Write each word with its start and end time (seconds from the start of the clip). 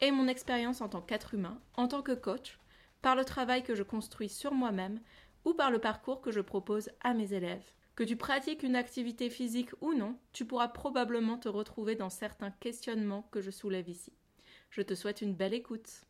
et 0.00 0.10
mon 0.10 0.28
expérience 0.28 0.80
en 0.80 0.88
tant 0.88 1.00
qu'être 1.00 1.34
humain, 1.34 1.60
en 1.74 1.88
tant 1.88 2.02
que 2.02 2.12
coach, 2.12 2.58
par 3.02 3.16
le 3.16 3.24
travail 3.24 3.62
que 3.62 3.74
je 3.74 3.82
construis 3.82 4.28
sur 4.28 4.52
moi-même 4.52 5.00
ou 5.44 5.54
par 5.54 5.70
le 5.70 5.78
parcours 5.78 6.20
que 6.20 6.32
je 6.32 6.40
propose 6.40 6.90
à 7.00 7.14
mes 7.14 7.32
élèves. 7.32 7.64
Que 7.94 8.04
tu 8.04 8.16
pratiques 8.16 8.62
une 8.62 8.76
activité 8.76 9.30
physique 9.30 9.70
ou 9.80 9.94
non, 9.94 10.16
tu 10.32 10.44
pourras 10.44 10.68
probablement 10.68 11.38
te 11.38 11.48
retrouver 11.48 11.94
dans 11.94 12.10
certains 12.10 12.50
questionnements 12.50 13.26
que 13.30 13.40
je 13.40 13.50
soulève 13.50 13.88
ici. 13.88 14.12
Je 14.70 14.82
te 14.82 14.94
souhaite 14.94 15.22
une 15.22 15.34
belle 15.34 15.54
écoute. 15.54 16.02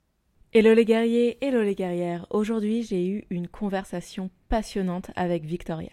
Hello 0.53 0.75
les 0.75 0.85
guerriers, 0.85 1.39
hello 1.45 1.63
les 1.63 1.75
guerrières. 1.75 2.27
Aujourd'hui, 2.31 2.83
j'ai 2.83 3.07
eu 3.07 3.25
une 3.31 3.47
conversation 3.47 4.31
passionnante 4.49 5.11
avec 5.15 5.45
Victoria. 5.45 5.93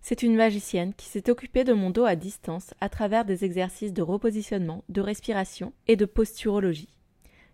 C'est 0.00 0.22
une 0.22 0.34
magicienne 0.34 0.94
qui 0.94 1.06
s'est 1.06 1.30
occupée 1.30 1.64
de 1.64 1.72
mon 1.72 1.90
dos 1.90 2.04
à 2.04 2.16
distance 2.16 2.72
à 2.80 2.88
travers 2.88 3.24
des 3.24 3.44
exercices 3.44 3.92
de 3.92 4.02
repositionnement, 4.02 4.82
de 4.88 5.00
respiration 5.00 5.72
et 5.86 5.96
de 5.96 6.06
posturologie. 6.06 6.88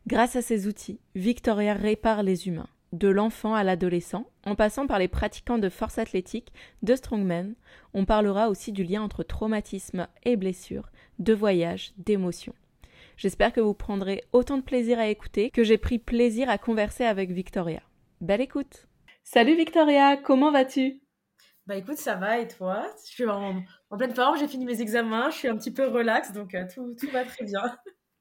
Grâce 0.06 0.36
à 0.36 0.42
ces 0.42 0.66
outils, 0.66 1.00
Victoria 1.14 1.72
répare 1.72 2.22
les 2.22 2.47
humains, 2.47 2.69
de 2.92 3.08
l'enfant 3.08 3.55
à 3.55 3.64
l'adolescent, 3.64 4.27
en 4.44 4.55
passant 4.55 4.86
par 4.86 4.98
les 4.98 5.08
pratiquants 5.08 5.56
de 5.56 5.70
force 5.70 5.96
athlétique, 5.96 6.52
de 6.83 6.94
strongman. 6.94 7.55
On 7.94 8.05
parlera 8.05 8.50
aussi 8.50 8.70
du 8.70 8.84
lien 8.84 9.00
entre 9.00 9.22
traumatisme 9.22 10.06
et 10.24 10.36
blessure, 10.36 10.91
de 11.20 11.33
voyage, 11.33 11.94
d'émotion. 11.96 12.55
J'espère 13.16 13.55
que 13.55 13.62
vous 13.62 13.72
prendrez 13.72 14.24
autant 14.33 14.58
de 14.58 14.62
plaisir 14.62 14.98
à 14.98 15.08
écouter 15.08 15.48
que 15.48 15.64
j'ai 15.64 15.78
pris 15.78 15.98
plaisir 15.98 16.50
à 16.50 16.58
converser 16.58 17.05
avec 17.05 17.30
Victoria. 17.30 17.80
Belle 18.20 18.42
écoute 18.42 18.86
Salut 19.22 19.56
Victoria, 19.56 20.18
comment 20.18 20.50
vas-tu? 20.50 21.00
Bah 21.66 21.77
écoute, 21.77 21.96
ça 21.96 22.14
va 22.16 22.41
et 22.41 22.48
toi? 22.48 22.86
Je 23.06 23.11
suis 23.11 23.27
en, 23.27 23.62
pleine 23.96 24.14
forme, 24.14 24.36
j'ai 24.36 24.48
fini 24.48 24.66
mes 24.66 24.83
examens, 24.83 25.30
je 25.30 25.36
suis 25.36 25.48
un 25.48 25.56
petit 25.56 25.72
peu 25.72 25.89
relax, 25.89 26.33
donc 26.33 26.55
euh, 26.55 26.66
tout, 26.74 26.94
tout 27.00 27.11
va 27.11 27.24
très 27.24 27.46
bien. 27.46 27.62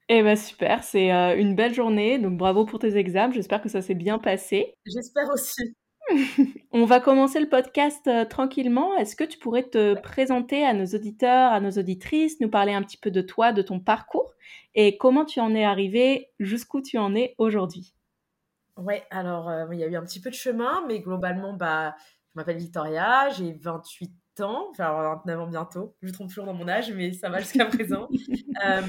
Eh 0.09 0.21
ben 0.21 0.35
super, 0.35 0.83
c'est 0.83 1.13
euh, 1.13 1.37
une 1.37 1.55
belle 1.55 1.73
journée, 1.73 2.19
donc 2.19 2.37
bravo 2.37 2.65
pour 2.65 2.79
tes 2.79 2.97
examens, 2.97 3.33
j'espère 3.33 3.61
que 3.61 3.69
ça 3.69 3.81
s'est 3.81 3.95
bien 3.95 4.19
passé. 4.19 4.75
J'espère 4.85 5.29
aussi. 5.33 5.75
On 6.71 6.85
va 6.85 6.99
commencer 6.99 7.39
le 7.39 7.47
podcast 7.47 8.05
euh, 8.07 8.25
tranquillement. 8.25 8.97
Est-ce 8.97 9.15
que 9.15 9.23
tu 9.23 9.37
pourrais 9.37 9.63
te 9.63 9.93
présenter 10.01 10.65
à 10.65 10.73
nos 10.73 10.85
auditeurs, 10.85 11.53
à 11.53 11.61
nos 11.61 11.71
auditrices, 11.71 12.41
nous 12.41 12.49
parler 12.49 12.73
un 12.73 12.81
petit 12.83 12.97
peu 12.97 13.11
de 13.11 13.21
toi, 13.21 13.53
de 13.53 13.61
ton 13.61 13.79
parcours 13.79 14.33
et 14.75 14.97
comment 14.97 15.25
tu 15.25 15.39
en 15.39 15.53
es 15.55 15.63
arrivé, 15.63 16.31
jusqu'où 16.39 16.81
tu 16.81 16.97
en 16.97 17.15
es 17.15 17.35
aujourd'hui? 17.37 17.93
Ouais, 18.77 19.03
alors 19.11 19.49
euh, 19.49 19.65
il 19.71 19.79
y 19.79 19.83
a 19.83 19.87
eu 19.87 19.95
un 19.95 20.03
petit 20.03 20.19
peu 20.19 20.29
de 20.29 20.35
chemin, 20.35 20.83
mais 20.87 20.99
globalement, 20.99 21.53
bah, 21.53 21.95
je 21.99 22.39
m'appelle 22.39 22.57
Victoria, 22.57 23.29
j'ai 23.29 23.53
28 23.53 24.11
ans, 24.41 24.67
enfin 24.71 25.15
29 25.25 25.39
ans 25.39 25.47
bientôt. 25.47 25.95
Je 26.01 26.07
me 26.07 26.11
trompe 26.11 26.29
toujours 26.29 26.45
dans 26.45 26.53
mon 26.53 26.67
âge, 26.67 26.91
mais 26.91 27.13
ça 27.13 27.29
va 27.29 27.39
jusqu'à 27.39 27.65
présent. 27.65 28.07
Euh, 28.63 28.81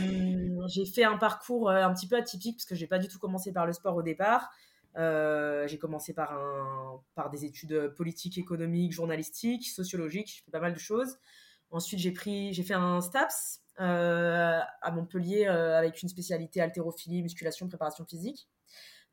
j'ai 0.69 0.85
fait 0.85 1.05
un 1.05 1.17
parcours 1.17 1.71
euh, 1.71 1.83
un 1.83 1.93
petit 1.95 2.07
peu 2.07 2.17
atypique 2.17 2.59
parce 2.59 2.67
que 2.67 2.75
j'ai 2.75 2.87
pas 2.87 2.99
du 2.99 3.09
tout 3.09 3.19
commencé 3.19 3.51
par 3.51 3.67
le 3.67 3.73
sport 3.73 3.97
au 3.97 4.03
départ. 4.03 4.51
Euh, 4.97 5.67
j'ai 5.67 5.79
commencé 5.79 6.13
par, 6.13 6.33
un, 6.33 7.01
par 7.15 7.31
des 7.31 7.45
études 7.45 7.89
politiques, 7.97 8.39
économiques, 8.39 8.93
journalistiques, 8.93 9.67
sociologiques. 9.67 10.29
J'ai 10.29 10.45
fait 10.45 10.53
pas 10.53 10.61
mal 10.61 10.75
de 10.75 10.79
choses. 10.79 11.17
Ensuite, 11.71 11.99
j'ai 11.99 12.13
pris, 12.13 12.53
j'ai 12.53 12.63
fait 12.63 12.75
un 12.75 13.01
STAPS 13.01 13.63
à 13.79 14.91
Montpellier 14.93 15.47
avec 15.47 16.03
une 16.03 16.09
spécialité 16.11 16.61
haltérophilie, 16.61 17.23
musculation, 17.23 17.67
préparation 17.67 18.05
physique. 18.05 18.47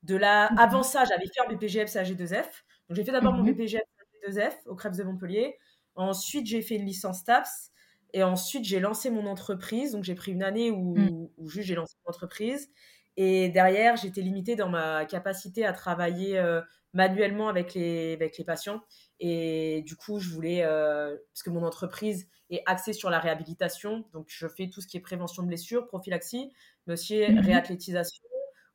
De 0.04 0.16
là, 0.16 0.52
mhm. 0.52 0.60
avant 0.60 0.84
ça, 0.84 1.06
j'avais 1.06 1.26
fait 1.26 1.42
un 1.48 1.54
BPGF 1.54 1.94
AG2F. 1.94 2.46
Donc, 2.90 2.98
j'ai 2.98 3.04
fait 3.04 3.12
d'abord 3.12 3.34
mon 3.34 3.44
mhm. 3.44 3.54
BPGF 3.54 3.82
AG2F 4.28 4.54
au 4.66 4.76
Crêpes 4.76 4.96
de 4.96 5.04
Montpellier. 5.04 5.58
Ensuite, 5.96 6.46
j'ai 6.48 6.62
fait 6.62 6.76
une 6.76 6.86
licence 6.86 7.24
TAPS. 7.24 7.72
Et 8.14 8.24
ensuite, 8.24 8.66
j'ai 8.66 8.80
lancé 8.80 9.10
mon 9.10 9.26
entreprise. 9.26 9.94
Donc, 9.94 10.04
j'ai 10.04 10.16
pris 10.16 10.32
une 10.32 10.44
année 10.44 10.72
où, 10.72 10.98
mm. 10.98 11.30
où 11.38 11.50
juste 11.50 11.68
j'ai 11.68 11.76
lancé 11.76 11.96
mon 12.06 12.10
entreprise. 12.10 12.70
Et 13.18 13.50
derrière, 13.50 13.98
j'étais 13.98 14.22
limitée 14.22 14.56
dans 14.56 14.70
ma 14.70 15.06
capacité 15.06 15.66
à 15.66 15.74
travailler 15.74 16.38
euh, 16.38 16.62
manuellement 16.94 17.50
avec 17.50 17.74
les, 17.74 18.14
avec 18.14 18.38
les 18.38 18.44
patients. 18.44 18.82
Et 19.20 19.84
du 19.86 19.96
coup, 19.96 20.20
je 20.20 20.30
voulais, 20.30 20.64
euh, 20.64 21.16
parce 21.34 21.44
que 21.44 21.50
mon 21.50 21.64
entreprise 21.64 22.28
est 22.50 22.64
axée 22.66 22.94
sur 22.94 23.10
la 23.10 23.20
réhabilitation, 23.20 24.06
donc 24.14 24.26
je 24.28 24.48
fais 24.48 24.70
tout 24.70 24.82
ce 24.82 24.88
qui 24.88 24.98
est 24.98 25.02
prévention 25.02 25.44
de 25.44 25.48
blessures, 25.48 25.88
prophylaxie, 25.88 26.52
mais 26.86 26.94
aussi 26.94 27.20
mm-hmm. 27.20 27.46
réathlétisation, 27.46 28.24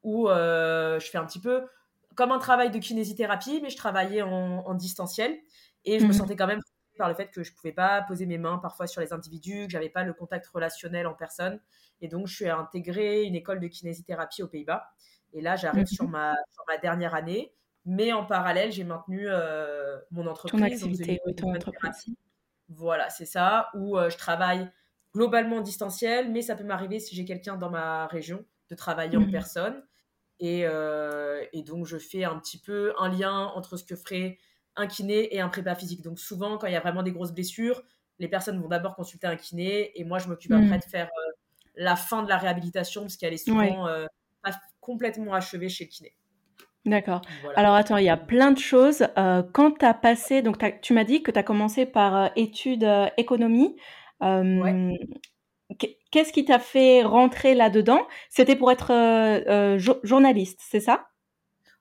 où 0.03 0.29
euh, 0.29 0.99
je 1.01 1.11
fais 1.11 1.19
un 1.19 1.27
petit 1.27 1.41
peu 1.41 1.67
comme 2.15 2.33
un 2.33 2.39
travail 2.39 2.71
de 2.71 2.79
kinésithérapie, 2.79 3.61
mais 3.63 3.69
je 3.69 3.77
travaillais 3.77 4.23
en, 4.23 4.65
en 4.67 4.75
distanciel. 4.75 5.37
Et 5.85 5.99
je 5.99 6.07
me 6.07 6.13
mm-hmm. 6.13 6.17
sentais 6.17 6.37
quand 6.37 6.47
même 6.47 6.63
par 6.97 7.09
le 7.09 7.15
fait 7.15 7.29
que 7.29 7.43
je 7.43 7.53
pouvais 7.53 7.73
pas 7.73 8.03
poser 8.03 8.27
mes 8.27 8.39
mains 8.39 8.59
parfois 8.59 8.87
sur 8.87 9.01
les 9.01 9.13
individus, 9.13 9.67
que 9.67 9.73
j'avais 9.73 9.89
pas 9.89 10.05
le 10.05 10.13
contact 10.13 10.47
relationnel 10.49 11.07
en 11.07 11.15
personne. 11.15 11.61
Et 12.01 12.09
donc, 12.09 12.27
je 12.27 12.35
suis 12.35 12.49
intégré 12.49 13.25
une 13.25 13.35
école 13.35 13.61
de 13.61 13.69
kinésithérapie 13.69 14.43
aux 14.43 14.49
Pays-Bas. 14.49 14.89
Et 15.33 15.41
là, 15.41 15.57
j'arrive 15.57 15.87
sur, 15.87 16.09
ma, 16.09 16.35
ma 16.69 16.79
dernière 16.79 17.15
année. 17.15 17.53
Mais 17.85 18.13
en 18.13 18.25
parallèle, 18.25 18.73
j'ai 18.73 18.85
maintenu 18.85 19.27
euh, 19.29 19.99
mon 20.11 20.27
entreprise. 20.27 20.61
Ton 20.61 20.67
activité, 20.67 21.21
ton 21.37 21.55
entreprise. 21.55 22.07
Voilà, 22.69 23.09
c'est 23.11 23.27
ça, 23.27 23.71
où 23.75 23.97
euh, 23.97 24.11
je 24.11 24.19
travaille 24.19 24.69
globalement 25.15 25.57
en 25.57 25.61
distanciel, 25.61 26.33
mais 26.33 26.43
ça 26.43 26.57
peut 26.57 26.65
m'arriver 26.65 26.99
si 26.99 27.15
j'ai 27.15 27.25
quelqu'un 27.25 27.57
dans 27.57 27.71
ma 27.71 28.07
région 28.09 28.45
de 28.71 28.75
travailler 28.75 29.17
en 29.17 29.21
mhm. 29.21 29.31
personne. 29.31 29.85
Et, 30.41 30.67
euh, 30.67 31.45
et, 31.53 31.63
donc, 31.63 31.87
je 31.87 31.97
fais 31.97 32.25
un 32.25 32.39
petit 32.39 32.59
peu 32.59 32.93
un 32.99 33.09
lien 33.09 33.47
entre 33.55 33.77
ce 33.77 33.85
que 33.85 33.95
ferait 33.95 34.39
un 34.77 34.87
kiné 34.87 35.35
et 35.35 35.41
un 35.41 35.49
prépa 35.49 35.75
physique. 35.75 36.03
Donc 36.03 36.19
souvent, 36.19 36.59
quand 36.59 36.67
il 36.67 36.73
y 36.73 36.77
a 36.77 36.81
vraiment 36.81 37.03
des 37.03 37.13
grosses 37.13 37.33
blessures, 37.33 37.83
les 38.19 38.29
personnes 38.29 38.61
vont 38.61 38.69
d'abord 38.69 38.95
consulter 38.95 39.27
un 39.27 39.37
kiné 39.37 39.99
et 39.99 40.05
moi, 40.05 40.19
je 40.19 40.29
m'occupe 40.29 40.53
après 40.53 40.77
mm. 40.77 40.81
de 40.81 40.85
faire 40.85 41.07
euh, 41.07 41.33
la 41.77 41.97
fin 41.97 42.23
de 42.23 42.29
la 42.29 42.39
réhabilitation 42.39 43.03
parce 43.03 43.17
qu'elle 43.17 43.35
est 43.35 43.45
souvent 43.45 43.89
euh, 43.89 44.07
complètement 44.81 45.35
achevée 45.35 45.69
chez 45.69 45.85
le 45.85 45.91
kiné. 45.91 46.17
D'accord. 46.85 47.23
Alors 47.57 47.75
attends, 47.75 47.97
il 47.97 48.05
y 48.05 48.11
a 48.11 48.17
plein 48.17 48.53
de 48.53 48.59
choses. 48.59 49.09
Euh, 49.19 49.43
quand 49.43 49.73
tu 49.73 49.85
as 49.85 49.95
passé, 49.95 50.41
donc 50.41 50.63
tu 50.83 50.93
m'as 50.93 51.03
dit 51.03 51.23
que 51.23 51.33
tu 51.33 51.39
as 51.39 51.43
commencé 51.43 51.85
par 51.85 52.31
études 52.37 52.89
économie. 53.17 53.77
Qu'est-ce 54.21 56.33
qui 56.33 56.45
t'a 56.45 56.61
fait 56.61 57.03
rentrer 57.03 57.55
là-dedans? 57.55 58.07
C'était 58.31 58.55
pour 58.55 58.71
être 58.71 58.93
journaliste, 60.05 60.61
c'est 60.63 60.81
ça? 60.81 61.09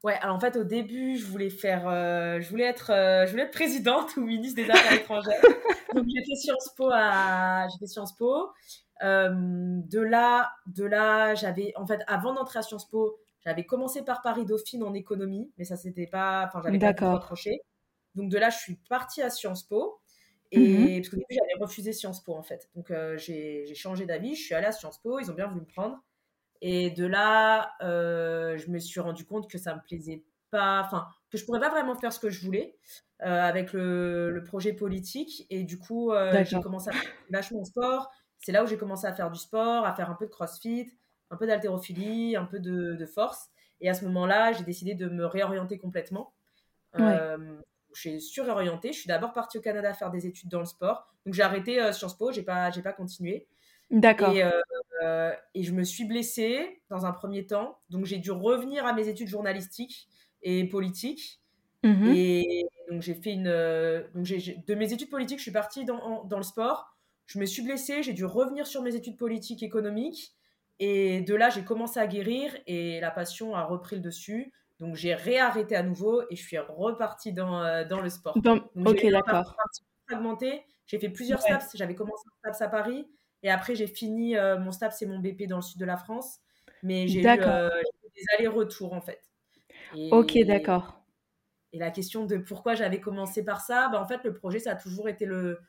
Ouais, 0.05 0.19
alors 0.21 0.35
en 0.35 0.39
fait, 0.39 0.55
au 0.55 0.63
début, 0.63 1.17
je 1.17 1.25
voulais 1.25 1.49
faire, 1.49 1.87
euh, 1.87 2.39
je 2.39 2.47
voulais 2.51 2.65
être, 2.65 2.91
euh, 2.91 3.25
je 3.25 3.31
voulais 3.31 3.45
être 3.45 3.51
présidente 3.51 4.15
ou 4.17 4.21
ministre 4.21 4.61
des 4.61 4.69
Affaires 4.69 4.93
étrangères. 4.93 5.41
Donc 5.95 6.05
j'ai 6.07 6.23
fait 6.23 6.35
Sciences 6.35 6.69
Po 6.77 6.91
à, 6.93 7.67
j'ai 7.69 7.79
fait 7.79 7.87
Sciences 7.87 8.15
Po. 8.15 8.51
Euh, 9.01 9.31
de 9.33 9.99
là, 9.99 10.51
de 10.67 10.85
là, 10.85 11.33
j'avais, 11.33 11.73
en 11.75 11.87
fait, 11.87 12.01
avant 12.05 12.35
d'entrer 12.35 12.59
à 12.59 12.61
Sciences 12.61 12.87
Po, 12.87 13.17
j'avais 13.43 13.65
commencé 13.65 14.03
par 14.03 14.21
Paris 14.21 14.45
Dauphine 14.45 14.83
en 14.83 14.93
économie, 14.93 15.51
mais 15.57 15.63
ça 15.63 15.75
c'était 15.75 16.05
pas, 16.05 16.45
enfin, 16.45 16.61
j'avais 16.63 16.77
pas 16.77 17.15
accroché. 17.15 17.61
Donc 18.13 18.29
de 18.29 18.37
là, 18.37 18.51
je 18.51 18.59
suis 18.59 18.75
partie 18.87 19.23
à 19.23 19.31
Sciences 19.31 19.63
Po. 19.63 20.01
Et 20.51 20.59
mhm. 20.59 20.97
parce 20.97 21.09
qu'au 21.09 21.17
début, 21.17 21.33
j'avais 21.33 21.63
refusé 21.63 21.93
Sciences 21.93 22.23
Po 22.23 22.35
en 22.35 22.43
fait. 22.43 22.69
Donc 22.75 22.93
j'ai 23.17 23.73
changé 23.73 24.05
d'avis, 24.05 24.35
je 24.35 24.43
suis 24.43 24.53
allée 24.53 24.67
à 24.67 24.71
Sciences 24.71 25.01
Po, 25.01 25.17
ils 25.17 25.31
ont 25.31 25.33
bien 25.33 25.47
voulu 25.47 25.61
me 25.61 25.65
prendre. 25.65 25.97
Et 26.67 26.89
de 26.89 27.05
là, 27.05 27.75
euh, 27.83 28.57
je 28.57 28.71
me 28.71 28.79
suis 28.79 28.99
rendu 28.99 29.23
compte 29.23 29.47
que 29.47 29.59
ça 29.59 29.75
me 29.75 29.81
plaisait 29.81 30.23
pas, 30.49 30.81
enfin, 30.83 31.05
que 31.29 31.37
je 31.37 31.45
pourrais 31.45 31.59
pas 31.59 31.69
vraiment 31.69 31.93
faire 31.93 32.11
ce 32.11 32.19
que 32.19 32.31
je 32.31 32.43
voulais 32.43 32.75
euh, 33.21 33.39
avec 33.39 33.71
le, 33.71 34.41
projet 34.47 34.73
politique. 34.73 35.45
Et 35.51 35.63
du 35.63 35.77
coup, 35.77 36.11
euh, 36.11 36.43
j'ai 36.43 36.59
commencé 36.59 36.89
à 36.89 36.93
faire 36.93 37.11
vachement 37.29 37.61
de 37.61 37.67
sport. 37.67 38.09
C'est 38.39 38.51
là 38.51 38.63
où 38.63 38.67
j'ai 38.67 38.79
commencé 38.79 39.05
à 39.05 39.13
faire 39.13 39.29
du 39.29 39.37
sport, 39.37 39.85
à 39.85 39.93
faire 39.93 40.09
un 40.09 40.15
peu 40.15 40.25
de 40.25 40.31
crossfit, 40.31 40.91
un 41.29 41.37
peu 41.37 41.45
d'haltérophilie, 41.45 42.35
un 42.35 42.45
peu 42.45 42.59
de, 42.59 43.05
force. 43.05 43.51
Et 43.79 43.87
à 43.87 43.93
ce 43.93 44.03
moment-là, 44.05 44.51
j'ai 44.53 44.63
décidé 44.63 44.95
de 44.95 45.07
me 45.07 45.27
réorienter 45.27 45.77
complètement. 45.77 46.33
Ouais. 46.97 47.15
j'ai 47.93 48.19
surorienté. 48.19 48.91
Je 48.91 49.01
suis 49.01 49.07
d'abord 49.07 49.33
partie 49.33 49.59
au 49.59 49.61
Canada 49.61 49.93
faire 49.93 50.09
des 50.09 50.25
études 50.25 50.49
dans 50.49 50.61
le 50.61 50.65
sport. 50.65 51.13
Donc 51.27 51.35
j'ai 51.35 51.43
arrêté 51.43 51.93
Sciences 51.93 52.17
Po, 52.17 52.31
j'ai 52.31 52.41
pas, 52.41 52.71
j'ai 52.71 52.81
pas 52.81 52.93
continué. 52.93 53.47
D'accord. 53.91 54.33
Et, 54.33 54.43
euh, 54.43 54.49
et 55.01 55.63
je 55.63 55.71
me 55.71 55.83
suis 55.83 56.05
blessée 56.05 56.81
dans 56.89 57.05
un 57.05 57.11
premier 57.11 57.45
temps. 57.45 57.79
Donc 57.89 58.05
j'ai 58.05 58.17
dû 58.17 58.31
revenir 58.31 58.85
à 58.85 58.93
mes 58.93 59.07
études 59.07 59.27
journalistiques 59.27 60.07
et 60.41 60.63
politiques. 60.67 61.41
Mhm. 61.83 62.13
Et 62.15 62.65
donc 62.89 63.01
j'ai 63.01 63.15
fait 63.15 63.33
une. 63.33 63.47
Euh, 63.47 64.03
donc 64.13 64.25
de 64.25 64.75
mes 64.75 64.93
études 64.93 65.09
politiques, 65.09 65.39
je 65.39 65.43
suis 65.43 65.51
partie 65.51 65.85
dans, 65.85 66.23
dans 66.23 66.37
le 66.37 66.43
sport. 66.43 66.95
Je 67.25 67.39
me 67.39 67.45
suis 67.45 67.63
blessée, 67.63 68.03
j'ai 68.03 68.13
dû 68.13 68.25
revenir 68.25 68.67
sur 68.67 68.81
mes 68.81 68.95
études 68.95 69.17
politiques 69.17 69.63
économiques. 69.63 70.33
Et 70.79 71.21
de 71.21 71.33
là, 71.33 71.49
j'ai 71.49 71.63
commencé 71.63 71.99
à 71.99 72.05
guérir 72.05 72.55
et 72.67 72.99
la 72.99 73.09
passion 73.09 73.55
a 73.55 73.63
repris 73.63 73.95
le 73.95 74.01
dessus. 74.01 74.51
Donc 74.79 74.95
j'ai 74.95 75.15
réarrêté 75.15 75.75
à 75.75 75.83
nouveau 75.83 76.23
et 76.29 76.35
je 76.35 76.43
suis 76.43 76.57
repartie 76.57 77.33
dans, 77.33 77.87
dans 77.87 78.01
le 78.01 78.09
sport. 78.09 78.37
ok, 78.37 79.05
d'accord. 79.09 79.55
Fragmenté. 80.07 80.63
J'ai 80.85 80.99
fait 80.99 81.09
plusieurs 81.09 81.41
STAPS. 81.41 81.75
J'avais 81.75 81.95
commencé 81.95 82.23
un 82.43 82.51
STAPS 82.51 82.61
à 82.61 82.67
Paris 82.67 83.07
et 83.45 83.49
après 83.49 83.75
j'ai 83.75 83.87
fini 83.87 84.35
mon 84.59 84.71
STAPS 84.71 85.01
et 85.03 85.05
mon 85.05 85.19
BP 85.19 85.47
dans 85.47 85.57
le 85.57 85.61
sud 85.61 85.79
de 85.79 85.85
la 85.85 85.97
France. 85.97 86.39
Mais 86.83 87.07
j'ai 87.07 87.19
eu 87.19 87.23
des 87.23 88.23
allers-retours 88.37 88.93
en 88.93 89.01
fait. 89.01 89.21
ok, 90.11 90.37
d'accord. 90.45 91.05
Et 91.75 91.77
la 91.77 91.91
question 91.91 92.25
de 92.25 92.37
pourquoi 92.37 92.73
j'avais 92.73 93.01
commencé 93.01 93.43
par 93.43 93.59
ça, 93.59 93.89
bah, 93.89 94.01
en 94.01 94.07
fait, 94.07 94.23
le 94.23 94.33
projet, 94.33 94.59
ça 94.59 94.71
a 94.71 94.75
toujours 94.75 95.09
été 95.09 95.25
le. 95.25 95.59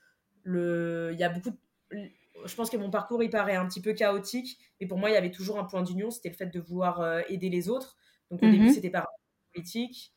le... 0.44 1.10
Il 1.12 1.18
y 1.18 1.24
a 1.24 1.28
beaucoup 1.28 1.50
Je 1.90 2.54
pense 2.54 2.70
que 2.70 2.76
mon 2.76 2.90
parcours, 2.90 3.24
il 3.24 3.30
paraît 3.30 3.56
un 3.56 3.66
petit 3.66 3.80
peu 3.80 3.92
chaotique, 3.92 4.56
mais 4.80 4.86
pour 4.86 4.98
moi, 4.98 5.10
il 5.10 5.14
y 5.14 5.16
avait 5.16 5.32
toujours 5.32 5.58
un 5.58 5.64
point 5.64 5.82
d'union, 5.82 6.12
c'était 6.12 6.28
le 6.28 6.36
fait 6.36 6.46
de 6.46 6.60
vouloir 6.60 7.00
euh, 7.00 7.22
aider 7.28 7.48
les 7.48 7.68
autres. 7.68 7.96
Donc 8.30 8.40
au 8.42 8.46
début, 8.46 8.66
mhm. 8.66 8.72
c'était 8.72 8.90
par 8.90 9.08
politique. 9.52 10.14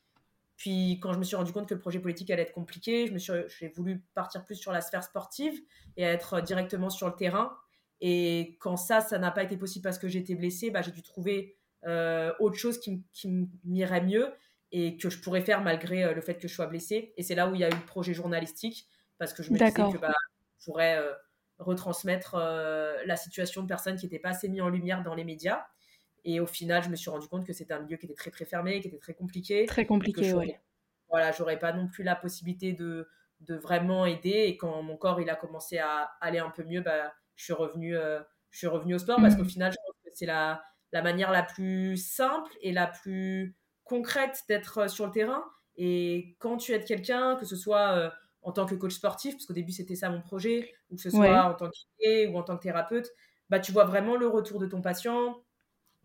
Puis 0.59 0.99
quand 1.01 1.13
je 1.13 1.19
me 1.19 1.23
suis 1.23 1.37
rendu 1.37 1.53
compte 1.53 1.69
que 1.69 1.73
le 1.73 1.79
projet 1.79 1.99
politique 1.99 2.29
allait 2.31 2.41
être 2.41 2.51
compliqué, 2.51 3.07
je 3.07 3.13
me 3.13 3.17
suis, 3.17 3.31
j'ai 3.47 3.69
voulu 3.69 4.03
partir 4.13 4.43
plus 4.43 4.55
sur 4.55 4.73
la 4.73 4.81
sphère 4.81 5.05
sportive 5.05 5.57
et 5.95 6.03
être 6.03 6.41
directement 6.41 6.89
sur 6.89 7.07
le 7.07 7.15
terrain. 7.15 7.55
Et 8.01 8.57
quand 8.59 8.75
ça, 8.75 8.99
ça 8.99 9.19
n'a 9.19 9.31
pas 9.31 9.43
été 9.43 9.55
possible 9.55 9.83
parce 9.83 9.97
que 9.97 10.09
j'étais 10.09 10.35
blessée, 10.35 10.69
bah, 10.69 10.81
j'ai 10.81 10.91
dû 10.91 11.01
trouver 11.01 11.55
euh, 11.85 12.33
autre 12.41 12.57
chose 12.57 12.77
qui, 12.77 13.05
qui 13.13 13.47
m'irait 13.63 14.03
mieux 14.03 14.33
et 14.73 14.97
que 14.97 15.09
je 15.09 15.21
pourrais 15.21 15.41
faire 15.41 15.61
malgré 15.61 16.03
euh, 16.03 16.13
le 16.13 16.19
fait 16.19 16.35
que 16.35 16.49
je 16.49 16.53
sois 16.53 16.67
blessée. 16.67 17.13
Et 17.15 17.23
c'est 17.23 17.35
là 17.35 17.47
où 17.47 17.55
il 17.55 17.61
y 17.61 17.63
a 17.63 17.69
eu 17.69 17.73
le 17.73 17.85
projet 17.85 18.13
journalistique, 18.13 18.85
parce 19.17 19.31
que 19.31 19.43
je 19.43 19.53
me 19.53 19.57
disais 19.57 19.71
que 19.71 19.97
bah, 19.97 20.13
je 20.59 20.65
pourrais 20.65 20.97
euh, 20.97 21.13
retransmettre 21.57 22.35
euh, 22.35 22.97
la 23.05 23.15
situation 23.15 23.61
de 23.61 23.67
personnes 23.67 23.95
qui 23.95 24.05
n'étaient 24.05 24.19
pas 24.19 24.31
assez 24.31 24.49
mises 24.49 24.61
en 24.61 24.69
lumière 24.69 25.03
dans 25.03 25.15
les 25.15 25.23
médias. 25.23 25.65
Et 26.25 26.39
au 26.39 26.45
final, 26.45 26.83
je 26.83 26.89
me 26.89 26.95
suis 26.95 27.09
rendu 27.09 27.27
compte 27.27 27.45
que 27.45 27.53
c'était 27.53 27.73
un 27.73 27.81
milieu 27.81 27.97
qui 27.97 28.05
était 28.05 28.15
très 28.15 28.31
très 28.31 28.45
fermé, 28.45 28.79
qui 28.81 28.87
était 28.87 28.97
très 28.97 29.13
compliqué. 29.13 29.65
Très 29.65 29.85
compliqué, 29.85 30.33
oui. 30.33 30.53
Voilà, 31.09 31.31
j'aurais 31.31 31.57
pas 31.59 31.73
non 31.73 31.87
plus 31.87 32.03
la 32.03 32.15
possibilité 32.15 32.73
de, 32.73 33.07
de 33.41 33.55
vraiment 33.55 34.05
aider. 34.05 34.45
Et 34.47 34.57
quand 34.57 34.81
mon 34.83 34.97
corps 34.97 35.21
il 35.21 35.29
a 35.29 35.35
commencé 35.35 35.77
à 35.77 36.11
aller 36.21 36.39
un 36.39 36.49
peu 36.49 36.63
mieux, 36.63 36.81
bah, 36.81 37.13
je 37.35 37.45
suis 37.45 37.53
revenue, 37.53 37.95
je 38.51 38.57
suis 38.57 38.67
revenue 38.67 38.95
au 38.95 38.99
sport 38.99 39.19
parce 39.21 39.35
qu'au 39.35 39.43
mmh. 39.43 39.49
final, 39.49 39.71
je 39.71 39.77
pense 39.77 39.95
que 40.03 40.09
c'est 40.13 40.25
la, 40.25 40.61
la 40.91 41.01
manière 41.01 41.31
la 41.31 41.43
plus 41.43 41.97
simple 41.97 42.51
et 42.61 42.71
la 42.71 42.87
plus 42.87 43.55
concrète 43.83 44.43
d'être 44.47 44.79
euh, 44.79 44.87
sur 44.87 45.05
le 45.05 45.11
terrain. 45.11 45.43
Et 45.75 46.35
quand 46.39 46.57
tu 46.57 46.73
aides 46.73 46.85
quelqu'un, 46.85 47.35
que 47.37 47.45
ce 47.45 47.55
soit 47.55 47.93
euh, 47.93 48.09
en 48.41 48.51
tant 48.51 48.65
que 48.65 48.75
coach 48.75 48.93
sportif, 48.93 49.35
parce 49.35 49.45
qu'au 49.45 49.53
début 49.53 49.71
c'était 49.71 49.95
ça 49.95 50.09
mon 50.09 50.21
projet, 50.21 50.73
ou 50.89 50.95
que 50.95 51.01
ce 51.01 51.09
soit 51.09 51.43
en 51.43 51.53
tant 51.55 51.69
qu'idée 51.69 52.27
ou 52.27 52.37
en 52.37 52.43
tant 52.43 52.57
que 52.57 52.63
thérapeute, 52.63 53.09
bah, 53.49 53.59
tu 53.59 53.71
vois 53.71 53.85
vraiment 53.85 54.15
le 54.15 54.27
retour 54.27 54.59
de 54.59 54.67
ton 54.67 54.81
patient, 54.81 55.41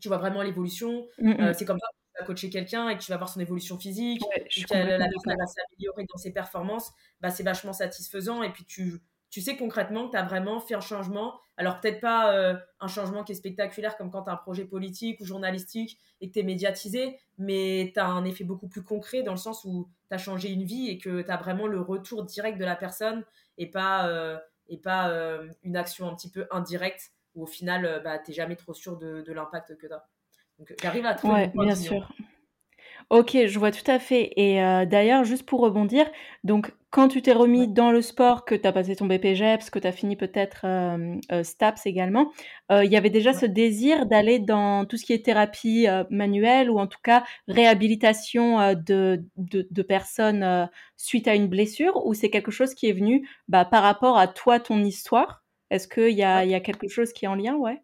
tu 0.05 0.09
vois 0.09 0.19
vraiment 0.19 0.43
l'évolution. 0.43 1.07
Mm, 1.19 1.31
mm. 1.31 1.41
Euh, 1.41 1.53
c'est 1.55 1.65
comme 1.65 1.79
ça 1.79 1.87
que 1.87 1.95
tu 1.97 2.21
vas 2.21 2.27
coacher 2.27 2.51
quelqu'un 2.51 2.91
et 2.91 2.99
que 2.99 3.03
tu 3.03 3.11
vas 3.11 3.17
voir 3.17 3.31
son 3.31 3.41
évolution 3.41 3.79
physique, 3.79 4.21
ouais, 4.27 4.47
la 4.71 5.09
personne 5.09 5.39
va 5.39 5.47
s'améliorer 5.47 6.05
dans 6.13 6.19
ses 6.19 6.31
performances, 6.31 6.93
bah, 7.23 7.31
c'est 7.31 7.43
vachement 7.43 7.73
satisfaisant. 7.73 8.43
Et 8.43 8.53
puis 8.53 8.67
tu, 8.67 9.01
tu 9.31 9.41
sais 9.41 9.57
concrètement 9.57 10.09
que 10.09 10.11
tu 10.11 10.19
as 10.19 10.25
vraiment 10.25 10.61
fait 10.61 10.75
un 10.75 10.83
changement. 10.83 11.41
Alors 11.57 11.81
peut-être 11.81 12.03
pas 12.03 12.35
euh, 12.35 12.55
un 12.81 12.87
changement 12.87 13.25
qui 13.25 13.33
est 13.33 13.35
spectaculaire 13.35 13.97
comme 13.97 14.11
quand 14.11 14.25
tu 14.25 14.29
as 14.29 14.35
un 14.35 14.37
projet 14.37 14.67
politique 14.67 15.21
ou 15.21 15.25
journalistique 15.25 15.99
et 16.21 16.29
que 16.29 16.35
tu 16.35 16.41
es 16.41 16.43
médiatisé, 16.43 17.19
mais 17.39 17.91
tu 17.95 18.01
as 18.01 18.07
un 18.07 18.27
effet 18.27 18.45
beaucoup 18.45 18.69
plus 18.69 18.83
concret 18.83 19.23
dans 19.23 19.33
le 19.33 19.39
sens 19.39 19.65
où 19.65 19.89
tu 20.11 20.15
as 20.15 20.19
changé 20.19 20.51
une 20.51 20.65
vie 20.65 20.91
et 20.91 20.99
que 20.99 21.23
tu 21.23 21.31
as 21.31 21.39
vraiment 21.39 21.67
le 21.67 21.81
retour 21.81 22.25
direct 22.25 22.59
de 22.59 22.65
la 22.67 22.77
personne 22.77 23.25
et 23.57 23.71
pas, 23.71 24.07
euh, 24.09 24.37
et 24.69 24.77
pas 24.77 25.11
une 25.63 25.77
action 25.79 26.11
un 26.11 26.15
petit 26.15 26.29
peu 26.29 26.47
indirecte 26.51 27.11
où 27.35 27.45
au 27.45 27.47
final 27.47 28.01
bah, 28.05 28.19
tu 28.19 28.31
n'es 28.31 28.35
jamais 28.35 28.57
trop 28.57 28.75
sûr 28.75 28.97
de, 28.97 29.33
l'impact 29.33 29.77
que 29.77 29.87
tu 29.87 29.93
as. 29.93 30.07
Donc 30.59 30.75
j'arrive 30.83 31.07
à 31.07 31.15
trouver. 31.15 31.35
Ouais, 31.35 31.53
bien 31.55 31.75
sûr. 31.75 32.09
Ok, 33.11 33.37
je 33.47 33.59
vois 33.59 33.71
tout 33.71 33.89
à 33.91 33.99
fait. 33.99 34.33
Et 34.37 34.57
d'ailleurs, 34.87 35.25
juste 35.25 35.45
pour 35.45 35.61
rebondir, 35.61 36.07
donc 36.43 36.73
quand 36.91 37.09
tu 37.09 37.23
t'es 37.23 37.33
remis 37.33 37.69
dans 37.69 37.91
le 37.91 38.01
sport, 38.01 38.45
que 38.45 38.55
tu 38.55 38.67
as 38.67 38.73
passé 38.73 38.97
ton 38.97 39.07
BPGEPS, 39.07 39.69
que 39.71 39.79
tu 39.79 39.87
as 39.87 39.93
fini 39.93 40.17
peut-être 40.17 40.65
STAPS 41.43 41.87
également, 41.87 42.33
il 42.71 42.91
y 42.91 42.97
avait 42.97 43.11
déjà 43.11 43.35
ce 43.35 43.47
désir 43.47 44.07
d'aller 44.07 44.39
dans 44.39 44.87
tout 44.87 44.97
ce 44.97 45.05
qui 45.05 45.13
est 45.13 45.25
thérapie 45.25 45.87
manuelle 46.09 46.71
ou 46.71 46.79
en 46.79 46.87
tout 46.87 47.01
cas 47.03 47.25
réhabilitation 47.47 48.75
de, 48.75 49.23
de, 49.37 49.83
personnes 49.83 50.69
suite 50.97 51.29
à 51.29 51.35
une 51.35 51.49
blessure 51.49 52.07
ou 52.07 52.15
c'est 52.15 52.31
quelque 52.31 52.51
chose 52.51 52.75
qui 52.75 52.89
est 52.89 52.93
venu 52.93 53.29
bah, 53.49 53.65
par 53.65 53.83
rapport 53.83 54.17
à 54.17 54.29
toi, 54.29 54.61
ton 54.61 54.83
histoire? 54.83 55.44
Est-ce 55.75 55.89
qu'il 55.89 56.17
y 56.17 56.23
a, 56.23 56.45
y 56.45 56.55
a 56.55 56.61
quelque 56.61 56.87
chose 56.87 57.13
qui 57.13 57.25
est 57.25 57.29
en 57.29 57.35
lien? 57.35 57.57
Ouais. 57.57 57.83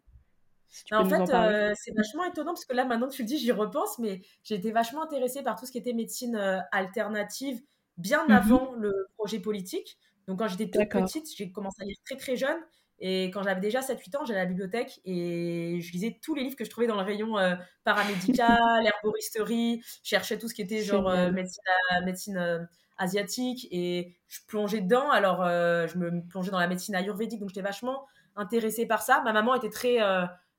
Bah, 0.89 1.01
en 1.01 1.05
fait, 1.09 1.29
euh, 1.33 1.73
c'est 1.75 1.93
vachement 1.93 2.23
étonnant 2.23 2.53
parce 2.53 2.63
que 2.63 2.73
là, 2.73 2.85
maintenant 2.85 3.09
que 3.09 3.13
tu 3.13 3.23
le 3.23 3.27
dis, 3.27 3.37
j'y 3.37 3.51
repense, 3.51 3.99
mais 3.99 4.21
été 4.49 4.71
vachement 4.71 5.03
intéressée 5.03 5.43
par 5.43 5.59
tout 5.59 5.65
ce 5.65 5.73
qui 5.73 5.77
était 5.77 5.91
médecine 5.91 6.37
euh, 6.37 6.59
alternative 6.71 7.59
bien 7.97 8.25
mmh 8.27 8.31
avant 8.31 8.71
le 8.75 8.93
projet 9.17 9.39
politique. 9.39 9.97
Donc, 10.25 10.39
quand 10.39 10.47
j'étais 10.47 10.69
toute 10.69 10.87
petite, 10.89 11.25
j'ai 11.35 11.51
commencé 11.51 11.81
à 11.81 11.85
lire 11.85 11.97
très 12.05 12.15
très 12.15 12.37
jeune. 12.37 12.57
Et 12.99 13.25
quand 13.25 13.43
j'avais 13.43 13.59
déjà 13.59 13.81
7-8 13.81 14.15
ans, 14.15 14.25
j'allais 14.25 14.39
à 14.39 14.43
la 14.43 14.49
bibliothèque 14.49 15.01
et 15.03 15.81
je 15.81 15.91
lisais 15.91 16.17
tous 16.23 16.33
les 16.33 16.43
livres 16.43 16.55
que 16.55 16.63
je 16.63 16.69
trouvais 16.69 16.87
dans 16.87 16.95
le 16.95 17.01
rayon 17.01 17.37
euh, 17.37 17.55
paramédical, 17.83 18.57
herboristerie. 18.85 19.81
Je 19.83 20.09
cherchais 20.09 20.37
tout 20.37 20.47
ce 20.47 20.53
qui 20.53 20.61
était 20.61 20.81
genre 20.81 21.11
médecine, 21.33 21.61
médecine 22.05 22.69
asiatique 23.01 23.67
et 23.71 24.15
je 24.27 24.39
plongeais 24.47 24.81
dedans. 24.81 25.09
Alors, 25.09 25.43
je 25.45 25.97
me 25.97 26.25
plongeais 26.27 26.51
dans 26.51 26.59
la 26.59 26.67
médecine 26.67 26.95
ayurvédique, 26.95 27.39
donc 27.39 27.49
j'étais 27.49 27.61
vachement 27.61 28.05
intéressée 28.35 28.85
par 28.85 29.01
ça. 29.01 29.21
Ma 29.23 29.33
maman 29.33 29.55
était 29.55 29.69
très 29.69 29.99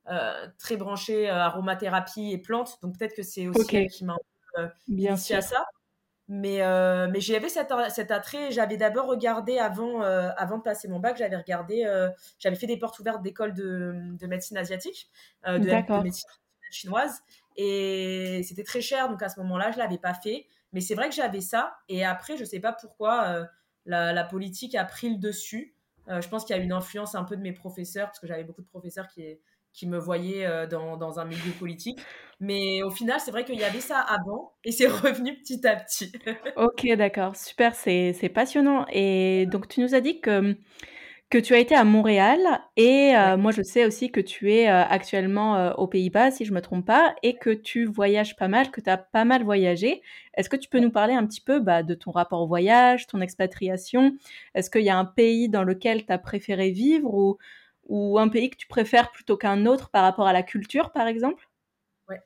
euh, 0.08 0.48
très 0.58 0.76
branchée 0.76 1.30
euh, 1.30 1.34
aromathérapie 1.34 2.32
et 2.32 2.38
plantes. 2.38 2.78
Donc 2.82 2.98
peut-être 2.98 3.14
que 3.14 3.22
c'est 3.22 3.46
aussi 3.46 3.76
elle 3.76 3.88
qui 3.88 4.04
m'a 4.04 4.16
euh, 4.58 4.66
Bien 4.88 5.16
sûr. 5.16 5.36
à 5.36 5.42
ça. 5.42 5.64
Mais, 6.28 6.60
mais 7.08 7.20
j'avais 7.20 7.48
cet, 7.48 7.72
cet 7.90 8.10
attrait. 8.10 8.50
J'avais 8.50 8.76
d'abord 8.76 9.06
regardé 9.06 9.58
avant, 9.58 10.00
avant 10.00 10.56
de 10.56 10.62
passer 10.62 10.88
mon 10.88 10.98
bac, 10.98 11.18
j'avais 11.18 11.36
regardé, 11.36 11.84
j'avais 12.38 12.56
fait 12.56 12.66
des 12.66 12.78
portes 12.78 12.98
ouvertes 13.00 13.22
d'école 13.22 13.52
de, 13.52 13.92
de, 14.18 14.26
médecine 14.26 14.56
asiatique, 14.56 15.10
de, 15.46 15.58
de, 15.58 16.02
médecine 16.02 16.30
chinoise. 16.70 17.20
Et 17.56 18.40
c'était 18.44 18.64
très 18.64 18.80
cher, 18.80 19.10
donc 19.10 19.22
à 19.22 19.28
ce 19.28 19.38
moment-là, 19.40 19.72
je 19.72 19.76
ne 19.76 19.82
l'avais 19.82 19.98
pas 19.98 20.14
fait. 20.14 20.46
Mais 20.72 20.80
c'est 20.80 20.94
vrai 20.94 21.08
que 21.08 21.14
j'avais 21.14 21.40
ça. 21.40 21.76
Et 21.88 22.04
après, 22.04 22.36
je 22.36 22.42
ne 22.42 22.46
sais 22.46 22.60
pas 22.60 22.72
pourquoi 22.72 23.46
la, 23.86 24.12
la, 24.12 24.24
politique 24.24 24.74
a 24.74 24.84
pris 24.84 25.10
le 25.10 25.18
dessus. 25.18 25.74
je 26.08 26.28
pense 26.28 26.44
qu'il 26.44 26.56
y 26.56 26.58
a 26.58 26.62
une 26.62 26.72
influence 26.72 27.14
un 27.14 27.24
peu 27.24 27.36
de 27.36 27.42
mes 27.42 27.52
professeurs, 27.52 28.06
parce 28.06 28.20
que 28.20 28.26
j'avais 28.26 28.44
beaucoup 28.44 28.62
de 28.62 28.68
professeurs 28.68 29.08
qui, 29.08 29.38
qui 29.72 29.86
me 29.86 29.98
voyaient 29.98 30.46
euh, 30.46 30.66
dans, 30.66 30.96
dans, 30.96 31.18
un 31.18 31.24
milieu 31.24 31.52
politique. 31.58 31.98
Mais 32.40 32.82
au 32.82 32.90
final, 32.90 33.20
c'est 33.20 33.30
vrai 33.30 33.44
qu'il 33.44 33.58
y 33.58 33.64
avait 33.64 33.80
ça 33.80 33.98
avant 33.98 34.52
et 34.64 34.72
c'est 34.72 34.86
revenu 34.88 35.36
petit 35.38 35.66
à 35.66 35.76
petit. 35.76 36.12
ok, 36.56 36.86
d'accord, 36.96 37.36
super, 37.36 37.74
c'est 37.74 38.30
passionnant. 38.34 38.86
Et 38.92 39.46
donc, 39.46 39.68
tu 39.68 39.80
nous 39.80 39.94
as 39.94 40.00
dit 40.00 40.20
que, 40.20 40.56
que 41.32 41.38
tu 41.38 41.54
as 41.54 41.58
été 41.60 41.74
à 41.74 41.84
Montréal 41.84 42.38
et 42.76 43.16
euh, 43.16 43.38
moi, 43.38 43.52
je 43.52 43.62
sais 43.62 43.86
aussi 43.86 44.12
que 44.12 44.20
tu 44.20 44.52
es 44.52 44.68
euh, 44.68 44.84
actuellement 44.84 45.72
aux 45.76 45.86
Pays-Bas, 45.86 46.30
si 46.30 46.44
je 46.44 46.50
ne 46.50 46.56
me 46.56 46.60
trompe 46.60 46.84
pas, 46.84 47.14
et 47.22 47.38
que 47.38 47.48
tu 47.48 47.86
voyages 47.86 48.36
pas 48.36 48.48
mal, 48.48 48.70
que 48.70 48.82
tu 48.82 48.90
as 48.90 48.98
pas 48.98 49.24
mal 49.24 49.42
voyagé. 49.42 50.02
Est-ce 50.34 50.50
que 50.50 50.56
tu 50.56 50.68
peux 50.68 50.78
nous 50.78 50.90
parler 50.90 51.14
un 51.14 51.26
petit 51.26 51.40
peu 51.40 51.58
bah, 51.58 51.82
de 51.82 51.94
ton 51.94 52.10
rapport 52.10 52.42
au 52.42 52.46
voyage, 52.46 53.06
ton 53.06 53.22
expatriation? 53.22 54.14
Est-ce 54.54 54.68
qu'il 54.68 54.82
y 54.82 54.90
a 54.90 54.98
un 54.98 55.06
pays 55.06 55.48
dans 55.48 55.62
lequel 55.62 56.04
tu 56.04 56.12
as 56.12 56.18
préféré 56.18 56.70
vivre 56.70 57.14
ou 57.14 57.38
ou 57.88 58.18
un 58.18 58.28
pays 58.28 58.50
que 58.50 58.56
tu 58.56 58.66
préfères 58.66 59.10
plutôt 59.10 59.38
qu'un 59.38 59.64
autre 59.64 59.88
par 59.90 60.02
rapport 60.02 60.26
à 60.26 60.34
la 60.34 60.42
culture, 60.42 60.92
par 60.92 61.06
exemple? 61.06 61.48
Ouais. 62.10 62.20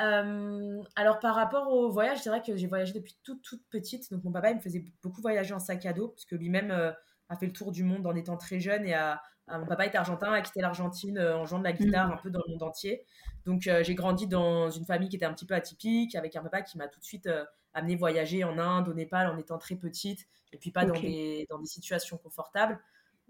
Euh, 0.00 0.80
alors 0.94 1.18
par 1.18 1.34
rapport 1.34 1.72
au 1.72 1.90
voyage, 1.90 2.18
c'est 2.22 2.30
vrai 2.30 2.42
que 2.42 2.56
j'ai 2.56 2.68
voyagé 2.68 2.92
depuis 2.92 3.16
toute 3.24 3.42
toute 3.42 3.62
petite. 3.70 4.10
Donc 4.12 4.22
mon 4.22 4.30
papa 4.30 4.50
il 4.50 4.56
me 4.56 4.60
faisait 4.60 4.84
beaucoup 5.02 5.20
voyager 5.20 5.52
en 5.52 5.58
sac 5.58 5.84
à 5.84 5.92
dos 5.92 6.08
parce 6.08 6.24
que 6.24 6.36
lui-même 6.36 6.70
euh, 6.70 6.92
a 7.32 7.36
fait 7.36 7.46
le 7.46 7.52
tour 7.52 7.72
du 7.72 7.84
monde 7.84 8.06
en 8.06 8.14
étant 8.14 8.36
très 8.36 8.60
jeune 8.60 8.86
et 8.86 8.94
a, 8.94 9.20
mon 9.48 9.66
papa 9.66 9.86
est 9.86 9.94
argentin, 9.94 10.32
a 10.32 10.40
quitté 10.40 10.60
l'Argentine 10.60 11.18
euh, 11.18 11.36
en 11.36 11.44
jouant 11.44 11.58
de 11.58 11.64
la 11.64 11.72
guitare 11.72 12.08
mmh. 12.08 12.12
un 12.12 12.16
peu 12.16 12.30
dans 12.30 12.40
le 12.46 12.52
monde 12.52 12.62
entier. 12.62 13.04
Donc 13.44 13.62
j'ai 13.62 13.94
grandi 13.94 14.28
dans 14.28 14.70
une 14.70 14.84
famille 14.84 15.08
qui 15.08 15.16
était 15.16 15.24
un 15.24 15.34
petit 15.34 15.46
peu 15.46 15.54
atypique 15.54 16.14
avec 16.14 16.36
un 16.36 16.42
papa 16.42 16.62
qui 16.62 16.78
m'a 16.78 16.86
tout 16.86 17.00
de 17.00 17.04
suite 17.04 17.28
amené 17.74 17.96
voyager 17.96 18.44
en 18.44 18.56
Inde, 18.58 18.88
au 18.88 18.94
Népal 18.94 19.26
en 19.26 19.36
étant 19.36 19.58
très 19.58 19.74
petite 19.74 20.28
et 20.52 20.58
puis 20.58 20.70
pas 20.70 20.84
dans, 20.84 20.94
des, 20.94 21.46
dans 21.50 21.58
des 21.58 21.66
situations 21.66 22.18
confortables. 22.18 22.78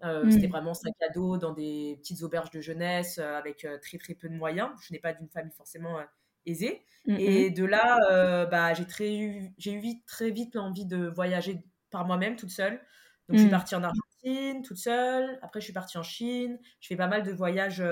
Euh, 0.05 0.29
c'était 0.31 0.49
mmh. 0.49 0.51
vraiment 0.51 0.75
sac 0.75 0.95
à 1.09 1.13
dos 1.13 1.37
dans 1.39 1.53
des 1.53 1.97
petites 2.01 2.23
auberges 2.23 2.51
de 2.51 2.61
jeunesse 2.61 3.19
euh, 3.19 3.37
avec 3.37 3.65
euh, 3.65 3.79
très 3.79 3.99
très 3.99 4.15
peu 4.15 4.29
de 4.29 4.35
moyens. 4.35 4.71
Je 4.81 4.93
n'ai 4.93 4.99
pas 4.99 5.13
d'une 5.13 5.29
famille 5.29 5.53
forcément 5.53 5.99
aisée. 6.45 6.83
Mmh, 7.07 7.17
Et 7.19 7.51
de 7.51 7.65
là, 7.65 8.47
bah, 8.47 8.73
j'ai 8.75 9.19
eu, 9.19 9.53
j'ai 9.59 9.73
eu 9.73 10.03
très 10.07 10.31
vite 10.31 10.55
l'envie 10.55 10.87
de 10.87 11.07
voyager 11.07 11.63
par 11.91 12.05
moi-même 12.05 12.37
toute 12.37 12.51
seule. 12.51 12.81
Donc 13.29 13.39
je 13.39 13.43
suis 13.43 13.51
partie 13.51 13.75
en 13.75 13.83
Argentine 13.83 14.63
toute 14.63 14.77
seule. 14.77 15.39
Après 15.43 15.61
je 15.61 15.65
suis 15.65 15.73
partie 15.73 15.99
en 15.99 16.03
Chine. 16.03 16.59
Je 16.81 16.89
fais 16.89 16.97
pas 16.97 17.09
mal 17.09 17.23
de 17.23 17.33
voyages 17.33 17.83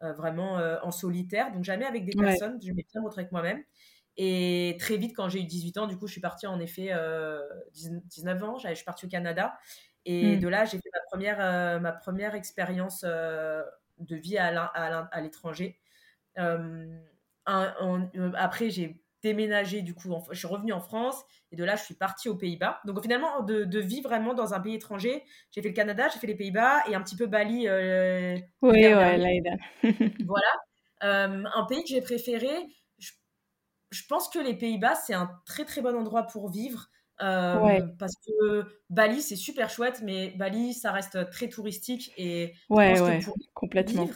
vraiment 0.00 0.54
en 0.82 0.90
solitaire. 0.90 1.52
Donc 1.52 1.64
jamais 1.64 1.84
avec 1.84 2.04
des 2.04 2.12
personnes. 2.12 2.58
Je 2.62 2.72
m'ai 2.72 2.86
bien 2.92 3.02
avec 3.04 3.32
moi-même. 3.32 3.62
Et 4.16 4.76
très 4.78 4.96
vite, 4.96 5.14
quand 5.16 5.28
j'ai 5.28 5.40
eu 5.40 5.44
18 5.44 5.78
ans, 5.78 5.86
du 5.88 5.96
coup, 5.96 6.06
je 6.06 6.12
suis 6.12 6.20
partie 6.20 6.46
en 6.46 6.60
effet 6.60 6.90
19 7.74 8.44
ans. 8.44 8.58
Je 8.58 8.72
suis 8.74 8.84
partie 8.84 9.06
au 9.06 9.08
Canada. 9.08 9.58
Et 10.06 10.36
mmh. 10.36 10.40
de 10.40 10.48
là, 10.48 10.64
j'ai 10.64 10.78
fait 10.78 10.90
ma 10.92 11.00
première, 11.10 11.40
euh, 11.40 11.78
ma 11.80 11.92
première 11.92 12.34
expérience 12.34 13.04
euh, 13.06 13.62
de 13.98 14.16
vie 14.16 14.36
à 14.36 15.20
l'étranger. 15.20 15.80
Euh, 16.38 17.00
après, 17.46 18.70
j'ai 18.70 19.03
déménagé 19.24 19.82
du 19.82 19.94
coup, 19.94 20.14
je 20.30 20.38
suis 20.38 20.46
revenue 20.46 20.72
en 20.72 20.80
France 20.80 21.24
et 21.50 21.56
de 21.56 21.64
là, 21.64 21.76
je 21.76 21.82
suis 21.82 21.94
partie 21.94 22.28
aux 22.28 22.36
Pays-Bas. 22.36 22.80
Donc 22.84 23.00
finalement, 23.00 23.42
de, 23.42 23.64
de, 23.64 23.80
vivre 23.80 24.08
vraiment 24.08 24.34
dans 24.34 24.54
un 24.54 24.60
pays 24.60 24.74
étranger, 24.74 25.24
j'ai 25.50 25.62
fait 25.62 25.68
le 25.68 25.74
Canada, 25.74 26.08
j'ai 26.12 26.20
fait 26.20 26.26
les 26.26 26.36
Pays-Bas 26.36 26.84
et 26.88 26.94
un 26.94 27.02
petit 27.02 27.16
peu 27.16 27.26
Bali. 27.26 27.66
Euh, 27.66 28.36
oui, 28.62 28.84
ouais, 28.84 29.16
là, 29.16 29.56
Voilà. 30.26 30.52
Euh, 31.02 31.44
un 31.54 31.64
pays 31.64 31.82
que 31.82 31.88
j'ai 31.88 32.02
préféré, 32.02 32.50
je, 32.98 33.10
je, 33.90 34.02
pense 34.08 34.28
que 34.28 34.38
les 34.38 34.54
Pays-Bas, 34.54 34.94
c'est 34.94 35.14
un 35.14 35.30
très 35.46 35.64
très 35.64 35.80
bon 35.80 35.96
endroit 35.96 36.24
pour 36.24 36.50
vivre. 36.50 36.86
Euh, 37.22 37.80
parce 37.98 38.14
que 38.26 38.64
Bali, 38.90 39.22
c'est 39.22 39.36
super 39.36 39.70
chouette, 39.70 40.00
mais 40.02 40.30
Bali, 40.36 40.74
ça 40.74 40.92
reste 40.92 41.30
très 41.30 41.48
touristique 41.48 42.12
et 42.16 42.54
ouais, 42.68 43.00
ouais, 43.00 43.20
complètement. 43.54 44.08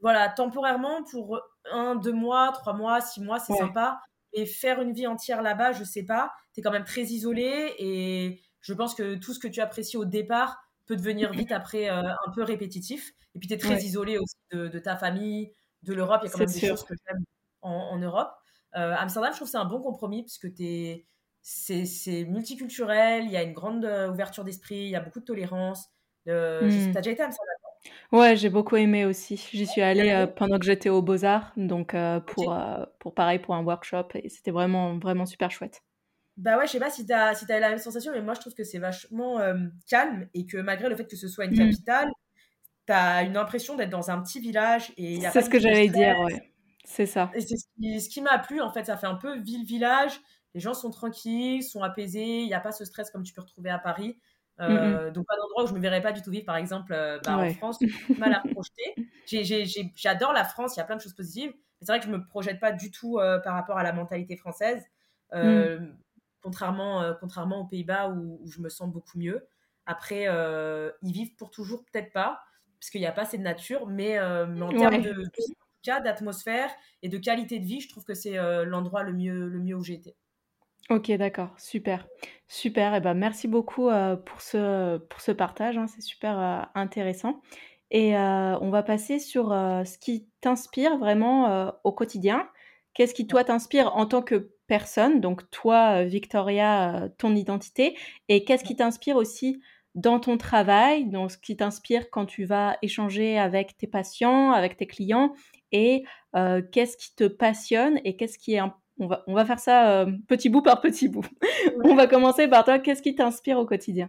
voilà, 0.00 0.28
temporairement, 0.28 1.04
pour 1.04 1.40
un, 1.70 1.94
deux 1.94 2.12
mois, 2.12 2.50
trois 2.52 2.72
mois, 2.72 3.00
six 3.00 3.20
mois, 3.20 3.38
c'est 3.38 3.54
sympa. 3.54 4.00
Et 4.32 4.46
faire 4.46 4.80
une 4.80 4.92
vie 4.92 5.06
entière 5.06 5.42
là-bas, 5.42 5.72
je 5.72 5.84
sais 5.84 6.04
pas. 6.04 6.32
Tu 6.54 6.60
es 6.60 6.62
quand 6.62 6.70
même 6.70 6.84
très 6.84 7.02
isolé 7.02 7.74
et 7.78 8.40
je 8.60 8.72
pense 8.72 8.94
que 8.94 9.16
tout 9.16 9.34
ce 9.34 9.38
que 9.38 9.48
tu 9.48 9.60
apprécies 9.60 9.96
au 9.96 10.04
départ 10.04 10.58
peut 10.86 10.96
devenir 10.96 11.32
vite 11.32 11.52
après 11.52 11.90
euh, 11.90 12.00
un 12.00 12.32
peu 12.34 12.42
répétitif. 12.42 13.12
Et 13.34 13.38
puis 13.38 13.48
tu 13.48 13.54
es 13.54 13.58
très 13.58 13.82
isolé 13.82 14.18
aussi 14.18 14.36
de, 14.52 14.78
ta 14.78 14.96
famille, 14.96 15.52
de 15.82 15.94
l'Europe. 15.94 16.20
Il 16.22 16.26
y 16.26 16.28
a 16.28 16.32
quand 16.32 16.38
même 16.38 16.48
des 16.48 16.68
choses 16.68 16.84
que 16.84 16.94
j'aime 17.06 17.24
en, 17.62 17.98
Europe. 17.98 18.32
Euh, 18.76 18.94
Amsterdam, 18.96 19.32
je 19.32 19.36
trouve 19.36 19.48
que 19.48 19.52
c'est 19.52 19.58
un 19.58 19.64
bon 19.64 19.80
compromis 19.80 20.22
parce 20.22 20.38
que 20.38 20.48
c'est 21.42 22.24
multiculturel, 22.24 23.24
il 23.24 23.30
y 23.30 23.36
a 23.36 23.42
une 23.42 23.52
grande 23.52 23.84
euh, 23.84 24.10
ouverture 24.10 24.44
d'esprit, 24.44 24.76
il 24.76 24.90
y 24.90 24.96
a 24.96 25.00
beaucoup 25.00 25.20
de 25.20 25.24
tolérance. 25.24 25.88
Euh, 26.28 26.68
mmh. 26.68 26.92
T'as 26.92 27.00
déjà 27.00 27.10
été 27.10 27.22
à 27.22 27.26
Amsterdam? 27.26 27.51
Ouais, 28.12 28.36
j'ai 28.36 28.50
beaucoup 28.50 28.76
aimé 28.76 29.04
aussi. 29.04 29.36
J'y 29.52 29.66
suis 29.66 29.80
allée 29.80 30.10
euh, 30.10 30.26
pendant 30.26 30.58
que 30.58 30.64
j'étais 30.64 30.88
au 30.88 31.02
Beaux-Arts, 31.02 31.52
donc 31.56 31.94
euh, 31.94 32.20
pour, 32.20 32.52
euh, 32.52 32.84
pour 32.98 33.14
pareil, 33.14 33.38
pour 33.38 33.54
un 33.54 33.64
workshop, 33.64 34.08
et 34.14 34.28
c'était 34.28 34.50
vraiment, 34.50 34.98
vraiment 34.98 35.26
super 35.26 35.50
chouette. 35.50 35.82
Bah 36.36 36.56
ouais, 36.56 36.66
je 36.66 36.72
sais 36.72 36.78
pas 36.78 36.90
si 36.90 37.04
t'as 37.06 37.34
si 37.34 37.50
as 37.50 37.60
la 37.60 37.70
même 37.70 37.78
sensation, 37.78 38.12
mais 38.12 38.22
moi 38.22 38.34
je 38.34 38.40
trouve 38.40 38.54
que 38.54 38.64
c'est 38.64 38.78
vachement 38.78 39.38
calme 39.86 40.28
et 40.32 40.46
que 40.46 40.56
malgré 40.56 40.88
le 40.88 40.96
fait 40.96 41.06
que 41.06 41.16
ce 41.16 41.28
soit 41.28 41.44
une 41.44 41.52
mmh. 41.52 41.70
capitale, 41.70 42.10
t'as 42.86 43.22
une 43.24 43.36
impression 43.36 43.76
d'être 43.76 43.90
dans 43.90 44.10
un 44.10 44.20
petit 44.22 44.40
village 44.40 44.92
et 44.96 45.20
C'est 45.30 45.42
ce 45.42 45.50
que 45.50 45.58
j'allais 45.60 45.88
dire, 45.88 46.18
ouais. 46.20 46.52
C'est 46.84 47.06
ça. 47.06 47.30
Et 47.34 47.40
c'est 47.40 47.56
ce 47.56 48.08
qui, 48.08 48.20
m'a 48.20 48.38
plu, 48.38 48.60
en 48.60 48.72
fait, 48.72 48.84
ça 48.84 48.96
fait 48.96 49.06
un 49.06 49.14
peu 49.14 49.38
ville-village. 49.38 50.20
Les 50.54 50.60
gens 50.60 50.74
sont 50.74 50.90
tranquilles, 50.90 51.62
sont 51.62 51.82
apaisés, 51.82 52.40
il 52.40 52.46
n'y 52.46 52.54
a 52.54 52.60
pas 52.60 52.72
ce 52.72 52.84
stress 52.84 53.10
comme 53.10 53.22
tu 53.22 53.32
peux 53.32 53.40
retrouver 53.40 53.70
à 53.70 53.78
Paris. 53.78 54.18
Mmh, 54.58 54.64
mmh. 54.64 54.76
Euh, 54.76 55.10
donc, 55.10 55.26
pas 55.26 55.36
d'endroit 55.36 55.64
où 55.64 55.66
je 55.66 55.74
me 55.74 55.80
verrais 55.80 56.00
pas 56.00 56.12
du 56.12 56.22
tout 56.22 56.30
vivre, 56.30 56.44
par 56.44 56.56
exemple, 56.56 56.92
euh, 56.92 57.18
bah, 57.24 57.38
en 57.38 57.50
France, 57.50 57.78
mal 58.18 58.34
à 58.34 58.40
projeter. 58.52 58.94
J'adore 59.96 60.32
la 60.32 60.44
France, 60.44 60.76
il 60.76 60.80
y 60.80 60.82
a 60.82 60.84
plein 60.84 60.96
de 60.96 61.00
choses 61.00 61.14
positives, 61.14 61.50
mais 61.52 61.86
c'est 61.86 61.92
vrai 61.92 62.00
que 62.00 62.06
je 62.06 62.10
me 62.10 62.24
projette 62.24 62.60
pas 62.60 62.72
du 62.72 62.90
tout 62.90 63.18
euh, 63.18 63.38
par 63.40 63.54
rapport 63.54 63.78
à 63.78 63.82
la 63.82 63.92
mentalité 63.92 64.36
française, 64.36 64.84
mmh. 65.32 65.94
contrairement, 66.42 67.14
contrairement 67.20 67.60
aux 67.60 67.66
Pays-Bas 67.66 68.10
où, 68.10 68.40
je 68.46 68.60
me 68.60 68.68
sens 68.68 68.90
beaucoup 68.90 69.18
mieux. 69.18 69.46
Après, 69.86 70.26
ils 71.02 71.12
vivent 71.12 71.34
pour 71.36 71.50
toujours, 71.50 71.84
peut-être 71.90 72.12
pas, 72.12 72.42
parce 72.78 72.90
qu'il 72.90 73.00
n'y 73.00 73.06
a 73.06 73.12
pas 73.12 73.22
assez 73.22 73.38
de 73.38 73.42
nature, 73.42 73.86
mais, 73.86 74.20
en 74.20 74.68
termes 74.70 75.02
de 75.02 75.24
d'atmosphère 75.84 76.70
et 77.02 77.08
de 77.08 77.18
qualité 77.18 77.58
de 77.58 77.64
vie, 77.64 77.80
je 77.80 77.88
trouve 77.88 78.04
que 78.04 78.14
c'est 78.14 78.36
l'endroit 78.64 79.02
le 79.02 79.12
mieux, 79.12 79.48
le 79.48 79.58
mieux 79.58 79.74
où 79.74 79.82
j'ai 79.82 79.94
été. 79.94 80.14
OK, 80.90 81.10
d'accord, 81.12 81.54
super. 81.58 82.06
Super 82.48 82.94
et 82.94 83.00
ben, 83.00 83.14
merci 83.14 83.48
beaucoup, 83.48 83.88
euh, 83.88 84.16
pour 84.16 84.40
ce 84.42 84.98
pour 84.98 85.20
ce 85.20 85.32
partage, 85.32 85.78
hein, 85.78 85.86
c'est 85.86 86.02
super, 86.02 86.38
euh, 86.38 86.60
intéressant 86.74 87.40
et 87.90 88.16
euh, 88.16 88.58
on 88.60 88.70
va 88.70 88.82
passer 88.82 89.18
sur, 89.18 89.50
ce 89.50 89.98
qui 89.98 90.26
t'inspire 90.40 90.96
vraiment, 90.98 91.70
au 91.84 91.92
quotidien. 91.92 92.48
Qu'est-ce 92.94 93.12
qui 93.14 93.26
toi 93.26 93.44
t'inspire 93.44 93.94
en 93.96 94.06
tant 94.06 94.22
que 94.22 94.50
personne? 94.66 95.20
Donc 95.20 95.50
toi, 95.50 96.02
Victoria, 96.04 97.10
ton 97.18 97.34
identité 97.36 97.94
et 98.28 98.44
qu'est-ce 98.44 98.64
qui 98.64 98.76
t'inspire 98.76 99.16
aussi 99.16 99.60
dans 99.94 100.20
ton 100.20 100.38
travail? 100.38 101.04
Donc 101.10 101.32
ce 101.32 101.36
qui 101.36 101.54
t'inspire 101.54 102.08
quand 102.10 102.24
tu 102.24 102.44
vas 102.46 102.78
échanger 102.80 103.38
avec 103.38 103.76
tes 103.76 103.86
patients, 103.86 104.52
avec 104.52 104.78
tes 104.78 104.86
clients 104.86 105.34
et 105.70 106.04
qu'est-ce 106.72 106.96
qui 106.96 107.14
te 107.14 107.24
passionne 107.24 108.00
et 108.04 108.16
qu'est-ce 108.16 108.38
qui 108.38 108.54
est 108.54 108.58
un 108.58 108.74
on 108.98 109.34
va, 109.34 109.44
faire 109.44 109.58
ça 109.58 109.90
euh, 109.90 110.12
petit 110.28 110.48
bout 110.48 110.62
par 110.62 110.80
petit 110.80 111.08
bout. 111.08 111.24
on 111.84 111.94
va 111.94 112.06
commencer 112.06 112.48
par 112.48 112.64
toi. 112.64 112.78
Qu'est-ce 112.78 113.02
qui 113.02 113.14
t'inspire 113.14 113.58
au 113.58 113.66
quotidien? 113.66 114.08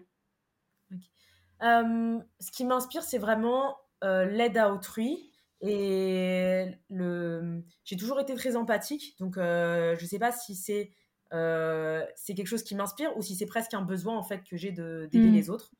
Euh, 1.61 2.19
Ce 2.39 2.51
qui 2.51 2.65
m'inspire, 2.65 3.03
c'est 3.03 3.17
vraiment 3.17 3.77
euh, 4.03 4.25
l'aide 4.25 4.57
à 4.57 4.71
autrui. 4.73 5.31
Et 5.61 6.65
le... 6.89 7.63
j'ai 7.85 7.95
toujours 7.95 8.19
été 8.19 8.35
très 8.35 8.55
empathique. 8.57 9.15
Donc, 9.19 9.35
je 9.37 10.01
ne 10.01 10.07
sais 10.07 10.19
pas 10.19 10.31
si 10.31 10.55
c'est 10.55 10.91
c'est 11.31 12.35
quelque 12.35 12.47
chose 12.47 12.63
qui 12.63 12.75
m'inspire 12.75 13.17
ou 13.17 13.23
si 13.23 13.35
c'est 13.35 13.47
presque 13.47 13.73
un 13.73 13.81
besoin 13.81 14.15
en 14.15 14.21
fait 14.21 14.43
que 14.43 14.55
j'ai 14.55 14.71
d'aider 14.71 15.17
hmm. 15.17 15.33
les 15.33 15.49
autres. 15.49 15.71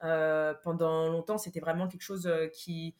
pendant 0.00 1.08
longtemps, 1.08 1.38
c'était 1.38 1.60
vraiment 1.60 1.88
quelque 1.88 2.02
chose 2.02 2.30
qui 2.54 2.94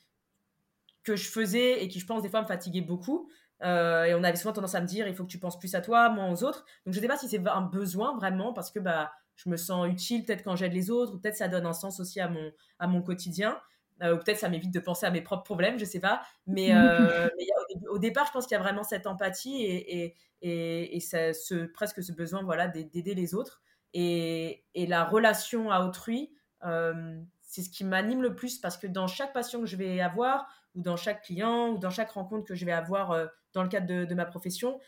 que 1.05 1.17
je 1.17 1.29
faisais 1.29 1.83
et 1.83 1.89
qui, 1.89 1.99
je 2.01 2.07
pense, 2.07 2.23
des 2.23 2.29
fois 2.29 2.43
me 2.43 2.47
fatiguait 2.47 2.81
beaucoup. 2.81 3.29
Euh, 3.63 4.05
et 4.05 4.15
on 4.15 4.25
avait 4.25 4.37
souvent 4.37 4.53
tendance 4.53 4.75
à 4.75 4.81
me 4.81 4.87
dire, 4.87 5.07
il 5.07 5.15
faut 5.15 5.25
que 5.25 5.31
tu 5.31 5.39
penses 5.39 5.59
plus 5.59 5.75
à 5.75 5.81
toi, 5.81 6.09
moins 6.09 6.31
aux 6.31 6.43
autres. 6.45 6.65
Donc 6.85 6.95
je 6.95 6.99
ne 6.99 7.03
sais 7.03 7.09
pas 7.09 7.17
si 7.17 7.29
c'est 7.29 7.47
un 7.47 7.61
besoin 7.63 8.17
vraiment, 8.17 8.53
parce 8.53 8.71
que 8.71 8.81
bah, 8.81 9.13
je 9.37 9.49
me 9.49 9.57
sens 9.57 9.89
utile 9.89 10.25
peut-être 10.25 10.43
quand 10.43 10.57
j'aide 10.57 10.73
les 10.73 10.91
autres, 10.91 11.15
ou 11.15 11.19
peut-être 11.19 11.37
ça 11.37 11.49
donne 11.49 11.67
un 11.67 11.73
sens 11.73 12.01
aussi 12.01 12.21
à 12.21 12.29
mon, 12.29 12.53
à 12.79 12.87
mon 12.87 13.03
quotidien. 13.03 13.59
Euh, 14.03 14.15
ou 14.15 14.19
peut-être 14.19 14.39
ça 14.39 14.49
m'évite 14.49 14.73
de 14.73 14.81
penser 14.81 15.07
à 15.07 15.11
mes 15.13 15.21
propres 15.21 15.45
problèmes, 15.45 15.79
je 15.79 15.85
sais 15.85 16.01
pas. 16.01 16.23
Mais, 16.47 16.75
euh, 16.75 17.29
au, 17.91 17.99
départ, 17.99 18.27
je 18.27 18.33
pense 18.33 18.47
qu'il 18.47 18.57
y 18.57 18.61
a 18.61 18.63
vraiment 18.63 18.83
cette 18.83 19.07
empathie 19.07 19.63
et, 19.63 20.05
et, 20.05 20.17
et, 20.41 20.97
et 20.97 21.01
ça, 21.01 21.33
ce, 21.33 21.67
presque 21.67 22.03
ce 22.03 22.11
besoin 22.11 22.43
voilà, 22.43 22.67
d'aider 22.67 23.15
les 23.15 23.35
autres. 23.35 23.63
Et, 23.95 24.65
et, 24.75 24.87
la 24.87 25.05
relation 25.05 25.71
à 25.71 25.85
autrui, 25.87 26.35
c'est 27.43 27.63
ce 27.63 27.71
qui 27.71 27.85
m'anime 27.85 28.23
le 28.23 28.35
plus 28.35 28.59
parce 28.59 28.77
que 28.77 28.87
dans 28.87 29.07
chaque 29.07 29.33
passion 29.33 29.61
que 29.61 29.67
je 29.67 29.77
vais 29.77 30.01
avoir, 30.01 30.49
ou 30.75 30.83
dans 30.83 30.97
chaque 30.97 31.23
client, 31.23 31.71
ou 31.71 31.79
dans 31.79 31.91
chaque 31.91 32.11
rencontre 32.11 32.47
que 32.47 32.55
je 32.55 32.65
vais 32.65 32.73
avoir 32.73 33.17
dans 33.53 33.63
le 33.63 33.69
cadre 33.69 34.07
de, 34.07 34.15
ma 34.15 34.25
profession, 34.25 34.79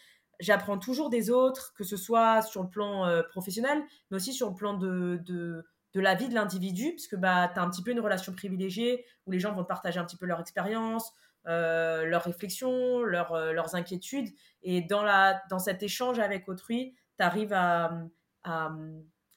j'apprends 0.40 0.78
toujours 0.78 1.10
des 1.10 1.30
autres, 1.30 1.74
que 1.76 1.84
ce 1.84 1.96
soit 1.96 2.42
sur 2.42 2.62
le 2.62 2.68
plan 2.68 3.06
euh, 3.06 3.22
professionnel, 3.22 3.82
mais 4.10 4.16
aussi 4.16 4.32
sur 4.32 4.48
le 4.48 4.54
plan 4.54 4.74
de, 4.74 5.20
de, 5.24 5.64
la 5.94 6.14
vie 6.14 6.28
de 6.28 6.34
l'individu, 6.34 6.92
parce 6.92 7.06
que 7.06 7.16
bah, 7.16 7.50
tu 7.52 7.60
as 7.60 7.62
un 7.62 7.70
petit 7.70 7.82
peu 7.82 7.92
une 7.92 8.00
relation 8.00 8.32
privilégiée 8.32 9.04
où 9.26 9.30
les 9.30 9.38
gens 9.38 9.52
vont 9.52 9.64
partager 9.64 10.00
un 10.00 10.04
petit 10.04 10.16
peu 10.16 10.26
leur 10.26 10.40
expérience, 10.40 11.12
euh, 11.46 12.04
leurs 12.04 12.24
réflexions, 12.24 13.02
leur, 13.04 13.32
euh, 13.32 13.52
leurs 13.52 13.74
inquiétudes. 13.76 14.30
Et 14.62 14.82
dans, 14.82 15.02
la, 15.02 15.40
dans 15.50 15.60
cet 15.60 15.82
échange 15.82 16.18
avec 16.18 16.48
autrui, 16.48 16.96
tu 17.18 17.24
arrives 17.24 17.52
à, 17.52 17.92
à, 18.42 18.72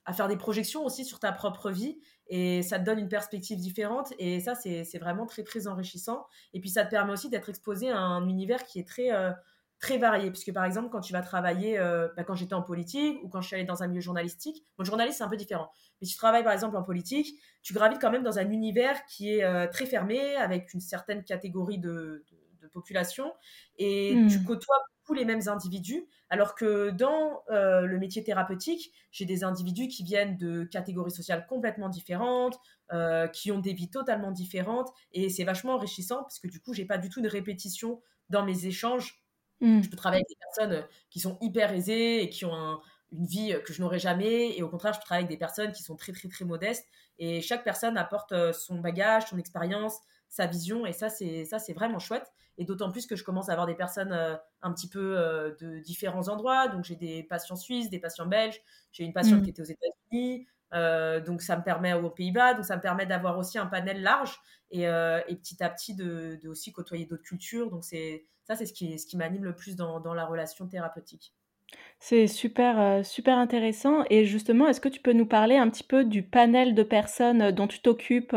à, 0.06 0.13
faire 0.13 0.27
des 0.27 0.38
projections 0.38 0.84
aussi 0.84 1.06
sur 1.06 1.20
ta 1.20 1.32
propre 1.32 1.70
vie 1.70 2.00
et 2.29 2.62
ça 2.62 2.79
te 2.79 2.86
donne 2.86 3.00
une 3.00 3.10
perspective 3.10 3.60
différente. 3.60 4.13
Et 4.19 4.39
ça 4.39 4.55
c'est 4.55 5.00
vraiment 5.00 5.25
très 5.25 5.43
très 5.43 5.67
enrichissant. 5.67 6.25
Et 6.53 6.60
puis 6.60 6.69
ça 6.69 6.86
te 6.86 6.91
permet 6.91 7.13
aussi 7.13 7.29
d'être 7.29 7.50
exposé 7.50 7.89
à 7.89 8.00
un 8.00 8.27
univers 8.27 8.63
qui 8.65 8.79
est 8.79 8.88
très 8.88 9.12
euh, 9.12 9.31
très 9.79 9.98
varié. 9.98 10.29
Puisque 10.31 10.53
par 10.53 10.65
exemple 10.65 10.89
quand 10.89 11.01
tu 11.01 11.13
vas 11.13 11.22
travailler 11.22 11.79
euh, 11.79 12.07
bah, 12.15 12.24
quand 12.24 12.36
j'étais 12.36 12.53
en 12.53 12.62
politique 12.62 13.17
ou 13.24 13.29
quand 13.29 13.41
je 13.41 13.48
suis 13.48 13.55
allée 13.55 13.65
dans 13.65 13.84
un 13.84 13.88
milieu 13.88 14.01
journalistique 14.01 14.65
bon 14.77 14.84
journaliste 14.84 15.19
c'est 15.19 15.24
un 15.24 15.29
peu 15.29 15.38
différent. 15.38 15.69
Mais 16.01 16.07
si 16.07 16.13
tu 16.13 16.17
travailles 16.17 16.43
par 16.43 16.53
exemple 16.53 16.75
en 16.77 16.84
politique 16.84 17.39
tu 17.63 17.74
gravites 17.74 18.00
quand 18.01 18.12
même 18.12 18.24
dans 18.24 18.39
un 18.39 18.50
univers 18.50 19.05
qui 19.05 19.34
est 19.34 19.43
euh, 19.43 19.67
très 19.67 19.86
fermé 19.86 20.36
avec 20.36 20.74
une 20.74 20.81
certaine 20.81 21.24
catégorie 21.24 21.79
de, 21.79 22.24
de, 22.62 22.67
population. 22.74 23.34
Et 23.77 24.12
tu 24.29 24.39
mmh. 24.39 24.43
Côtoies 25.07 25.17
les 25.17 25.25
mêmes 25.25 25.47
individus, 25.47 26.05
alors 26.29 26.55
que 26.55 26.89
dans 26.91 27.41
euh, 27.49 27.81
le 27.81 27.97
métier 27.97 28.23
thérapeutique, 28.23 28.91
j'ai 29.11 29.25
des 29.25 29.43
individus 29.43 29.87
qui 29.87 30.03
viennent 30.03 30.37
de 30.37 30.63
catégories 30.63 31.11
sociales 31.11 31.45
complètement 31.47 31.89
différentes, 31.89 32.59
euh, 32.91 33.27
qui 33.27 33.51
ont 33.51 33.59
des 33.59 33.73
vies 33.73 33.89
totalement 33.89 34.31
différentes, 34.31 34.89
et 35.11 35.29
c'est 35.29 35.43
vachement 35.43 35.73
enrichissant 35.73 36.21
parce 36.21 36.39
que 36.39 36.47
du 36.47 36.59
coup, 36.59 36.73
j'ai 36.73 36.85
pas 36.85 36.97
du 36.97 37.09
tout 37.09 37.21
de 37.21 37.29
répétition 37.29 38.01
dans 38.29 38.45
mes 38.45 38.65
échanges. 38.65 39.23
Hmm. 39.61 39.81
Je 39.81 39.89
peux 39.89 39.97
travailler 39.97 40.21
avec 40.21 40.29
des 40.29 40.35
personnes 40.75 40.87
qui 41.09 41.19
sont 41.19 41.37
hyper 41.41 41.73
aisées 41.73 42.21
et 42.21 42.29
qui 42.29 42.45
ont 42.45 42.79
une 43.11 43.25
vie 43.25 43.55
que 43.65 43.73
je 43.73 43.81
n'aurais 43.81 43.99
jamais, 43.99 44.57
et 44.57 44.63
au 44.63 44.69
contraire, 44.69 44.93
je 44.93 44.99
peux 44.99 45.05
travailler 45.05 45.25
avec 45.25 45.35
des 45.35 45.39
personnes 45.39 45.71
qui 45.71 45.83
sont 45.83 45.95
très 45.95 46.11
très 46.11 46.27
très 46.27 46.45
modestes, 46.45 46.85
et 47.19 47.41
chaque 47.41 47.63
personne 47.63 47.97
apporte 47.97 48.31
euh, 48.31 48.53
son 48.53 48.79
bagage, 48.79 49.27
son 49.29 49.37
expérience, 49.37 49.99
sa 50.29 50.46
vision, 50.46 50.86
et 50.86 50.93
ça 50.93 51.10
c'est 51.10 51.46
ça 51.46 51.60
c'est 51.60 51.74
vraiment 51.74 52.00
chouette. 52.00 52.31
Et 52.60 52.65
d'autant 52.65 52.91
plus 52.91 53.05
que 53.05 53.15
je 53.15 53.24
commence 53.24 53.50
à 53.50 53.51
avoir 53.51 53.67
des 53.67 53.75
personnes 53.75 54.12
euh, 54.12 54.36
un 54.63 54.74
petit 54.74 54.89
peu 54.89 55.15
euh, 55.15 55.53
de 55.62 55.77
différents 55.77 56.27
endroits. 56.27 56.67
Donc, 56.67 56.86
j'ai 56.86 56.96
des 56.96 57.22
patients 57.22 57.55
suisses, 57.55 57.91
des 57.91 58.00
patients 58.00 58.25
belges. 58.25 58.60
J'ai 58.91 59.03
une 59.03 59.13
patiente 59.13 59.41
mmh. 59.41 59.43
qui 59.43 59.50
était 59.51 59.62
aux 59.62 59.65
États-Unis. 59.65 60.48
Euh, 60.74 61.22
donc, 61.22 61.43
ça 61.43 61.55
me 61.55 61.62
permet 61.62 61.93
aux 61.93 62.10
Pays-Bas. 62.10 62.55
Donc, 62.55 62.65
ça 62.65 62.75
me 62.75 62.81
permet 62.81 63.05
d'avoir 63.05 63.38
aussi 63.38 63.60
un 63.60 63.67
panel 63.67 64.01
large 64.01 64.39
et, 64.72 64.86
et 64.86 65.36
petit 65.36 65.63
à 65.63 65.69
petit 65.69 65.93
de, 65.93 66.39
de 66.41 66.50
aussi 66.50 66.72
côtoyer 66.72 67.05
d'autres 67.05 67.22
cultures. 67.22 67.69
Donc, 67.69 67.84
c'est 67.84 68.25
ça, 68.46 68.55
c'est 68.55 68.65
ce 68.65 68.74
qui, 68.74 68.98
ce 68.98 69.05
qui 69.05 69.17
m'anime 69.17 69.43
le 69.43 69.53
plus 69.53 69.75
dans, 69.75 70.00
dans 70.00 70.15
la 70.15 70.25
relation 70.25 70.67
thérapeutique. 70.67 71.36
C'est 72.00 72.25
super, 72.25 73.05
super 73.05 73.38
intéressant 73.38 74.03
et 74.10 74.25
justement, 74.25 74.67
est-ce 74.67 74.81
que 74.81 74.89
tu 74.89 75.01
peux 75.01 75.13
nous 75.13 75.27
parler 75.27 75.57
un 75.57 75.69
petit 75.69 75.84
peu 75.84 76.05
du 76.05 76.24
panel 76.24 76.74
de 76.74 76.84
personnes 76.84 77.51
dont 77.51 77.67
tu 77.67 77.81
t'occupes, 77.81 78.36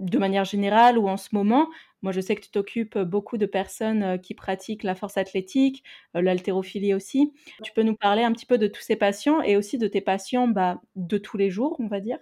de 0.00 0.18
manière 0.18 0.44
générale 0.44 0.98
ou 0.98 1.08
en 1.08 1.16
ce 1.16 1.28
moment? 1.32 1.68
Moi, 2.02 2.12
je 2.12 2.20
sais 2.20 2.34
que 2.34 2.40
tu 2.42 2.50
t'occupes 2.50 2.98
beaucoup 2.98 3.36
de 3.38 3.46
personnes 3.46 4.20
qui 4.20 4.34
pratiquent 4.34 4.82
la 4.84 4.94
force 4.94 5.16
athlétique, 5.18 5.84
l'haltérophilie 6.14 6.94
aussi. 6.94 7.32
Tu 7.62 7.72
peux 7.72 7.82
nous 7.82 7.96
parler 7.96 8.22
un 8.22 8.32
petit 8.32 8.46
peu 8.46 8.58
de 8.58 8.66
tous 8.66 8.82
ces 8.82 8.96
patients 8.96 9.42
et 9.42 9.56
aussi 9.56 9.78
de 9.78 9.86
tes 9.88 10.00
patients 10.00 10.48
bah, 10.48 10.80
de 10.96 11.18
tous 11.18 11.36
les 11.36 11.50
jours, 11.50 11.76
on 11.80 11.88
va 11.88 12.00
dire? 12.00 12.18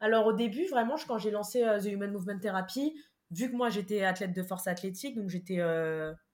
Alors 0.00 0.26
au 0.26 0.32
début, 0.32 0.66
vraiment, 0.66 0.96
quand 1.06 1.18
j'ai 1.18 1.30
lancé 1.30 1.60
The 1.82 1.86
Human 1.86 2.12
Movement 2.12 2.38
Therapy, 2.38 2.94
vu 3.30 3.50
que 3.50 3.56
moi 3.56 3.70
j'étais 3.70 4.02
athlète 4.04 4.32
de 4.32 4.42
force 4.42 4.66
athlétique, 4.66 5.16
donc 5.16 5.30
j'étais 5.30 5.58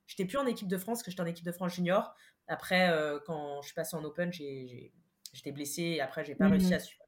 j'étais 0.07 0.25
plus 0.25 0.39
en 0.39 0.47
équipe 0.47 0.69
de 0.69 0.77
France, 0.79 1.03
que 1.03 1.11
j'étais 1.11 1.23
en 1.23 1.27
équipe 1.27 1.45
de 1.47 1.53
France 1.53 1.75
junior. 1.75 2.15
Après, 2.49 2.91
quand 3.27 3.61
je 3.63 3.67
suis 3.67 3.75
passée 3.75 3.97
en 3.97 4.05
Open, 4.05 4.33
j'étais 4.33 5.53
blessée 5.53 5.83
et 5.83 6.01
après 6.01 6.25
j'ai 6.25 6.35
pas 6.35 6.49
mmh 6.49 6.49
réussi 6.49 6.75
à 6.75 6.81
suivre 6.81 7.02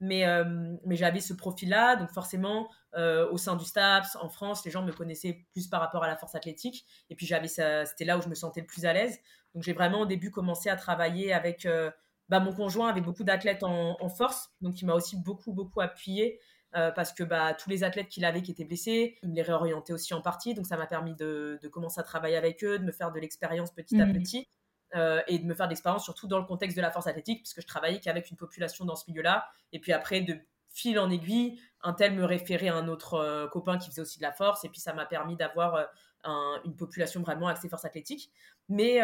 mais, 0.00 0.26
euh, 0.26 0.76
mais 0.84 0.96
j'avais 0.96 1.20
ce 1.20 1.32
profil-là, 1.32 1.96
donc 1.96 2.10
forcément, 2.10 2.68
euh, 2.96 3.28
au 3.30 3.38
sein 3.38 3.56
du 3.56 3.64
STAPS, 3.64 4.16
en 4.16 4.28
France, 4.28 4.64
les 4.64 4.70
gens 4.70 4.82
me 4.82 4.92
connaissaient 4.92 5.46
plus 5.52 5.68
par 5.68 5.80
rapport 5.80 6.04
à 6.04 6.06
la 6.06 6.16
force 6.16 6.34
athlétique, 6.34 6.84
et 7.10 7.14
puis 7.14 7.26
j'avais 7.26 7.48
c'était 7.48 8.04
là 8.04 8.18
où 8.18 8.22
je 8.22 8.28
me 8.28 8.34
sentais 8.34 8.60
le 8.60 8.66
plus 8.66 8.84
à 8.84 8.92
l'aise. 8.92 9.18
Donc 9.54 9.62
j'ai 9.62 9.72
vraiment 9.72 10.00
au 10.00 10.06
début 10.06 10.30
commencé 10.30 10.68
à 10.68 10.76
travailler 10.76 11.32
avec 11.32 11.64
euh, 11.64 11.90
bah, 12.28 12.40
mon 12.40 12.52
conjoint, 12.52 12.88
avec 12.88 13.04
beaucoup 13.04 13.24
d'athlètes 13.24 13.62
en, 13.62 14.08
force, 14.08 14.50
donc 14.60 14.80
il 14.82 14.86
m'a 14.86 14.94
aussi 14.94 15.16
beaucoup, 15.16 15.52
beaucoup 15.52 15.80
appuyé. 15.80 16.40
parce 16.72 17.14
que 17.14 17.22
bah, 17.24 17.54
tous 17.54 17.70
les 17.70 17.84
athlètes 17.84 18.08
qu'il 18.08 18.24
avait 18.26 18.42
qui 18.42 18.50
étaient 18.50 18.64
blessés, 18.64 19.16
il 19.22 19.30
me 19.30 19.34
les 19.34 19.42
réorientait 19.42 19.94
aussi 19.94 20.12
en 20.12 20.20
partie. 20.20 20.52
Donc 20.52 20.66
ça 20.66 20.76
m'a 20.76 20.86
permis 20.86 21.14
de, 21.14 21.58
de, 21.62 21.68
commencer 21.68 22.00
à 22.00 22.02
travailler 22.02 22.36
avec 22.36 22.62
eux, 22.64 22.78
de 22.78 22.84
me 22.84 22.92
faire 22.92 23.12
de 23.12 23.18
l'expérience 23.18 23.70
petit 23.70 23.98
à 23.98 24.04
mmh. 24.04 24.12
petit. 24.12 24.48
Euh, 24.94 25.20
et 25.26 25.38
de 25.38 25.44
me 25.44 25.54
faire 25.54 25.66
d'expérience 25.66 26.04
surtout 26.04 26.28
dans 26.28 26.38
le 26.38 26.44
contexte 26.44 26.76
de 26.76 26.82
la 26.82 26.90
force 26.90 27.08
athlétique, 27.08 27.42
puisque 27.42 27.60
je 27.60 27.66
travaillais 27.66 27.98
qu'avec 27.98 28.30
une 28.30 28.36
population 28.36 28.84
dans 28.84 28.94
ce 28.94 29.10
milieu-là. 29.10 29.46
Et 29.72 29.80
puis 29.80 29.92
après, 29.92 30.20
de 30.20 30.38
fil 30.68 30.98
en 30.98 31.10
aiguille, 31.10 31.58
un 31.82 31.92
tel 31.92 32.14
me 32.14 32.24
référait 32.24 32.68
à 32.68 32.76
un 32.76 32.86
autre 32.86 33.14
euh, 33.14 33.48
copain 33.48 33.78
qui 33.78 33.90
faisait 33.90 34.02
aussi 34.02 34.18
de 34.18 34.22
la 34.22 34.32
force, 34.32 34.64
et 34.64 34.68
puis 34.68 34.80
ça 34.80 34.92
m'a 34.92 35.04
permis 35.04 35.36
d'avoir 35.36 35.74
euh, 35.74 36.56
une 36.64 36.76
population 36.76 37.20
vraiment 37.20 37.48
axée 37.48 37.68
force 37.68 37.84
athlétique. 37.84 38.30
Mais 38.68 39.00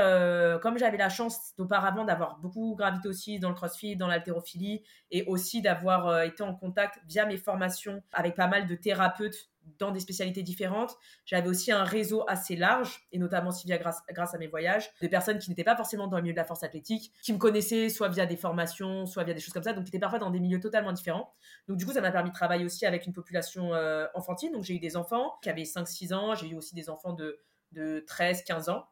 comme 0.60 0.76
j'avais 0.76 0.96
la 0.96 1.08
chance 1.08 1.54
d'auparavant 1.56 2.04
d'avoir 2.04 2.38
beaucoup 2.38 2.74
gravité 2.74 3.08
aussi 3.08 3.38
dans 3.38 3.48
le 3.48 3.54
crossfit, 3.54 3.94
dans 3.94 4.08
l'haltérophilie, 4.08 4.82
et 5.12 5.24
aussi 5.26 5.62
d'avoir 5.62 6.22
été 6.22 6.42
en 6.42 6.52
contact 6.52 6.98
via 7.06 7.26
mes 7.26 7.36
formations 7.36 8.02
avec 8.12 8.34
pas 8.34 8.48
mal 8.48 8.66
de 8.66 8.74
thérapeutes 8.74 9.51
dans 9.78 9.90
des 9.90 10.00
spécialités 10.00 10.42
différentes. 10.42 10.96
J'avais 11.24 11.48
aussi 11.48 11.72
un 11.72 11.84
réseau 11.84 12.24
assez 12.28 12.56
large, 12.56 13.06
et 13.12 13.18
notamment 13.18 13.50
via 13.64 13.78
grâce, 13.78 14.02
grâce 14.10 14.34
à 14.34 14.38
mes 14.38 14.46
voyages, 14.46 14.90
des 15.00 15.08
personnes 15.08 15.38
qui 15.38 15.50
n'étaient 15.50 15.64
pas 15.64 15.76
forcément 15.76 16.06
dans 16.06 16.16
le 16.16 16.22
milieu 16.22 16.34
de 16.34 16.38
la 16.38 16.44
force 16.44 16.62
athlétique, 16.62 17.12
qui 17.22 17.32
me 17.32 17.38
connaissaient 17.38 17.88
soit 17.88 18.08
via 18.08 18.26
des 18.26 18.36
formations, 18.36 19.06
soit 19.06 19.24
via 19.24 19.34
des 19.34 19.40
choses 19.40 19.54
comme 19.54 19.62
ça, 19.62 19.72
donc 19.72 19.84
qui 19.84 19.90
étaient 19.90 19.98
parfois 19.98 20.18
dans 20.18 20.30
des 20.30 20.40
milieux 20.40 20.60
totalement 20.60 20.92
différents. 20.92 21.32
Donc 21.68 21.78
du 21.78 21.86
coup, 21.86 21.92
ça 21.92 22.00
m'a 22.00 22.12
permis 22.12 22.30
de 22.30 22.34
travailler 22.34 22.64
aussi 22.64 22.86
avec 22.86 23.06
une 23.06 23.12
population 23.12 23.74
euh, 23.74 24.06
enfantine. 24.14 24.52
Donc 24.52 24.64
j'ai 24.64 24.74
eu 24.74 24.80
des 24.80 24.96
enfants 24.96 25.34
qui 25.42 25.50
avaient 25.50 25.62
5-6 25.62 26.14
ans, 26.14 26.34
j'ai 26.34 26.48
eu 26.48 26.54
aussi 26.54 26.74
des 26.74 26.88
enfants 26.88 27.12
de, 27.12 27.40
de 27.72 28.04
13-15 28.08 28.70
ans. 28.70 28.86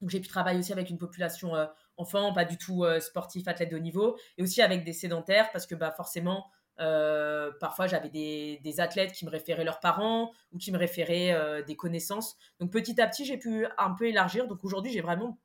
Donc 0.00 0.10
j'ai 0.10 0.20
pu 0.20 0.28
travailler 0.28 0.58
aussi 0.58 0.72
avec 0.72 0.90
une 0.90 0.98
population 0.98 1.54
euh, 1.54 1.66
enfant, 1.96 2.32
pas 2.32 2.44
du 2.44 2.58
tout 2.58 2.84
euh, 2.84 3.00
sportif, 3.00 3.48
athlète 3.48 3.70
de 3.70 3.76
haut 3.76 3.80
niveau, 3.80 4.18
et 4.36 4.42
aussi 4.42 4.60
avec 4.60 4.84
des 4.84 4.92
sédentaires, 4.92 5.50
parce 5.52 5.66
que 5.66 5.74
bah, 5.74 5.90
forcément, 5.90 6.46
euh, 6.80 7.50
parfois, 7.60 7.86
j'avais 7.86 8.08
des, 8.08 8.80
athlètes 8.80 9.12
qui 9.12 9.24
me 9.24 9.30
référaient 9.30 9.64
leurs 9.64 9.80
parents 9.80 10.32
ou 10.52 10.58
qui 10.58 10.72
me 10.72 10.78
référaient 10.78 11.32
euh, 11.32 11.62
des 11.62 11.76
connaissances. 11.76 12.36
Donc, 12.60 12.70
petit 12.70 13.00
à 13.00 13.06
petit, 13.06 13.24
j'ai 13.24 13.38
pu 13.38 13.66
un 13.78 13.90
peu 13.92 14.06
élargir. 14.06 14.46
Donc, 14.46 14.64
aujourd'hui, 14.64 14.92
j'ai 14.92 15.00
vraiment 15.00 15.38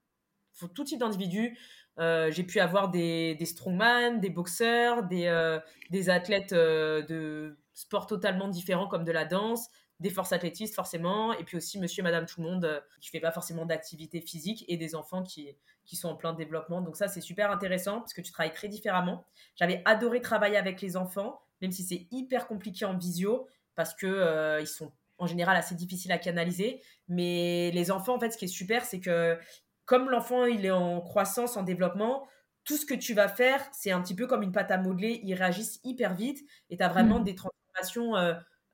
tout 0.76 0.84
type 0.84 1.00
d'individus. 1.00 1.58
Euh, 2.00 2.32
j'ai 2.32 2.44
pu 2.44 2.60
avoir 2.60 2.90
des, 2.90 3.36
des 3.36 3.46
strongman, 3.46 4.20
des 4.20 4.30
boxeurs, 4.30 5.04
des, 5.04 5.60
des 5.90 6.10
athlètes 6.10 6.54
de 6.54 7.58
sports 7.74 8.08
totalement 8.08 8.48
différents 8.48 8.88
comme 8.88 9.04
de 9.04 9.12
la 9.12 9.26
danse, 9.26 9.70
des 10.02 10.10
forces 10.10 10.34
athlétistes 10.34 10.74
forcément, 10.74 11.32
et 11.34 11.44
puis 11.44 11.58
aussi 11.58 11.80
monsieur 11.80 12.02
et 12.02 12.04
madame 12.04 12.26
tout 12.26 12.42
le 12.42 12.50
monde 12.50 12.66
euh, 12.66 12.82
qui 13.00 13.10
fait 13.10 13.20
pas 13.20 13.32
forcément 13.32 13.66
d'activité 13.66 14.20
physique 14.20 14.66
et 14.68 14.76
des 14.76 14.96
enfants 14.96 15.22
qui, 15.22 15.56
qui 15.86 15.96
sont 15.96 16.10
en 16.10 16.16
plein 16.16 16.34
développement. 16.34 16.82
Donc 16.82 16.98
ça, 16.98 17.08
c'est 17.08 17.22
super 17.22 17.52
intéressant 17.52 18.00
parce 18.00 18.14
que 18.14 18.22
tu 18.22 18.32
travailles 18.32 18.54
très 18.54 18.68
différemment. 18.68 19.24
J'avais 19.56 19.84
adoré 19.86 20.20
travailler 20.20 20.58
avec 20.58 20.82
les 20.82 20.98
enfants, 20.98 21.40
même 21.62 21.72
si 21.72 21.84
c'est 21.84 22.08
hyper 22.12 22.48
compliqué 22.48 22.84
en 22.84 22.98
visio 22.98 23.48
parce 23.76 23.94
que 23.94 24.08
euh, 24.08 24.60
ils 24.60 24.68
sont 24.68 24.92
en 25.20 25.28
général 25.28 25.56
assez 25.56 25.76
difficiles 25.76 26.12
à 26.12 26.18
canaliser. 26.18 26.82
Mais 27.08 27.70
les 27.72 27.92
enfants, 27.92 28.16
en 28.16 28.20
fait, 28.20 28.32
ce 28.32 28.38
qui 28.38 28.46
est 28.46 28.48
super, 28.48 28.84
c'est 28.84 29.00
que 29.00 29.38
comme 29.86 30.10
l'enfant, 30.10 30.46
il 30.46 30.66
est 30.66 30.72
en 30.72 31.00
croissance, 31.00 31.58
en 31.58 31.64
développement, 31.64 32.28
tout 32.64 32.78
ce 32.78 32.88
que 32.88 32.96
tu 32.96 33.14
vas 33.14 33.28
faire, 33.28 33.64
c'est 33.72 33.92
un 33.92 34.02
petit 34.02 34.16
peu 34.16 34.26
comme 34.26 34.42
une 34.42 34.52
pâte 34.52 34.72
à 34.72 34.78
modeler. 34.78 35.22
Ils 35.24 35.36
réagissent 35.36 35.80
hyper 35.84 36.16
vite 36.16 36.44
et 36.72 36.78
tu 36.78 36.84
as 36.84 36.90
vraiment 36.90 37.20
mmh. 37.20 37.24
des 37.24 37.36
transformations 37.36 38.16
euh, 38.16 38.34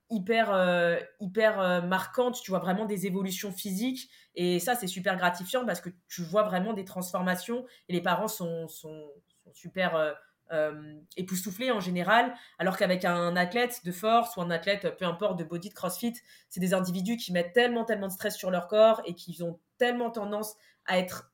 hyper, 0.10 0.54
euh, 0.54 0.98
hyper 1.20 1.60
euh, 1.60 1.82
marquante. 1.82 2.42
Tu 2.42 2.52
vois 2.52 2.60
vraiment 2.60 2.86
des 2.86 3.06
évolutions 3.06 3.52
physiques. 3.52 4.10
Et 4.36 4.60
ça, 4.60 4.76
c'est 4.76 4.88
super 4.88 5.18
gratifiant 5.18 5.66
parce 5.66 5.82
que 5.82 5.90
tu 6.08 6.24
vois 6.24 6.44
vraiment 6.44 6.74
des 6.74 6.86
transformations 6.86 7.66
et 7.90 7.94
les 7.94 8.02
parents 8.02 8.28
sont, 8.28 8.68
sont, 8.68 9.10
super 9.54 10.16
euh, 10.52 10.94
époustouflés 11.16 11.72
en 11.72 11.80
général. 11.80 12.34
Alors 12.60 12.78
qu'avec 12.78 13.06
un 13.06 13.36
athlète 13.36 13.82
de 13.86 13.92
force 13.92 14.36
ou 14.38 14.42
un 14.42 14.52
athlète, 14.52 14.96
peu 14.98 15.06
importe, 15.06 15.40
de 15.40 15.44
body 15.44 15.70
de 15.70 15.74
crossfit, 15.74 16.14
c'est 16.50 16.60
des 16.60 16.74
individus 16.74 17.18
qui 17.18 17.32
mettent 17.32 17.54
tellement, 17.54 17.86
tellement 17.86 18.08
de 18.08 18.14
stress 18.14 18.36
sur 18.36 18.52
leur 18.52 18.68
corps 18.68 19.02
et 19.06 19.16
qui 19.16 19.42
ont 19.42 19.60
tellement 19.78 20.12
tendance 20.12 20.56
à 20.86 21.00
être 21.00 21.32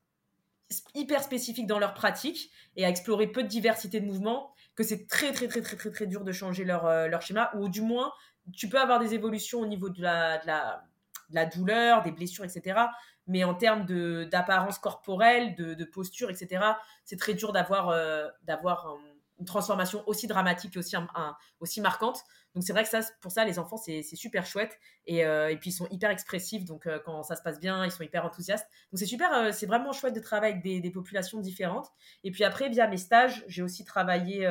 hyper 0.94 1.22
spécifiques 1.22 1.66
dans 1.66 1.78
leur 1.78 1.92
pratique 1.92 2.50
et 2.76 2.84
à 2.84 2.88
explorer 2.88 3.26
peu 3.26 3.42
de 3.42 3.48
diversité 3.48 4.00
de 4.00 4.06
mouvements 4.06 4.52
que 4.74 4.82
c'est 4.82 5.06
très 5.06 5.32
très 5.32 5.46
très 5.46 5.60
très 5.60 5.76
très 5.76 5.90
très 5.90 6.06
dur 6.06 6.24
de 6.24 6.32
changer 6.32 6.64
leur, 6.64 6.86
leur 7.08 7.22
schéma 7.22 7.52
ou 7.54 7.68
du 7.68 7.82
moins 7.82 8.12
tu 8.52 8.68
peux 8.68 8.80
avoir 8.80 8.98
des 8.98 9.14
évolutions 9.14 9.60
au 9.60 9.66
niveau 9.66 9.88
de 9.88 10.02
la, 10.02 10.38
de 10.38 11.34
la, 11.34 11.46
douleur, 11.46 12.02
des 12.02 12.12
blessures, 12.12 12.44
etc. 12.44 12.80
Mais 13.26 13.44
en 13.44 13.54
termes 13.54 13.86
d'apparence 14.26 14.78
corporelle, 14.78 15.54
de, 15.54 15.84
posture, 15.84 16.30
etc., 16.30 16.64
c'est 17.04 17.18
très 17.18 17.34
dur 17.34 17.52
d'avoir 17.52 17.88
euh, 17.88 18.28
d'avoir 18.42 18.96
une 19.40 19.46
transformation 19.46 20.06
aussi 20.06 20.28
dramatique 20.28 20.76
et 20.76 20.78
aussi, 20.78 20.94
un, 20.94 21.36
aussi 21.58 21.80
marquante. 21.80 22.22
Donc 22.54 22.62
c'est 22.62 22.72
vrai 22.72 22.84
que 22.84 22.88
ça, 22.88 23.00
pour 23.20 23.32
ça, 23.32 23.44
les 23.44 23.58
enfants, 23.58 23.76
c'est 23.76 24.02
super 24.02 24.46
chouette. 24.46 24.78
Et, 25.06 25.24
euh, 25.24 25.50
et, 25.50 25.56
puis 25.56 25.70
ils 25.70 25.72
sont 25.72 25.88
hyper 25.90 26.10
expressifs, 26.10 26.64
donc 26.64 26.86
euh, 26.86 27.00
quand 27.04 27.24
ça 27.24 27.34
se 27.34 27.42
passe 27.42 27.58
bien, 27.58 27.84
ils 27.84 27.90
sont 27.90 28.04
hyper 28.04 28.24
enthousiastes. 28.24 28.68
Donc 28.92 29.00
c'est 29.00 29.06
super, 29.06 29.52
c'est 29.52 29.66
vraiment 29.66 29.92
chouette 29.92 30.14
de 30.14 30.20
travailler 30.20 30.52
avec 30.52 30.62
des, 30.62 30.90
populations 30.90 31.40
différentes. 31.40 31.88
Et 32.22 32.30
puis 32.30 32.44
après, 32.44 32.68
via 32.68 32.86
mes 32.86 32.96
stages, 32.96 33.44
j'ai 33.48 33.62
aussi 33.62 33.84
travaillé 33.84 34.46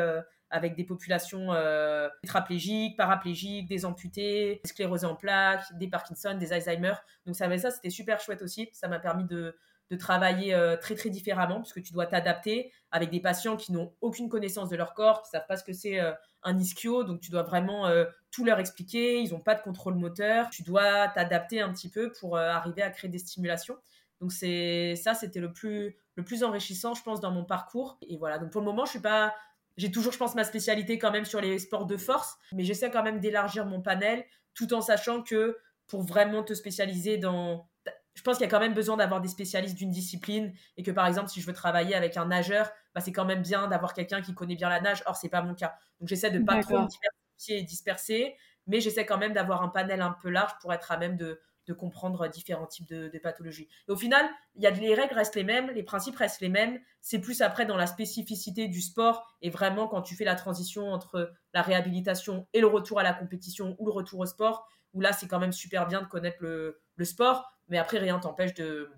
avec 0.53 0.75
des 0.75 0.83
populations 0.83 1.51
euh, 1.51 2.07
tétraplégiques, 2.21 2.95
paraplégiques, 2.95 3.67
des 3.67 3.85
amputés, 3.85 4.61
des 4.63 4.69
sclérosés 4.69 5.07
en 5.07 5.15
plaques, 5.15 5.63
des 5.79 5.87
Parkinson, 5.87 6.37
des 6.39 6.53
Alzheimer. 6.53 6.93
Donc 7.25 7.35
ça, 7.35 7.57
ça 7.57 7.71
c'était 7.71 7.89
super 7.89 8.19
chouette 8.19 8.43
aussi. 8.43 8.69
Ça 8.71 8.87
m'a 8.87 8.99
permis 8.99 9.23
de, 9.25 9.57
de 9.89 9.95
travailler 9.95 10.53
euh, 10.53 10.77
très 10.77 10.93
très 10.93 11.09
différemment 11.09 11.59
puisque 11.59 11.81
tu 11.81 11.91
dois 11.91 12.05
t'adapter 12.05 12.71
avec 12.91 13.09
des 13.09 13.19
patients 13.19 13.57
qui 13.57 13.71
n'ont 13.71 13.93
aucune 13.99 14.29
connaissance 14.29 14.69
de 14.69 14.75
leur 14.75 14.93
corps, 14.93 15.23
qui 15.23 15.31
savent 15.31 15.47
pas 15.47 15.57
ce 15.57 15.63
que 15.63 15.73
c'est 15.73 15.99
euh, 15.99 16.11
un 16.43 16.59
ischio, 16.59 17.03
donc 17.03 17.19
tu 17.19 17.31
dois 17.31 17.41
vraiment 17.41 17.89
tout 18.29 18.45
leur 18.45 18.59
expliquer. 18.59 19.21
Ils 19.21 19.31
n'ont 19.31 19.39
pas 19.39 19.55
de 19.55 19.61
contrôle 19.61 19.95
moteur. 19.95 20.49
Tu 20.49 20.61
dois 20.61 21.07
t'adapter 21.07 21.61
un 21.61 21.71
petit 21.71 21.89
peu 21.89 22.11
pour 22.11 22.37
arriver 22.37 22.81
à 22.83 22.89
créer 22.91 23.09
des 23.09 23.17
stimulations. 23.17 23.77
Donc 24.19 24.33
c'est 24.33 24.95
ça, 24.97 25.13
c'était 25.13 25.39
le 25.39 25.53
plus 25.53 25.95
le 26.15 26.23
plus 26.23 26.43
enrichissant, 26.43 26.93
je 26.93 27.01
pense, 27.01 27.21
dans 27.21 27.31
mon 27.31 27.43
parcours. 27.43 27.97
Et 28.01 28.17
voilà. 28.17 28.37
Donc 28.37 28.51
pour 28.51 28.61
le 28.61 28.65
moment, 28.65 28.85
je 28.85 28.91
suis 28.91 28.99
pas 28.99 29.33
j'ai 29.77 29.91
toujours, 29.91 30.13
je 30.13 30.17
pense, 30.17 30.35
ma 30.35 30.43
spécialité 30.43 30.99
quand 30.99 31.11
même 31.11 31.25
sur 31.25 31.41
les 31.41 31.59
sports 31.59 31.85
de 31.85 31.97
force, 31.97 32.37
mais 32.51 32.63
j'essaie 32.63 32.91
quand 32.91 33.03
même 33.03 33.19
d'élargir 33.19 33.65
mon 33.65 33.81
panel 33.81 34.23
tout 34.53 34.73
en 34.73 34.81
sachant 34.81 35.23
que 35.23 35.57
pour 35.87 36.03
vraiment 36.03 36.43
te 36.43 36.53
spécialiser 36.53 37.17
dans. 37.17 37.69
Je 38.13 38.21
pense 38.21 38.37
qu'il 38.37 38.45
y 38.45 38.47
a 38.47 38.51
quand 38.51 38.59
même 38.59 38.75
besoin 38.75 38.95
d'avoir 38.95 39.21
des 39.21 39.27
spécialistes 39.27 39.75
d'une 39.75 39.89
discipline 39.89 40.53
et 40.77 40.83
que 40.83 40.91
par 40.91 41.07
exemple, 41.07 41.29
si 41.29 41.41
je 41.41 41.47
veux 41.47 41.53
travailler 41.53 41.95
avec 41.95 42.15
un 42.15 42.25
nageur, 42.27 42.69
bah, 42.93 43.01
c'est 43.01 43.11
quand 43.11 43.25
même 43.25 43.41
bien 43.41 43.67
d'avoir 43.67 43.95
quelqu'un 43.95 44.21
qui 44.21 44.35
connaît 44.35 44.55
bien 44.55 44.69
la 44.69 44.81
nage. 44.81 45.01
Or, 45.07 45.15
c'est 45.15 45.29
pas 45.29 45.41
mon 45.41 45.55
cas. 45.55 45.73
Donc, 45.99 46.09
j'essaie 46.09 46.29
de 46.29 46.37
pas 46.37 46.61
trop 46.61 46.79
me 46.79 46.87
diversifier 46.87 47.57
et 47.57 47.63
disperser, 47.63 48.35
mais 48.67 48.81
j'essaie 48.81 49.07
quand 49.07 49.17
même 49.17 49.33
d'avoir 49.33 49.63
un 49.63 49.69
panel 49.69 50.01
un 50.01 50.11
peu 50.11 50.29
large 50.29 50.51
pour 50.61 50.71
être 50.71 50.91
à 50.91 50.97
même 50.97 51.17
de, 51.17 51.41
de 51.67 51.73
comprendre 51.73 52.27
différents 52.27 52.67
types 52.67 52.87
de, 52.87 53.17
pathologies. 53.19 53.69
Et 53.87 53.91
au 53.91 53.95
final, 53.95 54.25
y 54.55 54.67
a, 54.67 54.71
les 54.71 54.93
règles 54.93 55.13
restent 55.13 55.35
les 55.35 55.43
mêmes, 55.43 55.69
les 55.71 55.83
principes 55.83 56.15
restent 56.15 56.41
les 56.41 56.49
mêmes. 56.49 56.79
C'est 57.01 57.19
plus 57.19 57.41
après 57.41 57.65
dans 57.65 57.77
la 57.77 57.87
spécificité 57.87 58.67
du 58.67 58.81
sport 58.81 59.35
et 59.41 59.49
vraiment 59.49 59.87
quand 59.87 60.01
tu 60.01 60.15
fais 60.15 60.25
la 60.25 60.35
transition 60.35 60.91
entre 60.91 61.31
la 61.53 61.61
réhabilitation 61.61 62.47
et 62.53 62.61
le 62.61 62.67
retour 62.67 62.99
à 62.99 63.03
la 63.03 63.13
compétition 63.13 63.75
ou 63.79 63.85
le 63.85 63.91
retour 63.91 64.19
au 64.19 64.25
sport, 64.25 64.67
où 64.93 65.01
là, 65.01 65.13
c'est 65.13 65.27
quand 65.27 65.39
même 65.39 65.53
super 65.53 65.87
bien 65.87 66.01
de 66.01 66.07
connaître 66.07 66.37
le, 66.41 66.79
sport. 67.03 67.49
Mais 67.69 67.77
après, 67.77 67.97
rien 67.97 68.19
t'empêche 68.19 68.53
de, 68.53 68.91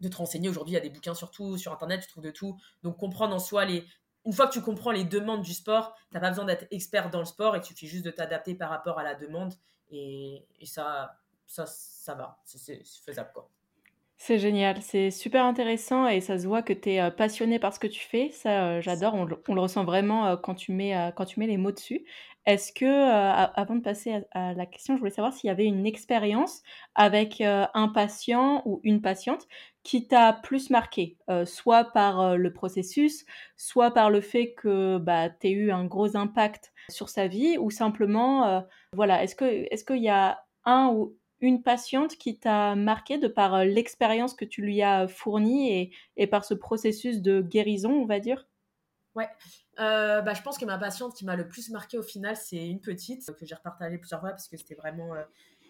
de 0.00 0.08
te 0.08 0.16
renseigner. 0.16 0.48
Aujourd'hui, 0.48 0.72
il 0.72 0.74
y 0.74 0.80
a 0.80 0.82
des 0.82 0.90
bouquins 0.90 1.14
sur 1.14 1.30
tout, 1.30 1.58
sur 1.58 1.72
Internet, 1.72 2.00
tu 2.00 2.08
trouves 2.08 2.24
de 2.24 2.30
tout. 2.30 2.58
Donc, 2.82 2.96
comprendre 2.96 3.34
en 3.34 3.38
soi 3.38 3.64
les, 3.66 3.84
une 4.24 4.32
fois 4.32 4.46
que 4.46 4.52
tu 4.52 4.60
comprends 4.60 4.90
les 4.90 5.04
demandes 5.04 5.42
du 5.42 5.54
sport, 5.54 5.94
tu 6.10 6.14
n'as 6.14 6.20
pas 6.20 6.30
besoin 6.30 6.44
d'être 6.44 6.66
expert 6.70 7.10
dans 7.10 7.20
le 7.20 7.24
sport 7.24 7.56
et 7.56 7.60
il 7.60 7.64
suffit 7.64 7.86
juste 7.86 8.04
de 8.04 8.10
t'adapter 8.10 8.54
par 8.54 8.70
rapport 8.70 8.98
à 8.98 9.02
la 9.02 9.14
demande. 9.14 9.54
Et 9.90 10.44
ça, 10.64 11.19
ça, 11.50 11.66
ça 11.66 12.14
va, 12.14 12.38
c'est 12.44 12.82
faisable 13.04 13.30
quoi. 13.34 13.50
C'est 14.16 14.38
génial, 14.38 14.82
c'est 14.82 15.10
super 15.10 15.46
intéressant 15.46 16.06
et 16.06 16.20
ça 16.20 16.38
se 16.38 16.46
voit 16.46 16.62
que 16.62 16.74
tu 16.74 16.90
es 16.90 17.10
passionné 17.10 17.58
par 17.58 17.72
ce 17.72 17.80
que 17.80 17.86
tu 17.86 18.00
fais. 18.00 18.30
Ça, 18.30 18.80
j'adore, 18.82 19.14
on 19.14 19.24
le, 19.24 19.42
on 19.48 19.54
le 19.54 19.62
ressent 19.62 19.82
vraiment 19.82 20.36
quand 20.36 20.54
tu 20.54 20.72
mets, 20.72 21.10
quand 21.16 21.24
tu 21.24 21.40
mets 21.40 21.46
les 21.46 21.56
mots 21.56 21.72
dessus. 21.72 22.04
Est-ce 22.44 22.70
que, 22.72 22.84
avant 22.84 23.76
de 23.76 23.80
passer 23.80 24.22
à, 24.32 24.52
la 24.52 24.66
question, 24.66 24.94
je 24.94 24.98
voulais 24.98 25.10
savoir 25.10 25.32
s'il 25.32 25.48
y 25.48 25.50
avait 25.50 25.64
une 25.64 25.86
expérience 25.86 26.62
avec 26.94 27.40
un 27.40 27.88
patient 27.88 28.60
ou 28.66 28.80
une 28.84 29.00
patiente 29.00 29.48
qui 29.84 30.06
t'a 30.06 30.34
plus 30.34 30.68
marqué, 30.68 31.16
soit 31.46 31.84
par 31.84 32.36
le 32.36 32.52
processus, 32.52 33.24
soit 33.56 33.90
par 33.90 34.10
le 34.10 34.20
fait 34.20 34.52
que 34.52 34.98
bah, 34.98 35.30
tu 35.30 35.48
eu 35.48 35.72
un 35.72 35.86
gros 35.86 36.14
impact 36.14 36.74
sur 36.90 37.08
sa 37.08 37.26
vie, 37.26 37.56
ou 37.56 37.70
simplement, 37.70 38.66
voilà, 38.92 39.24
est-ce 39.24 39.34
qu'il 39.34 39.66
est 39.70 39.86
qu'il 39.86 40.02
y 40.02 40.10
a 40.10 40.44
un 40.66 40.88
ou 40.88 41.16
une 41.40 41.62
patiente 41.62 42.16
qui 42.16 42.38
t'a 42.38 42.74
marqué 42.74 43.18
de 43.18 43.28
par 43.28 43.54
euh, 43.54 43.64
l'expérience 43.64 44.34
que 44.34 44.44
tu 44.44 44.62
lui 44.62 44.82
as 44.82 45.08
fournie 45.08 45.72
et, 45.72 45.92
et, 46.16 46.26
par 46.26 46.44
ce 46.44 46.54
processus 46.54 47.22
de 47.22 47.40
guérison, 47.40 47.90
on 47.90 48.06
va 48.06 48.20
dire? 48.20 48.46
Ouais, 49.14 49.28
euh, 49.80 50.20
bah, 50.20 50.34
je 50.34 50.42
pense 50.42 50.58
que 50.58 50.64
ma 50.64 50.78
patiente 50.78 51.14
qui 51.14 51.24
m'a 51.24 51.36
le 51.36 51.48
plus 51.48 51.70
marqué 51.70 51.98
au 51.98 52.02
final, 52.02 52.36
c'est 52.36 52.68
une 52.68 52.80
petite 52.80 53.26
que 53.34 53.44
j'ai 53.44 53.54
repartagée 53.54 53.98
plusieurs 53.98 54.20
fois 54.20 54.30
parce 54.30 54.48
que 54.48 54.56
c'était 54.56 54.74
vraiment, 54.74 55.14
euh, 55.14 55.22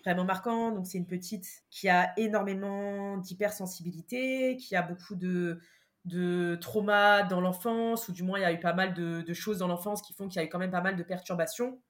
vraiment 0.04 0.24
marquant. 0.24 0.72
Donc, 0.72 0.86
c'est 0.86 0.98
une 0.98 1.06
petite 1.06 1.46
qui 1.70 1.88
a 1.88 2.12
énormément 2.18 3.16
d'hypersensibilité, 3.16 4.56
qui 4.56 4.76
a 4.76 4.82
beaucoup 4.82 5.14
de, 5.14 5.60
de 6.04 6.58
traumas 6.60 7.22
dans 7.22 7.40
l'enfance, 7.40 8.08
ou 8.08 8.12
du 8.12 8.22
moins, 8.22 8.38
il 8.38 8.42
y 8.42 8.44
a 8.44 8.52
eu 8.52 8.60
pas 8.60 8.74
mal 8.74 8.92
de, 8.94 9.22
de 9.22 9.34
choses 9.34 9.58
dans 9.58 9.68
l'enfance 9.68 10.02
qui 10.02 10.12
font 10.12 10.28
qu'il 10.28 10.40
y 10.40 10.44
a 10.44 10.46
eu 10.46 10.50
quand 10.50 10.58
même 10.58 10.70
pas 10.70 10.82
mal 10.82 10.96
de 10.96 11.02
perturbations. 11.02 11.80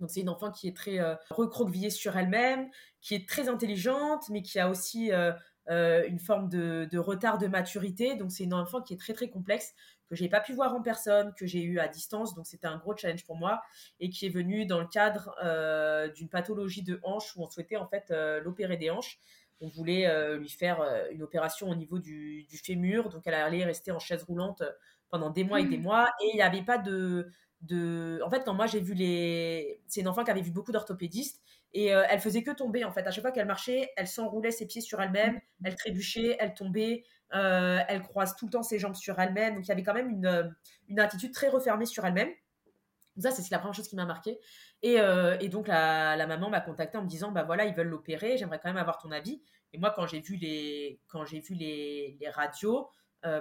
Donc 0.00 0.10
c'est 0.10 0.20
une 0.20 0.28
enfant 0.28 0.50
qui 0.50 0.68
est 0.68 0.76
très 0.76 1.00
euh, 1.00 1.14
recroquevillée 1.30 1.90
sur 1.90 2.16
elle-même, 2.16 2.68
qui 3.00 3.14
est 3.14 3.28
très 3.28 3.48
intelligente, 3.48 4.28
mais 4.30 4.42
qui 4.42 4.58
a 4.58 4.68
aussi 4.68 5.12
euh, 5.12 5.32
euh, 5.70 6.06
une 6.06 6.18
forme 6.18 6.48
de, 6.48 6.98
retard 6.98 7.38
de 7.38 7.46
maturité. 7.46 8.14
Donc 8.16 8.30
c'est 8.30 8.44
une 8.44 8.54
enfant 8.54 8.80
qui 8.80 8.94
est 8.94 8.98
très 8.98 9.12
très 9.12 9.28
complexe, 9.28 9.74
que 10.08 10.14
j'ai 10.14 10.28
pas 10.28 10.40
pu 10.40 10.52
voir 10.52 10.74
en 10.74 10.82
personne, 10.82 11.32
que 11.36 11.46
j'ai 11.46 11.62
eu 11.62 11.78
à 11.78 11.88
distance. 11.88 12.34
Donc 12.34 12.46
c'était 12.46 12.66
un 12.66 12.78
gros 12.78 12.96
challenge 12.96 13.24
pour 13.24 13.36
moi 13.36 13.60
et 14.00 14.08
qui 14.08 14.26
est 14.26 14.30
venu 14.30 14.66
dans 14.66 14.80
le 14.80 14.86
cadre 14.86 15.34
d'une 16.14 16.28
pathologie 16.28 16.82
de 16.82 17.00
hanche 17.02 17.36
où 17.36 17.42
on 17.42 17.50
souhaitait 17.50 17.76
en 17.76 17.86
fait 17.86 18.10
l'opérer 18.42 18.76
des 18.76 18.90
hanches. 18.90 19.18
On 19.60 19.68
voulait 19.68 20.38
lui 20.38 20.48
faire 20.48 20.80
une 21.10 21.22
opération 21.22 21.68
au 21.68 21.74
niveau 21.74 21.98
du, 21.98 22.44
du, 22.44 22.56
fémur, 22.56 23.10
donc 23.10 23.22
elle 23.26 23.34
allait 23.34 23.64
rester 23.64 23.90
en 23.90 23.98
chaise 23.98 24.22
roulante 24.22 24.62
pendant 25.10 25.30
des 25.30 25.44
mois 25.44 25.60
et 25.60 25.64
des 25.64 25.78
mmh. 25.78 25.82
mois. 25.82 26.08
Et 26.22 26.30
il 26.32 26.36
n'y 26.36 26.42
avait 26.42 26.62
pas 26.62 26.78
de, 26.78 27.28
de. 27.62 28.20
En 28.24 28.30
fait, 28.30 28.44
quand 28.44 28.54
moi 28.54 28.66
j'ai 28.66 28.80
vu 28.80 28.94
les. 28.94 29.80
C'est 29.86 30.00
une 30.00 30.08
enfant 30.08 30.24
qui 30.24 30.30
avait 30.30 30.40
vu 30.40 30.50
beaucoup 30.50 30.72
d'orthopédistes 30.72 31.40
et 31.74 31.94
euh, 31.94 32.04
elle 32.08 32.20
faisait 32.20 32.42
que 32.42 32.50
tomber 32.50 32.84
en 32.84 32.92
fait. 32.92 33.06
À 33.06 33.10
chaque 33.10 33.22
fois 33.22 33.32
qu'elle 33.32 33.46
marchait, 33.46 33.90
elle 33.96 34.06
s'enroulait 34.06 34.50
ses 34.50 34.66
pieds 34.66 34.80
sur 34.80 35.00
elle-même, 35.00 35.34
mmh. 35.34 35.66
elle 35.66 35.74
trébuchait, 35.74 36.36
elle 36.38 36.54
tombait, 36.54 37.04
euh, 37.34 37.78
elle 37.88 38.02
croise 38.02 38.36
tout 38.36 38.46
le 38.46 38.52
temps 38.52 38.62
ses 38.62 38.78
jambes 38.78 38.94
sur 38.94 39.18
elle-même. 39.18 39.54
Donc 39.56 39.64
il 39.64 39.68
y 39.68 39.72
avait 39.72 39.82
quand 39.82 39.94
même 39.94 40.10
une, 40.10 40.26
euh, 40.26 40.44
une 40.88 41.00
attitude 41.00 41.32
très 41.32 41.48
refermée 41.48 41.86
sur 41.86 42.04
elle-même. 42.04 42.30
Ça, 43.18 43.32
c'est 43.32 43.50
la 43.50 43.58
première 43.58 43.74
chose 43.74 43.88
qui 43.88 43.96
m'a 43.96 44.06
marqué. 44.06 44.38
Et, 44.82 44.98
et, 45.40 45.48
donc 45.48 45.66
la, 45.66 46.14
la 46.14 46.26
maman 46.28 46.50
m'a 46.50 46.60
contacté 46.60 46.96
en 46.98 47.02
me 47.02 47.08
disant 47.08 47.32
bah 47.32 47.42
voilà, 47.42 47.64
ils 47.64 47.74
veulent 47.74 47.88
l'opérer, 47.88 48.36
j'aimerais 48.36 48.60
quand 48.62 48.68
même 48.68 48.76
avoir 48.76 48.98
ton 48.98 49.10
avis. 49.10 49.42
Et 49.72 49.78
moi, 49.78 49.90
quand 49.90 50.06
j'ai 50.06 50.20
vu 50.20 50.36
les, 50.36 51.00
quand 51.08 51.24
j'ai 51.24 51.40
vu 51.40 51.54
les, 51.54 52.16
les 52.20 52.30
radios, 52.30 52.88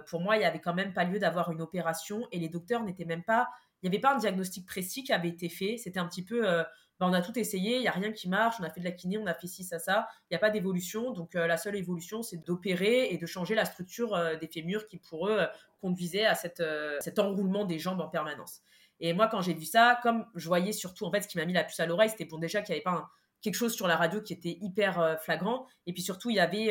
pour 0.08 0.20
moi, 0.20 0.36
il 0.36 0.40
n'y 0.40 0.46
avait 0.46 0.62
quand 0.62 0.74
même 0.74 0.94
pas 0.94 1.04
lieu 1.04 1.20
d'avoir 1.20 1.52
une 1.52 1.62
opération 1.62 2.28
et 2.32 2.40
les 2.40 2.50
docteurs 2.50 2.84
n'étaient 2.84 3.06
même 3.06 3.24
pas 3.24 3.50
il 3.82 3.90
n'y 3.90 3.96
avait 3.96 4.02
pas 4.02 4.16
un 4.16 4.18
diagnostic 4.18 4.66
précis 4.66 5.04
qui 5.04 5.14
avait 5.14 5.30
été 5.30 5.50
fait. 5.50 5.78
C'était 5.78 6.00
un 6.00 6.08
petit 6.08 6.24
peu, 6.24 6.50
euh, 6.50 6.64
bah, 7.00 7.08
on 7.08 7.14
a 7.14 7.22
tout 7.22 7.38
essayé, 7.38 7.76
il 7.76 7.82
n'y 7.82 7.88
a 7.88 7.92
rien 7.92 8.12
qui 8.12 8.28
marche, 8.28 8.56
on 8.60 8.64
a 8.64 8.70
fait 8.70 8.80
de 8.80 8.86
la 8.86 8.92
kiné, 8.92 9.18
on 9.18 9.28
a 9.28 9.34
fait 9.34 9.48
ci, 9.48 9.64
ça, 9.64 9.78
ça. 9.78 10.08
Il 10.24 10.34
n'y 10.34 10.38
a 10.38 10.40
pas 10.40 10.50
d'évolution. 10.50 11.12
Donc 11.12 11.36
euh, 11.36 11.46
la 11.46 11.58
seule 11.58 11.76
évolution, 11.76 12.24
c'est 12.24 12.38
d'opérer 12.38 13.10
et 13.12 13.18
de 13.18 13.26
changer 13.26 13.54
la 13.54 13.66
structure 13.66 14.16
euh, 14.16 14.36
des 14.36 14.48
fémurs 14.48 14.88
qui, 14.88 14.98
pour 14.98 15.28
eux, 15.28 15.46
conduisait 15.80 16.26
à 16.26 16.34
cette, 16.34 16.64
cet 17.02 17.20
enroulement 17.20 17.66
des 17.66 17.78
jambes 17.78 18.02
en 18.02 18.10
permanence. 18.10 18.62
Et 19.00 19.14
moi, 19.14 19.28
quand 19.28 19.42
j'ai 19.42 19.54
vu 19.54 19.66
ça, 19.66 20.00
comme 20.02 20.26
je 20.34 20.48
voyais 20.48 20.72
surtout, 20.72 21.06
en 21.06 21.12
fait, 21.12 21.22
ce 21.22 21.28
qui 21.28 21.38
m'a 21.38 21.46
mis 21.46 21.54
la 21.54 21.64
puce 21.64 21.80
à 21.80 21.86
l'oreille, 21.86 22.10
c'était 22.10 22.26
pour 22.26 22.40
déjà 22.40 22.64
qu'il 22.64 22.74
n'y 22.74 22.78
avait 22.78 22.84
pas 22.84 23.08
quelque 23.44 23.54
chose 23.54 23.76
sur 23.76 23.88
la 23.88 23.96
radio 23.96 24.20
qui 24.24 24.34
était 24.34 24.58
hyper 24.60 25.20
flagrant. 25.22 25.68
Et 25.86 25.94
puis 25.94 26.02
surtout, 26.02 26.32
il 26.32 26.38
y 26.38 26.40
avait 26.40 26.70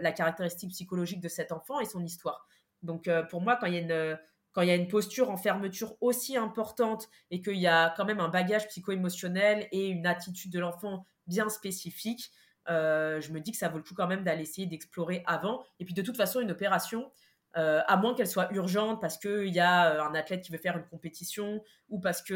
la 0.00 0.12
caractéristique 0.12 0.70
psychologique 0.70 1.20
de 1.20 1.26
cet 1.26 1.50
enfant 1.50 1.80
et 1.80 1.86
son 1.86 2.04
histoire. 2.04 2.46
Donc 2.84 3.10
pour 3.30 3.40
moi, 3.40 3.56
quand 3.56 3.66
il 3.66 3.74
y 3.74 3.78
a 3.78 3.80
une 3.80 4.16
quand 4.56 4.62
il 4.62 4.68
y 4.68 4.72
a 4.72 4.74
une 4.74 4.88
posture 4.88 5.28
en 5.28 5.36
fermeture 5.36 5.98
aussi 6.00 6.34
importante 6.34 7.10
et 7.30 7.42
qu'il 7.42 7.58
y 7.58 7.66
a 7.66 7.92
quand 7.94 8.06
même 8.06 8.20
un 8.20 8.30
bagage 8.30 8.66
psycho-émotionnel 8.68 9.68
et 9.70 9.88
une 9.88 10.06
attitude 10.06 10.50
de 10.50 10.58
l'enfant 10.58 11.06
bien 11.26 11.50
spécifique, 11.50 12.30
euh, 12.70 13.20
je 13.20 13.32
me 13.32 13.40
dis 13.40 13.52
que 13.52 13.58
ça 13.58 13.68
vaut 13.68 13.76
le 13.76 13.82
coup 13.82 13.92
quand 13.92 14.06
même 14.06 14.24
d'aller 14.24 14.44
essayer 14.44 14.66
d'explorer 14.66 15.22
avant. 15.26 15.62
Et 15.78 15.84
puis 15.84 15.92
de 15.92 16.00
toute 16.00 16.16
façon, 16.16 16.40
une 16.40 16.50
opération, 16.50 17.12
euh, 17.58 17.82
à 17.86 17.98
moins 17.98 18.14
qu'elle 18.14 18.26
soit 18.26 18.50
urgente 18.54 18.98
parce 18.98 19.18
qu'il 19.18 19.54
y 19.54 19.60
a 19.60 19.92
euh, 19.92 20.02
un 20.02 20.14
athlète 20.14 20.40
qui 20.40 20.52
veut 20.52 20.58
faire 20.58 20.78
une 20.78 20.86
compétition 20.86 21.62
ou 21.90 22.00
parce 22.00 22.22
qu'il 22.22 22.34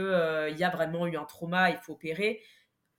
il 0.50 0.58
y 0.58 0.62
a 0.64 0.68
vraiment 0.68 1.06
eu 1.06 1.16
un 1.16 1.24
trauma, 1.24 1.70
il 1.70 1.78
faut 1.78 1.94
opérer. 1.94 2.42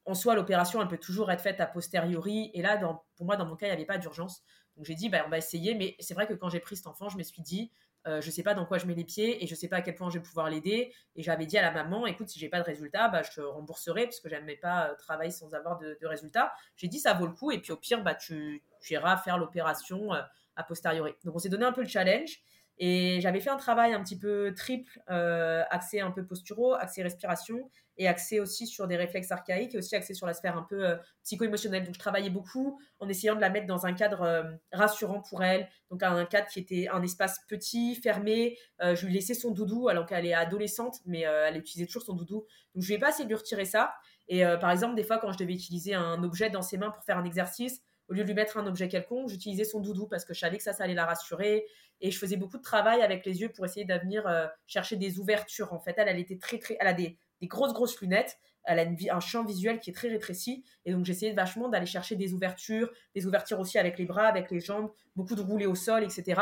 En 0.06 0.16
soi, 0.16 0.34
l'opération, 0.34 0.82
elle 0.82 0.88
peut 0.88 0.98
toujours 0.98 1.30
être 1.30 1.42
faite 1.42 1.62
a 1.62 1.68
posteriori. 1.68 2.50
Et 2.56 2.64
là, 2.64 2.76
pour 3.16 3.28
moi, 3.28 3.38
dans 3.38 3.46
mon 3.46 3.56
cas, 3.56 3.68
il 3.68 3.70
n'y 3.70 3.76
avait 3.76 3.86
pas 3.86 4.00
d'urgence. 4.00 4.42
Donc 4.78 4.88
j'ai 4.88 4.96
dit, 4.96 5.10
bah, 5.10 5.22
on 5.28 5.30
va 5.30 5.38
essayer. 5.38 5.76
Mais 5.76 5.96
c'est 6.00 6.16
vrai 6.16 6.26
que 6.26 6.34
quand 6.34 6.50
j'ai 6.50 6.60
pris 6.60 6.76
cet 6.76 6.88
enfant, 6.88 7.08
je 7.08 7.18
me 7.18 7.24
suis 7.24 7.44
dit, 7.44 7.72
euh, 8.08 8.20
je 8.20 8.32
sais 8.32 8.42
pas 8.42 8.54
dans 8.54 8.66
quoi 8.66 8.80
je 8.80 8.88
mets 8.88 8.96
les 8.96 9.04
pieds 9.04 9.44
et 9.44 9.48
je 9.48 9.54
sais 9.54 9.68
pas 9.68 9.78
à 9.78 9.82
quel 9.82 9.96
point 9.96 10.10
je 10.10 10.18
vais 10.18 10.24
pouvoir 10.24 10.50
l'aider. 10.50 10.94
Et 11.16 11.24
j'avais 11.24 11.46
dit 11.46 11.58
à 11.58 11.62
la 11.62 11.72
maman, 11.72 12.08
écoute, 12.08 12.30
si 12.30 12.40
j'ai 12.40 12.50
pas 12.50 12.60
de 12.60 12.66
résultat, 12.66 13.10
bah, 13.10 13.22
je 13.22 13.32
te 13.32 13.42
rembourserai 13.42 14.06
parce 14.06 14.20
que 14.20 14.30
j'aimais 14.30 14.56
pas 14.56 14.90
euh, 14.90 14.96
travailler 14.96 15.32
sans 15.32 15.54
avoir 15.54 15.78
de, 15.78 15.98
résultat. 16.04 16.52
J'ai 16.78 16.88
dit, 16.88 17.00
ça 17.00 17.14
vaut 17.14 17.28
le 17.28 17.34
coup. 17.34 17.52
Et 17.52 17.60
puis 17.60 17.72
au 17.72 17.78
pire, 17.78 18.04
bah, 18.04 18.16
tu, 18.16 18.64
tu 18.82 18.94
iras 18.94 19.18
faire 19.18 19.38
l'opération 19.38 20.14
euh, 20.14 20.22
a 20.56 20.64
posteriori. 20.64 21.14
Donc 21.24 21.36
on 21.36 21.40
s'est 21.40 21.50
donné 21.50 21.66
un 21.66 21.72
peu 21.72 21.82
le 21.82 21.88
challenge. 21.88 22.42
Et 22.84 23.22
j'avais 23.22 23.40
fait 23.40 23.52
un 23.52 23.58
travail 23.58 23.94
un 23.94 24.02
petit 24.02 24.18
peu 24.18 24.56
triple, 24.56 25.00
euh, 25.12 25.64
axé 25.70 26.00
un 26.00 26.10
peu 26.10 26.26
posturaux, 26.26 26.74
axé 26.74 27.04
respiration 27.04 27.70
et 27.98 28.08
axé 28.08 28.40
aussi 28.40 28.66
sur 28.66 28.88
des 28.88 28.98
réflexes 28.98 29.32
archaïques 29.32 29.76
et 29.76 29.78
aussi 29.78 29.96
axé 29.96 30.16
sur 30.16 30.26
la 30.26 30.34
sphère 30.34 30.58
un 30.58 30.64
peu 30.64 30.84
euh, 30.84 30.96
psycho-émotionnelle. 31.24 31.84
Donc 31.84 31.94
je 31.94 32.00
travaillais 32.00 32.32
beaucoup 32.32 32.82
en 32.98 33.08
essayant 33.08 33.36
de 33.36 33.40
la 33.40 33.52
mettre 33.52 33.68
dans 33.68 33.86
un 33.86 33.94
cadre 33.94 34.24
euh, 34.24 34.44
rassurant 34.72 35.22
pour 35.22 35.44
elle, 35.44 35.70
donc 35.92 36.02
un 36.02 36.26
cadre 36.26 36.48
qui 36.48 36.58
était 36.58 36.88
un 36.88 37.04
espace 37.04 37.42
petit, 37.48 37.94
fermé. 37.94 38.58
je 38.80 39.06
lui 39.06 39.14
laissais 39.14 39.36
son 39.36 39.52
doudou 39.52 39.88
alors 39.88 40.08
qu'elle 40.08 40.26
est 40.26 40.34
adolescente, 40.34 41.02
mais 41.06 41.20
elle 41.20 41.58
utilisait 41.58 41.86
toujours 41.86 42.02
son 42.02 42.16
doudou. 42.16 42.46
Donc 42.74 42.84
je 42.84 42.88
vais 42.88 42.98
pas 42.98 43.10
essayer 43.10 43.26
de 43.26 43.30
lui 43.30 43.36
retirer 43.36 43.66
ça. 43.66 43.94
Et 44.28 44.44
par 44.60 44.72
exemple, 44.72 44.96
des 44.96 45.04
fois, 45.04 45.18
quand 45.20 45.32
je 45.34 45.38
devais 45.38 45.54
utiliser 45.54 45.94
un 45.94 46.24
objet 46.24 46.50
dans 46.50 46.62
ses 46.62 46.78
mains 46.78 46.90
pour 46.90 47.04
faire 47.04 47.18
un 47.18 47.26
exercice, 47.26 47.82
au 48.12 48.14
lieu 48.14 48.24
de 48.24 48.28
lui 48.28 48.34
mettre 48.34 48.58
un 48.58 48.68
objet 48.68 48.90
quelconque, 48.90 49.30
j'utilisais 49.30 49.64
son 49.64 49.80
doudou 49.80 50.06
parce 50.06 50.26
que 50.26 50.34
je 50.34 50.40
savais 50.40 50.58
que 50.58 50.64
ça, 50.64 50.74
ça 50.74 50.84
allait 50.84 50.94
la 50.94 51.06
rassurer. 51.06 51.66
Et 52.02 52.12
je 52.12 52.20
faisais 52.20 52.36
beaucoup 52.36 52.58
de 52.58 52.62
travail 52.62 53.02
avec 53.02 53.26
les 53.26 53.40
yeux 53.40 53.48
pour 53.48 53.64
essayer 53.64 53.86
d'avenir 53.86 54.28
euh, 54.28 54.48
chercher 54.68 54.98
des 54.98 55.18
ouvertures. 55.18 55.72
En 55.72 55.80
fait, 55.80 55.94
elle, 55.98 56.20
était 56.20 56.38
très, 56.38 56.60
très, 56.60 56.76
elle 56.82 56.88
a 56.88 56.94
des, 56.94 57.18
grosses, 57.44 57.72
grosses 57.72 58.02
lunettes. 58.02 58.38
Elle 58.66 58.80
a 58.80 59.16
un 59.16 59.20
champ 59.22 59.46
visuel 59.46 59.80
qui 59.80 59.92
est 59.92 59.94
très 59.94 60.10
rétréci. 60.10 60.66
Et 60.84 60.92
donc, 60.92 61.06
j'essayais 61.06 61.32
vachement 61.32 61.70
d'aller 61.70 61.86
chercher 61.86 62.18
des 62.18 62.34
ouvertures, 62.34 62.92
des 63.16 63.26
ouvertures 63.28 63.62
aussi 63.62 63.80
avec 63.80 63.98
les 63.98 64.06
bras, 64.06 64.26
avec 64.26 64.52
les 64.52 64.60
jambes, 64.60 64.92
beaucoup 65.16 65.36
de 65.36 65.42
rouler 65.42 65.66
au 65.66 65.76
sol, 65.76 66.04
etc. 66.04 66.42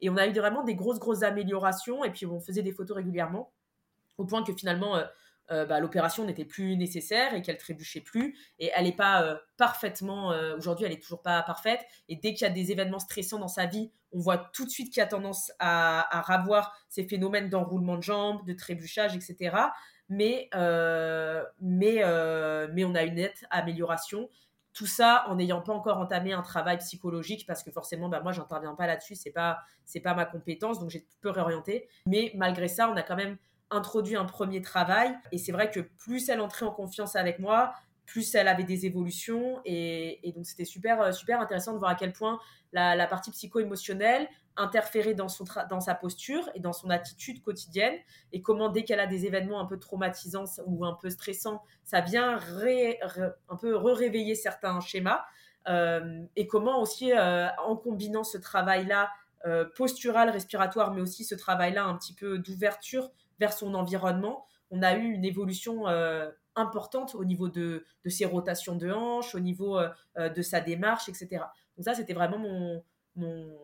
Et 0.00 0.08
on 0.08 0.16
a 0.16 0.26
eu 0.26 0.32
vraiment 0.32 0.64
des 0.64 0.74
grosses, 0.74 0.98
grosses 0.98 1.22
améliorations. 1.22 2.02
Et 2.02 2.10
puis, 2.10 2.24
on 2.24 2.40
faisait 2.40 2.62
des 2.62 2.72
photos 2.72 2.96
régulièrement. 2.96 3.52
Au 4.16 4.24
point 4.24 4.42
que 4.42 4.54
finalement, 4.54 4.96
euh, 4.96 5.04
euh, 5.50 5.66
bah, 5.66 5.80
l'opération 5.80 6.24
n'était 6.24 6.44
plus 6.44 6.76
nécessaire 6.76 7.34
et 7.34 7.42
qu'elle 7.42 7.56
trébuchait 7.56 8.00
plus. 8.00 8.38
Et 8.58 8.70
elle 8.74 8.84
n'est 8.84 8.92
pas 8.92 9.22
euh, 9.22 9.36
parfaitement, 9.56 10.32
euh, 10.32 10.56
aujourd'hui, 10.56 10.86
elle 10.86 10.92
est 10.92 11.02
toujours 11.02 11.22
pas 11.22 11.42
parfaite. 11.42 11.80
Et 12.08 12.16
dès 12.16 12.34
qu'il 12.34 12.46
y 12.46 12.50
a 12.50 12.52
des 12.52 12.70
événements 12.70 13.00
stressants 13.00 13.38
dans 13.38 13.48
sa 13.48 13.66
vie, 13.66 13.90
on 14.12 14.20
voit 14.20 14.38
tout 14.38 14.64
de 14.64 14.70
suite 14.70 14.92
qu'il 14.92 15.00
y 15.00 15.04
a 15.04 15.06
tendance 15.06 15.52
à, 15.58 16.00
à 16.00 16.34
avoir 16.34 16.76
ces 16.88 17.04
phénomènes 17.04 17.48
d'enroulement 17.48 17.96
de 17.96 18.02
jambes, 18.02 18.46
de 18.46 18.52
trébuchage, 18.52 19.16
etc. 19.16 19.56
Mais, 20.08 20.50
mais, 21.60 22.02
mais 22.72 22.84
on 22.84 22.94
a 22.94 23.02
une 23.02 23.14
nette 23.14 23.44
amélioration. 23.50 24.28
Tout 24.72 24.86
ça 24.86 25.24
en 25.28 25.36
n'ayant 25.36 25.60
pas 25.60 25.72
encore 25.72 25.98
entamé 25.98 26.32
un 26.32 26.42
travail 26.42 26.78
psychologique 26.78 27.44
parce 27.46 27.62
que 27.62 27.70
forcément, 27.70 28.08
bah, 28.08 28.20
moi, 28.20 28.32
j'interviens 28.32 28.74
pas 28.74 28.88
là-dessus, 28.88 29.14
c'est 29.14 29.30
pas, 29.30 29.60
pas 30.02 30.14
ma 30.14 30.24
compétence, 30.24 30.80
donc 30.80 30.90
j'ai 30.90 31.06
peu 31.20 31.30
réorienté. 31.30 31.88
Mais 32.06 32.32
malgré 32.34 32.66
ça, 32.66 32.88
on 32.90 32.96
a 32.96 33.02
quand 33.02 33.16
même 33.16 33.36
introduit 33.70 34.16
un 34.16 34.24
premier 34.24 34.62
travail. 34.62 35.14
Et 35.32 35.38
c'est 35.38 35.52
vrai 35.52 35.70
que 35.70 35.80
plus 35.80 36.28
elle 36.28 36.40
entrait 36.40 36.66
en 36.66 36.72
confiance 36.72 37.16
avec 37.16 37.38
moi, 37.38 37.72
plus 38.10 38.34
elle 38.34 38.48
avait 38.48 38.64
des 38.64 38.86
évolutions. 38.86 39.60
Et, 39.64 40.32
donc, 40.34 40.44
c'était 40.44 40.64
super, 40.64 41.00
euh, 41.00 41.12
super 41.12 41.40
intéressant 41.40 41.72
de 41.72 41.78
voir 41.78 41.92
à 41.92 41.94
quel 41.94 42.12
point 42.12 42.40
la, 42.72 43.06
partie 43.06 43.30
psycho-émotionnelle 43.30 44.28
interférait 44.56 45.14
dans, 45.14 45.28
son 45.28 45.44
dans 45.70 45.80
sa 45.80 45.94
posture 45.94 46.50
et 46.54 46.60
dans 46.60 46.72
son 46.72 46.90
attitude 46.90 47.40
quotidienne. 47.40 47.94
Et 48.32 48.42
comment, 48.42 48.68
dès 48.68 48.84
qu'elle 48.84 49.00
a 49.00 49.06
des 49.06 49.26
événements 49.26 49.60
un 49.60 49.64
peu 49.64 49.78
traumatisants 49.78 50.44
ou 50.66 50.84
un 50.84 50.94
peu 50.94 51.08
stressants, 51.08 51.62
ça 51.84 52.00
vient 52.00 52.38
un 52.38 53.56
peu 53.56 53.76
réveiller 53.76 54.34
certains 54.34 54.80
schémas. 54.80 55.24
Euh, 55.68 56.24
et 56.36 56.46
comment 56.46 56.80
aussi, 56.80 57.12
euh, 57.12 57.48
en 57.64 57.76
combinant 57.76 58.24
ce 58.24 58.38
travail-là, 58.38 59.10
postural, 59.74 60.28
respiratoire, 60.28 60.92
mais 60.92 61.00
aussi 61.00 61.24
ce 61.24 61.34
travail-là 61.34 61.84
un 61.84 61.96
petit 61.96 62.12
peu 62.12 62.36
d'ouverture 62.36 63.10
vers 63.40 63.52
son 63.54 63.74
environnement, 63.74 64.46
on 64.70 64.82
a 64.82 64.94
eu 64.94 65.10
une 65.10 65.24
évolution 65.24 65.88
euh, 65.88 66.30
importante 66.54 67.14
au 67.14 67.24
niveau 67.24 67.48
de, 67.48 67.84
ses 68.06 68.26
rotations 68.26 68.76
de 68.76 68.90
hanches, 68.90 69.34
au 69.34 69.40
niveau 69.40 69.78
euh, 69.78 69.88
euh, 70.18 70.28
de 70.28 70.42
sa 70.42 70.60
démarche, 70.60 71.08
etc. 71.08 71.28
Donc 71.76 71.84
ça, 71.84 71.94
c'était 71.94 72.12
vraiment 72.12 72.38
mon, 72.38 72.84
mon, 73.16 73.56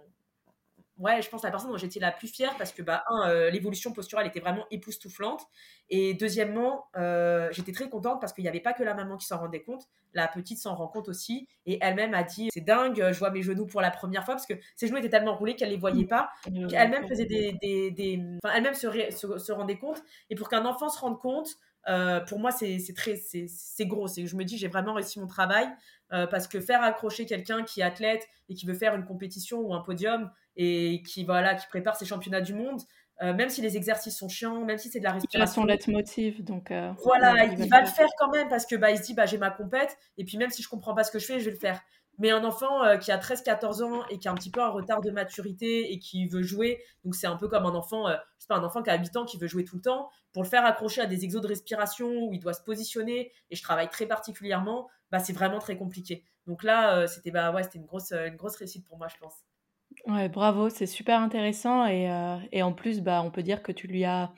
ouais, 0.98 1.20
je 1.22 1.28
pense 1.28 1.42
la 1.42 1.50
personne 1.50 1.70
dont 1.70 1.76
j'étais 1.76 2.00
la 2.00 2.12
plus 2.12 2.28
fière 2.28 2.54
parce 2.56 2.72
que, 2.72 2.82
bah, 2.82 3.04
un, 3.08 3.28
euh, 3.28 3.50
l'évolution 3.50 3.92
posturale 3.92 4.26
était 4.26 4.40
vraiment 4.40 4.64
époustouflante. 4.70 5.46
Et 5.90 6.14
deuxièmement, 6.14 6.86
euh, 6.96 7.48
j'étais 7.52 7.72
très 7.72 7.88
contente 7.88 8.20
parce 8.20 8.32
qu'il 8.32 8.42
n'y 8.42 8.48
avait 8.48 8.60
pas 8.60 8.72
que 8.72 8.82
la 8.82 8.94
maman 8.94 9.16
qui 9.16 9.26
s'en 9.26 9.38
rendait 9.38 9.62
compte, 9.62 9.86
la 10.14 10.26
petite 10.26 10.58
s'en 10.58 10.74
rend 10.74 10.88
compte 10.88 11.08
aussi. 11.08 11.48
Et 11.66 11.78
elle-même 11.80 12.14
a 12.14 12.22
dit 12.22 12.48
C'est 12.52 12.64
dingue, 12.64 13.12
je 13.12 13.18
vois 13.18 13.30
mes 13.30 13.42
genoux 13.42 13.66
pour 13.66 13.80
la 13.80 13.90
première 13.90 14.24
fois 14.24 14.34
parce 14.34 14.46
que 14.46 14.54
ses 14.74 14.88
genoux 14.88 14.98
étaient 14.98 15.10
tellement 15.10 15.36
roulés 15.36 15.54
qu'elle 15.54 15.68
ne 15.68 15.74
les 15.74 15.80
voyait 15.80 16.06
pas. 16.06 16.30
Elle-même 16.46 17.06
faisait 17.06 17.26
des. 17.26 17.52
des, 17.60 17.90
des... 17.90 18.22
Enfin, 18.42 18.54
elle-même 18.56 18.74
se, 18.74 18.88
se, 19.10 19.52
rendait 19.52 19.78
compte. 19.78 20.02
Et 20.30 20.34
pour 20.34 20.48
qu'un 20.48 20.64
enfant 20.64 20.88
se 20.88 20.98
rende 20.98 21.18
compte, 21.20 21.56
euh, 21.88 22.20
pour 22.20 22.40
moi, 22.40 22.50
c'est 22.50 22.80
très, 22.96 23.16
c'est 23.16 23.86
gros. 23.86 24.08
Je 24.08 24.34
me 24.34 24.44
dis, 24.44 24.56
j'ai 24.58 24.68
vraiment 24.68 24.94
réussi 24.94 25.20
mon 25.20 25.26
travail 25.26 25.68
parce 26.08 26.46
que 26.48 26.60
faire 26.60 26.82
accrocher 26.82 27.26
quelqu'un 27.26 27.64
qui 27.64 27.80
est 27.80 27.84
athlète 27.84 28.26
et 28.48 28.54
qui 28.54 28.64
veut 28.64 28.74
faire 28.74 28.94
une 28.94 29.04
compétition 29.04 29.60
ou 29.60 29.74
un 29.74 29.80
podium, 29.80 30.30
et 30.56 31.02
qui 31.02 31.24
voilà 31.24 31.54
qui 31.54 31.66
prépare 31.66 31.96
ses 31.96 32.06
championnats 32.06 32.40
du 32.40 32.54
monde 32.54 32.80
euh, 33.22 33.32
même 33.32 33.48
si 33.48 33.62
les 33.62 33.78
exercices 33.78 34.18
sont 34.18 34.28
chiants 34.28 34.62
même 34.64 34.76
si 34.76 34.90
c'est 34.90 34.98
de 34.98 35.04
la 35.04 35.12
respiration. 35.12 35.62
son 35.62 35.66
leitmotiv 35.66 36.44
donc 36.44 36.70
euh, 36.70 36.92
voilà 37.02 37.46
il, 37.46 37.68
va, 37.70 37.80
le 37.80 37.86
faire 37.86 38.08
quand 38.18 38.30
même 38.30 38.50
parce 38.50 38.66
que 38.66 38.76
bah 38.76 38.90
il 38.90 38.98
se 38.98 39.04
dit 39.04 39.14
bah 39.14 39.24
j'ai 39.24 39.38
ma 39.38 39.50
compète 39.50 39.96
et 40.18 40.24
puis 40.24 40.36
même 40.36 40.50
si 40.50 40.62
je 40.62 40.68
comprends 40.68 40.94
pas 40.94 41.02
ce 41.02 41.10
que 41.10 41.18
je 41.18 41.24
fais 41.24 41.40
je 41.40 41.46
vais 41.46 41.52
le 41.52 41.56
faire. 41.56 41.80
Mais 42.18 42.30
un 42.30 42.44
enfant 42.44 42.82
euh, 42.84 42.96
qui 42.96 43.12
a 43.12 43.18
13 43.18 43.42
14 43.42 43.82
ans 43.82 44.06
et 44.08 44.18
qui 44.18 44.28
a 44.28 44.32
un 44.32 44.34
petit 44.34 44.50
peu 44.50 44.62
un 44.62 44.68
retard 44.68 45.00
de 45.02 45.10
maturité 45.10 45.92
et 45.92 45.98
qui 45.98 46.26
veut 46.28 46.42
jouer 46.42 46.82
donc 47.04 47.14
c'est 47.14 47.26
un 47.26 47.36
peu 47.36 47.48
comme 47.48 47.64
un 47.64 47.74
enfant 47.74 48.06
je 48.08 48.14
sais 48.38 48.46
pas 48.48 48.56
un 48.56 48.64
enfant 48.64 48.82
qui 48.82 48.90
a 48.90 48.98
8 48.98 49.16
ans 49.16 49.24
qui 49.24 49.38
veut 49.38 49.48
jouer 49.48 49.64
tout 49.64 49.76
le 49.76 49.82
temps 49.82 50.10
pour 50.32 50.42
le 50.42 50.48
faire 50.48 50.66
accrocher 50.66 51.00
à 51.00 51.06
des 51.06 51.24
exos 51.24 51.40
de 51.40 51.48
respiration 51.48 52.08
où 52.08 52.34
il 52.34 52.38
doit 52.38 52.52
se 52.52 52.62
positionner 52.62 53.32
et 53.50 53.56
je 53.56 53.62
travaille 53.62 53.88
très 53.88 54.04
particulièrement 54.04 54.88
bah 55.10 55.20
c'est 55.20 55.32
vraiment 55.32 55.58
très 55.58 55.78
compliqué. 55.78 56.22
Donc 56.46 56.62
là 56.64 57.06
c'était 57.06 57.30
bah 57.30 57.50
ouais 57.50 57.62
c'était 57.62 57.78
une 57.78 57.86
grosse 57.86 58.12
une 58.12 58.36
grosse 58.36 58.56
réussite 58.56 58.86
pour 58.86 58.98
moi 58.98 59.08
je 59.08 59.16
pense 59.18 59.45
Ouais, 60.06 60.28
bravo, 60.28 60.68
c'est 60.70 60.86
super 60.86 61.20
intéressant 61.20 61.84
et, 61.86 62.08
euh, 62.10 62.36
et 62.52 62.62
en 62.62 62.72
plus, 62.72 63.00
bah, 63.00 63.22
on 63.24 63.30
peut 63.32 63.42
dire 63.42 63.62
que 63.62 63.72
tu 63.72 63.88
lui 63.88 64.04
as 64.04 64.32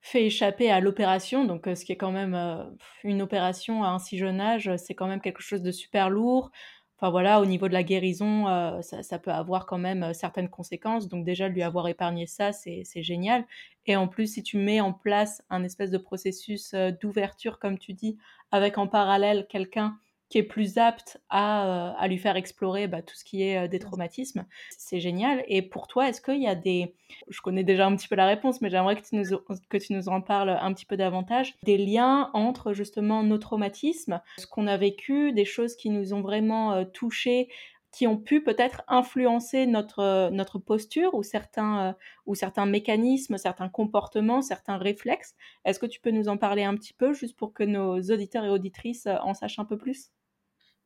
fait 0.00 0.24
échapper 0.26 0.70
à 0.72 0.80
l'opération, 0.80 1.44
donc 1.44 1.68
euh, 1.68 1.74
ce 1.76 1.84
qui 1.84 1.92
est 1.92 1.96
quand 1.96 2.10
même 2.12 2.34
euh, 2.34 2.64
une 3.04 3.22
opération 3.22 3.84
à 3.84 3.88
un 3.90 3.98
si 4.00 4.18
jeune 4.18 4.40
âge, 4.40 4.70
c'est 4.76 4.94
quand 4.94 5.06
même 5.06 5.20
quelque 5.20 5.40
chose 5.42 5.62
de 5.62 5.70
super 5.70 6.10
lourd. 6.10 6.50
Enfin 6.98 7.10
voilà, 7.10 7.40
au 7.40 7.46
niveau 7.46 7.68
de 7.68 7.72
la 7.74 7.82
guérison, 7.82 8.46
ça, 8.82 9.02
ça 9.02 9.18
peut 9.18 9.32
avoir 9.32 9.66
quand 9.66 9.78
même 9.78 10.14
certaines 10.14 10.48
conséquences. 10.48 11.08
Donc 11.08 11.24
déjà, 11.24 11.48
lui 11.48 11.62
avoir 11.62 11.88
épargné 11.88 12.26
ça, 12.26 12.52
c'est 12.52 12.82
c'est 12.84 13.02
génial. 13.02 13.44
Et 13.86 13.96
en 13.96 14.06
plus, 14.08 14.28
si 14.34 14.42
tu 14.44 14.58
mets 14.58 14.80
en 14.80 14.92
place 14.92 15.42
un 15.50 15.64
espèce 15.64 15.90
de 15.90 15.98
processus 15.98 16.72
d'ouverture, 17.02 17.58
comme 17.58 17.78
tu 17.78 17.94
dis, 17.94 18.16
avec 18.52 18.78
en 18.78 18.86
parallèle 18.86 19.46
quelqu'un 19.50 19.98
qui 20.28 20.38
est 20.38 20.42
plus 20.42 20.78
apte 20.78 21.20
à, 21.28 21.66
euh, 21.66 21.92
à 21.96 22.08
lui 22.08 22.18
faire 22.18 22.36
explorer 22.36 22.88
bah, 22.88 23.02
tout 23.02 23.14
ce 23.14 23.24
qui 23.24 23.42
est 23.42 23.64
euh, 23.64 23.68
des 23.68 23.78
traumatismes. 23.78 24.46
C'est 24.76 25.00
génial. 25.00 25.44
Et 25.48 25.62
pour 25.62 25.86
toi, 25.86 26.08
est-ce 26.08 26.20
qu'il 26.20 26.42
y 26.42 26.48
a 26.48 26.54
des... 26.54 26.94
Je 27.28 27.40
connais 27.40 27.64
déjà 27.64 27.86
un 27.86 27.94
petit 27.94 28.08
peu 28.08 28.16
la 28.16 28.26
réponse, 28.26 28.60
mais 28.60 28.70
j'aimerais 28.70 28.96
que, 28.96 29.06
tu 29.06 29.16
nous, 29.16 29.38
que 29.68 29.76
tu 29.76 29.92
nous 29.92 30.08
en 30.08 30.20
parles 30.20 30.50
un 30.50 30.72
petit 30.72 30.86
peu 30.86 30.96
davantage. 30.96 31.54
Des 31.62 31.78
liens 31.78 32.30
entre 32.32 32.72
justement 32.72 33.22
nos 33.22 33.38
traumatismes, 33.38 34.20
ce 34.38 34.46
qu'on 34.46 34.66
a 34.66 34.76
vécu, 34.76 35.32
des 35.32 35.44
choses 35.44 35.76
qui 35.76 35.90
nous 35.90 36.14
ont 36.14 36.20
vraiment 36.20 36.72
euh, 36.72 36.84
touchés 36.84 37.48
qui 37.94 38.06
ont 38.06 38.18
pu 38.18 38.42
peut-être 38.42 38.82
influencer 38.88 39.66
notre, 39.66 40.30
notre 40.30 40.58
posture 40.58 41.14
ou 41.14 41.22
certains, 41.22 41.90
euh, 41.90 41.92
ou 42.26 42.34
certains 42.34 42.66
mécanismes, 42.66 43.38
certains 43.38 43.68
comportements, 43.68 44.42
certains 44.42 44.78
réflexes. 44.78 45.34
Est-ce 45.64 45.78
que 45.78 45.86
tu 45.86 46.00
peux 46.00 46.10
nous 46.10 46.28
en 46.28 46.36
parler 46.36 46.64
un 46.64 46.74
petit 46.76 46.94
peu, 46.94 47.12
juste 47.14 47.36
pour 47.36 47.52
que 47.54 47.62
nos 47.64 48.00
auditeurs 48.00 48.44
et 48.44 48.50
auditrices 48.50 49.06
euh, 49.06 49.16
en 49.22 49.34
sachent 49.34 49.58
un 49.58 49.64
peu 49.64 49.78
plus? 49.78 50.10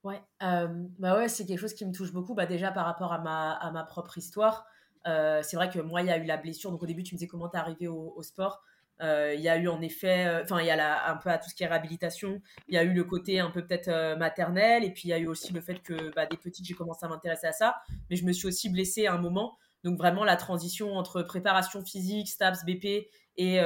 Ouais, 0.05 0.23
euh, 0.43 0.69
bah 0.99 1.17
ouais, 1.17 1.29
c'est 1.29 1.45
quelque 1.45 1.59
chose 1.59 1.75
qui 1.75 1.85
me 1.85 1.93
touche 1.93 2.13
beaucoup. 2.13 2.35
Bah 2.35 2.47
déjà 2.47 2.71
par 2.71 2.87
rapport 2.87 3.13
à 3.13 3.19
ma, 3.19 3.53
à 3.53 3.71
ma 3.73 3.85
propre 3.85 4.17
histoire, 4.19 4.67
c'est 5.05 5.55
vrai 5.57 5.71
que 5.71 5.79
moi, 5.81 6.03
il 6.03 6.09
y 6.09 6.11
a 6.11 6.19
eu 6.19 6.25
la 6.25 6.37
blessure. 6.37 6.71
Donc 6.71 6.83
au 6.83 6.87
début, 6.87 7.03
tu 7.03 7.15
me 7.15 7.19
disais 7.19 7.27
comment 7.29 7.49
t'es 7.49 7.57
arrivé 7.59 7.89
au 7.89 8.23
sport? 8.23 8.63
Euh, 9.01 9.35
il 9.35 9.41
y 9.41 9.49
a 9.49 9.57
eu 9.57 9.69
en 9.69 9.81
effet, 9.81 10.27
euh, 10.27 10.43
enfin, 10.43 10.61
il 10.61 10.67
y 10.67 10.71
a 10.71 11.11
un 11.11 11.17
peu 11.17 11.31
à 11.31 11.39
tout 11.39 11.49
ce 11.49 11.55
qui 11.55 11.63
est 11.63 11.67
réhabilitation. 11.67 12.41
Il 12.69 12.75
y 12.75 12.79
a 12.79 12.83
eu 12.83 12.93
le 12.93 13.05
côté 13.05 13.39
un 13.41 13.51
peu 13.51 13.65
peut-être 13.65 13.89
euh, 13.89 14.17
maternel, 14.17 14.85
et 14.85 14.91
puis 14.91 15.03
il 15.05 15.09
y 15.09 15.13
a 15.13 15.19
eu 15.19 15.27
aussi 15.27 15.53
le 15.53 15.61
fait 15.61 15.81
que 15.81 16.13
bah, 16.15 16.27
des 16.27 16.37
petites, 16.37 16.67
j'ai 16.67 16.75
commencé 16.75 17.07
à 17.07 17.09
m'intéresser 17.09 17.47
à 17.47 17.53
ça, 17.53 17.77
mais 18.11 18.17
je 18.17 18.25
me 18.25 18.33
suis 18.33 18.49
aussi 18.49 18.69
blessée 18.69 19.07
à 19.07 19.15
un 19.15 19.19
moment. 19.19 19.57
Donc 19.85 19.97
vraiment 19.97 20.25
la 20.25 20.37
transition 20.37 20.97
entre 20.97 21.23
préparation 21.23 21.85
physique, 21.85 22.29
STAPS, 22.29 22.65
BP 22.65 23.09
et 23.37 23.59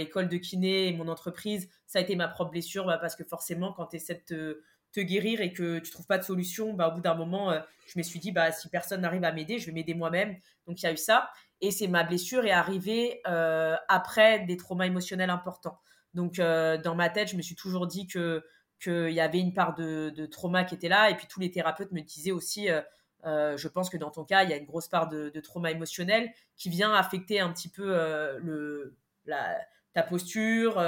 école 0.00 0.28
de 0.28 0.36
kiné 0.36 0.88
et 0.88 0.92
mon 0.92 1.06
entreprise, 1.06 1.68
ça 1.86 2.00
a 2.00 2.02
été 2.02 2.16
ma 2.16 2.26
propre 2.26 2.50
blessure 2.50 2.86
bah, 2.86 2.98
parce 2.98 3.14
que 3.14 3.22
forcément 3.22 3.72
quand 3.72 3.86
tu 3.86 3.96
essaies 3.96 4.20
de 4.28 4.64
te, 4.92 5.00
guérir 5.00 5.40
et 5.40 5.52
que 5.52 5.78
tu 5.78 5.92
trouves 5.92 6.08
pas 6.08 6.18
de 6.18 6.24
solution, 6.24 6.72
bah, 6.74 6.88
au 6.88 6.96
bout 6.96 7.00
d'un 7.00 7.14
moment, 7.14 7.54
je 7.86 7.96
me 7.96 8.02
suis 8.02 8.18
dit 8.18 8.32
bah, 8.32 8.50
si 8.50 8.68
personne 8.68 9.02
n'arrive 9.02 9.22
à 9.22 9.30
m'aider, 9.30 9.60
je 9.60 9.66
vais 9.66 9.72
m'aider 9.72 9.94
moi-même. 9.94 10.36
Donc 10.66 10.82
il 10.82 10.86
y 10.86 10.88
a 10.88 10.92
eu 10.92 10.96
ça. 10.96 11.30
Et 11.60 11.70
c'est 11.70 11.88
ma 11.88 12.04
blessure 12.04 12.44
est 12.44 12.52
arrivée 12.52 13.20
euh, 13.26 13.76
après 13.88 14.40
des 14.40 14.56
traumas 14.56 14.86
émotionnels 14.86 15.30
importants. 15.30 15.78
Donc 16.14 16.38
euh, 16.38 16.78
dans 16.78 16.94
ma 16.94 17.10
tête, 17.10 17.28
je 17.28 17.36
me 17.36 17.42
suis 17.42 17.54
toujours 17.54 17.86
dit 17.86 18.06
que 18.06 18.44
qu'il 18.82 19.10
y 19.10 19.20
avait 19.20 19.40
une 19.40 19.52
part 19.52 19.74
de, 19.74 20.26
trauma 20.26 20.64
qui 20.64 20.74
était 20.74 20.88
là. 20.88 21.10
Et 21.10 21.14
puis 21.14 21.26
tous 21.28 21.38
les 21.38 21.50
thérapeutes 21.50 21.92
me 21.92 22.00
disaient 22.00 22.30
aussi, 22.30 22.70
euh, 22.70 23.56
je 23.58 23.68
pense 23.68 23.90
que 23.90 23.98
dans 23.98 24.10
ton 24.10 24.24
cas, 24.24 24.42
il 24.42 24.48
y 24.48 24.54
a 24.54 24.56
une 24.56 24.64
grosse 24.64 24.88
part 24.88 25.08
de, 25.08 25.28
trauma 25.40 25.70
émotionnel 25.70 26.32
qui 26.56 26.70
vient 26.70 26.94
affecter 26.94 27.40
un 27.40 27.52
petit 27.52 27.68
peu 27.68 27.88
le, 28.38 28.96
la, 29.26 29.58
ta 29.92 30.02
posture, 30.02 30.82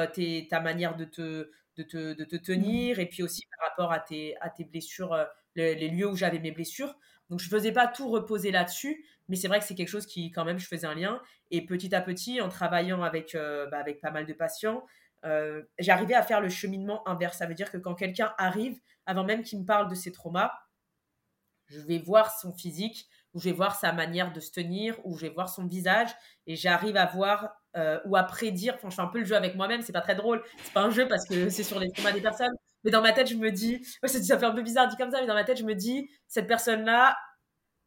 ta 0.48 0.60
manière 0.60 0.96
de 0.96 1.04
te, 1.04 1.50
de 1.76 1.82
te, 1.82 2.14
de 2.14 2.24
te, 2.24 2.36
tenir, 2.36 2.98
et 2.98 3.06
puis 3.06 3.22
aussi 3.22 3.46
par 3.58 3.68
rapport 3.68 3.92
à 3.92 4.00
tes, 4.00 4.36
à 4.40 4.48
tes 4.48 4.64
blessures, 4.64 5.14
les, 5.54 5.88
lieux 5.88 6.08
où 6.08 6.16
j'avais 6.16 6.38
mes 6.38 6.50
blessures. 6.50 6.96
Donc 7.30 7.40
je 7.40 7.48
faisais 7.48 7.72
pas 7.72 7.86
tout 7.86 8.08
reposer 8.08 8.50
là-dessus, 8.50 9.04
mais 9.32 9.36
c'est 9.36 9.48
vrai 9.48 9.60
que 9.60 9.64
c'est 9.64 9.74
quelque 9.74 9.88
chose 9.88 10.04
qui 10.04 10.30
quand 10.30 10.44
même 10.44 10.58
je 10.58 10.66
faisais 10.66 10.86
un 10.86 10.94
lien. 10.94 11.18
Et 11.50 11.64
petit 11.64 11.94
à 11.94 12.02
petit, 12.02 12.42
en 12.42 12.50
travaillant 12.50 13.02
avec, 13.02 13.34
euh, 13.34 13.66
bah, 13.70 13.78
avec 13.78 14.02
pas 14.02 14.10
mal 14.10 14.26
de 14.26 14.32
patients, 14.34 14.84
euh, 15.24 15.62
j'arrivais 15.78 16.12
à 16.12 16.22
faire 16.22 16.42
le 16.42 16.50
cheminement 16.50 17.08
inverse. 17.08 17.38
Ça 17.38 17.46
veut 17.46 17.54
dire 17.54 17.70
que 17.70 17.78
quand 17.78 17.94
quelqu'un 17.94 18.34
arrive, 18.36 18.78
avant 19.06 19.24
même 19.24 19.42
qu'il 19.42 19.58
me 19.60 19.64
parle 19.64 19.88
de 19.88 19.94
ses 19.94 20.12
traumas, 20.12 20.52
je 21.68 21.80
vais 21.80 21.96
voir 21.96 22.38
son 22.38 22.52
physique, 22.52 23.08
ou 23.32 23.40
je 23.40 23.46
vais 23.46 23.56
voir 23.56 23.74
sa 23.74 23.94
manière 23.94 24.34
de 24.34 24.40
se 24.40 24.52
tenir, 24.52 24.98
ou 25.06 25.16
je 25.16 25.22
vais 25.22 25.32
voir 25.32 25.48
son 25.48 25.66
visage, 25.66 26.10
et 26.46 26.54
j'arrive 26.54 26.98
à 26.98 27.06
voir 27.06 27.56
euh, 27.74 27.98
ou 28.04 28.16
à 28.16 28.24
prédire. 28.24 28.74
Enfin, 28.74 28.90
je 28.90 28.96
fais 28.96 29.00
un 29.00 29.06
peu 29.06 29.20
le 29.20 29.24
jeu 29.24 29.34
avec 29.34 29.54
moi-même, 29.54 29.80
c'est 29.80 29.94
pas 29.94 30.02
très 30.02 30.14
drôle. 30.14 30.42
C'est 30.62 30.74
pas 30.74 30.82
un 30.82 30.90
jeu 30.90 31.08
parce 31.08 31.26
que 31.26 31.48
c'est 31.48 31.62
sur 31.62 31.80
les 31.80 31.90
traumas 31.90 32.12
des 32.12 32.20
personnes, 32.20 32.52
mais 32.84 32.90
dans 32.90 33.00
ma 33.00 33.14
tête, 33.14 33.28
je 33.28 33.36
me 33.36 33.50
dis, 33.50 33.82
ça 34.04 34.38
fait 34.38 34.44
un 34.44 34.52
peu 34.52 34.60
bizarre 34.60 34.88
dit 34.88 34.96
comme 34.96 35.10
ça, 35.10 35.22
mais 35.22 35.26
dans 35.26 35.32
ma 35.32 35.44
tête, 35.44 35.56
je 35.56 35.64
me 35.64 35.74
dis, 35.74 36.10
cette 36.28 36.46
personne-là, 36.46 37.16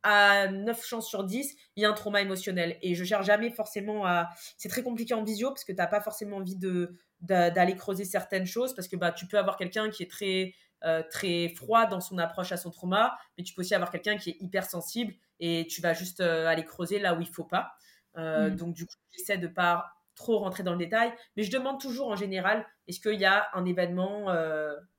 à 0.06 0.48
9 0.48 0.86
chances 0.86 1.10
sur 1.10 1.24
10, 1.24 1.56
il 1.76 1.82
y 1.82 1.86
a 1.86 1.90
un 1.90 1.94
trauma 1.94 2.22
émotionnel. 2.22 2.78
Et 2.84 2.94
je 2.94 3.04
cherche 3.04 3.26
jamais 3.26 3.50
forcément 3.50 4.06
à. 4.06 4.30
C'est 4.56 4.70
très 4.70 4.84
compliqué 4.84 5.16
en 5.16 5.24
visio 5.24 5.50
parce 5.50 5.66
que 5.66 5.72
tu 5.72 5.78
n'as 5.78 5.88
pas 5.88 6.00
forcément 6.00 6.38
envie 6.38 6.56
de, 6.56 6.96
d'aller 7.22 7.76
creuser 7.76 8.06
certaines 8.06 8.46
choses 8.46 8.76
parce 8.76 8.88
que 8.88 8.96
bah, 8.96 9.12
tu 9.12 9.26
peux 9.28 9.40
avoir 9.40 9.58
quelqu'un 9.58 9.90
qui 9.90 10.04
est 10.04 10.12
très, 10.12 10.54
euh, 10.84 11.02
très 11.10 11.50
froid 11.50 11.88
dans 11.88 12.02
son 12.02 12.20
approche 12.20 12.52
à 12.52 12.58
son 12.58 12.70
trauma, 12.70 13.18
mais 13.38 13.44
tu 13.44 13.56
peux 13.56 13.62
aussi 13.62 13.74
avoir 13.74 13.90
quelqu'un 13.90 14.16
qui 14.16 14.30
est 14.30 14.38
hyper 14.40 14.70
sensible 14.70 15.16
et 15.40 15.66
tu 15.68 15.82
vas 15.82 15.94
juste 15.94 16.22
euh, 16.22 16.46
aller 16.46 16.64
creuser 16.64 17.00
là 17.00 17.16
où 17.16 17.22
il 17.22 17.28
faut 17.28 17.44
pas. 17.44 17.72
Euh, 18.18 18.52
mmh. 18.52 18.56
Donc, 18.58 18.74
du 18.76 18.86
coup, 18.86 18.96
j'essaie 19.10 19.40
de 19.40 19.48
pas 19.48 19.88
trop 20.14 20.38
rentrer 20.38 20.62
dans 20.62 20.72
le 20.72 20.78
détail, 20.78 21.12
mais 21.36 21.44
je 21.44 21.52
demande 21.52 21.82
toujours 21.82 22.08
en 22.08 22.16
général, 22.16 22.66
est-ce 22.88 23.02
qu'il 23.02 23.20
y 23.20 23.26
a 23.26 23.48
un 23.54 23.66
événement 23.66 24.34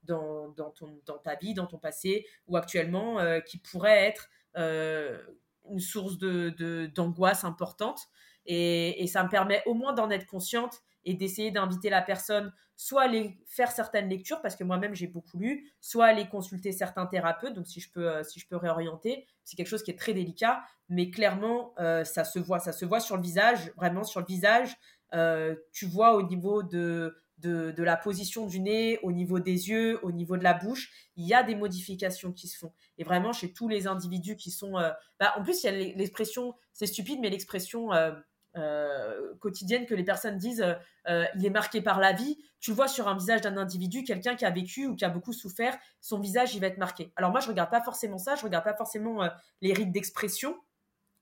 dans, 0.02 0.48
dans, 0.50 0.70
ton, 0.72 1.00
dans 1.06 1.16
ta 1.16 1.36
vie, 1.36 1.54
dans 1.54 1.66
ton 1.66 1.78
passé 1.78 2.26
ou 2.48 2.58
actuellement 2.58 3.16
qui 3.46 3.56
pourrait 3.56 4.04
être 4.04 4.28
une 4.56 5.80
source 5.80 6.18
de, 6.18 6.90
d'angoisse 6.94 7.44
importante 7.44 8.00
et, 8.46 9.06
ça 9.06 9.24
me 9.24 9.28
permet 9.28 9.62
au 9.66 9.74
moins 9.74 9.92
d'en 9.92 10.10
être 10.10 10.26
consciente 10.26 10.80
et 11.04 11.14
d'essayer 11.14 11.50
d'inviter 11.50 11.90
la 11.90 12.02
personne 12.02 12.52
soit 12.78 13.02
à 13.02 13.04
aller 13.06 13.38
faire 13.46 13.70
certaines 13.70 14.08
lectures 14.08 14.42
parce 14.42 14.54
que 14.54 14.62
moi-même 14.62 14.94
j'ai 14.94 15.06
beaucoup 15.06 15.38
lu, 15.38 15.72
soit 15.80 16.04
aller 16.06 16.28
consulter 16.28 16.72
certains 16.72 17.06
thérapeutes. 17.06 17.54
Donc 17.54 17.66
si 17.66 17.80
je 17.80 17.90
peux, 17.90 18.22
si 18.22 18.38
je 18.38 18.46
peux 18.46 18.56
réorienter, 18.56 19.26
c'est 19.44 19.56
quelque 19.56 19.68
chose 19.68 19.82
qui 19.82 19.90
est 19.90 19.98
très 19.98 20.12
délicat, 20.12 20.62
mais 20.90 21.10
clairement 21.10 21.74
ça 22.04 22.24
se 22.24 22.38
voit, 22.38 22.58
ça 22.58 22.72
se 22.72 22.84
voit 22.84 23.00
sur 23.00 23.16
le 23.16 23.22
visage, 23.22 23.72
vraiment 23.76 24.04
sur 24.04 24.20
le 24.20 24.26
visage. 24.26 24.76
Euh, 25.14 25.54
tu 25.72 25.86
vois 25.86 26.14
au 26.14 26.22
niveau 26.22 26.62
de, 26.62 27.16
de, 27.38 27.82
la 27.82 27.96
position 27.96 28.46
du 28.46 28.60
nez, 28.60 28.98
au 29.02 29.12
niveau 29.12 29.38
des 29.38 29.68
yeux, 29.68 29.98
au 30.02 30.12
niveau 30.12 30.36
de 30.36 30.42
la 30.42 30.54
bouche, 30.54 30.90
il 31.16 31.26
y 31.26 31.34
a 31.34 31.42
des 31.42 31.54
modifications 31.54 32.32
qui 32.32 32.48
se 32.48 32.58
font. 32.58 32.72
Et 32.98 33.04
vraiment, 33.04 33.32
chez 33.32 33.52
tous 33.52 33.68
les 33.68 33.86
individus 33.86 34.36
qui 34.36 34.50
sont... 34.50 34.78
Euh, 34.78 34.90
bah, 35.20 35.34
en 35.36 35.42
plus, 35.42 35.62
il 35.62 35.66
y 35.66 35.68
a 35.68 35.94
l'expression, 35.96 36.54
c'est 36.72 36.86
stupide, 36.86 37.20
mais 37.20 37.30
l'expression 37.30 37.92
euh, 37.92 39.34
quotidienne 39.38 39.86
que 39.86 39.94
les 39.94 40.04
personnes 40.04 40.38
disent, 40.38 40.64
il 41.06 41.46
est 41.46 41.50
marqué 41.50 41.82
par 41.82 42.00
la 42.00 42.12
vie. 42.12 42.38
Tu 42.60 42.72
vois 42.72 42.88
sur 42.88 43.06
un 43.06 43.16
visage 43.16 43.42
d'un 43.42 43.56
individu, 43.56 44.02
quelqu'un 44.02 44.34
qui 44.34 44.44
a 44.44 44.50
vécu 44.50 44.86
ou 44.86 44.96
qui 44.96 45.04
a 45.04 45.10
beaucoup 45.10 45.32
souffert, 45.32 45.76
son 46.00 46.18
visage, 46.18 46.54
il 46.54 46.60
va 46.60 46.68
être 46.68 46.78
marqué. 46.78 47.12
Alors 47.16 47.30
moi, 47.30 47.40
je 47.40 47.48
regarde 47.48 47.70
pas 47.70 47.82
forcément 47.82 48.18
ça, 48.18 48.34
je 48.34 48.42
regarde 48.42 48.64
pas 48.64 48.74
forcément 48.74 49.28
les 49.60 49.72
rites 49.72 49.92
d'expression. 49.92 50.56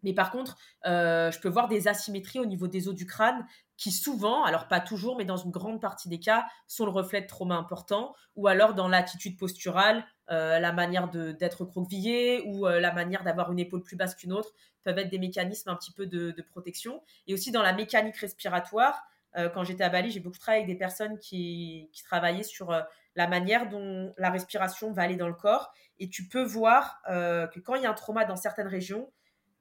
Mais 0.05 0.12
par 0.12 0.31
contre, 0.31 0.57
je 0.85 1.40
peux 1.40 1.48
voir 1.48 1.66
des 1.66 1.88
asymétries 1.88 2.38
au 2.38 2.46
niveau 2.46 2.68
des 2.68 2.88
os 2.88 2.94
du 2.94 3.07
crâne 3.07 3.44
qui 3.76 3.90
souvent, 3.90 4.44
alors 4.44 4.68
pas 4.68 4.80
toujours, 4.80 5.16
mais 5.16 5.24
dans 5.24 5.37
une 5.37 5.50
grande 5.50 5.80
partie 5.80 6.08
des 6.08 6.20
cas, 6.20 6.44
sont 6.66 6.84
le 6.84 6.92
reflet 6.92 7.20
de 7.20 7.26
traumas 7.26 7.56
importants, 7.56 8.14
ou 8.37 8.46
alors 8.46 8.74
dans 8.74 8.88
l'attitude 8.88 9.38
posturale, 9.38 10.04
la 10.28 10.72
manière 10.72 11.08
d'être 11.08 11.64
croquevillé 11.64 12.42
ou 12.46 12.66
la 12.66 12.92
manière 12.92 13.24
d'avoir 13.24 13.50
une 13.52 13.58
épaule 13.58 13.82
plus 13.82 13.96
basse 13.96 14.14
qu'une 14.14 14.32
autre 14.32 14.52
peuvent 14.84 14.98
être 14.98 15.10
des 15.10 15.18
mécanismes 15.18 15.70
un 15.70 15.76
petit 15.76 15.92
peu 15.92 16.06
de, 16.06 16.30
de 16.30 16.42
protection. 16.42 17.02
Et 17.26 17.34
aussi 17.34 17.50
dans 17.50 17.62
la 17.62 17.72
mécanique 17.72 18.16
respiratoire, 18.16 19.02
quand 19.34 19.64
j'étais 19.64 19.82
à 19.82 19.88
Bali, 19.88 20.10
j'ai 20.10 20.20
beaucoup 20.20 20.38
travaillé 20.38 20.62
avec 20.62 20.72
des 20.72 20.78
personnes 20.78 21.18
qui, 21.18 21.90
qui 21.92 22.04
travaillaient 22.04 22.44
sur 22.44 22.72
la 23.16 23.26
manière 23.26 23.68
dont 23.68 24.14
la 24.18 24.30
respiration 24.30 24.92
va 24.92 25.02
aller 25.02 25.16
dans 25.16 25.28
le 25.28 25.34
corps. 25.34 25.72
Et 25.98 26.08
tu 26.08 26.28
peux 26.28 26.44
voir 26.44 27.02
que 27.06 27.58
quand 27.58 27.74
il 27.74 27.82
y 27.82 27.87
a 27.87 27.90
un 27.90 27.94
trauma 27.94 28.24
dans 28.24 28.37
certaines 28.37 28.68
régions, 28.68 29.10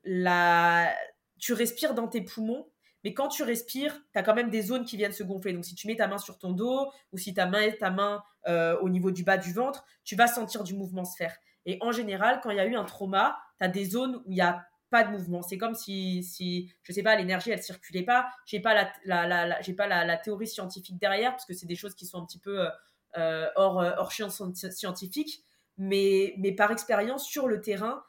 la... 0.04 0.94
tu 1.40 1.54
respires 1.54 1.96
dans 1.96 2.08
tes 2.08 2.22
poumons 2.22 2.68
mais 3.04 3.14
quand 3.14 3.28
tu 3.28 3.44
respires, 3.44 3.94
tu 4.14 4.20
as 4.20 4.24
quand 4.24 4.34
même 4.34 4.50
des 4.50 4.62
zones 4.62 4.86
qui 4.86 4.96
viennent 4.98 5.14
se 5.14 5.24
gonfler. 5.24 5.54
Donc, 5.54 5.66
si 5.66 5.76
tu 5.76 5.88
mets 5.88 5.96
ta 5.96 6.08
main 6.08 6.18
sur 6.18 6.38
ton 6.38 6.52
dos 6.52 6.92
ou 7.12 7.18
si 7.18 7.34
ta 7.34 7.46
main 7.46 7.70
ta 7.72 7.92
main 7.92 8.24
euh, 8.48 8.78
au 8.80 8.90
niveau 8.90 9.12
du 9.12 9.24
bas 9.24 9.38
du 9.38 9.52
ventre, 9.52 9.86
tu 10.04 10.16
vas 10.16 10.28
sentir 10.28 10.64
du 10.64 10.74
mouvement 10.74 11.04
se 11.04 11.18
faire. 11.18 11.36
Et 11.66 11.78
en 11.82 11.92
général, 11.92 12.40
quand 12.42 12.50
il 12.50 12.58
y 12.58 12.62
a 12.62 12.66
eu 12.66 12.76
un 12.76 12.86
trauma, 12.86 13.38
tu 13.60 13.66
as 13.66 13.68
des 13.68 13.86
zones 13.86 14.18
où 14.26 14.32
il 14.32 14.36
n'y 14.36 14.42
a 14.42 14.66
pas 14.90 15.04
de 15.04 15.12
mouvement. 15.12 15.42
C'est 15.42 15.58
comme 15.58 15.76
si, 15.76 16.24
si, 16.24 16.72
je 16.84 16.94
sais 16.94 17.04
pas, 17.04 17.16
l'énergie, 17.16 17.52
elle 17.52 17.62
circulait 17.62 18.04
pas. 18.04 18.30
J'ai 18.46 18.60
pas 18.60 18.74
la, 18.74 19.28
la, 19.28 19.62
j'ai 19.62 19.74
pas 19.74 19.88
la, 19.88 20.18
théorie 20.18 20.48
scientifique 20.48 20.98
derrière 20.98 21.32
parce 21.32 21.46
que 21.46 21.54
c'est 21.54 21.66
des 21.66 21.76
choses 21.76 21.96
qui 21.96 22.06
sont 22.06 22.22
un 22.22 22.26
petit 22.26 22.40
peu 22.40 22.62
euh, 22.62 22.70
euh, 23.18 23.50
hors, 23.56 23.78
hors 23.78 24.12
champ 24.12 24.30
scientifique. 24.30 25.44
Mais, 25.78 26.36
mais 26.38 26.52
par 26.52 26.72
expérience, 26.72 27.26
sur 27.26 27.48
le 27.48 27.60
terrain, 27.60 28.04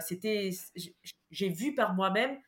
c'était, 0.00 0.50
j'ai 1.30 1.48
vu 1.48 1.74
par 1.74 1.94
moi-même 1.94 2.38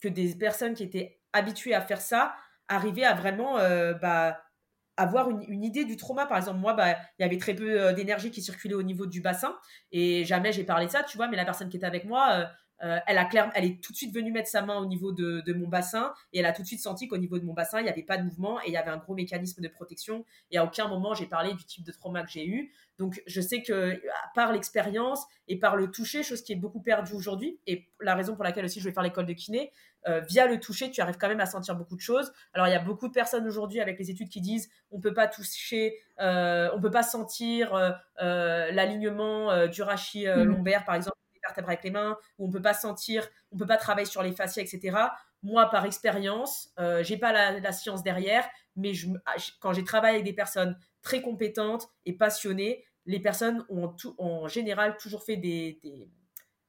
que 0.00 0.08
des 0.08 0.34
personnes 0.34 0.74
qui 0.74 0.82
étaient 0.82 1.20
habituées 1.32 1.74
à 1.74 1.80
faire 1.80 2.00
ça 2.00 2.34
arrivaient 2.68 3.04
à 3.04 3.14
vraiment 3.14 3.58
euh, 3.58 3.94
bah, 3.94 4.40
avoir 4.96 5.30
une, 5.30 5.64
idée 5.64 5.84
du 5.84 5.96
trauma. 5.96 6.26
Par 6.26 6.36
exemple, 6.36 6.58
moi, 6.58 6.74
bah, 6.74 6.92
il 7.18 7.22
y 7.22 7.24
avait 7.24 7.38
très 7.38 7.54
peu 7.54 7.80
euh, 7.80 7.92
d'énergie 7.92 8.30
qui 8.30 8.42
circulait 8.42 8.74
au 8.74 8.82
niveau 8.82 9.06
du 9.06 9.20
bassin 9.20 9.56
et 9.92 10.24
jamais 10.24 10.52
j'ai 10.52 10.64
parlé 10.64 10.86
de 10.86 10.90
ça, 10.90 11.02
tu 11.02 11.16
vois, 11.16 11.28
mais 11.28 11.36
la 11.36 11.44
personne 11.44 11.68
qui 11.68 11.76
était 11.76 11.86
avec 11.86 12.04
moi, 12.04 12.30
euh, 12.32 12.44
euh, 12.84 12.98
elle, 13.06 13.18
a 13.18 13.24
clair, 13.24 13.50
elle 13.54 13.64
est 13.64 13.82
tout 13.82 13.92
de 13.92 13.96
suite 13.96 14.14
venue 14.14 14.30
mettre 14.30 14.48
sa 14.48 14.62
main 14.62 14.78
au 14.78 14.86
niveau 14.86 15.12
de, 15.12 15.52
mon 15.52 15.68
bassin 15.68 16.12
et 16.32 16.40
elle 16.40 16.46
a 16.46 16.52
tout 16.52 16.62
de 16.62 16.66
suite 16.66 16.80
senti 16.80 17.08
qu'au 17.08 17.18
niveau 17.18 17.38
de 17.38 17.44
mon 17.44 17.54
bassin, 17.54 17.80
il 17.80 17.84
n'y 17.84 17.90
avait 17.90 18.02
pas 18.02 18.18
de 18.18 18.24
mouvement 18.24 18.60
et 18.60 18.68
il 18.68 18.72
y 18.72 18.76
avait 18.76 18.90
un 18.90 18.98
gros 18.98 19.14
mécanisme 19.14 19.60
de 19.62 19.68
protection. 19.68 20.24
Et 20.50 20.58
à 20.58 20.64
aucun 20.64 20.88
moment, 20.88 21.14
j'ai 21.14 21.26
parlé 21.26 21.54
du 21.54 21.64
type 21.64 21.84
de 21.84 21.92
trauma 21.92 22.22
que 22.22 22.30
j'ai 22.30 22.46
eu. 22.46 22.72
Donc, 22.98 23.22
je 23.26 23.40
sais 23.40 23.62
que 23.62 24.00
par 24.34 24.52
l'expérience 24.52 25.24
et 25.46 25.58
par 25.58 25.76
le 25.76 25.90
toucher, 25.90 26.22
chose 26.22 26.42
qui 26.42 26.52
est 26.52 26.56
beaucoup 26.56 26.80
perdue 26.80 27.14
aujourd'hui, 27.14 27.58
et 27.66 27.88
la 28.00 28.14
raison 28.14 28.34
pour 28.34 28.44
laquelle 28.44 28.64
aussi 28.64 28.80
je 28.80 28.84
vais 28.84 28.92
faire 28.92 29.04
l'école 29.04 29.26
de 29.26 29.32
kiné, 29.32 29.72
euh, 30.08 30.20
via 30.20 30.46
le 30.46 30.58
toucher, 30.60 30.90
tu 30.90 31.00
arrives 31.00 31.16
quand 31.16 31.28
même 31.28 31.40
à 31.40 31.46
sentir 31.46 31.76
beaucoup 31.76 31.96
de 31.96 32.00
choses. 32.00 32.32
Alors, 32.54 32.66
il 32.68 32.70
y 32.70 32.76
a 32.76 32.80
beaucoup 32.80 33.08
de 33.08 33.12
personnes 33.12 33.46
aujourd'hui 33.46 33.80
avec 33.80 33.98
les 33.98 34.10
études 34.10 34.28
qui 34.28 34.40
disent 34.40 34.68
on 34.90 35.00
peut 35.00 35.14
pas 35.14 35.26
toucher, 35.28 35.96
euh, 36.20 36.70
on 36.74 36.80
peut 36.80 36.90
pas 36.90 37.02
sentir 37.02 37.74
l'alignement 38.18 39.66
du 39.66 39.82
rachis 39.82 40.26
mmh. 40.26 40.42
lombaire, 40.42 40.84
par 40.84 40.94
exemple 40.94 41.17
vertèbres 41.48 41.68
avec 41.68 41.82
les 41.84 41.90
mains, 41.90 42.16
où 42.38 42.46
on 42.46 42.50
peut 42.50 42.62
pas 42.62 42.74
sentir, 42.74 43.26
on 43.50 43.56
peut 43.56 43.66
pas 43.66 43.76
travailler 43.76 44.06
sur 44.06 44.22
les 44.22 44.32
fascias, 44.32 44.62
etc. 44.62 44.96
Moi, 45.42 45.70
par 45.70 45.84
expérience, 45.84 46.70
euh, 46.78 47.02
j'ai 47.02 47.16
pas 47.16 47.32
la, 47.32 47.72
science 47.72 48.02
derrière, 48.02 48.48
mais 48.76 48.94
je, 48.94 49.08
ah, 49.26 49.34
quand 49.60 49.72
j'ai 49.72 49.84
travaillé 49.84 50.14
avec 50.14 50.24
des 50.24 50.32
personnes 50.32 50.78
très 51.02 51.22
compétentes 51.22 51.88
et 52.06 52.12
passionnées, 52.12 52.84
les 53.06 53.20
personnes 53.20 53.64
ont 53.68 53.94
en 54.18 54.48
général 54.48 54.96
toujours 54.98 55.22
fait 55.24 55.36
des, 55.36 55.80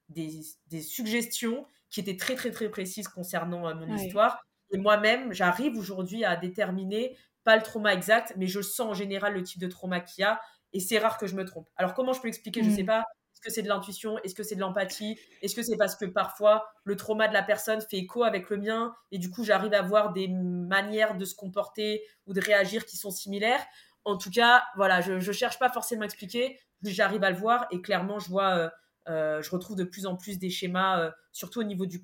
des, 0.09 0.41
des, 0.67 0.81
suggestions 0.81 1.65
qui 1.89 1.99
étaient 1.99 2.17
très 2.17 2.35
très 2.35 2.51
très 2.51 2.69
précises 2.69 3.07
concernant 3.07 3.67
euh, 3.67 3.73
mon 3.73 3.95
histoire. 3.95 4.41
Et 4.71 4.77
moi-même, 4.77 5.33
j'arrive 5.33 5.77
aujourd'hui 5.77 6.23
à 6.23 6.35
déterminer 6.35 7.17
pas 7.43 7.55
le 7.55 7.63
trauma 7.63 7.93
exact, 7.93 8.33
mais 8.37 8.47
je 8.47 8.61
sens 8.61 8.91
en 8.91 8.93
général 8.93 9.33
le 9.33 9.43
type 9.43 9.59
de 9.59 9.67
trauma 9.67 9.99
qu'il 9.99 10.21
y 10.21 10.25
a. 10.25 10.39
Et 10.71 10.79
c'est 10.79 10.99
rare 10.99 11.17
que 11.17 11.25
je 11.25 11.35
me 11.35 11.45
trompe. 11.45 11.67
Alors 11.75 11.93
comment 11.93 12.13
je 12.13 12.21
peux 12.21 12.27
expliquer? 12.27 12.61
Je 12.61 12.67
Je 12.67 12.71
mmh. 12.71 12.75
sais 12.75 12.83
pas. 12.83 13.03
Est-ce 13.39 13.47
que 13.47 13.53
c'est 13.53 13.61
de 13.61 13.69
l'intuition? 13.69 14.17
Est-ce 14.19 14.35
que 14.35 14.43
c'est 14.43 14.55
de 14.55 14.59
l'empathie? 14.59 15.17
Est-ce 15.41 15.55
que 15.55 15.63
c'est 15.63 15.77
parce 15.77 15.95
que 15.95 16.03
parfois 16.03 16.65
le 16.83 16.97
trauma 16.97 17.29
de 17.29 17.33
la 17.33 17.41
personne 17.41 17.79
fait 17.79 17.97
écho 17.97 18.23
avec 18.23 18.49
le 18.49 18.57
mien 18.57 18.93
et 19.11 19.17
du 19.17 19.29
coup 19.29 19.45
j'arrive 19.45 19.73
à 19.73 19.81
voir 19.81 20.11
des 20.11 20.27
manières 20.27 21.15
de 21.15 21.23
se 21.23 21.35
comporter 21.35 22.03
ou 22.27 22.33
de 22.33 22.41
réagir 22.41 22.85
qui 22.85 22.97
sont 22.97 23.11
similaires? 23.11 23.65
En 24.03 24.17
tout 24.17 24.29
cas, 24.29 24.63
voilà, 24.75 24.99
je 24.99 25.13
ne 25.13 25.31
cherche 25.31 25.57
pas 25.57 25.69
forcément 25.69 26.01
à 26.01 26.05
expliquer, 26.05 26.59
j'arrive 26.83 27.23
à 27.23 27.29
le 27.29 27.37
voir 27.37 27.67
et 27.71 27.81
clairement 27.81 28.19
je 28.19 28.29
vois, 28.29 28.57
euh, 28.57 28.69
euh, 29.07 29.41
je 29.41 29.51
retrouve 29.51 29.77
de 29.77 29.85
plus 29.85 30.05
en 30.05 30.17
plus 30.17 30.37
des 30.37 30.49
schémas, 30.49 30.99
euh, 30.99 31.11
surtout 31.31 31.61
au 31.61 31.63
niveau 31.63 31.85
du, 31.85 32.03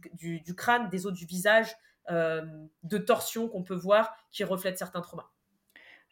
crâne, 0.55 0.89
des 0.89 1.05
os 1.05 1.13
du 1.13 1.25
visage, 1.25 1.75
de 2.09 2.97
torsion 2.99 3.49
qu'on 3.49 3.63
peut 3.63 3.75
voir 3.75 4.15
qui 4.31 4.43
reflètent 4.43 4.77
certains 4.77 5.01
traumas. 5.01 5.34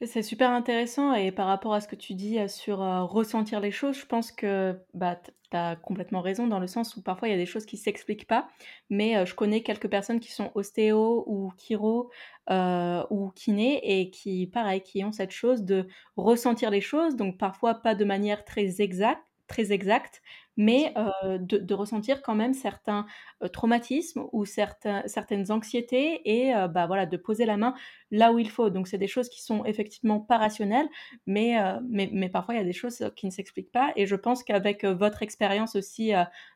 C'est 0.05 0.23
super 0.23 0.49
intéressant 0.49 1.13
et 1.13 1.31
par 1.31 1.47
rapport 1.47 1.73
à 1.73 1.79
ce 1.79 1.87
que 1.87 1.95
tu 1.95 2.13
dis 2.13 2.39
euh, 2.39 2.47
sur 2.47 2.81
euh, 2.81 3.03
ressentir 3.03 3.59
les 3.59 3.71
choses, 3.71 3.97
je 3.97 4.05
pense 4.05 4.31
que 4.31 4.75
bah, 4.93 5.17
tu 5.51 5.55
as 5.55 5.75
complètement 5.75 6.21
raison 6.21 6.47
dans 6.47 6.59
le 6.59 6.67
sens 6.67 6.95
où 6.97 7.01
parfois 7.01 7.27
il 7.27 7.31
y 7.31 7.33
a 7.33 7.37
des 7.37 7.45
choses 7.45 7.65
qui 7.65 7.77
s'expliquent 7.77 8.27
pas, 8.27 8.47
mais 8.89 9.15
euh, 9.15 9.25
je 9.25 9.35
connais 9.35 9.61
quelques 9.61 9.89
personnes 9.89 10.19
qui 10.19 10.31
sont 10.31 10.51
ostéo 10.55 11.23
ou 11.27 11.51
chiro 11.57 12.09
ou 12.49 13.31
kiné 13.35 13.79
et 13.83 14.09
qui, 14.09 14.47
pareil, 14.47 14.81
qui 14.81 15.03
ont 15.05 15.11
cette 15.11 15.31
chose 15.31 15.63
de 15.63 15.87
ressentir 16.17 16.69
les 16.69 16.81
choses, 16.81 17.15
donc 17.15 17.37
parfois 17.37 17.75
pas 17.75 17.95
de 17.95 18.03
manière 18.03 18.43
très 18.43 18.81
exacte, 18.81 19.23
très 19.47 19.71
exacte, 19.71 20.21
mais 20.57 20.93
de, 21.23 21.73
ressentir 21.73 22.21
quand 22.21 22.35
même 22.35 22.53
certains 22.53 23.05
traumatismes 23.51 24.25
ou 24.31 24.45
certaines 24.45 25.51
anxiétés 25.51 26.21
et 26.25 26.53
bah, 26.69 26.85
voilà, 26.87 27.05
de 27.05 27.17
poser 27.17 27.45
la 27.45 27.57
main 27.57 27.73
là 28.11 28.31
où 28.31 28.39
il 28.39 28.49
faut. 28.49 28.69
Donc, 28.69 28.87
c'est 28.87 28.97
des 28.97 29.07
choses 29.07 29.29
qui 29.29 29.41
sont 29.41 29.65
effectivement 29.65 30.19
pas 30.19 30.37
rationnelles, 30.37 30.87
mais, 31.25 31.57
mais, 31.89 32.09
mais, 32.11 32.29
parfois 32.29 32.53
il 32.53 32.57
y 32.57 32.61
a 32.61 32.65
des 32.65 32.73
choses 32.73 33.03
qui 33.15 33.25
ne 33.25 33.31
s'expliquent 33.31 33.71
pas. 33.71 33.91
Et 33.95 34.05
je 34.05 34.15
pense 34.15 34.43
qu'avec 34.43 34.85
votre 34.85 35.23
expérience 35.23 35.75
aussi, 35.75 36.11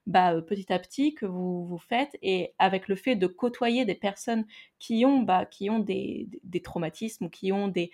bah, 0.05 0.39
petit 0.41 0.71
à 0.71 0.79
petit, 0.79 1.15
que 1.15 1.25
vous, 1.25 1.65
vous 1.65 1.79
faites, 1.79 2.15
et 2.21 2.53
avec 2.59 2.87
le 2.87 2.95
fait 2.95 3.15
de 3.15 3.27
côtoyer 3.27 3.85
des 3.85 3.95
personnes 3.95 4.45
qui 4.79 5.05
ont, 5.05 5.19
bah, 5.19 5.45
qui 5.45 5.69
ont 5.69 5.79
des, 5.79 6.27
des, 6.43 6.61
traumatismes 6.61 7.25
ou 7.25 7.29
qui 7.29 7.51
ont 7.51 7.67
des, 7.67 7.91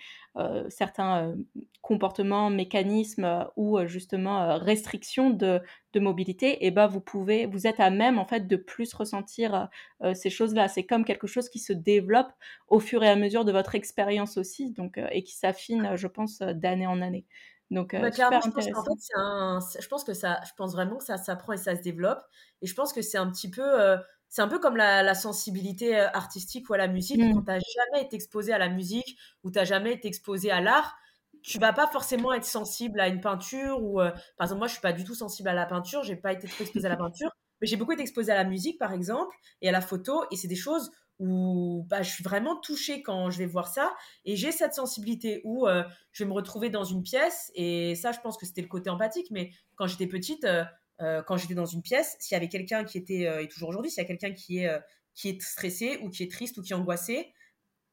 certains 0.68 1.34
comportements, 1.82 2.50
mécanismes 2.50 3.46
ou 3.56 3.78
justement 3.86 4.58
restrictions 4.58 5.30
de 5.30 5.60
de 5.94 6.00
mobilité, 6.00 6.66
et 6.66 6.70
ben 6.70 6.86
vous 6.86 7.00
pouvez, 7.00 7.46
vous 7.46 7.66
êtes 7.66 7.80
à 7.80 7.88
même 7.88 8.18
en 8.18 8.26
fait 8.26 8.46
de 8.46 8.56
plus 8.56 8.92
ressentir 8.92 9.68
euh, 10.02 10.12
ces 10.12 10.28
choses-là. 10.28 10.68
C'est 10.68 10.84
comme 10.84 11.04
quelque 11.04 11.26
chose 11.26 11.48
qui 11.48 11.58
se 11.58 11.72
développe 11.72 12.32
au 12.68 12.80
fur 12.80 13.02
et 13.02 13.08
à 13.08 13.16
mesure 13.16 13.44
de 13.44 13.52
votre 13.52 13.74
expérience 13.74 14.36
aussi, 14.36 14.72
donc 14.72 14.98
euh, 14.98 15.06
et 15.12 15.22
qui 15.22 15.34
s'affine, 15.34 15.96
je 15.96 16.06
pense, 16.06 16.40
d'année 16.40 16.86
en 16.86 17.00
année. 17.00 17.24
Donc, 17.70 17.94
bah, 17.94 18.12
super 18.12 18.42
je 18.42 18.50
pense, 18.50 19.08
un... 19.16 19.58
je 19.80 19.88
pense 19.88 20.04
que 20.04 20.12
ça, 20.12 20.40
je 20.44 20.52
pense 20.56 20.72
vraiment 20.72 20.96
que 20.96 21.04
ça 21.04 21.16
s'apprend 21.16 21.54
et 21.54 21.56
ça 21.56 21.74
se 21.74 21.82
développe. 21.82 22.22
Et 22.60 22.66
je 22.66 22.74
pense 22.74 22.92
que 22.92 23.00
c'est 23.00 23.18
un 23.18 23.30
petit 23.30 23.50
peu, 23.50 23.62
euh, 23.62 23.96
c'est 24.34 24.42
un 24.42 24.48
peu 24.48 24.58
comme 24.58 24.76
la, 24.76 25.14
sensibilité 25.14 25.96
artistique 25.96 26.68
ou 26.68 26.74
à 26.74 26.76
la 26.76 26.88
musique. 26.88 27.18
Mmh. 27.18 27.34
Quand 27.34 27.42
tu 27.42 27.50
n'as 27.52 27.60
jamais 27.60 28.04
été 28.04 28.16
exposé 28.16 28.52
à 28.52 28.58
la 28.58 28.68
musique 28.68 29.16
ou 29.44 29.52
tu 29.52 29.60
n'as 29.60 29.64
jamais 29.64 29.92
été 29.92 30.08
exposé 30.08 30.50
à 30.50 30.60
l'art, 30.60 30.96
tu 31.40 31.60
vas 31.60 31.72
pas 31.72 31.86
forcément 31.86 32.32
être 32.32 32.44
sensible 32.44 32.98
à 32.98 33.06
une 33.06 33.20
peinture 33.20 33.80
ou 33.80 34.00
euh, 34.00 34.10
par 34.36 34.46
exemple 34.46 34.58
moi 34.58 34.66
je 34.66 34.72
suis 34.72 34.80
pas 34.80 34.92
du 34.92 35.04
tout 35.04 35.14
sensible 35.14 35.50
à 35.50 35.54
la 35.54 35.66
peinture. 35.66 36.02
J'ai 36.02 36.16
pas 36.16 36.32
été 36.32 36.48
trop 36.48 36.64
exposée 36.64 36.86
à 36.86 36.88
la 36.88 36.96
peinture 36.96 37.30
mais 37.60 37.68
j'ai 37.68 37.76
beaucoup 37.76 37.92
été 37.92 38.02
exposée 38.02 38.32
à 38.32 38.34
la 38.34 38.42
musique 38.42 38.76
par 38.76 38.92
exemple 38.92 39.32
et 39.62 39.68
à 39.68 39.72
la 39.72 39.80
photo. 39.80 40.24
Et 40.32 40.36
c'est 40.36 40.48
des 40.48 40.56
choses 40.56 40.90
où 41.20 41.86
bah, 41.88 42.02
je 42.02 42.10
suis 42.10 42.24
vraiment 42.24 42.56
touchée 42.56 43.02
quand 43.02 43.30
je 43.30 43.38
vais 43.38 43.46
voir 43.46 43.68
ça. 43.68 43.94
Et 44.24 44.34
j'ai 44.34 44.50
cette 44.50 44.74
sensibilité 44.74 45.42
où 45.44 45.68
euh, 45.68 45.84
je 46.10 46.24
vais 46.24 46.28
me 46.28 46.34
retrouver 46.34 46.70
dans 46.70 46.82
une 46.82 47.04
pièce. 47.04 47.52
Et 47.54 47.94
ça 47.94 48.10
je 48.10 48.18
pense 48.18 48.36
que 48.36 48.46
c'était 48.46 48.62
le 48.62 48.68
côté 48.68 48.90
empathique. 48.90 49.28
Mais 49.30 49.52
quand 49.76 49.86
j'étais 49.86 50.08
petite 50.08 50.42
euh, 50.42 50.64
quand 50.98 51.36
j'étais 51.36 51.54
dans 51.54 51.66
une 51.66 51.82
pièce 51.82 52.16
s'il 52.20 52.34
y 52.34 52.36
avait 52.36 52.48
quelqu'un 52.48 52.84
qui 52.84 52.98
était 52.98 53.42
et 53.42 53.48
toujours 53.48 53.70
aujourd'hui 53.70 53.90
s'il 53.90 54.02
y 54.02 54.04
a 54.04 54.08
quelqu'un 54.08 54.32
qui 54.32 54.58
est 54.58 54.70
qui 55.14 55.28
est 55.28 55.42
stressé 55.42 55.98
ou 56.02 56.08
qui 56.08 56.22
est 56.22 56.30
triste 56.30 56.56
ou 56.56 56.62
qui 56.62 56.72
est 56.72 56.76
angoissé 56.76 57.32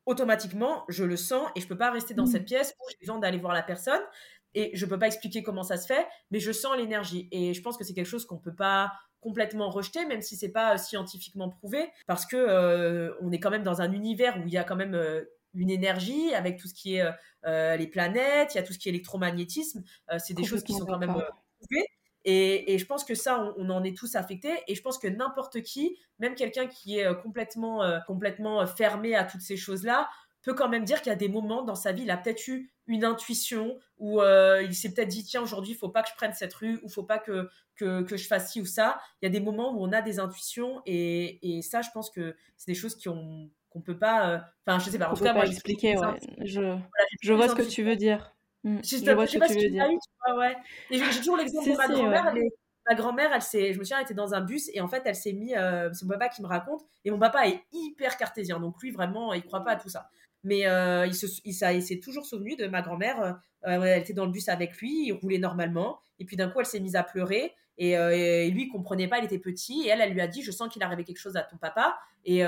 automatiquement, 0.05 0.83
je 0.89 1.03
le 1.03 1.17
sens 1.17 1.49
et 1.55 1.61
je 1.61 1.67
peux 1.67 1.77
pas 1.77 1.91
rester 1.91 2.13
dans 2.13 2.23
mmh. 2.23 2.31
cette 2.31 2.45
pièce 2.45 2.75
où 2.79 2.89
j'ai 2.89 2.97
besoin 2.99 3.19
d'aller 3.19 3.37
voir 3.37 3.53
la 3.53 3.63
personne 3.63 4.01
et 4.53 4.71
je 4.73 4.85
peux 4.85 4.99
pas 4.99 5.07
expliquer 5.07 5.43
comment 5.43 5.63
ça 5.63 5.77
se 5.77 5.87
fait, 5.87 6.05
mais 6.29 6.39
je 6.39 6.51
sens 6.51 6.75
l'énergie 6.77 7.27
et 7.31 7.53
je 7.53 7.61
pense 7.61 7.77
que 7.77 7.83
c'est 7.83 7.93
quelque 7.93 8.07
chose 8.07 8.25
qu'on 8.25 8.37
peut 8.37 8.55
pas 8.55 8.91
complètement 9.21 9.69
rejeter, 9.69 10.05
même 10.05 10.21
si 10.21 10.35
c'est 10.35 10.51
pas 10.51 10.73
euh, 10.73 10.77
scientifiquement 10.77 11.49
prouvé, 11.49 11.89
parce 12.07 12.25
que 12.25 12.35
euh, 12.35 13.13
on 13.21 13.31
est 13.31 13.39
quand 13.39 13.51
même 13.51 13.63
dans 13.63 13.81
un 13.81 13.91
univers 13.91 14.37
où 14.39 14.47
il 14.47 14.53
y 14.53 14.57
a 14.57 14.63
quand 14.63 14.75
même 14.75 14.95
euh, 14.95 15.23
une 15.53 15.69
énergie 15.69 16.33
avec 16.33 16.57
tout 16.57 16.67
ce 16.67 16.73
qui 16.73 16.95
est 16.95 17.05
les 17.43 17.87
planètes, 17.87 18.53
il 18.53 18.57
y 18.57 18.59
a 18.59 18.63
tout 18.63 18.73
ce 18.73 18.79
qui 18.79 18.87
est 18.87 18.91
électromagnétisme, 18.91 19.83
c'est 20.17 20.33
des 20.33 20.45
choses 20.45 20.63
qui 20.63 20.71
sont 20.73 20.85
quand 20.85 20.97
même 20.97 21.11
prouvées. 21.11 21.85
Et, 22.25 22.77
je 22.77 22.85
pense 22.85 23.03
que 23.03 23.15
ça, 23.15 23.53
on, 23.57 23.69
en 23.69 23.83
est 23.83 23.97
tous 23.97 24.15
affectés. 24.15 24.55
Et 24.67 24.75
je 24.75 24.81
pense 24.81 24.97
que 24.97 25.07
n'importe 25.07 25.61
qui, 25.61 25.97
même 26.19 26.35
quelqu'un 26.35 26.67
qui 26.67 26.99
est 26.99 27.05
euh, 27.05 27.13
complètement, 27.13 27.83
euh, 27.83 27.99
complètement 28.05 28.61
euh, 28.61 28.65
fermé 28.65 29.15
à 29.15 29.23
toutes 29.23 29.41
ces 29.41 29.57
choses-là, 29.57 30.09
peut 30.43 30.53
quand 30.53 30.69
même 30.69 30.85
dire 30.85 31.01
qu'il 31.01 31.11
y 31.11 31.13
a 31.13 31.17
des 31.17 31.29
moments 31.29 31.63
dans 31.63 31.75
sa 31.75 31.91
vie, 31.91 32.03
il 32.03 32.11
a 32.11 32.17
peut-être 32.17 32.47
eu 32.47 32.71
une 32.87 33.05
intuition 33.05 33.77
où 33.99 34.21
il 34.23 34.73
s'est 34.73 34.91
peut-être 34.91 35.07
dit 35.07 35.23
tiens 35.23 35.43
aujourd'hui 35.43 35.73
il 35.73 35.77
faut 35.77 35.89
pas 35.89 36.01
que 36.01 36.09
je 36.09 36.15
prenne 36.15 36.33
cette 36.33 36.53
rue 36.55 36.79
ou 36.81 36.89
faut 36.89 37.03
pas 37.03 37.19
que, 37.19 37.47
que, 37.75 38.01
que, 38.01 38.17
je 38.17 38.25
fasse 38.25 38.51
ci 38.51 38.59
ou 38.59 38.65
ça. 38.65 38.99
Il 39.21 39.25
y 39.25 39.27
a 39.27 39.29
des 39.29 39.39
moments 39.39 39.71
où 39.71 39.83
on 39.85 39.91
a 39.91 40.01
des 40.01 40.17
intuitions 40.17 40.81
et, 40.87 41.57
et 41.57 41.61
ça 41.61 41.83
je 41.83 41.89
pense 41.93 42.09
que 42.09 42.35
c'est 42.57 42.71
des 42.71 42.75
choses 42.75 42.95
qui 42.95 43.07
ont 43.07 43.51
qu'on 43.69 43.81
peut 43.81 43.99
pas. 43.99 44.47
Enfin 44.65 44.83
je 44.83 44.89
sais 44.89 44.97
pas. 44.97 45.11
En 45.11 45.13
tout 45.13 45.23
cas 45.23 45.33
moi 45.33 45.45
expliquer. 45.45 45.95
Ouais. 45.95 46.17
Je, 46.43 46.75
je 47.21 47.33
vois 47.33 47.47
ce 47.47 47.53
que 47.53 47.61
tu 47.61 47.83
veux 47.83 47.95
dire. 47.95 48.33
Mmh. 48.63 48.77
Je, 48.83 48.97
je 48.97 49.11
vois 49.11 49.25
ce 49.27 49.37
que 49.37 49.47
tu 49.47 49.53
veux 49.65 49.69
dire. 49.69 49.87
ouais. 50.37 50.55
J'ai 50.91 51.17
toujours 51.19 51.37
l'exemple 51.37 51.69
de 51.69 51.75
ma 51.75 51.87
grand-mère. 51.87 52.33
Ma 52.89 52.95
grand-mère, 52.95 53.31
elle 53.33 53.41
s'est, 53.43 53.73
je 53.73 53.79
me 53.79 53.83
souviens, 53.83 53.97
elle 53.99 54.05
était 54.05 54.15
dans 54.15 54.33
un 54.33 54.41
bus 54.41 54.69
et 54.73 54.81
en 54.81 54.87
fait, 54.87 55.03
elle 55.05 55.15
s'est 55.15 55.33
mis. 55.33 55.55
Euh, 55.55 55.91
c'est 55.93 56.03
mon 56.05 56.13
papa 56.13 56.29
qui 56.29 56.41
me 56.41 56.47
raconte. 56.47 56.81
Et 57.05 57.11
mon 57.11 57.19
papa 57.19 57.47
est 57.47 57.61
hyper 57.71 58.17
cartésien, 58.17 58.59
donc 58.59 58.81
lui 58.81 58.91
vraiment, 58.91 59.33
il 59.33 59.43
croit 59.43 59.63
pas 59.63 59.73
à 59.73 59.75
tout 59.75 59.89
ça. 59.89 60.09
Mais 60.43 60.65
euh, 60.65 61.05
il, 61.05 61.13
se, 61.13 61.27
il, 61.45 61.53
s'est 61.53 61.99
toujours 61.99 62.25
souvenu 62.25 62.55
de 62.55 62.65
ma 62.65 62.81
grand-mère. 62.81 63.39
Euh, 63.67 63.83
elle 63.83 64.01
était 64.01 64.13
dans 64.13 64.25
le 64.25 64.31
bus 64.31 64.49
avec 64.49 64.77
lui, 64.77 65.05
il 65.07 65.11
roulait 65.13 65.37
normalement. 65.37 65.99
Et 66.17 66.25
puis 66.25 66.35
d'un 66.35 66.49
coup, 66.49 66.59
elle 66.59 66.65
s'est 66.65 66.79
mise 66.79 66.95
à 66.95 67.03
pleurer. 67.03 67.53
Et, 67.83 67.93
et, 67.93 68.51
lui, 68.51 68.63
il 68.63 68.69
comprenait 68.69 69.07
pas, 69.07 69.17
il 69.17 69.25
était 69.25 69.39
petit. 69.39 69.83
Et 69.85 69.87
elle, 69.87 70.01
elle 70.01 70.13
lui 70.13 70.21
a 70.21 70.27
dit 70.27 70.43
Je 70.43 70.51
sens 70.51 70.71
qu'il 70.71 70.83
arrivait 70.83 71.03
quelque 71.03 71.19
chose 71.19 71.35
à 71.35 71.41
ton 71.41 71.57
papa. 71.57 71.97
Et 72.25 72.43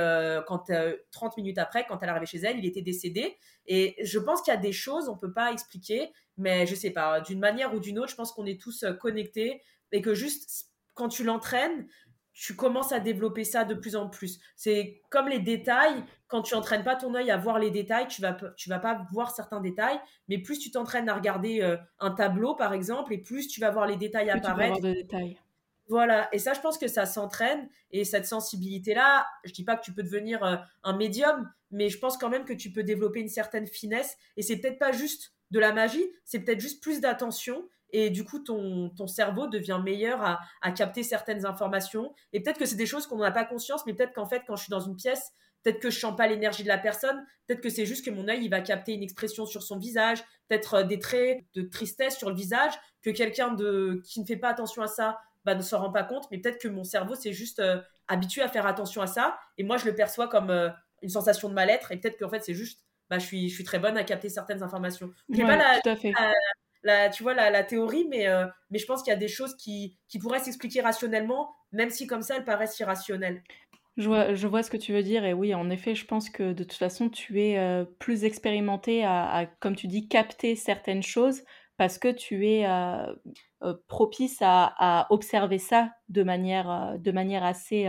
quand 0.48 0.72
30 1.12 1.38
minutes 1.38 1.58
après, 1.58 1.86
quand 1.88 1.98
elle 2.02 2.10
est 2.10 2.12
arrivée 2.12 2.28
chez 2.28 2.38
elle, 2.40 2.60
il 2.60 2.66
était 2.66 2.84
décédé. 2.84 3.36
Et 3.66 3.96
je 4.04 4.20
pense 4.20 4.42
qu'il 4.42 4.54
y 4.54 4.58
a 4.58 4.60
des 4.60 4.72
choses, 4.72 5.10
on 5.10 5.18
peut 5.18 5.34
pas 5.34 5.52
expliquer. 5.52 6.12
Mais 6.38 6.68
je 6.68 6.76
sais 6.76 6.92
pas, 6.92 7.20
d'une 7.22 7.40
manière 7.40 7.74
ou 7.74 7.80
d'une 7.80 7.98
autre, 7.98 8.10
je 8.10 8.16
pense 8.16 8.32
qu'on 8.32 8.46
est 8.46 8.62
tous 8.62 8.86
connectés 9.00 9.62
et 9.92 10.02
que 10.02 10.14
juste 10.14 10.74
quand 10.94 11.10
tu 11.10 11.24
l'entraînes, 11.24 11.88
tu 12.34 12.56
commences 12.56 12.92
à 12.92 13.00
développer 13.00 13.44
ça 13.44 13.64
de 13.64 13.76
plus 13.76 13.96
en 13.96 14.10
plus. 14.10 14.40
C'est 14.56 15.02
comme 15.10 15.28
les 15.28 15.40
détails, 15.40 16.04
quand 16.28 16.42
tu 16.42 16.56
entraînes 16.56 16.84
pas 16.84 16.96
ton 16.96 17.14
œil 17.14 17.30
à 17.30 17.38
voir 17.38 17.60
les 17.60 17.70
détails, 17.70 18.08
tu 18.08 18.22
vas 18.22 18.36
tu 18.56 18.70
vas 18.70 18.80
pas 18.80 19.06
voir 19.12 19.34
certains 19.34 19.62
détails, 19.62 20.00
mais 20.28 20.40
plus 20.40 20.58
tu 20.58 20.72
t'entraînes 20.72 21.10
à 21.10 21.14
regarder 21.14 21.62
euh, 21.62 21.78
un 22.00 22.12
tableau 22.12 22.56
par 22.56 22.74
exemple 22.74 23.14
et 23.14 23.20
plus 23.20 23.48
tu 23.48 23.62
vas 23.62 23.70
voir 23.70 23.86
les 23.86 23.98
détails 23.98 24.32
apparaître. 24.32 24.78
Tu 24.78 24.94
détails. 24.94 25.38
Voilà, 25.90 26.30
et 26.34 26.40
ça 26.40 26.54
je 26.54 26.62
pense 26.62 26.78
que 26.78 26.88
ça 26.88 27.06
s'entraîne 27.06 27.70
et 27.92 28.04
cette 28.04 28.26
sensibilité 28.26 28.94
là, 28.94 29.28
je 29.44 29.52
dis 29.52 29.64
pas 29.64 29.76
que 29.76 29.84
tu 29.84 29.94
peux 29.94 30.04
devenir 30.04 30.44
euh, 30.44 30.56
un 30.84 30.96
médium, 30.96 31.52
mais 31.72 31.90
je 31.90 32.00
pense 32.00 32.18
quand 32.18 32.30
même 32.30 32.46
que 32.46 32.54
tu 32.54 32.72
peux 32.72 32.84
développer 32.84 33.20
une 33.20 33.30
certaine 33.30 33.68
finesse 33.68 34.18
et 34.38 34.42
c'est 34.42 34.58
peut-être 34.58 34.80
pas 34.80 34.92
juste 34.92 35.34
de 35.52 35.60
la 35.60 35.72
magie, 35.72 36.06
c'est 36.24 36.40
peut-être 36.40 36.62
juste 36.62 36.82
plus 36.82 37.00
d'attention 37.00 37.68
et 37.94 38.10
du 38.10 38.26
coup 38.26 38.40
ton, 38.40 38.90
ton 38.90 39.08
cerveau 39.08 39.48
devient 39.48 39.80
meilleur 39.84 40.22
à, 40.22 40.40
à 40.62 40.72
capter 40.72 41.04
certaines 41.04 41.46
informations. 41.46 42.14
Et 42.34 42.42
peut-être 42.42 42.60
que 42.60 42.66
c'est 42.66 42.76
des 42.76 42.86
choses 42.86 43.08
qu'on 43.08 43.20
n'a 43.20 43.32
pas 43.32 43.46
conscience 43.46 43.86
mais 43.86 43.94
peut-être 43.94 44.14
qu'en 44.14 44.26
fait 44.26 44.44
quand 44.46 44.56
je 44.56 44.64
suis 44.64 44.72
dans 44.72 44.82
une 44.82 44.98
pièce 44.98 45.32
peut-être 45.64 45.80
que 45.80 45.90
je 45.90 46.00
sens 46.00 46.16
pas 46.16 46.28
l'énergie 46.28 46.64
de 46.64 46.68
la 46.68 46.78
personne. 46.78 47.26
Peut-être 47.48 47.62
que 47.62 47.70
c'est 47.70 47.86
juste 47.86 48.06
que 48.06 48.12
mon 48.12 48.28
œil 48.28 48.44
il 48.44 48.50
va 48.50 48.62
capter 48.62 48.94
une 48.94 49.04
expression 49.04 49.46
sur 49.46 49.64
son 49.64 49.78
visage. 49.78 50.24
Peut-être 50.48 50.76
euh, 50.76 50.84
des 50.84 51.00
traits 51.00 51.44
de 51.56 51.62
tristesse 51.64 52.18
sur 52.18 52.30
le 52.30 52.36
visage 52.36 52.74
que 53.02 53.10
quelqu'un 53.10 53.54
de 53.54 54.02
qui 54.06 54.20
ne 54.22 54.26
fait 54.26 54.38
pas 54.38 54.50
attention 54.50 54.82
à 54.82 54.88
ça 54.88 55.20
bah, 55.46 55.56
ne 55.56 55.62
s'en 55.62 55.80
rend 55.80 55.92
pas 55.92 56.04
compte. 56.04 56.26
Mais 56.32 56.40
peut-être 56.40 56.62
que 56.62 56.68
mon 56.68 56.84
cerveau 56.84 57.16
c'est 57.16 57.34
juste 57.34 57.60
euh, 57.60 57.82
habitué 58.08 58.42
à 58.42 58.50
faire 58.50 58.68
attention 58.68 59.02
à 59.02 59.08
ça. 59.08 59.38
Et 59.58 59.64
moi 59.64 59.78
je 59.78 59.86
le 59.86 59.96
perçois 59.96 60.28
comme 60.28 60.50
euh, 60.50 60.70
une 61.02 61.10
sensation 61.10 61.50
de 61.50 61.54
mal-être. 61.54 61.92
Et 61.92 61.98
peut-être 61.98 62.20
qu'en 62.20 62.30
fait 62.30 62.44
c'est 62.44 62.54
juste 62.54 62.82
bah, 63.10 63.20
je 63.20 63.26
suis 63.26 63.50
je 63.50 63.56
suis 63.56 63.64
très 63.64 63.80
bonne 63.80 63.98
à 63.98 64.04
capter 64.04 64.30
certaines 64.30 64.64
informations. 64.64 65.12
Ouais, 65.30 65.42
pas 65.42 65.56
la, 65.56 65.80
la, 66.84 67.10
tu 67.10 67.24
vois, 67.24 67.34
la, 67.34 67.64
théorie, 67.64 68.06
mais, 68.10 68.28
euh, 68.28 68.46
mais 68.70 68.80
je 68.80 68.86
pense 68.86 69.02
qu'il 69.04 69.12
y 69.12 69.16
a 69.16 69.20
des 69.20 69.28
choses 69.28 69.56
qui, 69.56 69.98
qui 70.10 70.20
pourraient 70.20 70.40
s'expliquer 70.40 70.82
rationnellement, 70.82 71.56
même 71.72 71.90
si 71.90 72.08
comme 72.08 72.22
ça, 72.22 72.36
elles 72.38 72.46
paraissent 72.46 72.80
irrationnelles. 72.80 73.42
Je 73.96 74.08
vois, 74.08 74.34
je 74.34 74.48
vois 74.48 74.64
ce 74.64 74.72
que 74.72 74.78
tu 74.78 74.92
veux 74.92 75.04
dire 75.04 75.24
et 75.24 75.34
oui, 75.34 75.54
en 75.54 75.70
effet, 75.70 75.96
je 75.96 76.06
pense 76.06 76.30
que 76.30 76.54
de 76.54 76.64
toute 76.64 76.74
façon, 76.74 77.10
tu 77.10 77.42
es 77.42 77.60
euh, 77.60 77.86
plus 78.00 78.24
expérimenté 78.26 79.04
à, 79.06 79.48
comme 79.60 79.76
tu 79.76 79.88
dis, 79.88 80.08
capter 80.08 80.56
certaines 80.56 81.04
choses 81.04 81.44
parce 81.78 81.98
que 82.00 82.12
tu 82.12 82.48
es 82.48 82.66
euh, 82.68 83.74
propice 83.88 84.38
à, 84.42 85.08
observer 85.10 85.60
ça 85.60 85.92
de 86.10 86.24
manière, 86.24 86.96
de 86.98 87.12
manière 87.12 87.44
assez 87.44 87.88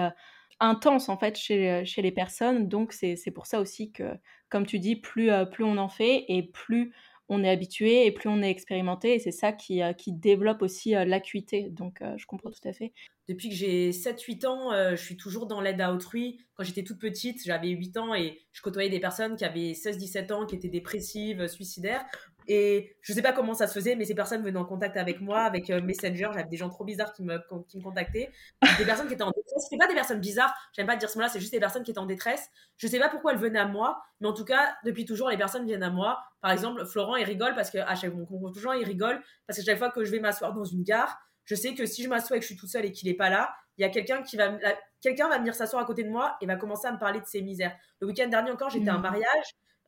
intense 0.61 1.09
en 1.09 1.19
fait 1.19 1.37
chez, 1.37 1.85
chez 1.85 2.03
les 2.03 2.13
personnes. 2.13 2.69
Donc 2.69 2.93
c'est 2.93 3.31
pour 3.35 3.47
ça 3.47 3.61
aussi 3.61 3.91
que, 3.91 4.15
comme 4.51 4.67
tu 4.67 4.79
dis, 4.79 4.97
plus, 4.97 5.31
plus 5.53 5.65
on 5.65 5.79
en 5.79 5.89
fait 5.89 6.25
et 6.29 6.43
plus 6.43 6.93
on 7.29 7.43
est 7.43 7.49
habitué 7.49 8.07
et 8.07 8.13
plus 8.13 8.29
on 8.29 8.43
est 8.43 8.51
expérimenté 8.51 9.15
et 9.15 9.19
c'est 9.19 9.33
ça 9.33 9.53
qui, 9.53 9.83
euh, 9.83 9.93
qui 9.93 10.13
développe 10.13 10.63
aussi 10.63 10.95
euh, 10.95 11.05
l'acuité. 11.05 11.71
Donc 11.71 12.03
euh, 12.03 12.15
je 12.17 12.27
comprends 12.27 12.51
tout 12.51 12.69
à 12.69 12.73
fait. 12.73 12.93
Depuis 13.29 13.49
que 13.49 13.55
j'ai 13.55 13.91
7-8 13.91 14.47
ans, 14.47 14.91
je 14.91 15.03
suis 15.03 15.17
toujours 15.17 15.47
dans 15.47 15.63
l'aide 15.63 15.81
à 15.81 15.95
autrui. 15.95 16.45
Quand 16.57 16.63
j'étais 16.63 16.83
toute 16.83 16.99
petite, 16.99 17.43
j'avais 17.43 17.71
8 17.71 17.97
ans 17.97 18.15
et 18.15 18.39
je 18.53 18.61
côtoyais 18.61 18.91
des 18.91 19.01
personnes 19.01 19.37
qui 19.37 19.47
avaient 19.47 19.73
16-17 19.73 20.33
ans, 20.35 20.45
qui 20.45 20.57
étaient 20.57 20.69
dépressives, 20.69 21.47
suicidaires. 21.47 22.05
Et 22.47 22.97
je 23.01 23.13
sais 23.13 23.23
pas 23.23 23.33
comment 23.33 23.55
ça 23.55 23.67
se 23.67 23.73
faisait, 23.73 23.97
mais 23.97 24.05
ces 24.05 24.15
personnes 24.15 24.43
venaient 24.43 24.59
en 24.59 24.65
contact 24.65 24.97
avec 24.97 25.21
moi, 25.21 25.43
avec 25.43 25.71
euh, 25.71 25.81
Messenger. 25.81 26.29
J'avais 26.35 26.49
des 26.49 26.57
gens 26.57 26.69
trop 26.69 26.85
bizarres 26.85 27.13
qui 27.13 27.23
me, 27.23 27.39
qui 27.69 27.79
me 27.79 27.83
contactaient. 27.83 28.31
Des 28.79 28.85
personnes 28.85 29.09
qui 29.09 29.15
étaient 29.15 29.23
en 29.23 29.31
détresse. 29.31 29.65
C'était 29.65 29.79
pas 29.79 29.87
des 29.87 29.95
personnes 29.95 30.21
bizarres, 30.21 30.55
j'aime 30.75 30.87
pas 30.87 30.97
dire 30.97 31.09
ce 31.09 31.17
mot-là, 31.17 31.29
c'est 31.29 31.41
juste 31.41 31.53
des 31.53 31.61
personnes 31.61 31.83
qui 31.83 31.91
étaient 31.91 32.01
en 32.01 32.07
détresse. 32.07 32.49
Je 32.77 32.87
sais 32.87 32.99
pas 32.99 33.09
pourquoi 33.09 33.33
elles 33.33 33.39
venaient 33.39 33.59
à 33.59 33.67
moi, 33.67 34.03
mais 34.21 34.29
en 34.29 34.35
tout 34.35 34.45
cas, 34.45 34.75
depuis 34.85 35.05
toujours, 35.05 35.31
les 35.31 35.39
personnes 35.39 35.65
viennent 35.67 35.83
à 35.83 35.91
moi. 35.91 36.23
Par 36.41 36.51
exemple, 36.51 36.85
Florent, 36.85 37.17
il 37.17 37.25
rigole 37.25 37.55
parce 37.55 37.71
que 37.71 37.79
à 37.79 37.95
chaque 37.95 38.13
fois, 38.13 38.53
toujours, 38.53 38.75
il 38.75 38.85
rigole 38.85 39.23
parce 39.47 39.59
que 39.59 39.65
chaque 39.65 39.79
fois 39.79 39.91
que 39.91 40.05
je 40.05 40.11
vais 40.11 40.21
m'asseoir 40.21 40.53
dans 40.53 40.65
une 40.65 40.83
gare, 40.83 41.19
je 41.45 41.55
sais 41.55 41.75
que 41.75 41.87
si 41.87 42.03
je 42.03 42.09
m'assois 42.09 42.37
et 42.37 42.41
que 42.41 42.45
je 42.45 42.49
suis 42.49 42.57
toute 42.57 42.71
seule 42.71 42.85
et 42.85 42.93
qu'il 42.93 43.09
est 43.09 43.15
pas 43.15 43.31
là, 43.31 43.55
il 43.77 43.83
y 43.83 43.85
a 43.85 43.89
quelqu'un 43.91 44.23
qui 44.23 44.37
va, 44.37 44.57
quelqu'un 45.01 45.29
va 45.29 45.39
venir 45.39 45.55
s'asseoir 45.55 45.83
à 45.83 45.87
côté 45.87 46.05
de 46.05 46.09
moi 46.09 46.37
et 46.41 46.47
va 46.47 46.57
commencer 46.57 46.87
à 46.87 46.93
me 46.93 46.99
parler 46.99 47.21
de 47.21 47.27
ses 47.27 47.43
misères. 47.43 47.77
Le 48.01 48.07
week-end 48.07 48.29
dernier 48.29 48.51
encore, 48.51 48.71
j'étais 48.71 48.89
à 48.89 48.95
un 48.95 48.99
mmh. 48.99 49.03
mariage 49.03 49.45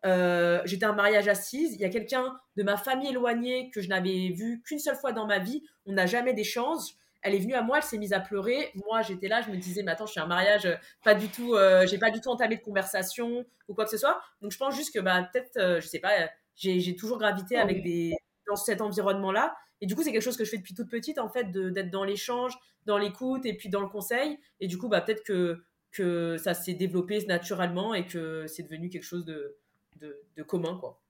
euh, 0.07 0.61
j'étais 0.65 0.87
à 0.87 0.91
un 0.91 0.95
mariage 0.95 1.29
assise. 1.29 1.75
Il 1.75 1.81
y 1.81 1.85
a 1.85 1.89
quelqu'un 1.89 2.39
de 2.57 2.63
ma 2.63 2.77
famille 2.77 3.11
éloignée 3.11 3.71
que 3.71 3.81
je 3.81 3.89
n'avais 3.89 4.31
vu 4.31 4.63
qu'une 4.65 4.79
seule 4.79 4.97
fois 4.97 5.13
dans 5.13 5.27
ma 5.27 5.39
vie. 5.39 5.63
On 5.85 5.93
n'a 5.93 6.07
jamais 6.07 6.33
d'échange. 6.33 6.81
Elle 7.23 7.35
est 7.35 7.41
venue 7.41 7.55
à 7.55 7.63
moi, 7.63 7.79
elle 7.79 7.83
s'est 7.83 7.99
mise 7.99 8.13
à 8.13 8.21
pleurer. 8.21 8.71
Moi, 8.87 9.03
j'étais 9.03 9.27
là, 9.27 9.43
je 9.43 9.51
me 9.51 9.57
disais, 9.57 9.83
mais 9.83 9.91
attends, 9.91 10.07
je 10.07 10.13
suis 10.13 10.21
à 10.21 10.25
un 10.25 10.29
mariage, 10.29 10.65
euh, 10.67 10.77
pas 11.03 11.15
du 11.15 11.29
tout, 11.29 11.55
euh, 11.55 11.85
j'ai 11.87 11.99
pas 11.99 12.11
du 12.11 12.21
tout 12.21 12.29
entamé 12.29 12.57
de 12.57 12.63
conversation 12.63 13.45
ou 13.67 13.75
quoi 13.75 13.85
que 13.85 13.91
ce 13.91 13.99
soit. 13.99 14.21
Donc, 14.43 14.53
je 14.53 14.59
pense 14.59 14.77
juste 14.77 14.95
que, 14.95 15.01
bah, 15.01 15.29
peut-être, 15.33 15.81
je 15.81 15.87
sais 15.87 15.99
pas, 15.99 16.13
j'ai 16.55 16.95
toujours 16.95 17.19
gravité 17.19 17.57
avec 17.57 17.83
des, 17.83 18.13
dans 18.49 18.55
cet 18.55 18.81
environnement-là. 18.81 19.57
Et 19.81 19.87
du 19.87 19.97
coup, 19.97 20.05
c'est 20.05 20.13
quelque 20.13 20.23
chose 20.23 20.37
que 20.37 20.45
je 20.45 20.51
fais 20.51 20.57
depuis 20.57 20.75
toute 20.75 20.89
petite, 20.89 21.19
en 21.19 21.29
fait, 21.29 21.51
d'être 21.51 21.91
dans 21.91 22.05
l'échange, 22.05 22.57
dans 22.85 22.97
l'écoute 22.97 23.45
et 23.45 23.57
puis 23.57 23.71
dans 23.71 23.81
le 23.81 23.89
conseil. 23.89 24.39
Et 24.61 24.69
du 24.69 24.79
coup, 24.79 24.89
bah, 24.89 25.01
peut-être 25.01 25.25
que, 25.25 25.65
que 25.91 26.37
ça 26.37 26.55
s'est 26.55 26.75
développé 26.75 27.25
naturellement 27.27 27.93
et 27.93 28.07
que 28.07 28.47
c'est 28.47 28.63
devenu 28.63 28.89
quelque 28.89 29.03
chose 29.03 29.25
de, 29.25 29.57
de, 30.01 30.43
commun, 30.43 30.77
quoi. 30.79 31.03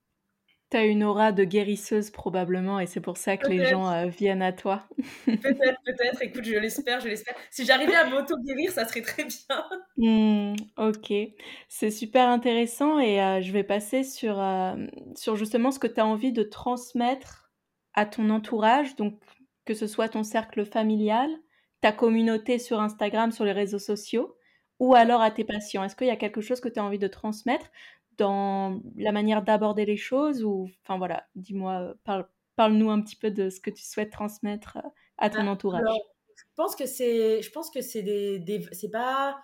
Tu 0.68 0.76
as 0.76 0.84
une 0.84 1.04
aura 1.04 1.30
de 1.30 1.44
guérisseuse 1.44 2.10
probablement 2.10 2.80
et 2.80 2.86
c'est 2.86 3.00
pour 3.00 3.18
ça 3.18 3.36
que 3.36 3.46
les 3.46 3.66
gens 3.66 3.88
euh, 3.88 4.06
viennent 4.06 4.42
à 4.42 4.52
toi. 4.52 4.88
peut-être, 5.26 5.80
peut-être. 5.84 6.22
Écoute, 6.22 6.42
je 6.42 6.58
l'espère, 6.58 6.98
je 6.98 7.06
l'espère. 7.06 7.36
Si 7.50 7.64
j'arrivais 7.64 7.94
à 7.94 8.04
m'auto-guérir, 8.10 8.72
ça 8.72 8.84
serait 8.86 9.02
très 9.02 9.24
bien. 9.24 9.64
Mmh, 9.98 10.56
ok, 10.76 11.10
c'est 11.68 11.90
super 11.90 12.28
intéressant 12.28 12.98
et 12.98 13.22
euh, 13.22 13.40
je 13.40 13.50
vais 13.50 13.64
passer 13.64 14.04
sur, 14.04 14.38
euh, 14.38 14.74
sur 15.14 15.36
justement 15.36 15.70
ce 15.70 15.78
que 15.78 15.86
tu 15.86 16.00
as 16.00 16.04
envie 16.04 16.32
de 16.32 16.42
transmettre 16.42 17.50
à 17.94 18.04
ton 18.04 18.28
entourage, 18.28 18.94
donc 18.96 19.18
que 19.64 19.72
ce 19.72 19.86
soit 19.86 20.10
ton 20.10 20.22
cercle 20.22 20.66
familial, 20.66 21.30
ta 21.80 21.92
communauté 21.92 22.58
sur 22.58 22.80
Instagram, 22.80 23.32
sur 23.32 23.44
les 23.44 23.52
réseaux 23.52 23.78
sociaux, 23.78 24.36
ou 24.78 24.94
alors 24.94 25.22
à 25.22 25.30
tes 25.30 25.44
patients. 25.44 25.84
Est-ce 25.84 25.96
qu'il 25.96 26.06
y 26.06 26.10
a 26.10 26.16
quelque 26.16 26.40
chose 26.40 26.60
que 26.60 26.68
tu 26.68 26.78
as 26.78 26.84
envie 26.84 26.98
de 26.98 27.08
transmettre 27.08 27.66
dans 28.18 28.80
la 28.96 29.12
manière 29.12 29.42
d'aborder 29.42 29.84
les 29.84 29.96
choses 29.96 30.44
ou 30.44 30.70
enfin 30.82 30.98
voilà 30.98 31.26
dis-moi 31.34 31.94
parle, 32.04 32.26
parle-nous 32.56 32.90
un 32.90 33.00
petit 33.02 33.16
peu 33.16 33.30
de 33.30 33.50
ce 33.50 33.60
que 33.60 33.70
tu 33.70 33.84
souhaites 33.84 34.10
transmettre 34.10 34.78
euh, 34.78 34.88
à 35.18 35.30
ton 35.30 35.46
ah, 35.46 35.50
entourage. 35.50 35.82
je 36.36 36.44
pense 36.56 36.74
que 36.74 36.86
c'est 36.86 37.42
je 37.42 37.50
pense 37.50 37.70
que 37.70 37.80
c'est 37.80 38.02
des, 38.02 38.66
c'est 38.72 38.90
pas 38.90 39.38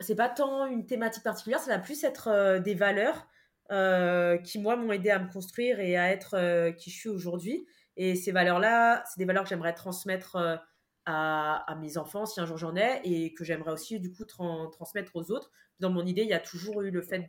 c'est 0.00 0.16
pas 0.16 0.28
tant 0.28 0.66
une 0.66 0.86
thématique 0.86 1.22
particulière 1.22 1.60
ça 1.60 1.70
va 1.70 1.78
plus 1.78 2.02
être 2.04 2.28
euh, 2.28 2.58
des 2.58 2.74
valeurs 2.74 3.26
euh, 3.70 4.38
qui 4.38 4.58
moi 4.58 4.76
m'ont 4.76 4.92
aidé 4.92 5.10
à 5.10 5.18
me 5.18 5.30
construire 5.30 5.80
et 5.80 5.96
à 5.96 6.10
être 6.10 6.70
qui 6.76 6.90
je 6.90 6.96
suis 6.96 7.08
aujourd'hui. 7.08 7.66
Et 7.96 8.14
ces 8.14 8.30
valeurs 8.30 8.60
là 8.60 9.02
c'est 9.06 9.18
des 9.18 9.24
valeurs 9.24 9.42
que 9.42 9.48
j'aimerais 9.48 9.74
transmettre 9.74 10.60
à, 11.06 11.76
mes 11.80 11.98
enfants 11.98 12.26
si 12.26 12.40
un 12.40 12.46
jour 12.46 12.58
j'en 12.58 12.76
ai 12.76 13.00
et 13.04 13.32
que 13.32 13.44
j'aimerais 13.44 13.72
aussi 13.72 14.00
du 14.00 14.12
coup 14.12 14.24
transmettre 14.24 15.14
aux 15.14 15.30
autres. 15.30 15.50
Dans 15.78 15.90
mon 15.90 16.04
idée, 16.04 16.22
il 16.22 16.28
y 16.28 16.34
a 16.34 16.40
toujours 16.40 16.82
eu 16.82 16.90
le 16.90 17.00
fait 17.00 17.26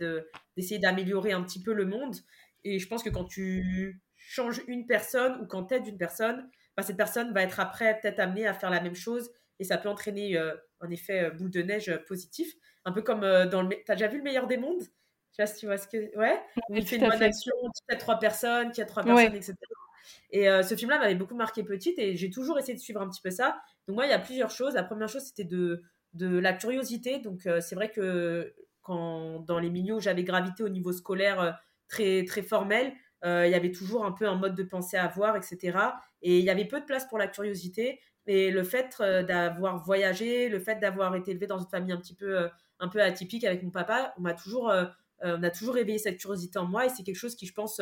d'essayer 0.56 0.80
d'améliorer 0.80 1.32
un 1.32 1.44
petit 1.44 1.62
peu 1.62 1.74
le 1.74 1.86
monde. 1.86 2.16
Et 2.64 2.80
je 2.80 2.88
pense 2.88 3.04
que 3.04 3.10
quand 3.10 3.26
tu 3.26 4.02
changes 4.16 4.62
une 4.68 4.88
personne 4.88 5.40
ou 5.42 5.46
quand 5.46 5.66
tu 5.66 5.76
aides 5.76 5.88
une 5.88 5.98
personne, 5.98 6.50
bah, 6.76 6.84
cette 6.84 6.98
personne 6.98 7.34
va 7.34 7.44
être 7.44 7.60
après 7.60 8.00
peut-être 8.00 8.20
amenée 8.20 8.48
à 8.48 8.54
faire 8.54 8.70
la 8.70 8.82
même 8.82 8.96
chose 8.96 9.32
et 9.60 9.64
ça 9.64 9.78
peut 9.78 9.90
entraîner 9.90 10.38
euh, 10.38 10.56
un 10.82 10.90
effet 10.90 11.26
euh, 11.26 11.32
boule 11.32 11.52
de 11.52 11.62
neige 11.62 11.90
euh, 11.90 11.98
positif. 11.98 12.54
Un 12.86 12.92
peu 12.92 13.02
comme 13.02 13.22
dans 13.22 13.64
le. 13.64 13.76
T'as 13.86 13.96
déjà 13.96 14.08
vu 14.08 14.18
le 14.18 14.24
meilleur 14.24 14.48
des 14.48 14.58
mondes? 14.58 14.82
Je 14.82 15.36
sais 15.36 15.44
pas 15.44 15.48
si 15.48 15.60
tu 15.60 15.66
vois 15.66 15.78
ce 15.78 15.88
que. 15.88 16.18
Ouais 16.18 16.42
Il 16.70 16.88
fait 16.88 16.96
une 16.96 17.10
bonne 17.10 17.22
action, 17.22 17.54
tu 17.76 17.94
as 17.94 17.98
trois 17.98 18.18
personnes, 18.18 18.72
qui 18.72 18.82
a 18.82 18.86
trois 18.86 19.04
personnes, 19.04 19.36
etc. 19.36 19.56
Et 20.32 20.50
euh, 20.50 20.64
ce 20.64 20.76
film-là 20.76 21.00
m'avait 21.00 21.16
beaucoup 21.16 21.36
marqué 21.36 21.64
petite 21.64 21.98
et 22.00 22.16
j'ai 22.16 22.30
toujours 22.30 22.58
essayé 22.58 22.74
de 22.74 22.80
suivre 22.80 23.02
un 23.02 23.10
petit 23.10 23.22
peu 23.22 23.32
ça. 23.32 23.60
Donc 23.88 23.96
moi, 23.96 24.06
il 24.06 24.10
y 24.10 24.14
a 24.14 24.20
plusieurs 24.20 24.52
choses. 24.52 24.74
La 24.74 24.84
première 24.84 25.10
chose, 25.10 25.24
c'était 25.24 25.44
de, 25.44 25.82
de 26.14 26.38
la 26.38 26.54
curiosité. 26.54 27.20
Donc 27.20 27.46
euh, 27.46 27.62
c'est 27.62 27.76
vrai 27.76 27.92
que 27.92 28.54
quand 28.82 29.40
dans 29.42 29.60
les 29.60 29.70
milieux 29.70 29.96
où 29.96 30.00
j'avais 30.00 30.24
gravité 30.24 30.64
au 30.64 30.70
niveau 30.70 30.92
scolaire 30.92 31.42
euh, 31.42 31.52
très, 31.88 32.26
très 32.26 32.42
formel, 32.42 32.94
il 33.24 33.50
y 33.50 33.56
avait 33.56 33.72
toujours 33.72 34.06
un 34.06 34.12
peu 34.12 34.28
un 34.28 34.36
mode 34.36 34.56
de 34.56 34.64
pensée 34.64 34.96
à 34.96 35.06
avoir, 35.06 35.36
etc. 35.36 35.78
Et 36.22 36.38
il 36.38 36.46
y 36.46 36.50
avait 36.52 36.66
peu 36.66 36.80
de 36.80 36.86
place 36.86 37.06
pour 37.08 37.18
la 37.18 37.28
curiosité. 37.28 38.00
Et 38.28 38.52
le 38.52 38.64
fait 38.64 38.96
d'avoir 39.00 39.84
voyagé, 39.84 40.48
le 40.50 40.60
fait 40.60 40.80
d'avoir 40.80 41.14
été 41.16 41.32
élevé 41.32 41.48
dans 41.48 41.58
une 41.58 41.68
famille 41.68 41.92
un 41.92 41.98
petit 41.98 42.14
peu, 42.14 42.48
un 42.80 42.88
peu 42.88 43.02
atypique 43.02 43.44
avec 43.44 43.64
mon 43.64 43.72
papa, 43.72 44.14
on 44.18 44.22
m'a 44.22 44.34
toujours, 44.34 44.72
on 45.24 45.44
a 45.44 45.50
toujours 45.50 45.78
éveillé 45.78 45.98
cette 45.98 46.20
curiosité 46.20 46.60
en 46.60 46.66
moi 46.66 46.86
et 46.86 46.90
c'est 46.90 47.04
quelque 47.04 47.18
chose 47.18 47.36
qui, 47.36 47.48
je 47.48 47.54
pense, 47.54 47.82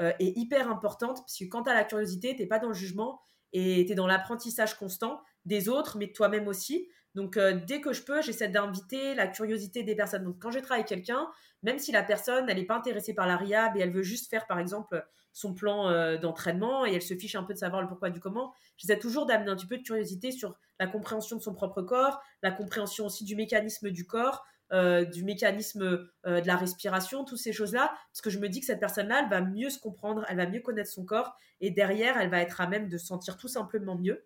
est 0.00 0.38
hyper 0.38 0.70
importante, 0.70 1.18
parce 1.18 1.38
que 1.38 1.44
quand 1.44 1.64
tu 1.64 1.70
as 1.70 1.74
la 1.74 1.84
curiosité, 1.84 2.34
tu 2.34 2.46
pas 2.46 2.58
dans 2.58 2.68
le 2.68 2.74
jugement 2.74 3.20
et 3.52 3.84
tu 3.84 3.92
es 3.92 3.94
dans 3.94 4.06
l'apprentissage 4.06 4.78
constant 4.78 5.20
des 5.44 5.68
autres, 5.68 5.98
mais 5.98 6.06
de 6.06 6.12
toi-même 6.12 6.48
aussi. 6.48 6.88
Donc, 7.14 7.38
dès 7.38 7.80
que 7.80 7.92
je 7.92 8.02
peux, 8.02 8.22
j'essaie 8.22 8.48
d'inviter 8.48 9.14
la 9.14 9.26
curiosité 9.26 9.82
des 9.82 9.96
personnes. 9.96 10.24
Donc, 10.24 10.38
quand 10.38 10.50
je 10.50 10.60
travaille 10.60 10.80
avec 10.80 10.88
quelqu'un, 10.88 11.28
même 11.62 11.78
si 11.78 11.92
la 11.92 12.02
personne, 12.02 12.48
elle 12.48 12.56
n'est 12.56 12.64
pas 12.64 12.76
intéressée 12.76 13.14
par 13.14 13.26
la 13.26 13.36
RIAB 13.36 13.76
et 13.76 13.80
elle 13.80 13.92
veut 13.92 14.02
juste 14.02 14.30
faire, 14.30 14.46
par 14.46 14.58
exemple, 14.58 15.04
son 15.32 15.54
plan 15.54 16.16
d'entraînement 16.18 16.86
et 16.86 16.94
elle 16.94 17.02
se 17.02 17.14
fiche 17.14 17.34
un 17.34 17.42
peu 17.42 17.52
de 17.52 17.58
savoir 17.58 17.82
le 17.82 17.88
pourquoi 17.88 18.10
du 18.10 18.20
comment, 18.20 18.52
j'essaie 18.76 18.98
toujours 18.98 19.26
d'amener 19.26 19.50
un 19.50 19.56
petit 19.56 19.66
peu 19.66 19.78
de 19.78 19.82
curiosité 19.82 20.32
sur 20.32 20.56
la 20.78 20.86
compréhension 20.86 21.36
de 21.36 21.42
son 21.42 21.54
propre 21.54 21.82
corps, 21.82 22.20
la 22.42 22.50
compréhension 22.50 23.06
aussi 23.06 23.24
du 23.24 23.36
mécanisme 23.36 23.90
du 23.90 24.06
corps, 24.06 24.44
du 24.72 25.24
mécanisme 25.24 26.08
de 26.24 26.46
la 26.46 26.56
respiration, 26.56 27.24
toutes 27.24 27.38
ces 27.38 27.52
choses-là, 27.52 27.92
parce 28.12 28.20
que 28.22 28.30
je 28.30 28.38
me 28.38 28.48
dis 28.48 28.60
que 28.60 28.66
cette 28.66 28.80
personne-là, 28.80 29.22
elle 29.24 29.30
va 29.30 29.40
mieux 29.40 29.70
se 29.70 29.78
comprendre, 29.78 30.24
elle 30.28 30.36
va 30.36 30.46
mieux 30.46 30.60
connaître 30.60 30.90
son 30.90 31.04
corps, 31.04 31.34
et 31.60 31.70
derrière, 31.70 32.18
elle 32.18 32.30
va 32.30 32.40
être 32.40 32.60
à 32.60 32.66
même 32.66 32.88
de 32.88 32.98
sentir 32.98 33.36
tout 33.36 33.48
simplement 33.48 33.96
mieux. 33.96 34.24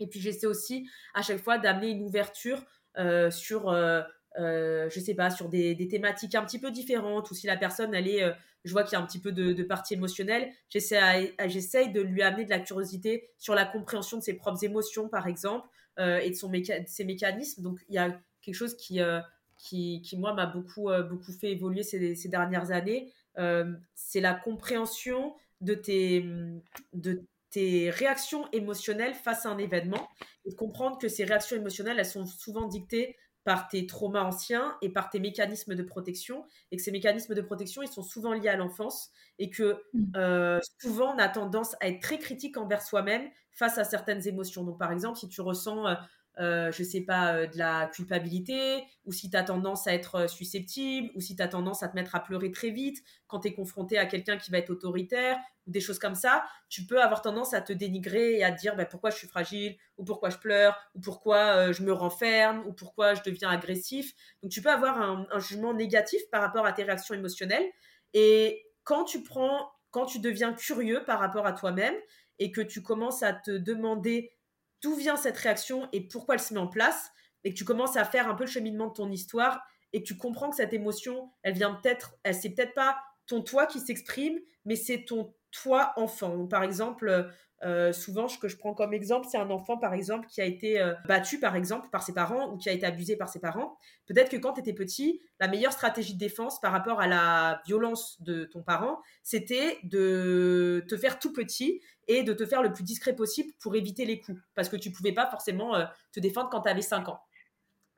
Et 0.00 0.06
puis 0.06 0.18
j'essaie 0.20 0.46
aussi 0.46 0.88
à 1.14 1.22
chaque 1.22 1.42
fois 1.42 1.58
d'amener 1.58 1.90
une 1.90 2.02
ouverture 2.02 2.64
euh, 2.98 3.30
sur, 3.30 3.68
euh, 3.68 4.02
euh, 4.38 4.88
je 4.90 4.98
sais 4.98 5.14
pas, 5.14 5.30
sur 5.30 5.48
des, 5.48 5.88
thématiques 5.88 6.34
un 6.34 6.44
petit 6.44 6.58
peu 6.58 6.70
différentes, 6.70 7.30
ou 7.30 7.34
si 7.34 7.46
la 7.46 7.56
personne, 7.56 7.94
elle 7.94 8.08
est, 8.08 8.24
je 8.64 8.72
vois 8.72 8.82
qu'il 8.82 8.94
y 8.94 8.96
a 8.96 9.04
un 9.04 9.06
petit 9.06 9.20
peu 9.20 9.30
de, 9.30 9.62
partie 9.62 9.94
émotionnelle, 9.94 10.50
j'essaie 10.68 11.88
de 11.88 12.00
lui 12.00 12.22
amener 12.22 12.44
de 12.44 12.50
la 12.50 12.58
curiosité 12.58 13.30
sur 13.38 13.54
la 13.54 13.64
compréhension 13.64 14.18
de 14.18 14.22
ses 14.22 14.34
propres 14.34 14.64
émotions, 14.64 15.08
par 15.08 15.26
exemple, 15.26 15.68
et 15.98 16.30
de, 16.30 16.34
son 16.34 16.50
ses 16.86 17.04
mécanismes. 17.04 17.62
Donc 17.62 17.78
il 17.88 17.94
y 17.94 17.98
a 17.98 18.18
quelque 18.40 18.54
chose 18.54 18.76
qui, 18.76 19.00
qui, 19.62 20.00
qui 20.02 20.16
moi, 20.16 20.32
m'a 20.32 20.46
beaucoup, 20.46 20.88
beaucoup 21.08 21.32
fait 21.32 21.52
évoluer 21.52 21.82
ces, 21.82 22.14
ces 22.14 22.28
dernières 22.28 22.70
années. 22.70 23.12
c'est 23.94 24.20
la 24.20 24.34
compréhension 24.34 25.34
de 25.60 25.74
tes, 25.74 26.24
de 26.92 27.22
tes 27.50 27.90
réactions 27.90 28.48
émotionnelles 28.52 29.14
face 29.14 29.44
à 29.44 29.50
un 29.50 29.58
événement 29.58 30.08
et 30.46 30.54
comprendre 30.54 30.98
que 30.98 31.08
ces 31.08 31.24
réactions 31.24 31.56
émotionnelles, 31.56 31.98
elles 31.98 32.06
sont 32.06 32.26
souvent 32.26 32.66
dictées 32.66 33.16
par 33.44 33.68
tes 33.68 33.86
traumas 33.86 34.22
anciens 34.22 34.76
et 34.82 34.90
par 34.90 35.08
tes 35.10 35.18
mécanismes 35.18 35.74
de 35.74 35.82
protection, 35.82 36.44
et 36.70 36.76
que 36.76 36.82
ces 36.82 36.92
mécanismes 36.92 37.34
de 37.34 37.40
protection, 37.40 37.82
ils 37.82 37.88
sont 37.88 38.02
souvent 38.02 38.32
liés 38.34 38.48
à 38.48 38.56
l'enfance, 38.56 39.10
et 39.38 39.48
que 39.48 39.82
mmh. 39.94 40.12
euh, 40.16 40.60
souvent, 40.78 41.14
on 41.14 41.18
a 41.18 41.28
tendance 41.28 41.74
à 41.80 41.88
être 41.88 42.00
très 42.00 42.18
critique 42.18 42.58
envers 42.58 42.82
soi-même 42.82 43.28
face 43.50 43.78
à 43.78 43.84
certaines 43.84 44.26
émotions. 44.28 44.62
Donc, 44.62 44.78
par 44.78 44.92
exemple, 44.92 45.18
si 45.18 45.28
tu 45.28 45.40
ressens 45.40 45.86
euh, 46.38 46.50
euh, 46.50 46.72
je 46.72 46.82
sais 46.82 47.02
pas, 47.02 47.34
euh, 47.34 47.46
de 47.46 47.58
la 47.58 47.86
culpabilité, 47.86 48.84
ou 49.04 49.12
si 49.12 49.30
tu 49.30 49.36
as 49.36 49.42
tendance 49.42 49.86
à 49.86 49.94
être 49.94 50.14
euh, 50.16 50.28
susceptible, 50.28 51.10
ou 51.14 51.20
si 51.20 51.36
tu 51.36 51.42
as 51.42 51.48
tendance 51.48 51.82
à 51.82 51.88
te 51.88 51.94
mettre 51.94 52.14
à 52.14 52.20
pleurer 52.20 52.50
très 52.50 52.70
vite 52.70 52.98
quand 53.26 53.40
tu 53.40 53.48
es 53.48 53.54
confronté 53.54 53.98
à 53.98 54.06
quelqu'un 54.06 54.36
qui 54.36 54.50
va 54.50 54.58
être 54.58 54.70
autoritaire, 54.70 55.38
ou 55.66 55.70
des 55.70 55.80
choses 55.80 55.98
comme 55.98 56.14
ça, 56.14 56.44
tu 56.68 56.86
peux 56.86 57.02
avoir 57.02 57.22
tendance 57.22 57.54
à 57.54 57.60
te 57.60 57.72
dénigrer 57.72 58.38
et 58.38 58.44
à 58.44 58.52
te 58.52 58.60
dire 58.60 58.76
bah, 58.76 58.84
pourquoi 58.84 59.10
je 59.10 59.16
suis 59.16 59.28
fragile, 59.28 59.76
ou 59.98 60.04
pourquoi 60.04 60.30
je 60.30 60.38
pleure, 60.38 60.76
ou 60.94 61.00
pourquoi 61.00 61.72
je 61.72 61.82
me 61.82 61.92
renferme, 61.92 62.64
ou 62.66 62.72
pourquoi 62.72 63.14
je 63.14 63.22
deviens 63.22 63.50
agressif. 63.50 64.12
Donc 64.42 64.50
tu 64.50 64.62
peux 64.62 64.70
avoir 64.70 65.00
un, 65.00 65.26
un 65.30 65.38
jugement 65.38 65.74
négatif 65.74 66.20
par 66.32 66.40
rapport 66.40 66.66
à 66.66 66.72
tes 66.72 66.82
réactions 66.82 67.14
émotionnelles. 67.14 67.66
Et 68.14 68.66
quand 68.84 69.04
tu 69.04 69.22
prends, 69.22 69.70
quand 69.90 70.06
tu 70.06 70.18
deviens 70.18 70.52
curieux 70.52 71.04
par 71.04 71.20
rapport 71.20 71.46
à 71.46 71.52
toi-même, 71.52 71.94
et 72.40 72.50
que 72.50 72.62
tu 72.62 72.82
commences 72.82 73.22
à 73.22 73.34
te 73.34 73.50
demander 73.50 74.32
d'où 74.82 74.94
vient 74.94 75.16
cette 75.16 75.36
réaction 75.36 75.88
et 75.92 76.06
pourquoi 76.06 76.34
elle 76.34 76.40
se 76.40 76.54
met 76.54 76.60
en 76.60 76.68
place, 76.68 77.10
et 77.44 77.52
que 77.52 77.58
tu 77.58 77.64
commences 77.64 77.96
à 77.96 78.04
faire 78.04 78.28
un 78.28 78.34
peu 78.34 78.44
le 78.44 78.50
cheminement 78.50 78.88
de 78.88 78.92
ton 78.92 79.10
histoire, 79.10 79.62
et 79.92 80.02
que 80.02 80.06
tu 80.06 80.16
comprends 80.16 80.50
que 80.50 80.56
cette 80.56 80.72
émotion, 80.72 81.32
elle 81.42 81.54
vient 81.54 81.74
peut-être, 81.74 82.16
elle 82.22 82.34
c'est 82.34 82.50
peut-être 82.50 82.74
pas 82.74 82.96
ton 83.26 83.42
toi 83.42 83.66
qui 83.66 83.80
s'exprime, 83.80 84.38
mais 84.64 84.76
c'est 84.76 85.04
ton 85.04 85.34
toi 85.50 85.92
enfant. 85.96 86.46
par 86.46 86.62
exemple, 86.62 87.28
euh, 87.62 87.92
souvent, 87.92 88.26
ce 88.26 88.38
que 88.38 88.48
je 88.48 88.56
prends 88.56 88.72
comme 88.72 88.94
exemple, 88.94 89.26
c'est 89.30 89.36
un 89.36 89.50
enfant, 89.50 89.76
par 89.76 89.92
exemple, 89.92 90.26
qui 90.28 90.40
a 90.40 90.46
été 90.46 90.80
euh, 90.80 90.94
battu, 91.06 91.38
par 91.38 91.56
exemple, 91.56 91.88
par 91.90 92.02
ses 92.02 92.14
parents 92.14 92.50
ou 92.52 92.56
qui 92.56 92.70
a 92.70 92.72
été 92.72 92.86
abusé 92.86 93.16
par 93.16 93.28
ses 93.28 93.38
parents. 93.38 93.76
Peut-être 94.06 94.30
que 94.30 94.36
quand 94.36 94.54
tu 94.54 94.60
étais 94.60 94.72
petit, 94.72 95.20
la 95.40 95.48
meilleure 95.48 95.72
stratégie 95.72 96.14
de 96.14 96.18
défense 96.18 96.58
par 96.60 96.72
rapport 96.72 97.00
à 97.00 97.06
la 97.06 97.60
violence 97.66 98.20
de 98.22 98.44
ton 98.44 98.62
parent, 98.62 99.00
c'était 99.22 99.78
de 99.82 100.84
te 100.88 100.96
faire 100.96 101.18
tout 101.18 101.32
petit 101.32 101.82
et 102.08 102.22
de 102.22 102.32
te 102.32 102.46
faire 102.46 102.62
le 102.62 102.72
plus 102.72 102.82
discret 102.82 103.14
possible 103.14 103.52
pour 103.60 103.76
éviter 103.76 104.06
les 104.06 104.20
coups. 104.20 104.40
Parce 104.54 104.68
que 104.70 104.76
tu 104.76 104.90
pouvais 104.90 105.12
pas 105.12 105.26
forcément 105.26 105.74
euh, 105.74 105.84
te 106.12 106.20
défendre 106.20 106.48
quand 106.48 106.62
tu 106.62 106.70
avais 106.70 106.82
5 106.82 107.08
ans. 107.08 107.20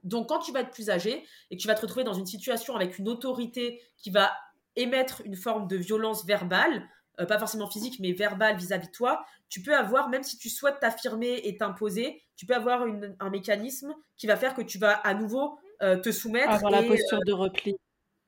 Donc, 0.02 0.28
quand 0.28 0.40
tu 0.40 0.50
vas 0.50 0.62
être 0.62 0.72
plus 0.72 0.90
âgé 0.90 1.24
et 1.50 1.56
que 1.56 1.62
tu 1.62 1.68
vas 1.68 1.76
te 1.76 1.82
retrouver 1.82 2.02
dans 2.02 2.14
une 2.14 2.26
situation 2.26 2.74
avec 2.74 2.98
une 2.98 3.08
autorité 3.08 3.80
qui 3.96 4.10
va 4.10 4.32
émettre 4.74 5.22
une 5.24 5.36
forme 5.36 5.68
de 5.68 5.76
violence 5.76 6.24
verbale, 6.24 6.88
euh, 7.20 7.26
pas 7.26 7.38
forcément 7.38 7.68
physique, 7.68 7.98
mais 8.00 8.12
verbal 8.12 8.56
vis-à-vis 8.56 8.86
de 8.86 8.92
toi, 8.92 9.24
tu 9.48 9.62
peux 9.62 9.76
avoir, 9.76 10.08
même 10.08 10.22
si 10.22 10.38
tu 10.38 10.48
souhaites 10.48 10.80
t'affirmer 10.80 11.40
et 11.44 11.56
t'imposer, 11.56 12.22
tu 12.36 12.46
peux 12.46 12.54
avoir 12.54 12.86
un 13.20 13.30
mécanisme 13.30 13.94
qui 14.16 14.26
va 14.26 14.36
faire 14.36 14.54
que 14.54 14.62
tu 14.62 14.78
vas 14.78 14.92
à 14.92 15.12
nouveau 15.12 15.58
euh, 15.82 15.96
te 15.96 16.10
soumettre. 16.10 16.50
Avoir 16.50 16.72
la 16.72 16.82
posture 16.82 17.18
euh, 17.18 17.26
de 17.26 17.32
repli. 17.32 17.72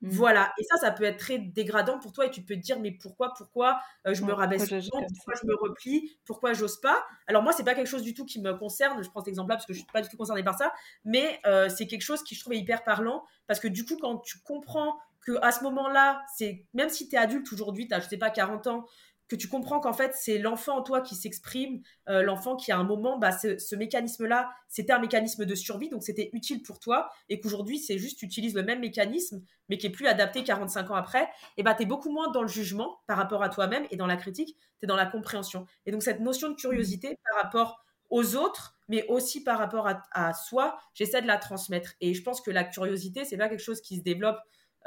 Mmh. 0.01 0.09
Voilà, 0.09 0.53
et 0.59 0.63
ça, 0.65 0.77
ça 0.77 0.91
peut 0.91 1.05
être 1.05 1.17
très 1.17 1.39
dégradant 1.39 1.97
pour 1.97 2.13
toi 2.13 2.27
et 2.27 2.29
tu 2.29 2.43
peux 2.43 2.53
te 2.55 2.59
dire 2.59 2.79
mais 2.79 2.91
pourquoi, 2.91 3.33
pourquoi 3.35 3.79
je 4.05 4.23
me 4.23 4.33
rabaisse 4.33 4.69
pourquoi, 4.69 5.33
je 5.41 5.47
me 5.47 5.55
replie, 5.55 6.19
pourquoi 6.25 6.53
j'ose 6.53 6.79
pas? 6.79 7.03
Alors 7.25 7.41
moi, 7.41 7.53
c'est 7.53 7.63
pas 7.63 7.73
quelque 7.73 7.87
chose 7.87 8.03
du 8.03 8.13
tout 8.13 8.25
qui 8.25 8.39
me 8.39 8.53
concerne. 8.53 9.01
Je 9.03 9.09
prends 9.09 9.21
cet 9.21 9.29
exemple-là 9.29 9.55
parce 9.55 9.65
que 9.65 9.73
je 9.73 9.79
suis 9.79 9.87
pas 9.91 10.01
du 10.01 10.09
tout 10.09 10.17
concernée 10.17 10.43
par 10.43 10.55
ça, 10.55 10.73
mais 11.05 11.41
c'est 11.69 11.87
quelque 11.87 12.03
chose 12.03 12.21
qui 12.23 12.35
je 12.35 12.41
trouve 12.41 12.53
hyper 12.53 12.83
parlant 12.83 13.23
parce 13.47 13.59
que 13.59 13.67
du 13.69 13.83
coup, 13.85 13.97
quand 13.99 14.17
tu 14.17 14.37
comprends 14.41 14.99
que 15.25 15.33
à 15.41 15.51
ce 15.51 15.63
moment-là, 15.63 16.21
c'est 16.37 16.65
même 16.73 16.89
si 16.89 17.09
tu 17.09 17.15
es 17.15 17.17
adulte 17.17 17.51
aujourd'hui, 17.51 17.87
tu 17.87 17.93
as, 17.93 17.99
je 17.99 18.07
sais 18.07 18.17
pas, 18.17 18.29
40 18.29 18.67
ans, 18.67 18.85
que 19.27 19.35
tu 19.35 19.47
comprends 19.47 19.79
qu'en 19.79 19.93
fait, 19.93 20.13
c'est 20.13 20.37
l'enfant 20.37 20.77
en 20.77 20.81
toi 20.83 21.01
qui 21.01 21.15
s'exprime, 21.15 21.81
euh, 22.09 22.21
l'enfant 22.21 22.55
qui 22.55 22.71
à 22.71 22.77
un 22.77 22.83
moment, 22.83 23.17
bah, 23.17 23.31
ce, 23.31 23.75
mécanisme-là, 23.75 24.51
c'était 24.67 24.93
un 24.93 24.99
mécanisme 24.99 25.45
de 25.45 25.55
survie, 25.55 25.89
donc 25.89 26.03
c'était 26.03 26.29
utile 26.33 26.61
pour 26.61 26.79
toi, 26.79 27.09
et 27.27 27.39
qu'aujourd'hui, 27.39 27.79
c'est 27.79 27.97
juste, 27.97 28.19
tu 28.19 28.25
utilises 28.25 28.53
le 28.53 28.61
même 28.61 28.79
mécanisme, 28.79 29.41
mais 29.67 29.77
qui 29.77 29.87
est 29.87 29.91
plus 29.91 30.05
adapté 30.05 30.43
45 30.43 30.91
ans 30.91 30.95
après, 30.95 31.27
et 31.57 31.63
bah, 31.63 31.73
tu 31.73 31.83
es 31.83 31.85
beaucoup 31.85 32.11
moins 32.11 32.29
dans 32.29 32.43
le 32.43 32.47
jugement 32.47 32.99
par 33.07 33.17
rapport 33.17 33.41
à 33.41 33.49
toi-même 33.49 33.87
et 33.89 33.95
dans 33.95 34.07
la 34.07 34.17
critique, 34.17 34.57
tu 34.79 34.85
es 34.85 34.87
dans 34.87 34.95
la 34.95 35.07
compréhension. 35.07 35.65
Et 35.87 35.91
donc, 35.91 36.03
cette 36.03 36.19
notion 36.19 36.49
de 36.49 36.55
curiosité 36.55 37.17
par 37.31 37.43
rapport 37.43 37.83
aux 38.11 38.35
autres, 38.35 38.77
mais 38.87 39.07
aussi 39.07 39.43
par 39.43 39.57
rapport 39.57 39.87
à, 39.87 40.03
à 40.11 40.33
soi, 40.33 40.77
j'essaie 40.93 41.23
de 41.23 41.27
la 41.27 41.37
transmettre. 41.37 41.93
Et 41.99 42.13
je 42.13 42.21
pense 42.21 42.41
que 42.41 42.51
la 42.51 42.63
curiosité, 42.63 43.25
c'est 43.25 43.37
pas 43.37 43.49
quelque 43.49 43.63
chose 43.63 43.81
qui 43.81 43.97
se 43.97 44.03
développe 44.03 44.37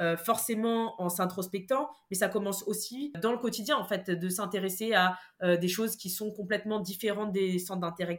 euh, 0.01 0.16
forcément 0.16 1.01
en 1.01 1.09
s'introspectant, 1.09 1.88
mais 2.11 2.16
ça 2.16 2.28
commence 2.28 2.62
aussi 2.64 3.12
dans 3.20 3.32
le 3.32 3.38
quotidien, 3.38 3.76
en 3.76 3.84
fait, 3.84 4.11
de 4.11 4.28
s'intéresser 4.28 4.94
à 4.94 5.16
euh, 5.42 5.57
des 5.57 5.68
choses 5.68 5.96
qui 5.96 6.11
sont 6.11 6.30
complètement 6.30 6.80
différentes 6.80 7.32
des 7.32 7.59
centres 7.59 7.80
d'intérêt 7.80 8.18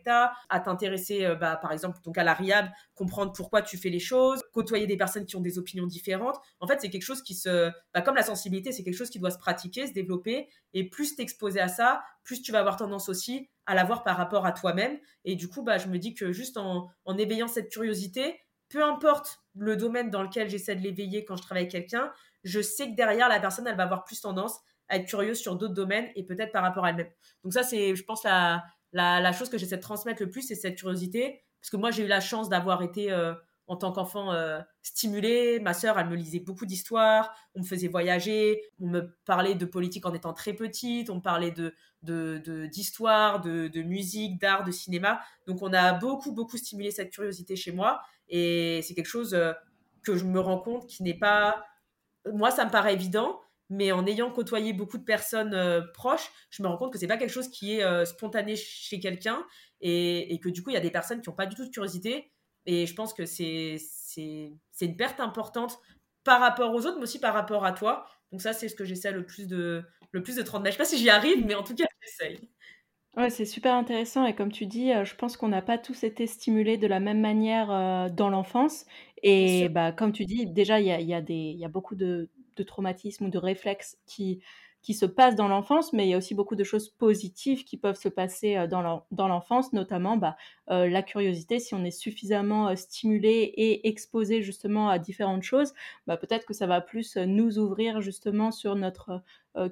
à 0.49 0.59
t'intéresser, 0.59 1.25
euh, 1.25 1.35
bah, 1.35 1.57
par 1.57 1.71
exemple, 1.71 1.99
donc 2.03 2.17
à 2.17 2.23
la 2.23 2.33
RIAB, 2.33 2.69
comprendre 2.95 3.31
pourquoi 3.33 3.61
tu 3.61 3.77
fais 3.77 3.89
les 3.89 3.99
choses, 3.99 4.41
côtoyer 4.53 4.87
des 4.87 4.97
personnes 4.97 5.25
qui 5.25 5.35
ont 5.35 5.41
des 5.41 5.57
opinions 5.57 5.87
différentes. 5.87 6.37
En 6.59 6.67
fait, 6.67 6.79
c'est 6.81 6.89
quelque 6.89 7.03
chose 7.03 7.21
qui 7.21 7.35
se, 7.35 7.69
bah, 7.93 8.01
comme 8.01 8.15
la 8.15 8.23
sensibilité, 8.23 8.71
c'est 8.71 8.83
quelque 8.83 8.97
chose 8.97 9.09
qui 9.09 9.19
doit 9.19 9.31
se 9.31 9.37
pratiquer, 9.37 9.87
se 9.87 9.93
développer, 9.93 10.47
et 10.73 10.89
plus 10.89 11.15
t'exposer 11.15 11.59
à 11.59 11.67
ça, 11.67 12.01
plus 12.23 12.41
tu 12.41 12.51
vas 12.51 12.59
avoir 12.59 12.77
tendance 12.77 13.09
aussi 13.09 13.49
à 13.65 13.75
l'avoir 13.75 14.03
par 14.03 14.17
rapport 14.17 14.45
à 14.45 14.51
toi-même. 14.51 14.97
Et 15.25 15.35
du 15.35 15.47
coup, 15.47 15.63
bah, 15.63 15.77
je 15.77 15.87
me 15.87 15.97
dis 15.97 16.13
que 16.13 16.31
juste 16.31 16.57
en, 16.57 16.89
en 17.05 17.17
éveillant 17.17 17.47
cette 17.47 17.71
curiosité, 17.71 18.39
peu 18.69 18.83
importe 18.83 19.41
le 19.59 19.75
domaine 19.75 20.09
dans 20.09 20.23
lequel 20.23 20.49
j'essaie 20.49 20.75
de 20.75 20.81
l'éveiller 20.81 21.25
quand 21.25 21.35
je 21.35 21.41
travaille 21.41 21.63
avec 21.63 21.71
quelqu'un, 21.71 22.11
je 22.43 22.61
sais 22.61 22.89
que 22.89 22.95
derrière, 22.95 23.29
la 23.29 23.39
personne, 23.39 23.67
elle 23.67 23.75
va 23.75 23.83
avoir 23.83 24.03
plus 24.03 24.21
tendance 24.21 24.59
à 24.87 24.95
être 24.97 25.07
curieuse 25.07 25.39
sur 25.39 25.55
d'autres 25.55 25.73
domaines 25.73 26.07
et 26.15 26.23
peut-être 26.23 26.51
par 26.51 26.63
rapport 26.63 26.85
à 26.85 26.89
elle-même. 26.89 27.11
Donc 27.43 27.53
ça, 27.53 27.63
c'est, 27.63 27.95
je 27.95 28.03
pense, 28.03 28.23
la, 28.23 29.31
chose 29.33 29.49
que 29.49 29.57
j'essaie 29.57 29.77
de 29.77 29.81
transmettre 29.81 30.23
le 30.23 30.29
plus, 30.29 30.41
c'est 30.41 30.55
cette 30.55 30.77
curiosité. 30.77 31.43
Parce 31.61 31.69
que 31.69 31.77
moi, 31.77 31.91
j'ai 31.91 32.05
eu 32.05 32.07
la 32.07 32.21
chance 32.21 32.49
d'avoir 32.49 32.81
été, 32.81 33.11
euh, 33.11 33.33
en 33.69 33.77
tant 33.77 33.91
qu'enfant, 33.91 34.33
euh, 34.33 34.59
stimulée. 34.81 35.59
Ma 35.59 35.73
sœur, 35.73 35.99
elle 35.99 36.09
me 36.09 36.15
lisait 36.15 36.39
beaucoup 36.39 36.65
d'histoires, 36.65 37.33
on 37.53 37.59
me 37.59 37.63
faisait 37.63 37.87
voyager, 37.87 38.61
on 38.81 38.87
me 38.87 39.15
parlait 39.25 39.53
de 39.53 39.65
politique 39.65 40.07
en 40.07 40.13
étant 40.13 40.33
très 40.33 40.53
petite, 40.53 41.11
on 41.11 41.15
me 41.15 41.21
parlait 41.21 41.51
de, 41.51 42.67
d'histoire, 42.67 43.41
de, 43.41 43.67
de, 43.67 43.81
musique, 43.83 44.41
d'art, 44.41 44.63
de 44.63 44.71
cinéma. 44.71 45.21
Donc 45.45 45.61
on 45.61 45.71
a 45.71 45.93
beaucoup, 45.93 46.33
beaucoup 46.33 46.57
stimulé 46.57 46.89
cette 46.89 47.11
curiosité 47.11 47.55
chez 47.55 47.71
moi. 47.71 48.01
Et 48.27 48.81
c'est 48.83 48.95
quelque 48.95 49.05
chose 49.05 49.35
euh, 49.35 49.53
que 50.03 50.15
je 50.15 50.25
me 50.25 50.39
rends 50.39 50.59
compte 50.59 50.87
qui 50.87 51.03
n'est 51.03 51.17
pas... 51.17 51.63
Moi, 52.33 52.49
ça 52.49 52.65
me 52.65 52.71
paraît 52.71 52.93
évident, 52.93 53.39
mais 53.69 53.91
en 53.91 54.05
ayant 54.07 54.31
côtoyé 54.31 54.73
beaucoup 54.73 54.97
de 54.97 55.03
personnes 55.03 55.53
euh, 55.53 55.81
proches, 55.93 56.31
je 56.49 56.63
me 56.63 56.67
rends 56.67 56.77
compte 56.77 56.91
que 56.91 56.97
c'est 56.97 57.07
pas 57.07 57.17
quelque 57.17 57.29
chose 57.29 57.49
qui 57.49 57.75
est 57.75 57.83
euh, 57.83 58.03
spontané 58.03 58.55
chez 58.55 58.99
quelqu'un 58.99 59.45
et, 59.79 60.33
et, 60.33 60.39
que 60.39 60.49
du 60.49 60.63
coup, 60.63 60.71
il 60.71 60.73
y 60.73 60.77
a 60.77 60.81
des 60.81 60.89
personnes 60.89 61.21
qui 61.21 61.29
n'ont 61.29 61.35
pas 61.35 61.45
du 61.45 61.55
tout 61.55 61.65
de 61.65 61.69
curiosité. 61.69 62.31
Et 62.71 62.85
je 62.85 62.93
pense 62.93 63.15
que 63.15 63.25
c'est 63.25 63.77
une 64.81 64.95
perte 64.95 65.19
importante 65.19 65.79
par 66.23 66.39
rapport 66.39 66.71
aux 66.75 66.85
autres, 66.85 66.97
mais 66.97 67.03
aussi 67.03 67.19
par 67.19 67.33
rapport 67.33 67.65
à 67.65 67.71
toi. 67.71 68.05
Donc 68.31 68.43
ça, 68.43 68.53
c'est 68.53 68.69
ce 68.69 68.75
que 68.75 68.85
j'essaie 68.85 69.11
le 69.11 69.25
plus 69.25 69.47
de 69.47 69.83
le 70.11 70.21
plus 70.23 70.35
de 70.35 70.43
Je 70.45 70.71
sais 70.71 70.77
pas 70.77 70.85
si 70.85 70.99
j'y 70.99 71.09
arrive, 71.09 71.45
mais 71.47 71.55
en 71.55 71.63
tout 71.63 71.73
cas, 71.73 71.85
j'essaye. 72.03 72.39
Ouais, 73.17 73.31
c'est 73.31 73.45
super 73.45 73.73
intéressant 73.73 74.25
et 74.25 74.35
comme 74.35 74.51
tu 74.51 74.67
dis, 74.67 74.91
euh, 74.93 75.03
je 75.03 75.15
pense 75.15 75.35
qu'on 75.35 75.47
n'a 75.47 75.63
pas 75.63 75.79
tous 75.79 76.03
été 76.03 76.27
stimulés 76.27 76.77
de 76.77 76.85
la 76.85 76.99
même 76.99 77.19
manière, 77.19 77.71
euh, 77.71 78.07
dans 78.07 78.29
l'enfance 78.29 78.85
et 79.23 79.67
bah, 79.69 79.91
comme 79.91 80.11
tu 80.11 80.25
dis, 80.25 80.45
déjà 80.45 80.79
il 80.79 80.85
y 80.85 80.91
a 80.91 81.01
y 81.01 81.13
a 81.15 81.19
y 81.27 81.65
a 81.65 81.67
beaucoup 81.69 81.95
de 81.95 82.29
de 82.55 82.63
traumatismes 82.63 83.25
ou 83.25 83.29
de 83.29 83.37
réflexes 83.39 83.97
qui 84.05 84.43
qui 84.81 84.93
se 84.93 85.05
passent 85.05 85.35
dans 85.35 85.47
l'enfance, 85.47 85.93
mais 85.93 86.05
il 86.05 86.09
y 86.09 86.13
a 86.13 86.17
aussi 86.17 86.35
beaucoup 86.35 86.55
de 86.55 86.63
choses 86.63 86.89
positives 86.89 87.63
qui 87.63 87.77
peuvent 87.77 87.99
se 87.99 88.09
passer 88.09 88.55
euh, 88.55 88.67
dans 88.67 89.27
l'enfance, 89.27 89.73
notamment 89.73 90.17
bah, 90.17 90.37
euh, 90.69 90.87
la 90.87 91.03
curiosité. 91.03 91.59
Si 91.59 91.73
on 91.73 91.83
est 91.83 91.91
suffisamment 91.91 92.75
stimulé 92.75 93.53
et 93.55 93.87
exposé 93.87 94.41
justement 94.41 94.89
à 94.89 94.99
différentes 94.99 95.43
choses, 95.43 95.73
bah, 96.07 96.17
peut-être 96.17 96.45
que 96.45 96.53
ça 96.53 96.67
va 96.67 96.81
plus 96.81 97.17
nous 97.17 97.59
ouvrir 97.59 98.01
justement 98.01 98.51
sur 98.51 98.75
notre 98.75 99.21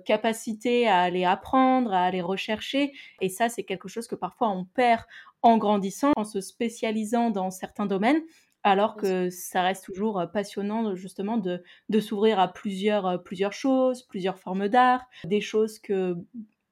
capacité 0.06 0.88
à 0.88 1.02
aller 1.02 1.24
apprendre, 1.24 1.94
à 1.94 2.04
aller 2.04 2.22
rechercher. 2.22 2.92
Et 3.22 3.30
ça, 3.30 3.48
c'est 3.48 3.64
quelque 3.64 3.88
chose 3.88 4.08
que 4.08 4.16
parfois 4.16 4.50
on 4.50 4.66
perd 4.66 5.04
en 5.42 5.58
grandissant, 5.58 6.12
en 6.16 6.26
se 6.26 6.42
spécialisant 6.42 7.30
dans 7.30 7.52
certains 7.52 7.86
domaines 7.86 8.22
alors 8.70 8.96
que 8.96 9.30
ça 9.30 9.62
reste 9.62 9.86
toujours 9.86 10.24
passionnant 10.34 10.96
justement 10.96 11.38
de, 11.38 11.62
s'ouvrir 12.00 12.40
à 12.40 12.52
plusieurs, 12.52 13.24
plusieurs 13.24 13.54
choses, 13.54 14.04
plusieurs 14.04 14.38
formes 14.38 14.68
d'art, 14.68 15.06
des 15.26 15.42
choses 15.42 15.80
que, 15.80 16.16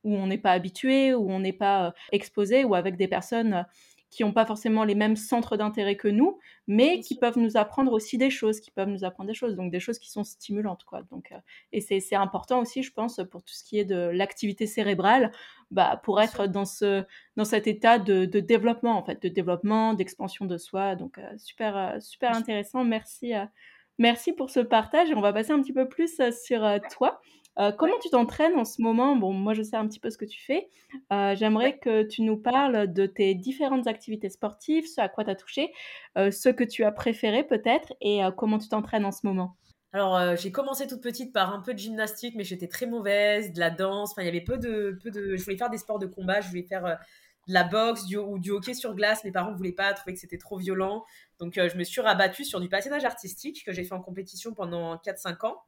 où 0.04 0.16
on 0.16 0.28
n'est 0.28 0.38
pas 0.38 0.52
habitué, 0.52 1.14
où 1.14 1.32
on 1.32 1.40
n'est 1.40 1.54
pas 1.54 1.94
exposé, 2.12 2.64
ou 2.64 2.76
avec 2.76 2.98
des 2.98 3.08
personnes 3.08 3.66
qui 4.10 4.24
n'ont 4.24 4.32
pas 4.32 4.46
forcément 4.46 4.84
les 4.84 4.96
mêmes 4.96 5.16
centres 5.16 5.58
d'intérêt 5.58 5.96
que 5.96 6.08
nous, 6.08 6.40
mais 6.68 7.00
qui 7.00 7.18
peuvent 7.18 7.38
nous 7.38 7.58
apprendre 7.58 7.92
aussi 7.92 8.18
des 8.18 8.30
choses, 8.30 8.60
qui 8.60 8.72
peuvent 8.72 8.88
nous 8.88 9.04
apprendre 9.04 9.28
des 9.28 9.34
choses, 9.34 9.56
donc 9.56 9.72
des 9.72 9.80
choses 9.80 10.00
qui 10.00 10.10
sont 10.10 10.24
stimulantes, 10.24 10.84
quoi. 10.86 11.04
Donc, 11.12 11.32
euh, 11.32 11.38
et 11.74 11.82
c'est 11.82 12.16
important 12.16 12.60
aussi, 12.60 12.84
je 12.84 12.94
pense, 12.94 13.20
pour 13.30 13.44
tout 13.44 13.54
ce 13.54 13.64
qui 13.64 13.80
est 13.80 13.86
de 13.86 13.96
l'activité 13.96 14.68
cérébrale, 14.68 15.32
bah, 15.72 16.00
pour 16.04 16.22
être 16.22 16.48
dans 16.48 16.66
ce 16.66 17.04
dans 17.36 17.46
cet 17.46 17.68
état 17.68 18.00
de, 18.00 18.26
de 18.26 18.40
développement, 18.40 18.98
en 18.98 19.04
fait, 19.04 19.22
de 19.22 19.30
développement, 19.30 19.94
d'expansion 19.94 20.46
de 20.46 20.58
soi. 20.58 20.96
Donc, 20.96 21.18
euh, 21.18 21.38
super 21.38 21.78
euh, 21.78 22.00
super 22.00 22.36
intéressant. 22.36 22.84
Merci. 22.84 23.34
Merci 23.98 24.34
pour 24.34 24.50
ce 24.50 24.60
partage. 24.60 25.10
On 25.16 25.22
va 25.22 25.32
passer 25.32 25.52
un 25.52 25.62
petit 25.62 25.74
peu 25.74 25.88
plus 25.88 26.20
sur 26.44 26.80
toi. 26.92 27.22
Euh, 27.58 27.72
comment 27.72 27.98
tu 28.02 28.10
t'entraînes 28.10 28.56
en 28.56 28.66
ce 28.66 28.82
moment? 28.82 29.16
Bon, 29.16 29.32
moi 29.32 29.54
je 29.54 29.62
sais 29.62 29.78
un 29.78 29.88
petit 29.88 30.00
peu 30.00 30.10
ce 30.10 30.18
que 30.18 30.26
tu 30.26 30.42
fais. 30.42 30.70
Euh, 31.12 31.36
j'aimerais 31.36 31.78
que 31.78 32.04
tu 32.04 32.22
nous 32.22 32.38
parles 32.38 32.92
de 32.92 33.06
tes 33.06 33.34
différentes 33.34 33.88
activités 33.88 34.30
sportives, 34.30 34.86
ce 34.88 35.00
à 35.00 35.08
quoi 35.08 35.24
tu 35.24 35.30
as 35.30 35.36
touché, 35.36 35.74
euh, 36.18 36.32
ce 36.32 36.50
que 36.50 36.64
tu 36.64 36.84
as 36.84 36.92
préféré 36.92 37.44
peut-être 37.44 37.94
et 38.02 38.22
comment 38.38 38.58
tu 38.58 38.68
t'entraînes 38.68 39.06
en 39.06 39.12
ce 39.12 39.26
moment. 39.26 39.56
Alors, 39.94 40.36
j'ai 40.36 40.52
commencé 40.52 40.88
toute 40.88 41.02
petite 41.02 41.32
par 41.32 41.54
un 41.54 41.62
peu 41.62 41.74
de 41.74 41.80
gymnastique, 41.80 42.36
mais 42.36 42.44
j'étais 42.44 42.68
très 42.68 42.86
mauvaise, 42.86 43.54
de 43.54 43.60
la 43.62 43.70
danse. 43.70 44.12
Enfin, 44.12 44.24
il 44.24 44.26
y 44.26 44.30
avait 44.30 44.42
peu 44.42 44.58
de, 44.58 45.00
peu 45.02 45.10
de. 45.10 45.38
Je 45.38 45.44
voulais 45.44 45.56
faire 45.56 45.70
des 45.70 45.78
sports 45.78 46.00
de 46.00 46.06
combat, 46.06 46.42
je 46.42 46.50
voulais 46.50 46.64
faire 46.64 46.84
de 47.48 47.54
la 47.54 47.64
boxe 47.64 48.06
du, 48.06 48.18
ou 48.18 48.38
du 48.38 48.52
hockey 48.52 48.74
sur 48.74 48.94
glace. 48.94 49.24
Mes 49.24 49.32
parents 49.32 49.52
ne 49.52 49.56
voulaient 49.56 49.72
pas, 49.72 49.94
trouvaient 49.94 50.14
que 50.14 50.20
c'était 50.20 50.38
trop 50.38 50.58
violent. 50.58 51.06
Donc, 51.40 51.54
je 51.56 51.78
me 51.78 51.86
suis 51.86 52.02
rabattue 52.02 52.44
sur 52.44 52.60
du 52.60 52.68
patinage 52.68 53.06
artistique 53.06 53.64
que 53.66 53.72
j'ai 53.72 53.86
fait 53.86 53.94
en 53.94 54.02
compétition 54.02 54.54
pendant 54.54 54.98
4-5 54.98 55.46
ans. 55.46 55.62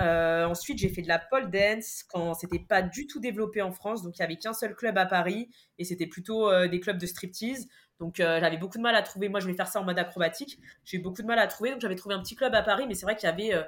Euh, 0.00 0.44
ensuite, 0.44 0.78
j'ai 0.78 0.88
fait 0.88 1.02
de 1.02 1.08
la 1.08 1.18
pole 1.18 1.50
dance 1.50 2.04
quand 2.08 2.34
c'était 2.34 2.58
pas 2.58 2.82
du 2.82 3.06
tout 3.06 3.20
développé 3.20 3.62
en 3.62 3.72
France. 3.72 4.02
Donc, 4.02 4.16
il 4.16 4.20
y 4.20 4.22
avait 4.22 4.36
qu'un 4.36 4.52
seul 4.52 4.74
club 4.74 4.96
à 4.98 5.06
Paris 5.06 5.48
et 5.78 5.84
c'était 5.84 6.06
plutôt 6.06 6.50
euh, 6.50 6.68
des 6.68 6.80
clubs 6.80 6.98
de 6.98 7.06
striptease. 7.06 7.68
Donc, 7.98 8.20
euh, 8.20 8.38
j'avais 8.40 8.58
beaucoup 8.58 8.78
de 8.78 8.82
mal 8.82 8.94
à 8.94 9.02
trouver. 9.02 9.28
Moi, 9.28 9.40
je 9.40 9.46
vais 9.46 9.54
faire 9.54 9.66
ça 9.66 9.80
en 9.80 9.84
mode 9.84 9.98
acrobatique. 9.98 10.60
J'ai 10.84 10.98
eu 10.98 11.00
beaucoup 11.00 11.22
de 11.22 11.26
mal 11.26 11.38
à 11.38 11.46
trouver. 11.48 11.72
Donc, 11.72 11.80
j'avais 11.80 11.96
trouvé 11.96 12.14
un 12.14 12.22
petit 12.22 12.36
club 12.36 12.54
à 12.54 12.62
Paris, 12.62 12.84
mais 12.86 12.94
c'est 12.94 13.06
vrai 13.06 13.16
qu'il 13.16 13.28
y 13.28 13.32
avait. 13.32 13.66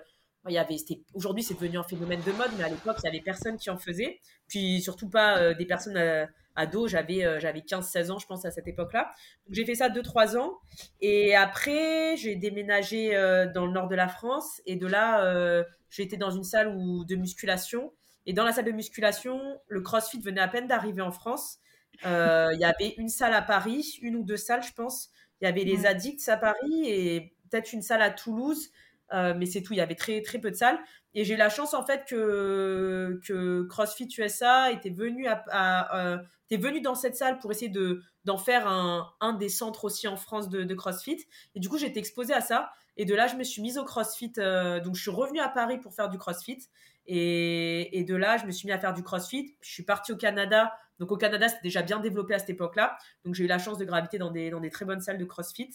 y 0.49 0.59
avait 0.59 0.77
aujourd'hui, 1.14 1.43
c'est 1.43 1.55
devenu 1.55 1.79
un 1.79 1.85
phénomène 1.85 2.23
de 2.23 2.33
mode, 2.33 2.51
mais 2.57 2.64
à 2.64 2.68
l'époque, 2.68 2.97
il 3.03 3.07
y 3.07 3.09
avait 3.09 3.21
personne 3.21 3.57
qui 3.57 3.71
en 3.71 3.79
faisait. 3.79 4.21
Puis, 4.49 4.81
surtout 4.83 5.09
pas 5.09 5.55
des 5.55 5.66
personnes 5.66 6.29
ado, 6.57 6.88
j'avais 6.88 7.40
j'avais 7.40 7.61
15-16 7.61 8.11
ans, 8.11 8.18
je 8.18 8.26
pense, 8.26 8.44
à 8.44 8.51
cette 8.51 8.68
époque-là. 8.68 9.11
J'ai 9.51 9.64
fait 9.64 9.74
ça 9.74 9.88
2-3 9.88 10.36
ans. 10.36 10.59
Et 11.01 11.34
après, 11.34 12.16
j'ai 12.16 12.36
déménagé 12.36 13.11
dans 13.55 13.66
le 13.66 13.72
nord 13.72 13.88
de 13.88 13.94
la 13.94 14.09
France. 14.09 14.61
Et 14.66 14.76
de 14.76 14.86
là, 14.86 15.64
j'ai 15.90 16.03
été 16.03 16.16
dans 16.16 16.30
une 16.30 16.44
salle 16.44 16.74
de 16.74 17.16
musculation. 17.16 17.92
Et 18.26 18.32
dans 18.32 18.44
la 18.44 18.53
salle 18.53 18.66
de 18.66 18.72
musculation, 18.72 19.40
le 19.68 19.80
CrossFit 19.80 20.20
venait 20.20 20.40
à 20.40 20.48
peine 20.48 20.66
d'arriver 20.66 21.03
en 21.03 21.12
France. 21.12 21.59
Euh, 22.07 22.51
il 22.53 22.61
y 22.61 22.64
avait 22.64 22.94
une 22.96 23.09
salle 23.09 23.34
à 23.34 23.42
Paris, 23.42 23.98
une 24.03 24.16
ou 24.16 24.22
deux 24.22 24.36
salles, 24.36 24.62
je 24.62 24.72
pense. 24.72 25.11
Il 25.40 25.46
y 25.46 25.48
avait 25.48 25.64
les 25.64 25.86
Addicts 25.86 26.28
à 26.28 26.36
Paris 26.36 26.84
et 26.86 27.34
peut-être 27.51 27.72
une 27.72 27.82
salle 27.82 28.03
à 28.03 28.11
Toulouse. 28.11 28.70
Euh, 29.12 29.34
mais 29.36 29.46
c'est 29.46 29.62
tout, 29.62 29.72
il 29.72 29.78
y 29.78 29.80
avait 29.80 29.94
très, 29.94 30.22
très 30.22 30.38
peu 30.38 30.50
de 30.50 30.56
salles. 30.56 30.78
Et 31.14 31.24
j'ai 31.24 31.34
eu 31.34 31.36
la 31.36 31.48
chance, 31.48 31.74
en 31.74 31.84
fait, 31.84 32.04
que, 32.08 33.20
que 33.26 33.62
CrossFit 33.62 34.08
USA 34.18 34.70
était 34.70 34.90
venu, 34.90 35.26
à, 35.26 35.96
euh, 35.98 36.18
était 36.48 36.62
venu 36.62 36.80
dans 36.80 36.94
cette 36.94 37.16
salle 37.16 37.38
pour 37.38 37.50
essayer 37.50 37.70
de, 37.70 38.02
d'en 38.24 38.38
faire 38.38 38.68
un, 38.68 39.12
un 39.20 39.32
des 39.32 39.48
centres 39.48 39.84
aussi 39.84 40.06
en 40.06 40.16
France 40.16 40.48
de, 40.48 40.62
de 40.62 40.74
CrossFit. 40.74 41.26
Et 41.54 41.61
du 41.61 41.68
coup, 41.68 41.78
j'étais 41.78 41.98
exposée 41.98 42.34
à 42.34 42.40
ça. 42.40 42.70
Et 42.96 43.04
de 43.04 43.14
là, 43.14 43.26
je 43.26 43.36
me 43.36 43.42
suis 43.42 43.62
mise 43.62 43.78
au 43.78 43.84
CrossFit. 43.84 44.32
Euh, 44.38 44.80
donc, 44.80 44.94
je 44.94 45.02
suis 45.02 45.11
revenue 45.11 45.40
à 45.40 45.48
Paris 45.48 45.78
pour 45.78 45.94
faire 45.94 46.08
du 46.08 46.18
CrossFit. 46.18 46.68
Et, 47.06 47.98
et, 47.98 48.04
de 48.04 48.14
là, 48.14 48.36
je 48.36 48.46
me 48.46 48.52
suis 48.52 48.66
mis 48.66 48.72
à 48.72 48.78
faire 48.78 48.94
du 48.94 49.02
CrossFit. 49.02 49.56
Je 49.61 49.70
suis 49.70 49.82
partie 49.82 50.12
au 50.12 50.16
Canada. 50.16 50.72
Donc, 51.00 51.11
au 51.11 51.16
Canada, 51.16 51.48
c'était 51.48 51.62
déjà 51.62 51.82
bien 51.82 51.98
développé 51.98 52.34
à 52.34 52.38
cette 52.38 52.50
époque-là. 52.50 52.96
Donc, 53.24 53.34
j'ai 53.34 53.44
eu 53.44 53.48
la 53.48 53.58
chance 53.58 53.78
de 53.78 53.84
graviter 53.84 54.18
dans 54.18 54.30
des, 54.30 54.50
dans 54.50 54.61
des 54.61 54.70
très 54.70 54.84
bonnes 54.84 55.00
salles 55.00 55.18
de 55.18 55.24
CrossFit 55.24 55.70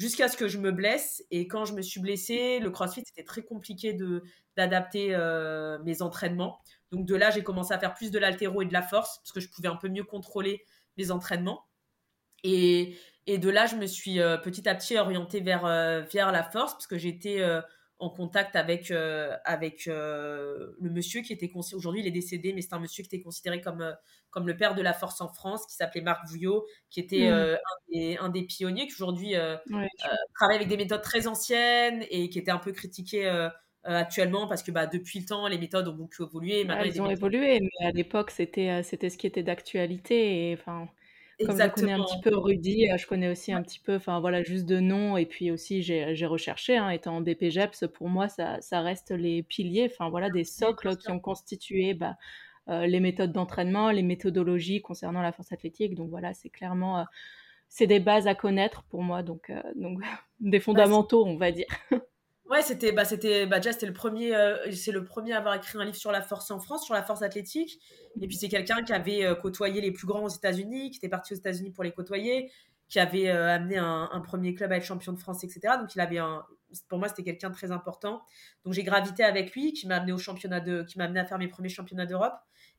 jusqu'à 0.00 0.28
ce 0.28 0.36
que 0.38 0.48
je 0.48 0.56
me 0.56 0.72
blesse. 0.72 1.22
Et 1.30 1.46
quand 1.46 1.66
je 1.66 1.74
me 1.74 1.82
suis 1.82 2.00
blessée, 2.00 2.58
le 2.58 2.70
CrossFit, 2.70 3.02
c'était 3.04 3.22
très 3.22 3.42
compliqué 3.42 3.96
d'adapter 4.56 5.14
euh, 5.14 5.78
mes 5.84 6.00
entraînements. 6.00 6.58
Donc, 6.90 7.04
de 7.04 7.14
là, 7.14 7.30
j'ai 7.30 7.42
commencé 7.42 7.74
à 7.74 7.78
faire 7.78 7.92
plus 7.92 8.10
de 8.10 8.18
l'altéro 8.18 8.62
et 8.62 8.64
de 8.64 8.72
la 8.72 8.82
force 8.82 9.18
parce 9.18 9.30
que 9.30 9.40
je 9.40 9.48
pouvais 9.50 9.68
un 9.68 9.76
peu 9.76 9.88
mieux 9.88 10.02
contrôler 10.02 10.64
les 10.96 11.12
entraînements. 11.12 11.66
Et, 12.44 12.96
de 13.26 13.50
là, 13.50 13.66
je 13.66 13.76
me 13.76 13.86
suis 13.86 14.20
euh, 14.20 14.38
petit 14.38 14.66
à 14.66 14.74
petit 14.74 14.96
orientée 14.96 15.40
vers, 15.40 15.66
euh, 15.66 16.00
vers 16.00 16.32
la 16.32 16.42
force, 16.42 16.72
parce 16.72 16.86
que 16.86 16.96
j'étais 16.96 17.44
en 18.00 18.10
contact 18.10 18.56
avec, 18.56 18.90
avec 19.44 19.86
le 19.86 20.74
monsieur 20.80 21.22
qui 21.22 21.32
était 21.32 21.50
aujourd'hui, 21.54 22.00
il 22.00 22.06
est 22.06 22.12
décédé, 22.12 22.52
mais 22.52 22.62
c'est 22.62 22.74
un 22.74 22.80
monsieur 22.80 23.02
qui 23.02 23.14
était 23.14 23.22
considéré 23.22 23.60
comme, 23.60 23.94
comme 24.30 24.46
le 24.46 24.56
père 24.56 24.74
de 24.74 24.82
la 24.82 24.92
force 24.92 25.20
en 25.20 25.28
France, 25.28 25.66
qui 25.66 25.74
s'appelait 25.74 26.00
Marc 26.00 26.28
Vouillot, 26.28 26.66
qui 26.88 27.00
était 27.00 27.30
mmh. 27.30 28.18
un, 28.20 28.28
des, 28.30 28.42
pionniers, 28.42 28.86
qui 28.86 28.94
aujourd'hui 28.94 29.34
travaille 30.34 30.56
avec 30.56 30.68
des 30.68 30.76
méthodes 30.76 31.02
très 31.02 31.26
anciennes 31.26 32.04
et 32.10 32.28
qui 32.30 32.38
était 32.38 32.50
un 32.50 32.58
peu 32.58 32.72
critiqué. 32.72 33.28
actuellement 33.84 34.46
parce 34.46 34.62
que 34.62 34.70
bah, 34.70 34.86
depuis 34.86 35.20
le 35.20 35.24
temps 35.24 35.48
les 35.48 35.56
méthodes 35.56 35.88
ont 35.88 35.94
beaucoup 35.94 36.24
évolué. 36.24 36.66
elles 36.68 37.00
ont 37.00 37.08
évolué, 37.08 37.60
mais 37.60 37.86
à 37.86 37.92
l'époque 37.92 38.30
c'était 38.30 38.82
c'était 38.82 39.08
ce 39.08 39.16
qui 39.16 39.26
était 39.26 39.42
d'actualité 39.42 40.50
et 40.50 40.54
enfin 40.54 40.88
comme 41.46 41.60
je 41.60 41.68
connais 41.68 41.92
un 41.92 42.02
petit 42.02 42.20
peu 42.20 42.36
Rudy, 42.36 42.90
euh, 42.90 42.96
je 42.96 43.06
connais 43.06 43.30
aussi 43.30 43.52
un 43.52 43.62
petit 43.62 43.78
peu, 43.78 43.96
enfin 43.96 44.20
voilà, 44.20 44.42
juste 44.42 44.66
de 44.66 44.80
nom, 44.80 45.16
et 45.16 45.26
puis 45.26 45.50
aussi 45.50 45.82
j'ai 45.82 46.26
recherché, 46.26 46.76
hein, 46.76 46.90
étant 46.90 47.16
en 47.16 47.20
BPGEPS, 47.20 47.86
pour 47.92 48.08
moi 48.08 48.28
ça, 48.28 48.60
ça, 48.60 48.80
reste 48.80 49.10
les 49.10 49.42
piliers, 49.42 49.90
enfin 49.90 50.10
voilà, 50.10 50.30
des 50.30 50.44
socles 50.44 50.96
qui 50.96 51.10
ont 51.10 51.20
constitué 51.20 51.94
bah, 51.94 52.16
euh, 52.68 52.86
les 52.86 53.00
méthodes 53.00 53.32
d'entraînement, 53.32 53.90
les 53.90 54.02
méthodologies 54.02 54.82
concernant 54.82 55.22
la 55.22 55.32
force 55.32 55.52
athlétique, 55.52 55.94
donc 55.94 56.10
voilà, 56.10 56.34
c'est 56.34 56.50
clairement, 56.50 56.98
euh, 57.00 57.04
c'est 57.68 57.86
des 57.86 58.00
bases 58.00 58.26
à 58.26 58.34
connaître 58.34 58.82
pour 58.84 59.02
moi, 59.02 59.22
donc, 59.22 59.52
donc 59.76 60.00
des 60.40 60.58
bah, 60.58 60.64
fondamentaux, 60.64 61.24
on 61.26 61.36
va 61.36 61.52
dire. 61.52 61.66
Ouais, 62.50 62.62
c'était 62.62 62.90
bah 62.90 63.04
c'était 63.04 63.46
bah 63.46 63.58
déjà 63.60 63.72
c'était 63.72 63.86
le 63.86 63.92
premier 63.92 64.34
euh, 64.34 64.72
c'est 64.72 64.90
le 64.90 65.04
premier 65.04 65.34
à 65.34 65.38
avoir 65.38 65.54
écrit 65.54 65.78
un 65.78 65.84
livre 65.84 65.96
sur 65.96 66.10
la 66.10 66.20
force 66.20 66.50
en 66.50 66.58
France, 66.58 66.84
sur 66.84 66.94
la 66.94 67.02
force 67.04 67.22
athlétique. 67.22 67.78
Et 68.20 68.26
puis 68.26 68.36
c'est 68.36 68.48
quelqu'un 68.48 68.82
qui 68.82 68.92
avait 68.92 69.24
euh, 69.24 69.36
côtoyé 69.36 69.80
les 69.80 69.92
plus 69.92 70.08
grands 70.08 70.24
aux 70.24 70.28
États-Unis, 70.28 70.90
qui 70.90 70.96
était 70.96 71.08
parti 71.08 71.32
aux 71.32 71.36
États-Unis 71.36 71.70
pour 71.70 71.84
les 71.84 71.92
côtoyer, 71.92 72.50
qui 72.88 72.98
avait 72.98 73.28
euh, 73.28 73.54
amené 73.54 73.76
un, 73.76 74.20
premier 74.24 74.52
club 74.54 74.72
à 74.72 74.78
être 74.78 74.84
champion 74.84 75.12
de 75.12 75.18
France, 75.18 75.44
etc. 75.44 75.76
Donc 75.78 75.94
il 75.94 76.00
avait 76.00 76.18
un 76.18 76.44
pour 76.88 76.98
moi 76.98 77.06
c'était 77.06 77.22
quelqu'un 77.22 77.50
de 77.50 77.54
très 77.54 77.70
important. 77.70 78.20
Donc 78.64 78.74
j'ai 78.74 78.82
gravité 78.82 79.22
avec 79.22 79.54
lui, 79.54 79.72
qui 79.72 79.86
m'a 79.86 79.98
amené 79.98 80.10
au 80.10 80.18
championnat 80.18 80.58
de 80.58 80.82
qui 80.82 80.98
m'a 80.98 81.04
amené 81.04 81.20
à 81.20 81.24
faire 81.24 81.38
mes 81.38 81.48
premiers 81.48 81.68
championnats 81.68 82.06
d'Europe. 82.06 82.34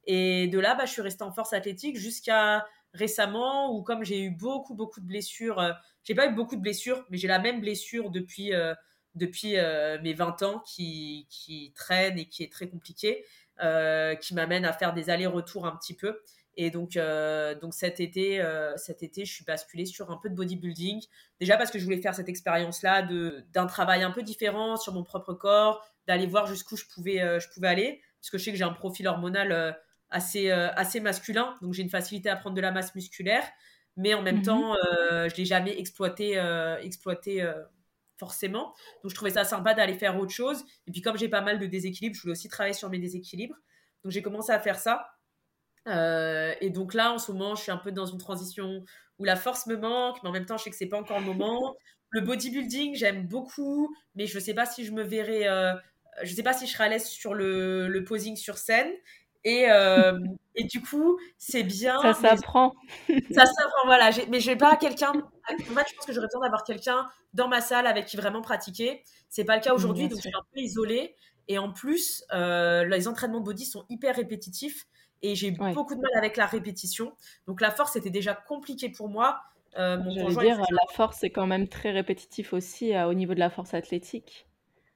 Et 0.06 0.48
de 0.50 0.60
là, 0.60 0.76
bah, 0.76 0.86
je 0.86 0.92
suis 0.92 1.02
restée 1.02 1.24
en 1.24 1.32
force 1.32 1.54
athlétique 1.54 1.96
jusqu'à 1.96 2.66
récemment 2.94 3.74
où 3.74 3.84
comme 3.84 4.04
j'ai 4.04 4.22
eu 4.22 4.32
beaucoup 4.32 4.76
beaucoup 4.76 5.00
de 5.00 5.08
blessures, 5.08 5.64
j'ai 6.04 6.14
pas 6.14 6.28
eu 6.28 6.36
beaucoup 6.36 6.58
de 6.58 6.62
blessures, 6.62 7.06
mais 7.10 7.18
j'ai 7.18 7.30
la 7.30 7.40
même 7.40 7.62
blessure 7.62 8.10
depuis 8.10 8.52
depuis 9.16 9.58
euh, 9.58 10.00
mes 10.02 10.14
20 10.14 10.44
ans 10.44 10.60
qui, 10.60 11.28
qui, 11.30 11.74
traîne 11.76 12.18
et 12.18 12.28
qui 12.28 12.44
est 12.44 12.52
très 12.52 12.70
compliqué, 12.70 13.26
euh, 13.62 14.16
qui 14.16 14.34
m'amène 14.34 14.66
à 14.66 14.74
faire 14.74 14.94
des 14.94 15.10
allers-retours 15.10 15.66
un 15.66 15.76
petit 15.76 15.96
peu. 15.96 16.20
Et 16.58 16.70
donc, 16.70 16.98
euh, 16.98 17.56
donc 17.56 17.74
cet, 17.74 18.00
été, 18.00 18.44
cet 18.76 19.04
été, 19.04 19.26
je 19.26 19.34
suis 19.34 19.46
basculée 19.46 19.86
sur 19.86 20.12
un 20.12 20.18
peu 20.18 20.30
de 20.30 20.36
bodybuilding. 20.36 21.02
Déjà 21.40 21.58
parce 21.58 21.72
que 21.72 21.80
je 21.80 21.84
voulais 21.84 22.02
faire 22.02 22.14
cette 22.14 22.30
expérience-là 22.30 23.08
d'un 23.54 23.66
travail 23.68 24.04
un 24.04 24.12
peu 24.12 24.22
différent 24.22 24.76
sur 24.76 24.94
mon 24.94 25.04
propre 25.04 25.34
corps, 25.34 25.86
d'aller 26.08 26.28
voir 26.28 26.48
jusqu'où 26.48 26.76
je 26.76 26.86
pouvais, 26.94 27.40
je 27.40 27.48
pouvais 27.54 27.70
aller. 27.70 28.02
Parce 28.20 28.30
que 28.30 28.38
je 28.38 28.44
sais 28.44 28.52
que 28.52 28.58
j'ai 28.58 28.66
un 28.66 28.74
profil 28.74 29.08
hormonal 29.08 29.78
assez, 30.10 30.52
assez 30.52 31.00
masculin. 31.00 31.56
Donc 31.62 31.74
j'ai 31.74 31.84
une 31.84 31.90
facilité 31.90 32.30
à 32.30 32.36
prendre 32.36 32.56
de 32.56 32.62
la 32.62 32.72
masse 32.72 32.94
musculaire. 32.96 33.46
Mais 33.96 34.14
en 34.14 34.22
même 34.22 34.40
mmh 34.40 34.44
temps, 34.44 34.76
je 35.10 35.24
ne 35.24 35.38
l'ai 35.38 35.46
jamais 35.46 35.80
exploité, 35.80 36.34
exploité 36.82 37.50
forcément. 38.22 38.76
Donc 39.02 39.10
je 39.10 39.16
trouvais 39.16 39.32
ça 39.32 39.44
sympa 39.44 39.74
d'aller 39.74 39.96
faire 39.96 40.16
autre 40.20 40.32
chose. 40.32 40.64
Et 40.86 40.92
puis 40.92 41.02
comme 41.02 41.18
j'ai 41.18 41.28
pas 41.28 41.42
mal 41.42 41.58
de 41.58 41.66
déséquilibres, 41.66 42.16
je 42.16 42.22
voulais 42.22 42.34
aussi 42.34 42.50
travailler 42.50 42.76
sur 42.76 42.88
mes 42.92 43.00
déséquilibres. 43.00 43.56
Donc 44.04 44.12
j'ai 44.12 44.22
commencé 44.22 44.52
à 44.52 44.60
faire 44.60 44.78
ça. 44.78 45.08
Euh, 45.88 46.54
et 46.62 46.70
donc 46.70 46.94
là, 46.94 47.12
en 47.12 47.18
ce 47.18 47.32
moment, 47.32 47.56
je 47.56 47.64
suis 47.64 47.72
un 47.72 47.78
peu 47.78 47.92
dans 47.92 48.06
une 48.06 48.20
transition 48.20 48.86
où 49.18 49.24
la 49.24 49.36
force 49.36 49.66
me 49.66 49.76
manque, 49.76 50.22
mais 50.22 50.30
en 50.30 50.32
même 50.32 50.46
temps, 50.46 50.58
je 50.58 50.66
sais 50.66 50.70
que 50.70 50.76
c'est 50.76 50.86
pas 50.86 51.00
encore 51.00 51.20
le 51.20 51.26
moment. 51.26 51.76
Le 52.12 52.22
bodybuilding, 52.22 52.94
j'aime 52.96 53.26
beaucoup, 53.26 53.96
mais 54.14 54.28
je 54.28 54.38
sais 54.38 54.54
pas 54.54 54.68
si 54.68 54.86
je 54.86 54.92
me 54.92 55.02
verrai. 55.02 55.48
Euh, 55.48 55.74
je 56.22 56.36
sais 56.36 56.44
pas 56.44 56.54
si 56.54 56.68
je 56.68 56.74
serai 56.74 56.84
à 56.84 56.90
l'aise 56.90 57.08
sur 57.08 57.34
le, 57.34 57.88
le, 57.88 58.04
posing 58.04 58.36
sur 58.36 58.60
scène. 58.60 58.92
Et, 59.44 59.66
et 60.56 60.64
du 60.66 60.82
coup, 60.82 61.18
c'est 61.38 61.64
bien. 61.64 62.00
Ça 62.02 62.14
s'apprend. 62.14 62.74
ça 63.32 63.46
s'apprend, 63.46 63.86
voilà. 63.86 64.12
Mais 64.30 64.40
je 64.40 64.52
n'ai 64.52 64.56
pas 64.56 64.76
quelqu'un. 64.76 65.10
En 65.10 65.48
fait, 65.48 65.64
je 65.64 65.96
pense 65.96 66.06
que 66.06 66.14
j'aurais 66.14 66.28
besoin 66.28 66.42
d'avoir 66.42 66.64
quelqu'un 66.64 67.08
dans 67.34 67.48
ma 67.48 67.62
salle 67.62 67.88
avec 67.88 68.06
qui 68.06 68.18
vraiment 68.18 68.42
pratiquer. 68.42 69.04
C'est 69.30 69.46
pas 69.46 69.56
le 69.56 69.62
cas 69.62 69.74
aujourd'hui, 69.74 70.10
donc 70.10 70.18
je 70.18 70.28
suis 70.28 70.38
un 70.38 70.46
peu 70.54 70.60
isolée. 70.60 71.16
Et 71.48 71.58
en 71.58 71.72
plus, 71.72 72.24
les 72.32 73.08
entraînements 73.08 73.42
body 73.42 73.66
sont 73.66 73.86
hyper 73.90 74.16
répétitifs 74.16 74.86
et 75.22 75.36
j'ai 75.36 75.52
beaucoup 75.52 75.96
de 75.96 76.02
mal 76.02 76.12
avec 76.16 76.38
la 76.38 76.46
répétition. 76.46 77.14
Donc 77.48 77.62
la 77.62 77.72
force 77.72 77.96
était 77.96 78.10
déjà 78.10 78.34
compliquée 78.34 78.90
pour 78.90 79.10
moi. 79.10 79.42
Euh, 79.78 79.98
J'allais 80.10 80.56
dire, 80.56 80.60
la 80.70 80.94
force 80.94 81.18
c'est 81.20 81.30
quand 81.30 81.48
même 81.48 81.68
très 81.68 81.92
répétitif 81.92 82.54
aussi 82.54 82.94
au 82.98 83.14
niveau 83.14 83.34
de 83.34 83.40
la 83.40 83.50
force 83.50 83.74
athlétique. 83.74 84.48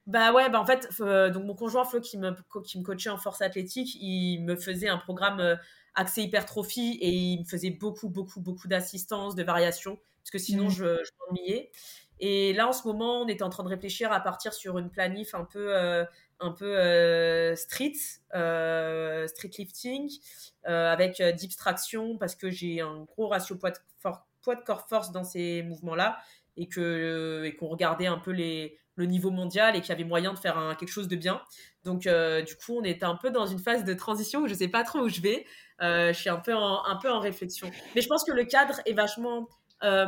Bah 0.06 0.32
ouais, 0.32 0.48
bah 0.48 0.60
en 0.60 0.66
fait, 0.66 0.88
euh, 1.00 1.30
donc 1.30 1.44
mon 1.44 1.54
conjoint 1.54 1.84
Flo 1.84 2.00
qui 2.00 2.16
me, 2.16 2.30
qui 2.62 2.78
me 2.78 2.84
coachait 2.84 3.10
en 3.10 3.18
force 3.18 3.42
athlétique, 3.42 3.96
il 4.00 4.40
me 4.44 4.54
faisait 4.54 4.88
un 4.88 4.98
programme 4.98 5.40
euh, 5.40 5.56
axé 5.96 6.22
hypertrophie 6.22 6.96
et 7.00 7.10
il 7.10 7.40
me 7.40 7.44
faisait 7.44 7.70
beaucoup, 7.70 8.08
beaucoup, 8.08 8.40
beaucoup 8.40 8.68
d'assistance, 8.68 9.34
de 9.34 9.42
variations, 9.42 9.98
parce 10.22 10.30
que 10.30 10.38
sinon 10.38 10.66
mmh. 10.66 10.70
je, 10.70 10.84
je 10.84 11.10
m'ennuyais. 11.18 11.72
Et 12.20 12.52
là, 12.52 12.68
en 12.68 12.72
ce 12.72 12.86
moment, 12.86 13.22
on 13.22 13.26
était 13.28 13.42
en 13.42 13.50
train 13.50 13.64
de 13.64 13.68
réfléchir 13.68 14.12
à 14.12 14.20
partir 14.20 14.54
sur 14.54 14.78
une 14.78 14.90
planif 14.90 15.34
un 15.34 15.44
peu, 15.44 15.74
euh, 15.76 16.04
un 16.38 16.52
peu 16.52 17.56
street, 17.56 17.94
street 19.26 19.50
lifting, 19.58 20.08
avec 20.64 21.20
deep 21.20 21.56
traction, 21.56 22.16
parce 22.16 22.36
que 22.36 22.48
j'ai 22.48 22.80
un 22.80 23.02
gros 23.02 23.26
ratio 23.26 23.56
poids 23.56 23.72
de, 23.72 23.78
poids 24.40 24.54
de 24.54 24.62
corps 24.62 24.88
force 24.88 25.10
dans 25.10 25.24
ces 25.24 25.62
mouvements-là, 25.64 26.18
et 26.56 26.68
que 26.68 27.42
et 27.44 27.54
qu'on 27.56 27.66
regardait 27.68 28.06
un 28.06 28.18
peu 28.18 28.30
les, 28.30 28.78
le 28.96 29.06
niveau 29.06 29.30
mondial 29.30 29.76
et 29.76 29.80
qu'il 29.80 29.90
y 29.90 29.92
avait 29.92 30.04
moyen 30.04 30.32
de 30.32 30.38
faire 30.38 30.74
quelque 30.78 30.90
chose 30.90 31.08
de 31.08 31.16
bien. 31.16 31.40
Donc, 31.84 32.06
euh, 32.06 32.42
du 32.42 32.56
coup, 32.56 32.76
on 32.78 32.82
est 32.82 33.04
un 33.04 33.14
peu 33.14 33.30
dans 33.30 33.46
une 33.46 33.60
phase 33.60 33.84
de 33.84 33.94
transition 33.94 34.40
où 34.40 34.46
je 34.46 34.52
ne 34.54 34.58
sais 34.58 34.68
pas 34.68 34.82
trop 34.82 35.00
où 35.00 35.08
je 35.08 35.20
vais. 35.20 35.46
Euh, 35.80 36.12
je 36.12 36.18
suis 36.18 36.28
un 36.28 36.38
peu, 36.38 36.52
en, 36.52 37.20
réflexion. 37.20 37.70
Mais 37.94 38.00
je 38.00 38.08
pense 38.08 38.24
que 38.24 38.32
le 38.32 38.44
cadre 38.44 38.80
est 38.84 38.92
vachement 38.92 39.48
euh, 39.84 40.06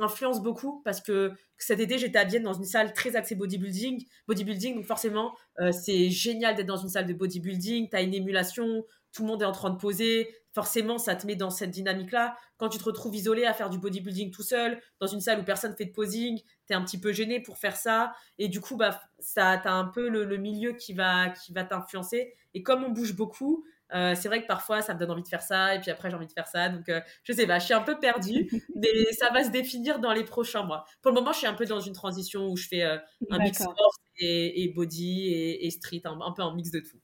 influence 0.00 0.42
beaucoup 0.42 0.82
parce 0.82 1.00
que 1.00 1.32
cet 1.58 1.78
été 1.78 1.98
j'étais 1.98 2.18
à 2.18 2.24
Vienne 2.24 2.42
dans 2.42 2.54
une 2.54 2.64
salle 2.64 2.94
très 2.94 3.16
axée 3.16 3.34
bodybuilding 3.34 4.02
bodybuilding 4.26 4.76
donc 4.76 4.86
forcément 4.86 5.36
c'est 5.72 6.08
génial 6.08 6.54
d'être 6.54 6.66
dans 6.66 6.78
une 6.78 6.88
salle 6.88 7.04
de 7.04 7.12
bodybuilding 7.12 7.90
tu 7.90 7.96
as 7.96 8.00
une 8.00 8.14
émulation 8.14 8.82
tout 9.12 9.22
le 9.22 9.28
monde 9.28 9.42
est 9.42 9.44
en 9.44 9.52
train 9.52 9.68
de 9.68 9.76
poser 9.76 10.26
forcément, 10.52 10.98
ça 10.98 11.14
te 11.14 11.26
met 11.26 11.36
dans 11.36 11.50
cette 11.50 11.70
dynamique-là. 11.70 12.36
Quand 12.56 12.68
tu 12.68 12.78
te 12.78 12.84
retrouves 12.84 13.14
isolé 13.14 13.44
à 13.44 13.54
faire 13.54 13.70
du 13.70 13.78
bodybuilding 13.78 14.30
tout 14.30 14.42
seul, 14.42 14.80
dans 15.00 15.06
une 15.06 15.20
salle 15.20 15.40
où 15.40 15.44
personne 15.44 15.74
fait 15.76 15.86
de 15.86 15.92
posing, 15.92 16.38
tu 16.38 16.72
es 16.72 16.74
un 16.74 16.82
petit 16.82 17.00
peu 17.00 17.12
gêné 17.12 17.40
pour 17.40 17.58
faire 17.58 17.76
ça. 17.76 18.12
Et 18.38 18.48
du 18.48 18.60
coup, 18.60 18.76
bah, 18.76 19.00
ça, 19.18 19.58
tu 19.58 19.68
as 19.68 19.74
un 19.74 19.86
peu 19.86 20.08
le, 20.08 20.36
milieu 20.36 20.72
qui 20.72 20.92
va, 20.92 21.30
qui 21.30 21.52
va 21.52 21.64
t'influencer. 21.64 22.34
Et 22.54 22.62
comme 22.62 22.84
on 22.84 22.90
bouge 22.90 23.14
beaucoup, 23.14 23.64
euh, 23.92 24.14
c'est 24.14 24.28
vrai 24.28 24.42
que 24.42 24.46
parfois, 24.46 24.82
ça 24.82 24.94
me 24.94 24.98
donne 24.98 25.10
envie 25.10 25.22
de 25.22 25.28
faire 25.28 25.42
ça. 25.42 25.74
Et 25.74 25.80
puis 25.80 25.90
après, 25.90 26.10
j'ai 26.10 26.16
envie 26.16 26.26
de 26.26 26.32
faire 26.32 26.48
ça. 26.48 26.68
Donc, 26.68 26.88
euh, 26.88 27.00
je 27.24 27.32
sais 27.32 27.46
pas, 27.46 27.58
je 27.58 27.64
suis 27.64 27.74
un 27.74 27.82
peu 27.82 27.98
perdue. 27.98 28.48
mais 28.76 29.12
ça 29.12 29.30
va 29.30 29.44
se 29.44 29.50
définir 29.50 30.00
dans 30.00 30.12
les 30.12 30.24
prochains 30.24 30.64
mois. 30.64 30.84
Pour 31.02 31.12
le 31.12 31.16
moment, 31.16 31.32
je 31.32 31.38
suis 31.38 31.46
un 31.46 31.54
peu 31.54 31.66
dans 31.66 31.80
une 31.80 31.94
transition 31.94 32.48
où 32.48 32.56
je 32.56 32.66
fais 32.68 32.82
euh, 32.82 32.98
un 33.30 33.38
mix 33.38 33.58
sport 33.58 33.94
et, 34.18 34.72
body 34.74 35.32
et, 35.60 35.70
street, 35.70 36.02
un 36.04 36.32
peu 36.32 36.42
en 36.42 36.54
mix 36.54 36.70
de 36.70 36.80
tout. 36.80 37.00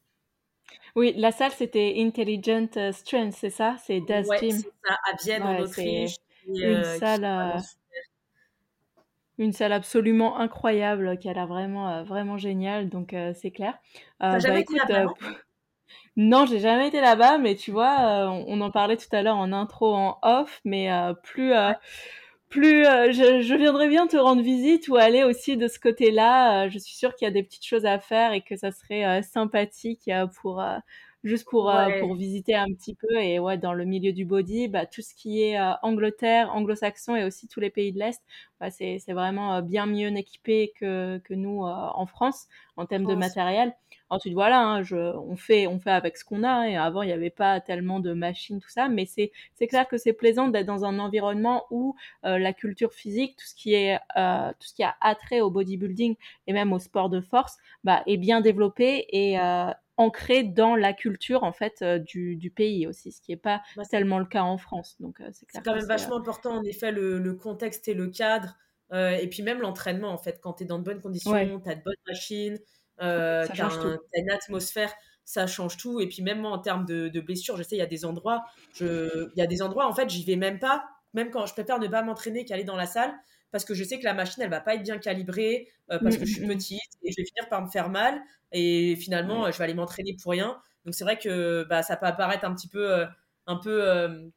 Oui, 0.96 1.12
la 1.16 1.30
salle, 1.30 1.52
c'était 1.52 1.94
Intelligent 1.98 2.68
euh, 2.76 2.90
Strength, 2.90 3.34
c'est 3.34 3.50
ça? 3.50 3.76
C'est 3.84 4.00
Das 4.00 4.26
ouais, 4.26 4.38
c'est 4.40 4.50
ça, 4.50 4.98
à 5.04 5.16
Vienne, 5.22 5.42
en 5.42 5.58
Autriche. 5.60 6.16
une 6.46 6.62
euh, 6.62 6.98
salle... 6.98 7.24
Euh, 7.24 7.58
une 9.38 9.52
salle 9.52 9.74
absolument 9.74 10.38
incroyable 10.38 11.18
qui 11.18 11.28
a 11.28 11.34
l'air 11.34 11.46
vraiment, 11.46 12.02
vraiment 12.04 12.38
géniale, 12.38 12.88
donc 12.88 13.14
c'est 13.34 13.50
clair. 13.50 13.74
T'as 14.18 14.40
bah, 14.40 14.58
été 14.58 14.74
là-bas 14.74 15.12
Non, 16.16 16.46
j'ai 16.46 16.58
jamais 16.58 16.88
été 16.88 17.02
là-bas, 17.02 17.36
mais 17.36 17.54
tu 17.54 17.70
vois, 17.70 18.30
on, 18.30 18.58
en 18.62 18.70
parlait 18.70 18.96
tout 18.96 19.14
à 19.14 19.22
l'heure 19.22 19.36
en 19.36 19.52
intro, 19.52 19.94
en 19.94 20.18
off, 20.22 20.62
mais 20.64 20.88
plus, 21.22 21.52
plus 22.48 22.86
euh, 22.86 23.12
je, 23.12 23.54
viendrais 23.54 23.88
bien 23.88 24.06
te 24.06 24.16
rendre 24.16 24.42
visite 24.42 24.88
ou 24.88 24.96
aller 24.96 25.24
aussi 25.24 25.56
de 25.56 25.68
ce 25.68 25.78
côté-là. 25.78 26.66
Euh, 26.66 26.70
je 26.70 26.78
suis 26.78 26.94
sûre 26.94 27.14
qu'il 27.14 27.26
y 27.26 27.28
a 27.28 27.32
des 27.32 27.42
petites 27.42 27.66
choses 27.66 27.86
à 27.86 27.98
faire 27.98 28.32
et 28.32 28.42
que 28.42 28.56
ça 28.56 28.70
serait 28.72 29.04
euh, 29.04 29.22
sympathique 29.22 30.10
pour 30.40 30.64
juste 31.26 31.46
pour 31.48 31.72
pour 32.00 32.14
visiter 32.14 32.54
un 32.54 32.66
petit 32.66 32.94
peu 32.94 33.16
et 33.16 33.38
ouais 33.38 33.58
dans 33.58 33.74
le 33.74 33.84
milieu 33.84 34.12
du 34.12 34.24
body, 34.24 34.68
bah, 34.68 34.86
tout 34.86 35.02
ce 35.02 35.14
qui 35.14 35.42
est 35.42 35.58
Angleterre, 35.82 36.54
anglo-saxon 36.54 37.16
et 37.16 37.24
aussi 37.24 37.48
tous 37.48 37.60
les 37.60 37.70
pays 37.70 37.92
de 37.92 37.98
l'est, 37.98 38.22
bah, 38.60 38.70
c'est 38.70 38.98
c'est 38.98 39.12
vraiment 39.12 39.60
bien 39.62 39.86
mieux 39.86 40.08
équipé 40.16 40.72
que 40.78 41.18
que 41.18 41.34
nous 41.34 41.62
en 41.62 42.06
France 42.06 42.46
en 42.76 42.86
termes 42.86 43.06
de 43.06 43.14
matériel. 43.14 43.74
Ensuite, 44.08 44.34
voilà, 44.34 44.60
hein, 44.60 44.82
je, 44.84 44.96
on, 44.96 45.34
fait, 45.36 45.66
on 45.66 45.80
fait 45.80 45.90
avec 45.90 46.16
ce 46.16 46.24
qu'on 46.24 46.44
a. 46.44 46.68
Et 46.68 46.76
avant, 46.76 47.02
il 47.02 47.06
n'y 47.06 47.12
avait 47.12 47.30
pas 47.30 47.60
tellement 47.60 47.98
de 47.98 48.12
machines, 48.12 48.60
tout 48.60 48.68
ça. 48.68 48.88
Mais 48.88 49.04
c'est, 49.04 49.32
c'est 49.54 49.66
clair 49.66 49.88
que 49.88 49.96
c'est 49.96 50.12
plaisant 50.12 50.46
d'être 50.48 50.66
dans 50.66 50.84
un 50.84 51.00
environnement 51.00 51.64
où 51.70 51.96
euh, 52.24 52.38
la 52.38 52.52
culture 52.52 52.92
physique, 52.92 53.36
tout 53.36 53.46
ce 53.46 53.54
qui 53.54 53.74
est, 53.74 53.98
euh, 54.16 54.50
tout 54.60 54.68
ce 54.68 54.74
qui 54.74 54.84
a 54.84 54.94
attrait 55.00 55.40
au 55.40 55.50
bodybuilding 55.50 56.14
et 56.46 56.52
même 56.52 56.72
au 56.72 56.78
sport 56.78 57.08
de 57.10 57.20
force, 57.20 57.56
bah, 57.82 58.02
est 58.06 58.16
bien 58.16 58.40
développé 58.40 59.06
et 59.10 59.40
euh, 59.40 59.70
ancré 59.96 60.42
dans 60.42 60.76
la 60.76 60.92
culture 60.92 61.42
en 61.44 61.52
fait 61.52 61.82
du, 61.82 62.36
du, 62.36 62.50
pays 62.50 62.86
aussi, 62.86 63.12
ce 63.12 63.20
qui 63.20 63.32
n'est 63.32 63.36
pas 63.36 63.62
bah, 63.76 63.82
tellement 63.90 64.18
le 64.18 64.26
cas 64.26 64.42
en 64.42 64.58
France. 64.58 64.96
Donc 65.00 65.22
c'est, 65.32 65.46
c'est 65.48 65.62
quand 65.62 65.74
même 65.74 65.86
vachement 65.86 66.16
important 66.16 66.56
en 66.56 66.62
effet 66.64 66.92
le, 66.92 67.18
le, 67.18 67.34
contexte 67.34 67.88
et 67.88 67.94
le 67.94 68.08
cadre. 68.08 68.56
et 68.92 69.26
puis 69.30 69.42
même 69.42 69.60
l'entraînement 69.60 70.10
en 70.10 70.18
fait, 70.18 70.40
quand 70.40 70.54
tu 70.54 70.64
es 70.64 70.66
dans 70.66 70.78
de 70.78 70.84
bonnes 70.84 71.00
conditions, 71.00 71.60
tu 71.60 71.70
as 71.70 71.74
de 71.74 71.82
bonnes 71.82 71.94
machines, 72.06 72.58
euh, 73.02 73.46
une 74.14 74.30
atmosphère, 74.30 74.92
ça 75.24 75.46
change 75.46 75.76
tout. 75.76 76.00
Et 76.00 76.08
puis 76.08 76.22
même 76.22 76.40
moi, 76.40 76.50
en 76.50 76.58
termes 76.58 76.86
de, 76.86 77.20
blessures, 77.20 77.56
je 77.56 77.62
sais, 77.62 77.76
il 77.76 77.80
y 77.80 77.82
a 77.82 77.86
des 77.86 78.04
endroits, 78.04 78.44
je, 78.74 79.28
il 79.34 79.38
y 79.38 79.42
a 79.42 79.46
des 79.46 79.62
endroits, 79.62 79.86
en 79.86 79.92
fait, 79.92 80.08
j'y 80.08 80.24
vais 80.24 80.36
même 80.36 80.58
pas, 80.58 80.84
même 81.14 81.30
quand 81.30 81.46
je 81.46 81.52
préfère 81.52 81.78
ne 81.78 81.88
pas 81.88 82.02
m'entraîner 82.02 82.44
qu'aller 82.44 82.64
dans 82.64 82.76
la 82.76 82.86
salle, 82.86 83.14
parce 83.56 83.64
que 83.64 83.72
je 83.72 83.84
sais 83.84 83.98
que 83.98 84.04
la 84.04 84.12
machine, 84.12 84.42
elle 84.42 84.50
va 84.50 84.60
pas 84.60 84.74
être 84.74 84.82
bien 84.82 84.98
calibrée, 84.98 85.68
euh, 85.90 85.98
parce 85.98 86.16
mmh, 86.16 86.18
que 86.18 86.26
je 86.26 86.32
suis 86.34 86.42
mmh, 86.42 86.44
mmh. 86.44 86.56
petite, 86.56 86.92
et 87.04 87.10
je 87.10 87.16
vais 87.16 87.24
finir 87.24 87.48
par 87.48 87.62
me 87.62 87.68
faire 87.70 87.88
mal, 87.88 88.20
et 88.52 88.96
finalement, 88.96 89.50
je 89.50 89.56
vais 89.56 89.64
aller 89.64 89.72
m'entraîner 89.72 90.14
pour 90.22 90.32
rien. 90.32 90.60
Donc 90.84 90.94
c'est 90.94 91.04
vrai 91.04 91.18
que 91.18 91.64
bah, 91.64 91.82
ça 91.82 91.96
peut 91.96 92.04
apparaître 92.04 92.44
un 92.44 92.54
petit 92.54 92.68
peu, 92.68 92.92
euh, 92.92 93.06
un 93.46 93.56
peu 93.56 93.88
euh, 93.88 94.28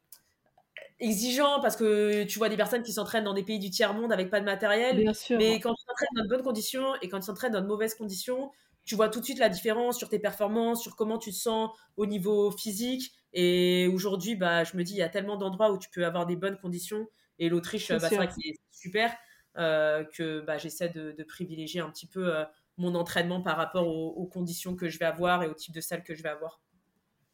exigeant 1.01 1.59
parce 1.59 1.75
que 1.75 2.23
tu 2.23 2.39
vois 2.39 2.47
des 2.47 2.55
personnes 2.55 2.81
qui 2.81 2.93
s'entraînent 2.93 3.25
dans 3.25 3.33
des 3.33 3.43
pays 3.43 3.59
du 3.59 3.69
tiers-monde 3.69 4.13
avec 4.13 4.29
pas 4.29 4.39
de 4.39 4.45
matériel. 4.45 4.97
Mais 5.31 5.59
quand 5.59 5.73
tu 5.73 5.85
t'entraînes 5.85 6.15
dans 6.15 6.23
de 6.23 6.29
bonnes 6.29 6.43
conditions 6.43 6.95
et 7.01 7.09
quand 7.09 7.19
tu 7.19 7.27
t'entraînes 7.27 7.51
dans 7.51 7.61
de 7.61 7.67
mauvaises 7.67 7.95
conditions, 7.95 8.51
tu 8.85 8.95
vois 8.95 9.09
tout 9.09 9.19
de 9.19 9.25
suite 9.25 9.39
la 9.39 9.49
différence 9.49 9.97
sur 9.97 10.07
tes 10.07 10.19
performances, 10.19 10.81
sur 10.81 10.95
comment 10.95 11.17
tu 11.17 11.31
te 11.31 11.35
sens 11.35 11.71
au 11.97 12.05
niveau 12.05 12.51
physique. 12.51 13.11
Et 13.33 13.87
aujourd'hui, 13.93 14.35
bah, 14.35 14.63
je 14.63 14.75
me 14.75 14.83
dis, 14.83 14.93
il 14.93 14.97
y 14.97 15.03
a 15.03 15.09
tellement 15.09 15.37
d'endroits 15.37 15.71
où 15.71 15.77
tu 15.77 15.89
peux 15.89 16.05
avoir 16.05 16.25
des 16.25 16.35
bonnes 16.35 16.57
conditions. 16.57 17.07
Et 17.39 17.49
l'Autriche, 17.49 17.89
bah, 17.89 17.99
c'est 17.99 18.15
vrai 18.15 18.27
que 18.27 18.33
c'est 18.33 18.53
super 18.71 19.15
euh, 19.57 20.03
que 20.03 20.41
bah, 20.41 20.57
j'essaie 20.57 20.89
de, 20.89 21.23
privilégier 21.23 21.81
un 21.81 21.89
petit 21.89 22.07
peu 22.07 22.35
euh, 22.35 22.45
mon 22.77 22.95
entraînement 22.95 23.41
par 23.41 23.57
rapport 23.57 23.87
aux 23.87 24.25
conditions 24.25 24.75
que 24.75 24.89
je 24.89 24.99
vais 24.99 25.05
avoir 25.05 25.43
et 25.43 25.47
au 25.47 25.53
type 25.53 25.73
de 25.73 25.81
salle 25.81 26.03
que 26.03 26.13
je 26.13 26.23
vais 26.23 26.29
avoir. 26.29 26.61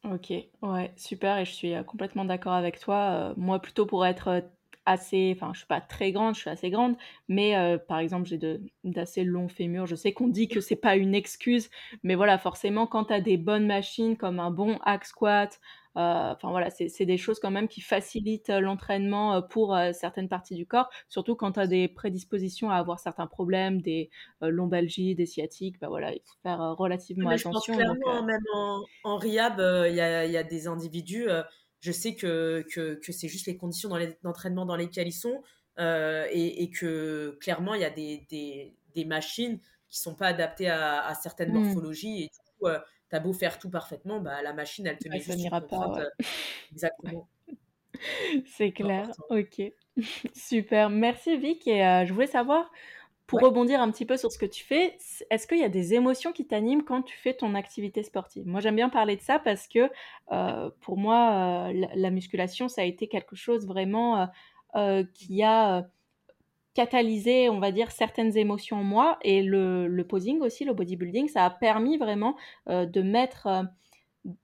OK, 0.04 0.32
ouais, 0.62 0.92
super 0.96 1.38
et 1.38 1.44
je 1.44 1.52
suis, 1.52 1.74
complètement 1.84 2.24
d'accord 2.24 2.52
avec 2.52 2.78
toi, 2.78 3.34
moi 3.36 3.60
plutôt 3.60 3.86
pour 3.86 4.06
être, 4.06 4.42
assez 4.88 5.32
enfin 5.36 5.50
je 5.52 5.58
suis 5.58 5.66
pas 5.66 5.80
très 5.80 6.12
grande, 6.12 6.36
je 6.36 6.40
suis 6.42 6.50
assez 6.50 6.70
grande, 6.70 6.96
mais 7.28 7.76
par 7.88 7.98
exemple 7.98 8.26
j'ai 8.26 8.38
d'assez 8.84 9.24
longs 9.24 9.48
fémurs. 9.48 9.86
Je 9.86 9.96
sais 9.96 10.12
qu'on 10.12 10.28
dit 10.28 10.46
que 10.48 10.60
c'est 10.60 10.76
pas 10.76 10.96
une 10.96 11.14
excuse, 11.14 11.70
mais 12.04 12.14
voilà 12.14 12.38
forcément 12.38 12.86
quand 12.86 13.06
tu 13.06 13.12
as 13.12 13.20
des 13.20 13.36
bonnes 13.36 13.66
machines 13.66 14.16
comme 14.16 14.38
un 14.38 14.52
bon 14.52 14.78
hack 14.84 15.04
squat, 15.04 15.58
euh, 15.58 15.85
enfin 15.96 16.50
voilà, 16.50 16.70
c'est 16.70 17.06
des 17.06 17.16
choses 17.16 17.40
quand 17.40 17.50
même 17.50 17.68
qui 17.68 17.80
facilitent 17.80 18.50
euh, 18.50 18.60
l'entraînement 18.60 19.36
euh, 19.36 19.40
pour 19.40 19.76
certaines 19.92 20.28
parties 20.28 20.54
du 20.54 20.66
corps, 20.66 20.90
surtout 21.08 21.36
quand 21.36 21.52
tu 21.52 21.60
as 21.60 21.66
des 21.66 21.88
prédispositions 21.88 22.70
à 22.70 22.76
avoir 22.76 23.00
certains 23.00 23.26
problèmes, 23.26 23.80
des 23.80 24.10
lombalgies, 24.40 25.14
des 25.14 25.26
sciatiques, 25.26 25.78
bah 25.80 25.88
voilà, 25.88 26.12
il 26.12 26.20
faut 26.24 26.36
faire 26.42 26.58
relativement 26.76 27.30
attention. 27.30 27.50
Je 27.50 27.54
pense 27.54 27.76
clairement, 27.76 28.22
même 28.22 28.42
en, 28.54 28.82
en 29.04 29.16
rehab, 29.16 29.58
il 29.88 29.94
y, 29.94 30.00
a, 30.00 30.26
y, 30.26 30.36
a, 30.36 30.42
des 30.42 30.66
individus, 30.66 31.28
je 31.80 31.92
sais 31.92 32.14
que, 32.14 32.64
que, 32.72 32.94
que 32.94 33.12
c'est 33.12 33.28
juste 33.28 33.46
les 33.46 33.56
conditions 33.56 33.90
d'entraînement 34.22 34.66
dans 34.66 34.76
lesquelles 34.76 35.08
ils 35.08 35.12
sont, 35.12 35.42
et, 35.78 36.62
et, 36.62 36.70
que 36.70 37.36
clairement, 37.40 37.74
il 37.74 37.80
y 37.80 37.84
a 37.84 37.90
des, 37.90 38.26
des, 38.30 38.74
des, 38.94 39.04
machines 39.04 39.60
qui 39.88 40.00
sont 40.00 40.14
pas 40.14 40.28
adaptées 40.28 40.68
à, 40.68 41.06
à 41.06 41.14
certaines 41.14 41.52
mmh. 41.52 41.64
morphologies, 41.64 42.22
et 42.24 42.26
du 42.26 42.58
coup, 42.58 42.66
t'as 43.08 43.20
beau 43.20 43.32
faire 43.32 43.58
tout 43.58 43.70
parfamment, 43.70 44.20
bah, 44.20 44.42
la 44.42 44.52
machine, 44.52 44.86
elle 44.86 44.98
te 44.98 45.08
met 45.08 45.20
juste 45.20 45.38
n'ira 45.38 45.60
pas. 45.60 45.92
Euh, 45.98 46.08
exactement. 46.72 47.28
C'est 48.44 48.72
clair, 48.72 49.10
ok. 49.30 49.62
Super, 50.34 50.90
merci 50.90 51.36
Vic. 51.36 51.66
Et 51.66 51.84
euh, 51.84 52.04
je 52.04 52.12
voulais 52.12 52.26
savoir, 52.26 52.70
pour 53.26 53.40
rebondir 53.40 53.80
un 53.80 53.90
petit 53.90 54.04
peu 54.04 54.16
sur 54.16 54.30
ce 54.30 54.38
que 54.38 54.46
tu 54.46 54.64
fais, 54.64 54.96
est-ce 55.30 55.46
qu'il 55.46 55.58
y 55.58 55.64
a 55.64 55.68
des 55.68 55.94
émotions 55.94 56.32
qui 56.32 56.46
t'animent 56.46 56.84
quand 56.84 57.02
tu 57.02 57.16
fais 57.16 57.34
ton 57.34 57.54
activité 57.54 58.02
sportive? 58.02 58.46
Moi, 58.46 58.60
j'aime 58.60 58.76
bien 58.76 58.90
parler 58.90 59.16
de 59.16 59.22
ça 59.22 59.38
parce 59.38 59.66
que 59.66 59.90
euh, 60.32 60.70
pour 60.80 60.98
moi, 60.98 61.72
la, 61.72 62.10
musculation, 62.10 62.68
ça 62.68 62.82
a 62.82 62.84
été 62.84 63.08
quelque 63.08 63.36
chose 63.36 63.66
vraiment 63.66 64.28
qui 65.14 65.42
a 65.42 65.88
catalyser, 66.76 67.48
on 67.48 67.58
va 67.58 67.72
dire, 67.72 67.90
certaines 67.90 68.36
émotions 68.36 68.76
en 68.76 68.84
moi. 68.84 69.18
Et 69.22 69.42
le, 69.42 70.02
posing 70.02 70.40
aussi, 70.40 70.64
le 70.64 70.74
bodybuilding, 70.74 71.28
ça 71.28 71.46
a 71.46 71.50
permis 71.50 71.96
vraiment 71.96 72.36
euh, 72.68 72.84
de 72.84 73.00
mettre, 73.00 73.46
euh, 73.46 73.62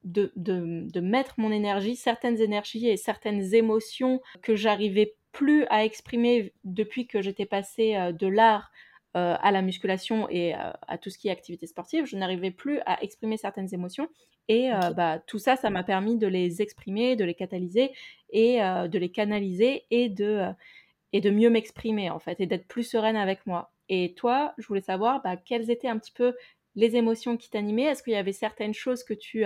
de, 0.05 0.33
de, 0.37 0.87
de, 0.91 1.01
mettre 1.01 1.35
mon 1.37 1.53
énergie, 1.53 1.95
certaines 1.95 2.41
énergies 2.41 2.89
et 2.89 2.97
certaines 2.97 3.55
émotions 3.55 4.23
que 4.41 4.57
j'arrivais 4.57 5.15
plus 5.33 5.67
à 5.69 5.85
exprimer 5.85 6.55
depuis 6.65 7.07
que 7.07 7.21
j'étais 7.21 7.47
passée 7.47 7.97
de 8.13 8.27
l'art 8.27 8.71
à 9.15 9.51
la 9.51 9.63
musculation 9.63 10.27
et 10.31 10.53
à 10.55 10.99
tout 10.99 11.09
ce 11.09 11.17
qui 11.17 11.29
est 11.29 11.31
activité 11.31 11.67
sportive. 11.67 12.05
Je 12.05 12.17
n'arrivais 12.17 12.51
plus 12.51 12.81
à 12.85 13.03
exprimer 13.03 13.39
certaines 13.39 13.73
émotions. 13.73 14.09
Et 14.49 14.71
bah, 14.95 15.21
tout 15.27 15.39
ça, 15.39 15.57
ça 15.57 15.71
m'a 15.71 15.85
permis 15.85 16.19
de 16.19 16.27
les 16.27 16.61
exprimer, 16.61 17.17
de 17.17 17.25
les 17.25 17.35
catalyser 17.35 17.93
et 18.31 18.59
de 18.59 18.99
les 18.99 19.11
canaliser 19.11 19.85
et 19.91 20.11
de, 20.11 20.53
et 21.13 21.21
de 21.21 21.31
mieux 21.31 21.51
m'exprimer 21.51 22.11
en 22.11 22.19
fait 22.19 22.41
et 22.41 22.47
d'être 22.47 22.69
plus 22.69 22.85
sereine 22.85 23.17
avec 23.17 23.47
moi. 23.47 23.73
Et 23.89 24.15
toi, 24.15 24.55
je 24.59 24.67
voulais 24.67 24.81
savoir 24.81 25.23
bah, 25.23 25.37
quelles 25.37 25.71
étaient 25.71 25.89
un 25.89 25.99
petit 25.99 26.13
peu 26.13 26.35
les 26.75 26.97
émotions 26.97 27.37
qui 27.37 27.51
t'animaient? 27.51 27.85
Est-ce 27.85 28.03
qu'il 28.03 28.15
y 28.15 28.17
avait 28.17 28.33
certaines 28.33 28.75
choses 28.75 29.05
que 29.05 29.15
tu 29.15 29.45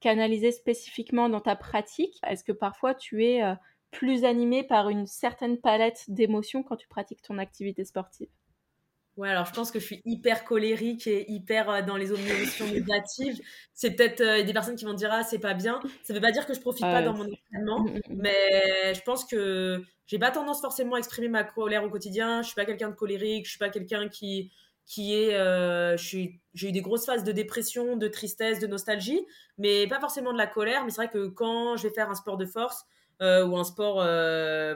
canalisais 0.00 0.52
spécifiquement 0.52 1.28
dans 1.28 1.40
ta 1.40 1.56
pratique? 1.56 2.18
Est-ce 2.26 2.44
que 2.44 2.52
parfois 2.52 2.94
tu 2.94 3.24
es 3.24 3.42
plus 3.90 4.24
animé 4.24 4.64
par 4.64 4.88
une 4.88 5.06
certaine 5.06 5.58
palette 5.60 6.04
d'émotions 6.08 6.62
quand 6.62 6.76
tu 6.76 6.88
pratiques 6.88 7.22
ton 7.22 7.38
activité 7.38 7.84
sportive? 7.84 8.28
Ouais, 9.18 9.28
alors 9.28 9.44
je 9.44 9.52
pense 9.52 9.70
que 9.70 9.78
je 9.78 9.84
suis 9.84 10.00
hyper 10.06 10.44
colérique 10.44 11.06
et 11.06 11.30
hyper 11.30 11.68
euh, 11.68 11.82
dans 11.82 11.96
les 11.96 12.12
émotions 12.12 12.66
négatives. 12.66 13.38
C'est 13.74 13.90
peut-être 13.90 14.22
euh, 14.22 14.42
des 14.42 14.52
personnes 14.54 14.74
qui 14.74 14.86
vont 14.86 14.94
dire 14.94 15.10
ah 15.12 15.22
c'est 15.22 15.38
pas 15.38 15.52
bien. 15.52 15.80
Ça 16.02 16.14
veut 16.14 16.20
pas 16.20 16.32
dire 16.32 16.46
que 16.46 16.54
je 16.54 16.60
profite 16.60 16.82
pas 16.82 17.02
dans 17.02 17.12
mon 17.12 17.26
entraînement, 17.26 17.80
mm, 17.80 17.90
mm, 17.90 17.96
mm. 17.96 18.20
mais 18.22 18.94
je 18.94 19.00
pense 19.02 19.26
que 19.26 19.82
j'ai 20.06 20.18
pas 20.18 20.30
tendance 20.30 20.62
forcément 20.62 20.94
à 20.94 20.98
exprimer 20.98 21.28
ma 21.28 21.44
colère 21.44 21.84
au 21.84 21.90
quotidien. 21.90 22.40
Je 22.40 22.46
suis 22.46 22.54
pas 22.54 22.64
quelqu'un 22.64 22.88
de 22.88 22.94
colérique, 22.94 23.44
je 23.44 23.50
suis 23.50 23.58
pas 23.58 23.68
quelqu'un 23.68 24.08
qui 24.08 24.50
qui 24.86 25.14
est 25.14 25.34
euh, 25.34 25.96
j'ai 25.98 26.40
eu 26.54 26.72
des 26.72 26.80
grosses 26.80 27.04
phases 27.04 27.22
de 27.22 27.32
dépression, 27.32 27.96
de 27.96 28.08
tristesse, 28.08 28.60
de 28.60 28.66
nostalgie, 28.66 29.20
mais 29.58 29.86
pas 29.86 30.00
forcément 30.00 30.32
de 30.32 30.38
la 30.38 30.46
colère. 30.46 30.84
Mais 30.84 30.90
c'est 30.90 31.02
vrai 31.02 31.10
que 31.10 31.28
quand 31.28 31.76
je 31.76 31.86
vais 31.86 31.94
faire 31.94 32.10
un 32.10 32.14
sport 32.14 32.38
de 32.38 32.46
force 32.46 32.84
ou 33.20 33.56
un 33.56 33.64
sport 33.64 33.96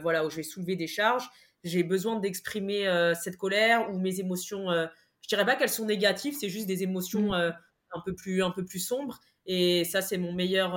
voilà 0.03 0.27
où 0.27 0.31
je 0.31 0.37
vais 0.37 0.43
soulever 0.43 0.77
des 0.77 0.87
charges 0.87 1.29
j'ai 1.67 1.83
besoin 1.83 2.19
d'exprimer 2.19 2.87
euh, 2.87 3.15
cette 3.15 3.37
colère 3.37 3.91
ou 3.91 3.99
mes 3.99 4.21
émotions. 4.21 4.71
Euh, 4.71 4.87
je 5.23 5.29
dirais 5.29 5.45
pas 5.45 5.57
qu'elles 5.57 5.69
sont 5.69 5.85
négatives, 5.85 6.37
c'est 6.39 6.49
juste 6.49 6.67
des 6.67 6.85
émotions 6.85 7.33
mm. 7.33 7.35
euh, 7.35 7.51
un 7.93 8.01
peu 8.05 8.15
plus 8.15 8.43
un 8.43 8.51
peu 8.51 8.65
plus 8.65 8.79
sombres. 8.79 9.21
Et 9.47 9.85
ça, 9.85 10.03
c'est 10.03 10.19
mon 10.19 10.33
meilleur 10.33 10.73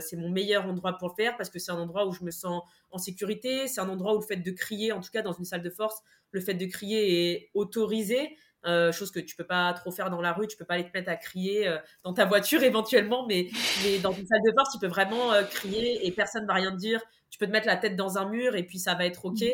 c'est 0.00 0.16
mon 0.16 0.30
meilleur 0.30 0.64
endroit 0.66 0.96
pour 0.96 1.08
le 1.08 1.14
faire 1.14 1.36
parce 1.36 1.50
que 1.50 1.58
c'est 1.58 1.70
un 1.70 1.78
endroit 1.78 2.06
où 2.06 2.12
je 2.12 2.24
me 2.24 2.30
sens 2.30 2.62
en 2.90 2.96
sécurité. 2.96 3.68
C'est 3.68 3.80
un 3.80 3.90
endroit 3.90 4.14
où 4.14 4.20
le 4.20 4.26
fait 4.26 4.36
de 4.36 4.50
crier, 4.52 4.90
en 4.92 5.00
tout 5.02 5.10
cas 5.12 5.20
dans 5.20 5.34
une 5.34 5.44
salle 5.44 5.62
de 5.62 5.68
force, 5.68 6.00
le 6.30 6.40
fait 6.40 6.54
de 6.54 6.64
crier 6.64 7.32
est 7.32 7.50
autorisé. 7.52 8.38
chose 8.64 9.10
que 9.10 9.20
tu 9.20 9.36
peux 9.36 9.44
pas 9.44 9.70
trop 9.74 9.90
faire 9.90 10.08
dans 10.08 10.22
la 10.22 10.32
rue, 10.32 10.46
tu 10.48 10.56
peux 10.56 10.64
pas 10.64 10.74
aller 10.74 10.88
te 10.88 10.96
mettre 10.96 11.10
à 11.10 11.16
crier 11.16 11.70
dans 12.04 12.14
ta 12.14 12.24
voiture 12.24 12.62
éventuellement, 12.72 13.26
mais, 13.26 13.50
mais 13.84 13.98
dans 13.98 14.12
une 14.12 14.26
salle 14.26 14.40
de 14.46 14.52
force, 14.56 14.72
tu 14.72 14.78
peux 14.78 14.88
vraiment 14.88 15.32
crier 15.50 16.06
et 16.06 16.10
personne 16.10 16.46
va 16.46 16.54
rien 16.54 16.72
te 16.72 16.78
dire. 16.78 17.02
Tu 17.28 17.38
peux 17.38 17.46
te 17.46 17.52
mettre 17.52 17.66
la 17.66 17.76
tête 17.76 17.96
dans 17.96 18.16
un 18.16 18.30
mur 18.30 18.56
et 18.56 18.62
puis 18.62 18.78
ça 18.78 18.94
va 18.94 19.04
être 19.04 19.26
ok. 19.26 19.44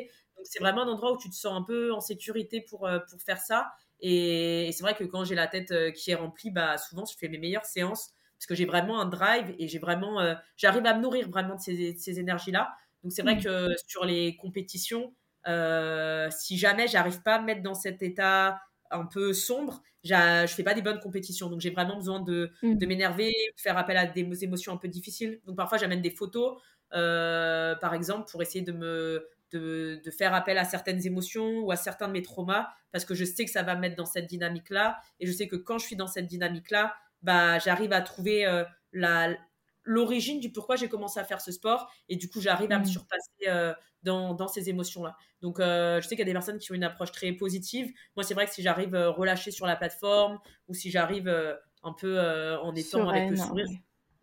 Mm 0.42 0.52
c'est 0.52 0.60
vraiment 0.60 0.82
un 0.82 0.88
endroit 0.88 1.12
où 1.12 1.18
tu 1.18 1.30
te 1.30 1.34
sens 1.34 1.52
un 1.54 1.62
peu 1.62 1.92
en 1.92 2.00
sécurité 2.00 2.60
pour, 2.60 2.86
euh, 2.86 2.98
pour 3.10 3.20
faire 3.22 3.38
ça. 3.38 3.72
Et, 4.00 4.70
c'est 4.72 4.82
vrai 4.82 4.94
que 4.94 5.04
quand 5.04 5.24
j'ai 5.24 5.34
la 5.34 5.46
tête 5.46 5.70
euh, 5.70 5.90
qui 5.90 6.10
est 6.10 6.14
remplie, 6.14 6.50
bah, 6.50 6.78
souvent 6.78 7.04
je 7.04 7.16
fais 7.16 7.28
mes 7.28 7.38
meilleures 7.38 7.64
séances 7.64 8.10
parce 8.36 8.46
que 8.46 8.54
j'ai 8.54 8.64
vraiment 8.64 9.00
un 9.00 9.06
drive 9.06 9.54
et 9.58 9.68
j'ai 9.68 9.78
vraiment, 9.78 10.20
euh, 10.20 10.34
j'arrive 10.56 10.84
à 10.86 10.94
me 10.94 11.02
nourrir 11.02 11.28
vraiment 11.28 11.54
de 11.54 11.60
ces, 11.60 11.94
ces 11.96 12.18
énergies-là. 12.18 12.74
Donc 13.02 13.12
c'est 13.12 13.22
vrai 13.22 13.36
mmh. 13.36 13.44
que 13.44 13.68
sur 13.86 14.04
les 14.04 14.36
compétitions, 14.36 15.14
si 16.30 16.58
jamais 16.58 16.88
j'arrive 16.88 17.22
pas 17.22 17.36
à 17.36 17.40
me 17.40 17.46
mettre 17.46 17.62
dans 17.62 17.74
cet 17.74 18.02
état 18.02 18.60
un 18.90 19.06
peu 19.06 19.32
sombre, 19.32 19.82
je 20.04 20.52
fais 20.54 20.62
pas 20.62 20.74
des 20.74 20.82
bonnes 20.82 21.00
compétitions. 21.00 21.48
Donc 21.48 21.60
j'ai 21.60 21.70
vraiment 21.70 21.96
besoin 21.96 22.20
de, 22.20 22.50
mmh. 22.62 22.74
de 22.74 22.86
m'énerver, 22.86 23.32
faire 23.56 23.78
appel 23.78 23.96
à 23.96 24.06
des 24.06 24.44
émotions 24.44 24.72
un 24.72 24.76
peu 24.76 24.88
difficiles. 24.88 25.40
Donc 25.46 25.56
parfois 25.56 25.78
j'amène 25.78 26.02
des 26.02 26.10
photos, 26.10 26.60
par 26.90 27.94
exemple, 27.94 28.28
pour 28.30 28.42
essayer 28.42 28.62
de 28.62 28.72
me 28.72 29.28
de, 29.52 30.10
faire 30.10 30.34
appel 30.34 30.58
à 30.58 30.64
certaines 30.64 31.06
émotions 31.06 31.60
ou 31.60 31.70
à 31.70 31.76
certains 31.76 32.08
de 32.08 32.12
mes 32.12 32.22
traumas 32.22 32.68
parce 32.90 33.04
que 33.04 33.14
je 33.14 33.24
sais 33.24 33.44
que 33.44 33.50
ça 33.50 33.62
va 33.62 33.74
me 33.74 33.80
mettre 33.80 33.96
dans 33.96 34.06
cette 34.06 34.26
dynamique-là 34.26 34.98
et 35.20 35.26
je 35.26 35.32
sais 35.32 35.48
que 35.48 35.56
quand 35.56 35.78
je 35.78 35.86
suis 35.86 35.96
dans 35.96 36.06
cette 36.06 36.26
dynamique-là, 36.26 36.94
bah, 37.22 37.58
j'arrive 37.58 37.92
à 37.92 38.00
trouver 38.00 38.46
euh, 38.46 38.64
la, 38.92 39.34
l'origine 39.84 40.40
du 40.40 40.50
pourquoi 40.52 40.76
j'ai 40.76 40.88
commencé 40.88 41.20
à 41.20 41.24
faire 41.24 41.40
ce 41.40 41.52
sport 41.52 41.90
et 42.08 42.16
du 42.16 42.28
coup 42.28 42.40
j'arrive 42.40 42.72
à 42.72 42.78
me 42.78 42.84
mmh. 42.84 42.88
surpasser 42.88 43.48
euh, 43.48 43.72
dans, 44.02 44.34
dans, 44.34 44.48
ces 44.48 44.68
émotions-là. 44.68 45.16
Donc 45.40 45.60
euh, 45.60 46.00
je 46.00 46.08
sais 46.08 46.16
qu'il 46.16 46.20
y 46.20 46.22
a 46.22 46.26
des 46.26 46.32
personnes 46.32 46.58
qui 46.58 46.72
ont 46.72 46.74
une 46.74 46.84
approche 46.84 47.12
très 47.12 47.32
positive. 47.32 47.92
Moi 48.16 48.24
c'est 48.24 48.34
vrai 48.34 48.46
que 48.46 48.52
si 48.52 48.62
j'arrive 48.62 48.94
relâché 48.94 49.50
sur 49.50 49.66
la 49.66 49.76
plateforme 49.76 50.38
ou 50.68 50.74
si 50.74 50.90
j'arrive 50.90 51.28
un 51.82 51.92
peu 51.92 52.20
en 52.62 52.74
étant 52.74 53.08
avec 53.08 53.30
le 53.30 53.36
sourire, 53.36 53.68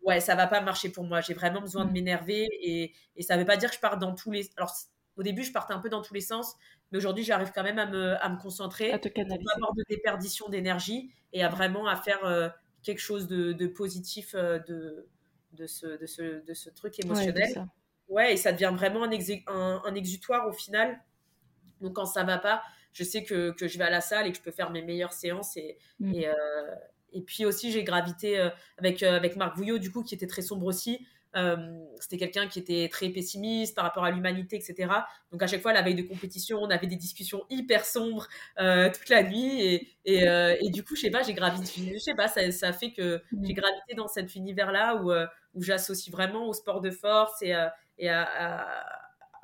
ouais 0.02 0.20
ça 0.20 0.34
va 0.34 0.46
pas 0.46 0.60
marcher 0.60 0.90
pour 0.90 1.04
moi. 1.04 1.20
J'ai 1.20 1.34
vraiment 1.34 1.60
besoin 1.60 1.84
de 1.84 1.90
mmh. 1.90 1.94
m'énerver 1.94 2.48
et, 2.60 2.92
et 3.16 3.22
ça 3.22 3.36
veut 3.36 3.46
pas 3.46 3.56
dire 3.56 3.70
que 3.70 3.76
je 3.76 3.80
pars 3.80 3.98
dans 3.98 4.14
tous 4.14 4.30
les... 4.30 4.50
Alors 4.56 4.74
au 5.16 5.22
début, 5.22 5.42
je 5.42 5.52
partais 5.52 5.74
un 5.74 5.78
peu 5.78 5.88
dans 5.88 6.02
tous 6.02 6.14
les 6.14 6.20
sens, 6.20 6.56
mais 6.90 6.98
aujourd'hui, 6.98 7.24
j'arrive 7.24 7.52
quand 7.54 7.62
même 7.62 7.78
à 7.78 7.86
me, 7.86 8.22
à 8.22 8.28
me 8.28 8.38
concentrer, 8.38 8.92
à 8.92 8.98
te 8.98 9.08
pas 9.08 9.22
avoir 9.54 9.74
de 9.74 9.84
déperdition 9.88 10.48
d'énergie 10.48 11.12
et 11.32 11.42
à 11.44 11.48
vraiment 11.48 11.86
à 11.86 11.96
faire 11.96 12.24
euh, 12.24 12.48
quelque 12.82 13.00
chose 13.00 13.26
de, 13.28 13.52
de 13.52 13.66
positif 13.66 14.34
euh, 14.34 14.58
de, 14.60 15.08
de, 15.52 15.66
ce, 15.66 15.86
de, 15.98 16.06
ce, 16.06 16.44
de 16.44 16.54
ce 16.54 16.70
truc 16.70 16.98
émotionnel. 16.98 17.66
Ouais, 18.08 18.32
et 18.32 18.36
ça 18.36 18.52
devient 18.52 18.72
vraiment 18.74 19.04
un, 19.04 19.10
un, 19.12 19.82
un, 19.84 19.94
exutoire 19.94 20.48
au 20.48 20.52
final. 20.52 21.00
Donc, 21.80 21.94
quand 21.94 22.06
ça 22.06 22.24
va 22.24 22.38
pas, 22.38 22.62
je 22.92 23.04
sais 23.04 23.22
que, 23.22 23.52
que, 23.52 23.68
je 23.68 23.78
vais 23.78 23.84
à 23.84 23.90
la 23.90 24.00
salle 24.00 24.26
et 24.26 24.32
que 24.32 24.38
je 24.38 24.42
peux 24.42 24.50
faire 24.50 24.70
mes 24.70 24.82
meilleures 24.82 25.12
séances. 25.12 25.56
Et, 25.56 25.78
mm. 26.00 26.14
et, 26.14 26.28
euh, 26.28 26.34
et 27.12 27.20
puis 27.20 27.44
aussi, 27.44 27.70
j'ai 27.70 27.84
gravité 27.84 28.50
avec, 28.78 29.02
avec 29.02 29.36
Marc 29.36 29.56
Vouillot, 29.56 29.78
du 29.78 29.92
coup, 29.92 30.02
qui 30.02 30.14
était 30.14 30.26
très 30.26 30.42
sombre 30.42 30.66
aussi. 30.66 31.06
Euh, 31.36 31.56
c'était 32.00 32.16
quelqu'un 32.16 32.48
qui 32.48 32.58
était 32.58 32.88
très 32.90 33.08
pessimiste 33.10 33.76
par 33.76 33.84
rapport 33.84 34.04
à 34.04 34.10
l'humanité, 34.10 34.56
etc. 34.56 34.90
Donc 35.30 35.42
à 35.42 35.46
chaque 35.46 35.60
fois, 35.62 35.72
la 35.72 35.82
veille 35.82 35.94
de 35.94 36.02
compétition, 36.02 36.58
on 36.60 36.70
avait 36.70 36.86
des 36.86 36.96
discussions 36.96 37.44
hyper 37.50 37.84
sombres 37.84 38.26
euh, 38.58 38.90
toute 38.90 39.08
la 39.08 39.22
nuit. 39.22 39.62
Et, 39.62 39.88
et, 40.04 40.28
euh, 40.28 40.56
et, 40.60 40.70
du 40.70 40.82
coup, 40.82 40.96
je 40.96 41.02
sais 41.02 41.10
pas, 41.10 41.22
j'ai 41.22 41.34
gravité, 41.34 41.92
je 41.94 41.98
sais 41.98 42.14
pas, 42.14 42.28
ça, 42.28 42.50
ça 42.50 42.72
fait 42.72 42.92
que 42.92 43.22
mmh. 43.32 43.44
j'ai 43.44 43.54
gravité 43.54 43.94
dans 43.94 44.08
cet 44.08 44.34
univers-là 44.34 44.96
où, 44.96 45.12
où 45.54 45.62
j'associe 45.62 46.10
vraiment 46.10 46.48
au 46.48 46.52
sport 46.52 46.80
de 46.80 46.90
force 46.90 47.42
et, 47.42 47.54
et 47.98 48.10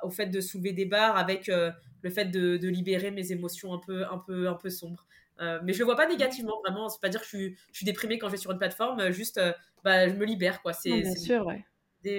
au 0.03 0.09
fait 0.09 0.27
de 0.27 0.41
soulever 0.41 0.73
des 0.73 0.85
barres 0.85 1.17
avec 1.17 1.47
le 1.47 2.09
fait 2.09 2.25
de, 2.25 2.57
de, 2.57 2.67
libérer 2.67 3.11
mes 3.11 3.31
émotions 3.31 3.73
un 3.73 3.79
peu, 3.79 4.05
un 4.05 4.17
peu, 4.17 4.49
un 4.49 4.55
peu 4.55 4.69
sombres. 4.69 5.05
mais 5.39 5.73
je 5.73 5.79
le 5.79 5.85
vois 5.85 5.95
pas 5.95 6.07
négativement, 6.07 6.59
vraiment. 6.65 6.89
C'est 6.89 7.01
pas 7.01 7.09
dire 7.09 7.21
que 7.21 7.27
je 7.27 7.37
suis, 7.37 7.57
je 7.71 7.77
suis 7.77 7.85
déprimée 7.85 8.17
quand 8.17 8.27
je 8.27 8.33
vais 8.33 8.37
sur 8.37 8.51
une 8.51 8.57
plateforme, 8.57 9.11
juste, 9.11 9.39
bah, 9.83 10.09
je 10.09 10.13
me 10.15 10.25
libère, 10.25 10.61
quoi. 10.61 10.73
C'est, 10.73 11.01
bien 11.01 11.15
sûr, 11.15 11.45
ouais 11.45 11.63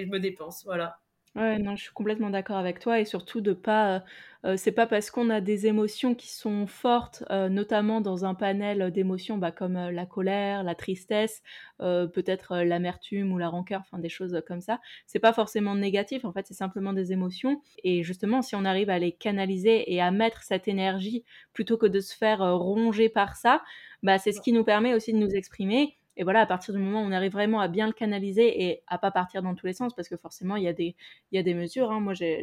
je 0.05 0.11
me 0.11 0.21
dépense, 0.21 0.65
voilà. 0.65 1.01
Ouais, 1.35 1.59
non, 1.59 1.77
je 1.77 1.83
suis 1.85 1.93
complètement 1.93 2.31
d'accord 2.31 2.57
avec 2.57 2.81
toi 2.81 2.99
et 2.99 3.05
surtout 3.05 3.41
de 3.41 3.53
pas, 3.53 3.97
euh, 3.97 4.01
euh, 4.45 4.57
c'est 4.57 4.73
pas 4.73 4.87
parce 4.89 5.11
qu'on 5.11 5.31
a 5.31 5.41
des 5.41 5.67
émotions 5.67 6.15
qui 6.17 6.29
sont 6.29 6.67
fortes, 6.67 7.23
euh, 7.31 7.49
notamment 7.49 8.01
dans 8.01 8.25
un 8.25 8.35
panel 8.35 8.91
d'émotions 8.91 9.37
bah, 9.39 9.53
comme 9.53 9.75
la 9.75 10.07
colère, 10.07 10.65
la 10.65 10.75
tristesse, 10.75 11.43
peut-être 11.79 12.57
l'amertume 12.57 13.33
ou 13.33 13.39
la 13.39 13.49
rancœur, 13.49 13.83
enfin 13.83 13.99
des 14.01 14.09
choses 14.09 14.43
comme 14.49 14.61
ça. 14.61 14.81
C'est 15.07 15.21
pas 15.21 15.33
forcément 15.33 15.77
négatif, 15.77 16.25
en 16.25 16.33
fait, 16.33 16.47
c'est 16.47 16.55
simplement 16.55 16.93
des 16.93 17.13
émotions. 17.13 17.61
Et 17.85 18.03
justement, 18.03 18.43
si 18.43 18.57
on 18.57 18.65
arrive 18.65 18.91
à 18.91 18.99
les 18.99 19.13
canaliser 19.13 19.93
et 19.93 20.01
à 20.01 20.11
mettre 20.11 20.43
cette 20.43 20.67
énergie 20.67 21.25
plutôt 21.53 21.77
que 21.77 21.87
de 21.87 22.01
se 22.01 22.17
faire 22.17 22.41
ronger 22.59 23.09
par 23.09 23.37
ça, 23.37 23.63
bah, 24.03 24.19
c'est 24.19 24.33
ce 24.33 24.41
qui 24.41 24.53
nous 24.53 24.65
permet 24.65 24.95
aussi 24.95 25.13
de 25.13 25.19
nous 25.19 25.31
exprimer 25.31 25.98
et 26.19 26.25
voilà, 26.25 26.41
à 26.41 26.47
partir 26.47 26.75
du 26.75 26.81
moment 26.81 27.03
où 27.03 27.07
on 27.07 27.13
arrive 27.13 27.33
vraiment 27.33 27.61
à 27.61 27.69
bien 27.69 27.87
le 27.87 27.93
canaliser 27.93 28.65
et 28.65 28.83
à 28.89 28.99
pas 28.99 29.13
partir 29.13 29.41
dans 29.41 29.55
tous 29.55 29.67
les 29.67 29.73
sens, 29.73 29.95
parce 29.95 30.09
que 30.09 30.17
forcément, 30.17 30.57
il 30.57 30.65
y 30.65 30.69
a 30.69 30.73
des, 30.73 30.97
il 31.31 31.37
y 31.37 31.39
a 31.39 31.45
des 31.45 31.55
mesures. 31.55 31.93
Hein. 31.93 32.01
Moi, 32.01 32.13
j'ai, 32.13 32.43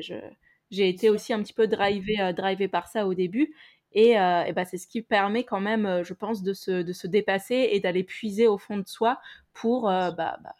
été 0.71 1.09
aussi 1.09 1.33
un 1.33 1.43
petit 1.43 1.53
peu 1.53 1.67
drivé, 1.67 2.21
euh, 2.21 2.67
par 2.69 2.87
ça 2.87 3.05
au 3.05 3.13
début. 3.13 3.53
Et, 3.91 4.17
euh, 4.17 4.43
et 4.45 4.53
bah, 4.53 4.63
c'est 4.63 4.77
ce 4.77 4.87
qui 4.87 5.01
permet 5.01 5.43
quand 5.43 5.59
même, 5.59 5.85
euh, 5.85 6.03
je 6.05 6.13
pense, 6.13 6.41
de 6.41 6.53
se, 6.53 6.83
de 6.83 6.93
se 6.93 7.05
dépasser 7.05 7.69
et 7.71 7.81
d'aller 7.81 8.03
puiser 8.05 8.47
au 8.47 8.57
fond 8.57 8.77
de 8.77 8.87
soi 8.87 9.19
pour, 9.53 9.89
euh, 9.89 10.11
bah, 10.11 10.39
bah, 10.41 10.55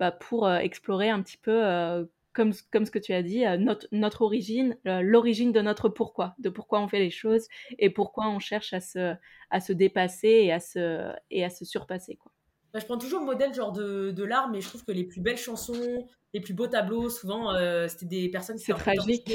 bah, 0.00 0.10
pour 0.10 0.50
explorer 0.50 1.08
un 1.08 1.22
petit 1.22 1.38
peu, 1.38 2.08
comme, 2.34 2.52
comme 2.72 2.84
ce 2.84 2.90
que 2.90 2.98
tu 2.98 3.12
as 3.14 3.22
dit, 3.22 3.44
notre, 3.58 3.86
notre 3.92 4.22
origine, 4.22 4.76
l'origine 4.84 5.52
de 5.52 5.60
notre 5.62 5.88
pourquoi, 5.88 6.34
de 6.38 6.50
pourquoi 6.50 6.80
on 6.80 6.88
fait 6.88 6.98
les 6.98 7.10
choses 7.10 7.46
et 7.78 7.90
pourquoi 7.90 8.28
on 8.28 8.38
cherche 8.40 8.72
à 8.74 8.80
se, 8.80 9.14
à 9.50 9.60
se 9.60 9.72
dépasser 9.72 10.28
et 10.28 10.52
à 10.52 10.60
se, 10.60 11.12
et 11.30 11.44
à 11.44 11.50
se 11.50 11.64
surpasser. 11.64 12.16
Quoi. 12.16 12.32
Bah, 12.72 12.80
je 12.80 12.84
prends 12.84 12.98
toujours 12.98 13.20
le 13.20 13.26
modèle 13.26 13.54
genre 13.54 13.72
de, 13.72 14.10
de 14.10 14.24
l'art, 14.24 14.50
mais 14.50 14.60
je 14.60 14.68
trouve 14.68 14.84
que 14.84 14.92
les 14.92 15.04
plus 15.04 15.20
belles 15.20 15.38
chansons, 15.38 16.06
les 16.34 16.40
plus 16.40 16.52
beaux 16.52 16.66
tableaux, 16.66 17.08
souvent, 17.08 17.54
euh, 17.54 17.88
c'était 17.88 18.04
des 18.06 18.28
personnes 18.28 18.56
qui 18.56 18.64
C'est 18.64 18.74
tragique. 18.74 19.32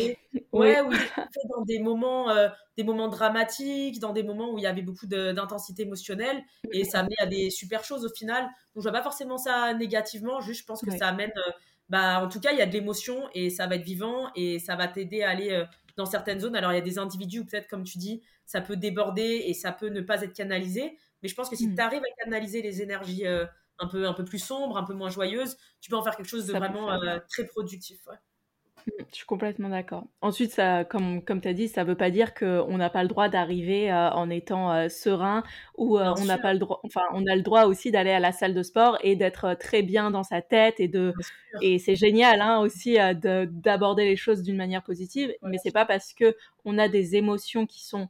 Ouais, 0.51 0.79
oui. 0.87 0.95
dans 1.49 1.63
des 1.63 1.79
moments, 1.79 2.29
euh, 2.29 2.49
des 2.77 2.83
moments 2.83 3.07
dramatiques, 3.07 3.99
dans 3.99 4.13
des 4.13 4.21
moments 4.21 4.53
où 4.53 4.59
il 4.59 4.63
y 4.63 4.67
avait 4.67 4.83
beaucoup 4.83 5.07
d'intensité 5.07 5.83
émotionnelle, 5.83 6.43
et 6.71 6.83
ça 6.83 6.99
amène 6.99 7.15
à 7.19 7.25
des 7.25 7.49
super 7.49 7.83
choses 7.83 8.05
au 8.05 8.09
final. 8.09 8.43
Donc 8.43 8.83
je 8.83 8.89
vois 8.89 8.91
pas 8.91 9.01
forcément 9.01 9.37
ça 9.37 9.73
négativement, 9.73 10.41
juste 10.41 10.61
je 10.61 10.65
pense 10.65 10.81
que 10.81 10.91
ça 10.91 11.07
amène, 11.07 11.31
euh, 11.37 11.51
bah 11.89 12.23
en 12.23 12.29
tout 12.29 12.39
cas 12.39 12.51
il 12.51 12.59
y 12.59 12.61
a 12.61 12.67
de 12.67 12.73
l'émotion 12.73 13.27
et 13.33 13.49
ça 13.49 13.65
va 13.67 13.75
être 13.75 13.83
vivant 13.83 14.29
et 14.35 14.59
ça 14.59 14.75
va 14.75 14.87
t'aider 14.87 15.23
à 15.23 15.31
aller 15.31 15.65
dans 15.97 16.05
certaines 16.05 16.39
zones. 16.39 16.55
Alors 16.55 16.71
il 16.71 16.75
y 16.75 16.77
a 16.77 16.81
des 16.81 16.99
individus 16.99 17.39
où 17.39 17.45
peut-être 17.45 17.67
comme 17.67 17.83
tu 17.83 17.97
dis, 17.97 18.21
ça 18.45 18.61
peut 18.61 18.75
déborder 18.75 19.43
et 19.45 19.53
ça 19.53 19.71
peut 19.71 19.89
ne 19.89 20.01
pas 20.01 20.21
être 20.21 20.33
canalisé, 20.33 20.97
mais 21.21 21.29
je 21.29 21.35
pense 21.35 21.49
que 21.49 21.55
si 21.55 21.67
mmh. 21.67 21.75
tu 21.75 21.81
arrives 21.81 22.03
à 22.03 22.23
canaliser 22.23 22.61
les 22.61 22.81
énergies 22.81 23.25
euh, 23.25 23.45
un 23.79 23.87
peu, 23.87 24.07
un 24.07 24.13
peu 24.13 24.25
plus 24.25 24.39
sombre, 24.39 24.77
un 24.77 24.83
peu 24.83 24.93
moins 24.93 25.09
joyeuse, 25.09 25.57
tu 25.79 25.89
peux 25.89 25.95
en 25.95 26.03
faire 26.03 26.15
quelque 26.15 26.29
chose 26.29 26.45
de 26.45 26.53
vraiment 26.53 26.89
très 27.29 27.45
productif. 27.45 27.99
Mmh, 28.07 28.91
je 29.11 29.15
suis 29.15 29.25
complètement 29.25 29.69
d'accord. 29.69 30.05
Ensuite, 30.21 30.51
ça, 30.51 30.85
comme, 30.85 31.23
comme 31.23 31.41
tu 31.41 31.47
as 31.47 31.53
dit, 31.53 31.67
ça 31.67 31.83
ne 31.83 31.89
veut 31.89 31.95
pas 31.95 32.09
dire 32.09 32.33
qu'on 32.33 32.77
n'a 32.77 32.89
pas 32.89 33.03
le 33.03 33.09
droit 33.09 33.29
d'arriver 33.29 33.91
euh, 33.91 34.09
en 34.11 34.29
étant 34.29 34.71
euh, 34.71 34.89
serein 34.89 35.43
ou 35.77 35.97
euh, 35.97 36.13
on 36.17 36.25
n'a 36.25 36.37
pas 36.37 36.53
le 36.53 36.59
droit, 36.59 36.79
enfin, 36.83 37.01
on 37.13 37.25
a 37.27 37.35
le 37.35 37.41
droit 37.41 37.65
aussi 37.65 37.91
d'aller 37.91 38.11
à 38.11 38.19
la 38.19 38.31
salle 38.31 38.53
de 38.53 38.63
sport 38.63 38.97
et 39.01 39.15
d'être 39.15 39.55
très 39.59 39.83
bien 39.83 40.11
dans 40.11 40.23
sa 40.23 40.41
tête 40.41 40.79
et 40.79 40.87
de, 40.87 41.13
et 41.61 41.79
c'est 41.79 41.95
génial 41.95 42.41
hein, 42.41 42.59
aussi 42.59 42.97
d'aborder 43.13 44.05
les 44.05 44.15
choses 44.15 44.41
d'une 44.41 44.57
manière 44.57 44.83
positive, 44.83 45.33
mais 45.43 45.57
c'est 45.61 45.71
pas 45.71 45.85
parce 45.85 46.13
que 46.13 46.35
on 46.65 46.77
a 46.77 46.87
des 46.87 47.15
émotions 47.15 47.65
qui 47.65 47.83
sont 47.83 48.09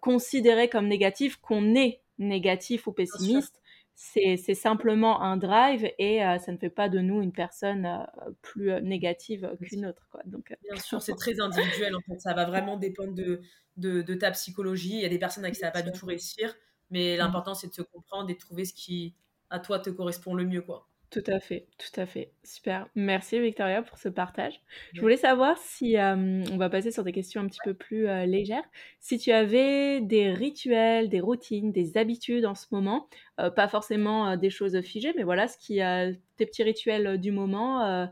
considérées 0.00 0.68
comme 0.68 0.86
négatives 0.86 1.40
qu'on 1.40 1.74
est 1.74 2.00
négatif 2.18 2.86
ou 2.86 2.92
pessimiste 2.92 3.60
c'est 3.96 4.54
simplement 4.54 5.22
un 5.22 5.38
drive 5.38 5.90
et 5.98 6.22
euh, 6.22 6.38
ça 6.38 6.52
ne 6.52 6.58
fait 6.58 6.70
pas 6.70 6.90
de 6.90 6.98
nous 6.98 7.22
une 7.22 7.32
personne 7.32 7.86
euh, 7.86 8.30
plus 8.42 8.70
euh, 8.70 8.80
négative 8.80 9.56
qu'une 9.62 9.86
autre. 9.86 10.06
Quoi. 10.10 10.20
Donc, 10.26 10.54
Bien 10.70 10.80
sûr, 10.80 11.00
c'est 11.00 11.14
très 11.14 11.40
individuel 11.40 11.96
en 11.96 12.00
fait. 12.00 12.20
Ça 12.20 12.34
va 12.34 12.44
vraiment 12.44 12.76
dépendre 12.76 13.14
de, 13.14 13.40
de, 13.78 14.14
ta 14.14 14.30
psychologie. 14.32 14.96
Il 14.96 15.00
y 15.00 15.06
a 15.06 15.08
des 15.08 15.18
personnes 15.18 15.44
avec 15.44 15.54
qui 15.54 15.60
ça 15.60 15.68
va 15.68 15.72
pas 15.72 15.82
du 15.82 15.92
tout 15.92 16.04
réussir, 16.04 16.54
mais 16.90 17.14
mmh. 17.14 17.18
l'important 17.18 17.54
c'est 17.54 17.68
de 17.68 17.72
te 17.72 17.82
comprendre 17.82 18.28
et 18.28 18.34
de 18.34 18.38
trouver 18.38 18.66
ce 18.66 18.74
qui 18.74 19.14
à 19.48 19.60
toi 19.60 19.78
te 19.78 19.88
correspond 19.88 20.34
le 20.34 20.44
mieux. 20.44 20.62
quoi. 20.62 20.86
Tout 21.10 21.22
à 21.28 21.38
fait, 21.38 21.66
tout 21.78 22.00
à 22.00 22.04
fait. 22.04 22.32
Super. 22.42 22.88
Merci 22.96 23.38
Victoria 23.40 23.82
pour 23.82 23.96
ce 23.96 24.08
partage. 24.08 24.60
Je 24.92 25.00
voulais 25.00 25.16
savoir 25.16 25.56
si, 25.56 25.96
euh, 25.96 26.42
on 26.50 26.56
va 26.56 26.68
passer 26.68 26.90
sur 26.90 27.04
des 27.04 27.12
questions 27.12 27.40
un 27.40 27.46
petit 27.46 27.60
peu 27.62 27.74
plus 27.74 28.08
euh, 28.08 28.26
légères, 28.26 28.64
si 28.98 29.16
tu 29.18 29.30
avais 29.30 30.00
des 30.00 30.32
rituels, 30.32 31.08
des 31.08 31.20
routines, 31.20 31.70
des 31.70 31.96
habitudes 31.96 32.44
en 32.44 32.56
ce 32.56 32.66
moment, 32.72 33.08
euh, 33.40 33.50
pas 33.50 33.68
forcément 33.68 34.36
des 34.36 34.50
choses 34.50 34.80
figées, 34.80 35.12
mais 35.16 35.22
voilà, 35.22 35.46
ce 35.46 35.56
qui 35.58 35.80
a 35.80 36.10
tes 36.36 36.46
petits 36.46 36.64
rituels 36.64 37.20
du 37.20 37.30
moment, 37.30 38.10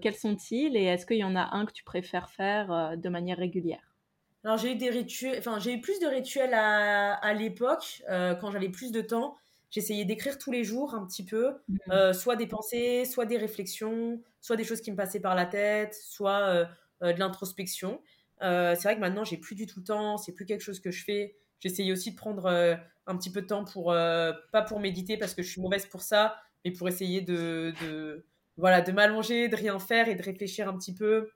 quels 0.00 0.14
sont-ils 0.14 0.76
et 0.76 0.84
est-ce 0.84 1.06
qu'il 1.06 1.18
y 1.18 1.24
en 1.24 1.36
a 1.36 1.54
un 1.54 1.66
que 1.66 1.72
tu 1.72 1.84
préfères 1.84 2.30
faire 2.30 2.96
de 2.96 3.08
manière 3.08 3.38
régulière? 3.38 3.94
Alors 4.42 4.58
j'ai 4.58 4.72
eu 4.72 4.76
des 4.76 4.90
rituels, 4.90 5.38
enfin 5.38 5.58
j'ai 5.58 5.72
eu 5.72 5.80
plus 5.80 6.00
de 6.00 6.06
rituels 6.06 6.52
à, 6.52 7.14
à 7.14 7.32
l'époque 7.32 8.02
quand 8.08 8.50
j'avais 8.50 8.68
plus 8.68 8.92
de 8.92 9.00
temps 9.00 9.36
j'essayais 9.74 10.04
d'écrire 10.04 10.38
tous 10.38 10.52
les 10.52 10.62
jours 10.62 10.94
un 10.94 11.04
petit 11.04 11.24
peu, 11.24 11.50
mmh. 11.68 11.76
euh, 11.90 12.12
soit 12.12 12.36
des 12.36 12.46
pensées, 12.46 13.04
soit 13.04 13.26
des 13.26 13.36
réflexions, 13.36 14.22
soit 14.40 14.54
des 14.54 14.62
choses 14.62 14.80
qui 14.80 14.92
me 14.92 14.96
passaient 14.96 15.20
par 15.20 15.34
la 15.34 15.46
tête, 15.46 15.94
soit 15.94 16.40
euh, 16.42 16.64
euh, 17.02 17.12
de 17.12 17.18
l'introspection. 17.18 18.00
c'est 18.40 18.82
vrai 18.82 18.94
que 18.94 19.00
maintenant, 19.00 19.24
j'ai 19.24 19.36
plus 19.36 19.56
du 19.56 19.66
tout 19.66 19.80
le 19.80 19.84
temps, 19.84 20.16
c'est 20.16 20.32
plus 20.32 20.46
quelque 20.46 20.60
chose 20.60 20.78
que 20.78 20.92
je 20.92 21.02
fais. 21.04 21.36
J'essayais 21.58 21.90
aussi 21.90 22.12
de 22.12 22.16
prendre 22.16 22.46
un 23.06 23.16
petit 23.16 23.32
peu 23.32 23.42
de 23.42 23.46
temps 23.46 23.64
pour, 23.64 23.86
pas 23.86 24.62
pour 24.68 24.80
méditer 24.80 25.16
parce 25.16 25.34
que 25.34 25.42
je 25.42 25.50
suis 25.50 25.60
mauvaise 25.60 25.86
pour 25.86 26.02
ça, 26.02 26.36
mais 26.64 26.70
pour 26.70 26.86
essayer 26.88 27.20
de, 27.20 27.72
de 27.82 28.26
voilà, 28.56 28.80
de 28.80 28.92
m'allonger, 28.92 29.48
de 29.48 29.56
rien 29.56 29.78
faire 29.78 30.08
et 30.08 30.14
de 30.14 30.22
réfléchir 30.22 30.68
un 30.68 30.76
petit 30.76 30.94
peu. 30.94 31.30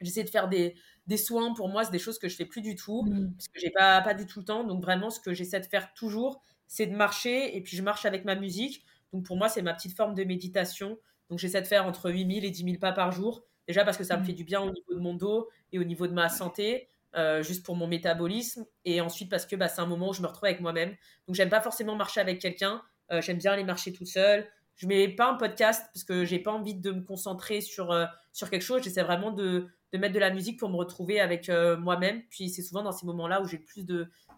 J'essaie 0.00 0.22
de 0.22 0.30
faire 0.30 0.48
des, 0.48 0.76
des 1.08 1.16
soins. 1.16 1.54
Pour 1.54 1.68
moi, 1.68 1.84
c'est 1.84 1.90
des 1.90 1.98
choses 1.98 2.20
que 2.20 2.28
je 2.28 2.36
fais 2.36 2.44
plus 2.46 2.62
du 2.62 2.76
tout 2.76 3.02
mmh. 3.02 3.32
parce 3.34 3.48
que 3.48 3.58
j'ai 3.58 3.70
pas, 3.70 4.00
pas 4.00 4.14
du 4.14 4.26
tout 4.26 4.38
le 4.38 4.44
temps. 4.44 4.62
Donc 4.62 4.80
vraiment, 4.80 5.10
ce 5.10 5.18
que 5.18 5.34
j'essaie 5.34 5.58
de 5.60 5.66
faire 5.66 5.92
toujours, 5.92 6.40
c'est 6.68 6.86
de 6.86 6.94
marcher 6.94 7.56
et 7.56 7.60
puis 7.62 7.76
je 7.76 7.82
marche 7.82 8.04
avec 8.04 8.24
ma 8.24 8.36
musique. 8.36 8.84
Donc 9.12 9.24
pour 9.24 9.36
moi, 9.36 9.48
c'est 9.48 9.62
ma 9.62 9.74
petite 9.74 9.96
forme 9.96 10.14
de 10.14 10.22
méditation. 10.22 10.98
Donc 11.30 11.38
j'essaie 11.38 11.62
de 11.62 11.66
faire 11.66 11.86
entre 11.86 12.10
8000 12.10 12.44
et 12.44 12.50
10 12.50 12.64
000 12.64 12.76
pas 12.78 12.92
par 12.92 13.10
jour. 13.10 13.42
Déjà 13.66 13.84
parce 13.84 13.96
que 13.96 14.04
ça 14.04 14.16
me 14.16 14.24
fait 14.24 14.32
mmh. 14.32 14.36
du 14.36 14.44
bien 14.44 14.60
au 14.60 14.70
niveau 14.70 14.94
de 14.94 15.00
mon 15.00 15.14
dos 15.14 15.48
et 15.72 15.78
au 15.78 15.84
niveau 15.84 16.06
de 16.06 16.12
ma 16.12 16.28
santé, 16.28 16.88
euh, 17.16 17.42
juste 17.42 17.64
pour 17.64 17.74
mon 17.74 17.86
métabolisme. 17.86 18.66
Et 18.84 19.00
ensuite 19.00 19.30
parce 19.30 19.46
que 19.46 19.56
bah, 19.56 19.68
c'est 19.68 19.80
un 19.80 19.86
moment 19.86 20.10
où 20.10 20.12
je 20.12 20.22
me 20.22 20.26
retrouve 20.26 20.44
avec 20.44 20.60
moi-même. 20.60 20.94
Donc 21.26 21.34
j'aime 21.34 21.50
pas 21.50 21.60
forcément 21.60 21.96
marcher 21.96 22.20
avec 22.20 22.38
quelqu'un. 22.38 22.82
Euh, 23.10 23.20
j'aime 23.22 23.38
bien 23.38 23.52
aller 23.52 23.64
marcher 23.64 23.92
tout 23.92 24.06
seul. 24.06 24.46
Je 24.76 24.86
mets 24.86 25.08
pas 25.08 25.30
un 25.30 25.34
podcast 25.34 25.86
parce 25.92 26.04
que 26.04 26.24
j'ai 26.24 26.38
pas 26.38 26.52
envie 26.52 26.74
de 26.74 26.92
me 26.92 27.02
concentrer 27.02 27.60
sur, 27.60 27.90
euh, 27.90 28.06
sur 28.32 28.48
quelque 28.48 28.62
chose. 28.62 28.82
J'essaie 28.82 29.02
vraiment 29.02 29.32
de, 29.32 29.66
de, 29.92 29.98
mettre 29.98 30.14
de 30.14 30.20
la 30.20 30.30
musique 30.30 30.58
pour 30.58 30.68
me 30.68 30.76
retrouver 30.76 31.18
avec 31.18 31.50
moi-même. 31.78 32.22
Puis 32.30 32.50
c'est 32.50 32.62
souvent 32.62 32.82
dans 32.82 32.92
ces 32.92 33.04
moments-là 33.06 33.42
où 33.42 33.48
j'ai 33.48 33.58
plus 33.58 33.84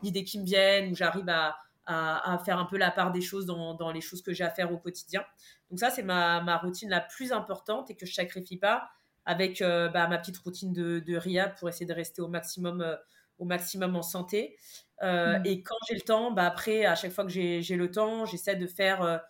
d'idées 0.03 0.24
qui 0.24 0.39
me 0.41 0.45
viennent, 0.45 0.91
où 0.93 0.95
j'arrive 0.97 1.28
à, 1.28 1.57
à, 1.91 2.38
faire 2.45 2.59
un 2.59 2.64
peu 2.64 2.76
la 2.76 2.91
part 2.91 3.11
des 3.11 3.20
choses 3.20 3.47
dans, 3.47 3.91
les 3.93 4.01
choses 4.01 4.22
que 4.22 4.32
j'ai 4.32 4.45
à 4.45 4.51
faire 4.51 4.72
au 4.72 4.78
quotidien. 4.78 5.24
Donc 5.70 5.80
ça, 5.80 5.91
c'est 5.91 6.03
ma, 6.03 6.57
routine 6.59 6.88
la 6.88 7.01
plus 7.01 7.32
importante 7.32 7.91
et 7.91 7.97
que 7.97 8.07
je 8.07 8.14
sacrifie 8.14 8.57
pas 8.57 8.91
avec 9.24 9.61
euh, 9.61 9.88
bah, 9.88 10.07
ma 10.09 10.18
petite 10.18 10.38
routine 10.38 10.72
de, 10.72 11.01
de 11.01 11.16
RIA 11.16 11.49
pour 11.49 11.68
essayer 11.68 11.86
de 11.86 11.93
rester 11.93 12.22
au 12.22 12.28
maximum, 12.28 12.80
euh, 12.80 12.97
au 13.38 13.45
maximum 13.45 13.97
en 13.97 14.03
santé. 14.03 14.57
Euh, 15.03 15.38
mm. 15.38 15.47
Et 15.47 15.62
quand 15.62 15.76
j'ai 15.88 15.95
le 15.95 16.01
temps, 16.01 16.30
bah, 16.30 16.47
après, 16.47 16.84
à 16.84 16.95
chaque 16.95 17.12
fois 17.12 17.24
que 17.24 17.30
j'ai 17.30 17.61
le 17.61 17.91
temps, 17.91 18.24
j'essaie 18.24 18.57
de 18.57 18.66
faire 18.66 19.20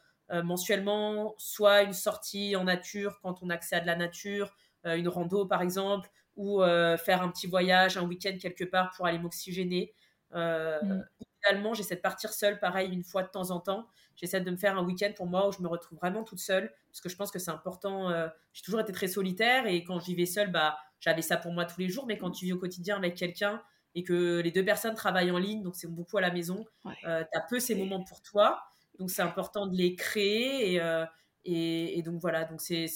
mensuellement 0.44 1.34
soit 1.38 1.82
une 1.82 1.92
sortie 1.92 2.54
en 2.54 2.62
nature 2.62 3.18
quand 3.20 3.42
on 3.42 3.50
a 3.50 3.54
accès 3.54 3.74
à 3.74 3.80
de 3.80 3.86
la 3.86 3.96
nature, 3.96 4.54
une 4.84 5.08
rando 5.08 5.44
par 5.44 5.60
exemple, 5.60 6.08
ou 6.36 6.62
faire 6.62 7.22
un 7.22 7.30
petit 7.30 7.48
voyage, 7.48 7.96
un 7.96 8.02
week-end 8.02 8.36
quelque 8.40 8.62
part 8.62 8.92
pour 8.96 9.06
aller 9.06 9.18
m'oxygéner. 9.18 9.92
Mm 10.32 11.00
idéalement, 11.40 11.74
j'essaie 11.74 11.96
de 11.96 12.00
partir 12.00 12.32
seule, 12.32 12.58
pareil, 12.58 12.92
une 12.92 13.04
fois 13.04 13.22
de 13.22 13.28
temps 13.28 13.50
en 13.50 13.60
temps. 13.60 13.86
J'essaie 14.16 14.40
de 14.40 14.50
me 14.50 14.56
faire 14.56 14.76
un 14.78 14.84
week-end 14.84 15.10
pour 15.16 15.26
moi 15.26 15.48
où 15.48 15.52
je 15.52 15.62
me 15.62 15.68
retrouve 15.68 15.98
vraiment 15.98 16.24
toute 16.24 16.40
seule, 16.40 16.72
parce 16.88 17.00
que 17.00 17.08
je 17.08 17.16
pense 17.16 17.30
que 17.30 17.38
c'est 17.38 17.50
important. 17.50 18.10
Euh, 18.10 18.28
j'ai 18.52 18.62
toujours 18.62 18.80
été 18.80 18.92
très 18.92 19.08
solitaire 19.08 19.66
et 19.66 19.82
quand 19.82 19.98
je 19.98 20.06
vivais 20.06 20.26
seule, 20.26 20.50
bah, 20.50 20.76
j'avais 21.00 21.22
ça 21.22 21.36
pour 21.36 21.52
moi 21.52 21.64
tous 21.64 21.80
les 21.80 21.88
jours. 21.88 22.06
Mais 22.06 22.18
quand 22.18 22.30
tu 22.30 22.44
vis 22.44 22.52
au 22.52 22.58
quotidien 22.58 22.96
avec 22.96 23.14
quelqu'un 23.14 23.62
et 23.94 24.04
que 24.04 24.40
les 24.40 24.50
deux 24.50 24.64
personnes 24.64 24.94
travaillent 24.94 25.30
en 25.30 25.38
ligne, 25.38 25.62
donc 25.62 25.74
c'est 25.74 25.88
beaucoup 25.88 26.18
à 26.18 26.20
la 26.20 26.30
maison, 26.30 26.64
euh, 27.06 27.24
tu 27.32 27.38
as 27.38 27.42
peu 27.48 27.60
ces 27.60 27.74
moments 27.74 28.04
pour 28.04 28.22
toi. 28.22 28.62
Donc 28.98 29.10
c'est 29.10 29.22
important 29.22 29.66
de 29.66 29.76
les 29.76 29.94
créer 29.94 30.74
et, 30.74 30.80
euh, 30.80 31.06
et, 31.44 32.02
donc 32.02 32.20
voilà, 32.20 32.44
donc 32.44 32.60
c'est 32.60 32.86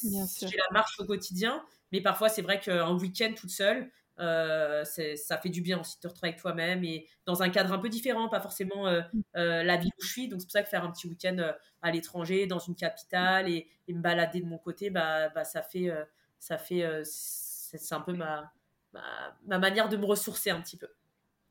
la 0.42 0.64
marche 0.72 1.01
au 1.01 1.07
quotidien. 1.07 1.64
Mais 1.92 2.01
parfois, 2.01 2.28
c'est 2.28 2.42
vrai 2.42 2.61
qu'un 2.61 2.92
week-end 2.99 3.32
toute 3.36 3.51
seule, 3.51 3.90
euh, 4.20 4.84
ça 4.84 5.38
fait 5.38 5.48
du 5.48 5.60
bien 5.60 5.80
aussi 5.80 5.96
de 5.96 6.02
te 6.02 6.08
retrouver 6.08 6.28
avec 6.28 6.40
toi-même 6.40 6.84
et 6.84 7.08
dans 7.26 7.42
un 7.42 7.48
cadre 7.48 7.72
un 7.72 7.78
peu 7.78 7.88
différent, 7.88 8.28
pas 8.28 8.40
forcément 8.40 8.86
euh, 8.86 9.02
mm. 9.12 9.20
euh, 9.36 9.62
la 9.62 9.76
ville 9.76 9.90
où 9.98 10.02
je 10.02 10.10
suis. 10.10 10.28
Donc 10.28 10.40
c'est 10.40 10.46
pour 10.46 10.52
ça 10.52 10.62
que 10.62 10.68
faire 10.68 10.84
un 10.84 10.92
petit 10.92 11.08
week-end 11.08 11.36
à 11.82 11.90
l'étranger, 11.90 12.46
dans 12.46 12.58
une 12.58 12.76
capitale 12.76 13.48
et, 13.48 13.68
me 13.88 14.00
balader 14.00 14.40
de 14.40 14.46
mon 14.46 14.58
côté, 14.58 14.90
bah, 14.90 15.28
bah 15.30 15.44
ça 15.44 15.62
fait, 15.62 15.90
ça 16.38 16.58
fait, 16.58 17.02
c'est 17.04 17.94
un 17.94 18.00
peu 18.00 18.12
ma, 18.12 18.52
ma, 19.46 19.58
manière 19.58 19.88
de 19.88 19.96
me 19.96 20.04
ressourcer 20.04 20.50
un 20.50 20.60
petit 20.60 20.76
peu. 20.76 20.88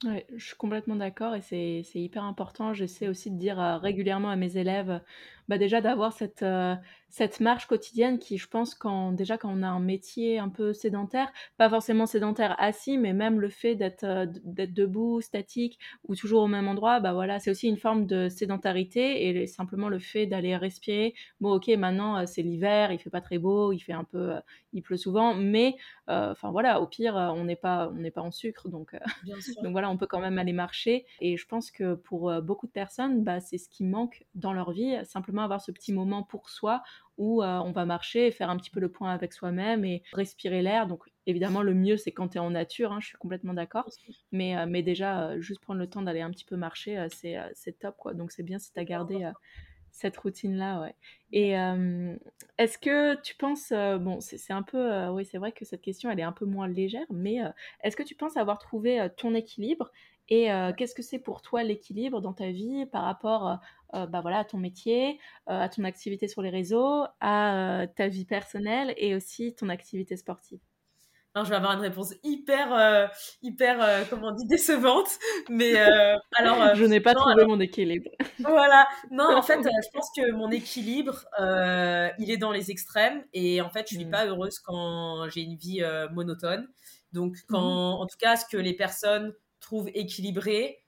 Ouais, 0.04 0.26
je 0.36 0.44
suis 0.44 0.56
complètement 0.56 0.98
d'accord 0.98 1.36
et 1.36 1.42
c'est 1.42 1.84
hyper 1.96 2.24
important. 2.24 2.74
J'essaie 2.74 3.08
aussi 3.08 3.32
de 3.32 3.38
dire 3.38 3.58
régulièrement 3.82 4.30
à 4.30 4.36
mes 4.36 4.58
élèves, 4.58 5.00
bah 5.48 5.58
déjà 5.58 5.82
d'avoir 5.82 6.14
cette, 6.14 6.44
euh, 6.44 6.76
cette 7.10 7.40
marche 7.40 7.68
quotidienne 7.68 8.18
qui, 8.18 8.38
je 8.38 8.48
pense, 8.48 8.76
quand 8.76 9.12
déjà 9.12 9.38
quand 9.38 9.52
on 9.52 9.62
a 9.62 9.68
un 9.68 9.80
métier 9.80 10.40
un 10.40 10.50
peu 10.50 10.74
sédentaire, 10.74 11.32
pas 11.58 11.70
forcément 11.70 12.06
sédentaire 12.06 12.56
assis, 12.60 12.98
mais 12.98 13.14
même 13.14 13.40
le 13.40 13.50
fait 13.50 13.76
d'être 13.76 14.04
euh, 14.04 14.26
d'être 14.44 14.74
debout, 14.74 15.22
statique 15.22 15.80
ou 16.08 16.16
toujours 16.16 16.44
au 16.44 16.48
même 16.48 16.68
endroit, 16.68 17.00
bah 17.00 17.14
voilà, 17.14 17.40
c'est 17.40 17.52
aussi 17.52 17.68
une 17.68 17.78
forme 17.78 18.06
de 18.06 18.30
sédentarité 18.30 19.28
et 19.28 19.48
simplement 19.48 19.90
le 19.90 20.00
fait 20.00 20.26
d'aller 20.28 20.56
respirer. 20.56 21.14
Bon, 21.42 21.54
ok, 21.54 21.68
maintenant 21.78 22.20
euh, 22.20 22.24
c'est 22.26 22.42
l'hiver, 22.42 22.92
il 22.92 23.00
fait 23.00 23.10
pas 23.10 23.22
très 23.22 23.38
beau, 23.38 23.74
il 23.74 23.80
fait 23.80 23.94
un 23.94 24.06
peu, 24.06 24.34
il 24.72 24.82
pleut 24.82 24.98
souvent, 24.98 25.36
mais 25.36 25.76
enfin 26.08 26.52
voilà, 26.52 26.82
au 26.82 26.88
pire, 26.88 27.16
on 27.16 27.44
n'est 27.46 27.56
pas 27.56 27.90
on 27.90 27.96
n'est 28.00 28.12
pas 28.12 28.22
en 28.22 28.32
sucre, 28.32 28.70
donc 28.70 28.96
donc 29.64 29.72
voilà, 29.72 29.90
on 29.90 29.98
peut 29.98 30.08
quand 30.08 30.20
même 30.20 30.38
aller 30.38 30.54
marcher. 30.54 31.06
Et 31.20 31.38
je 31.38 31.46
pense 31.46 31.72
que 31.72 31.96
pour 31.96 32.32
beaucoup 32.42 32.68
de 32.68 32.72
personnes, 32.72 33.24
bah, 33.24 33.40
c'est 33.40 33.58
ce 33.58 33.70
qui 33.70 33.84
manque 33.84 34.24
dans 34.36 34.54
leur 34.54 34.72
vie, 34.72 34.98
simplement 35.06 35.33
avoir 35.42 35.62
ce 35.62 35.72
petit 35.72 35.94
moment 35.94 36.22
pour 36.22 36.50
soi 36.50 36.84
où 37.18 37.44
euh, 37.44 37.60
on 37.60 37.72
va 37.72 37.86
marcher 37.86 38.28
et 38.28 38.32
faire 38.32 38.50
un 38.50 38.58
petit 38.58 38.72
peu 38.72 38.80
le 38.80 38.90
point 38.90 39.12
avec 39.12 39.34
soi-même 39.34 39.86
et 39.86 40.04
respirer 40.14 40.62
l'air. 40.62 40.88
Donc 40.88 41.04
évidemment, 41.26 41.62
le 41.62 41.74
mieux, 41.74 41.98
c'est 41.98 42.12
quand 42.12 42.30
tu 42.30 42.38
es 42.38 42.42
en 42.42 42.52
nature, 42.52 42.92
hein, 42.92 43.00
je 43.00 43.08
suis 43.08 43.18
complètement 43.18 43.54
d'accord. 43.54 43.90
Mais, 44.32 44.58
euh, 44.58 44.66
mais 44.68 44.82
déjà, 44.82 45.30
euh, 45.30 45.42
juste 45.42 45.62
prendre 45.62 45.80
le 45.80 45.90
temps 45.90 46.02
d'aller 46.02 46.22
un 46.22 46.32
petit 46.32 46.46
peu 46.46 46.56
marcher, 46.56 47.08
c'est 47.12 47.80
top. 47.80 47.96
quoi. 47.98 48.14
Donc 48.14 48.32
c'est 48.32 48.44
bien 48.44 48.60
si 48.60 48.72
tu 48.72 48.80
as 48.80 48.86
gardé 48.86 49.32
cette 49.92 50.18
routine-là. 50.18 50.82
Ouais. 50.82 50.96
Et 51.32 51.52
est-ce 52.58 52.78
que 52.80 53.22
tu 53.22 53.36
penses, 53.36 53.72
bon, 53.72 54.20
c'est 54.22 54.54
un 54.54 54.64
peu, 54.64 55.08
oui, 55.10 55.26
c'est 55.26 55.38
vrai 55.38 55.52
que 55.52 55.66
cette 55.66 55.82
question, 55.82 56.10
elle 56.10 56.20
est 56.20 56.24
un 56.24 56.32
peu 56.32 56.46
moins 56.46 56.68
légère, 56.68 57.06
mais 57.12 57.38
est-ce 57.84 57.96
que 57.96 58.04
tu 58.04 58.16
penses 58.16 58.38
avoir 58.38 58.58
trouvé 58.58 59.08
ton 59.18 59.36
équilibre 59.36 59.92
et 60.30 60.48
qu'est-ce 60.78 60.96
que 60.96 61.04
c'est 61.04 61.20
pour 61.20 61.42
toi 61.42 61.64
l'équilibre 61.64 62.22
dans 62.22 62.34
ta 62.34 62.50
vie 62.50 62.86
par 62.88 63.04
rapport 63.04 63.60
bah 63.94 64.22
voilà, 64.22 64.40
à 64.40 64.44
ton 64.44 64.58
métier, 64.58 65.20
à 65.48 65.70
ton 65.70 65.84
activité 65.84 66.28
sur 66.28 66.42
les 66.42 66.50
réseaux, 66.50 67.06
à 67.20 67.86
ta 67.96 68.08
vie 68.08 68.26
personnelle 68.26 68.94
et 68.98 69.16
aussi 69.16 69.54
ton 69.56 69.70
activité 69.70 70.18
sportive 70.18 70.60
alors, 71.36 71.46
je 71.46 71.50
vais 71.50 71.56
avoir 71.56 71.74
une 71.74 71.80
réponse 71.80 72.14
hyper, 72.24 73.10
hyper, 73.42 74.08
comment 74.08 74.28
on 74.28 74.36
dit, 74.36 74.46
décevante. 74.46 75.08
Mais 75.50 75.76
alors. 76.38 76.76
je 76.76 76.86
n'ai 76.86 77.00
pas 77.00 77.16
trouvé 77.16 77.46
mon 77.46 77.60
équilibre. 77.60 78.08
voilà. 78.38 78.88
Non, 79.10 79.36
en 79.36 79.42
fait, 79.42 79.58
je 79.64 79.90
pense 79.92 80.12
que 80.16 80.32
mon 80.32 80.52
équilibre, 80.52 81.26
il 82.20 82.30
est 82.30 82.38
dans 82.38 82.52
les 82.52 82.70
extrêmes. 82.70 83.24
Et 83.34 83.62
en 83.62 83.70
fait, 83.72 83.88
je 83.90 83.96
suis 83.96 84.06
mmh. 84.06 84.12
pas 84.12 84.28
heureuse 84.28 84.60
quand 84.60 85.28
j'ai 85.30 85.42
une 85.42 85.56
vie 85.56 85.82
monotone. 86.12 86.68
Donc, 87.14 87.38
quand, 87.50 87.98
mmh. 87.98 88.02
en 88.02 88.06
tout 88.06 88.18
cas, 88.20 88.36
ce 88.36 88.46
que 88.46 88.58
les 88.58 88.74
personnes 88.74 89.34
trouve 89.60 89.90
équilibré. 89.96 90.83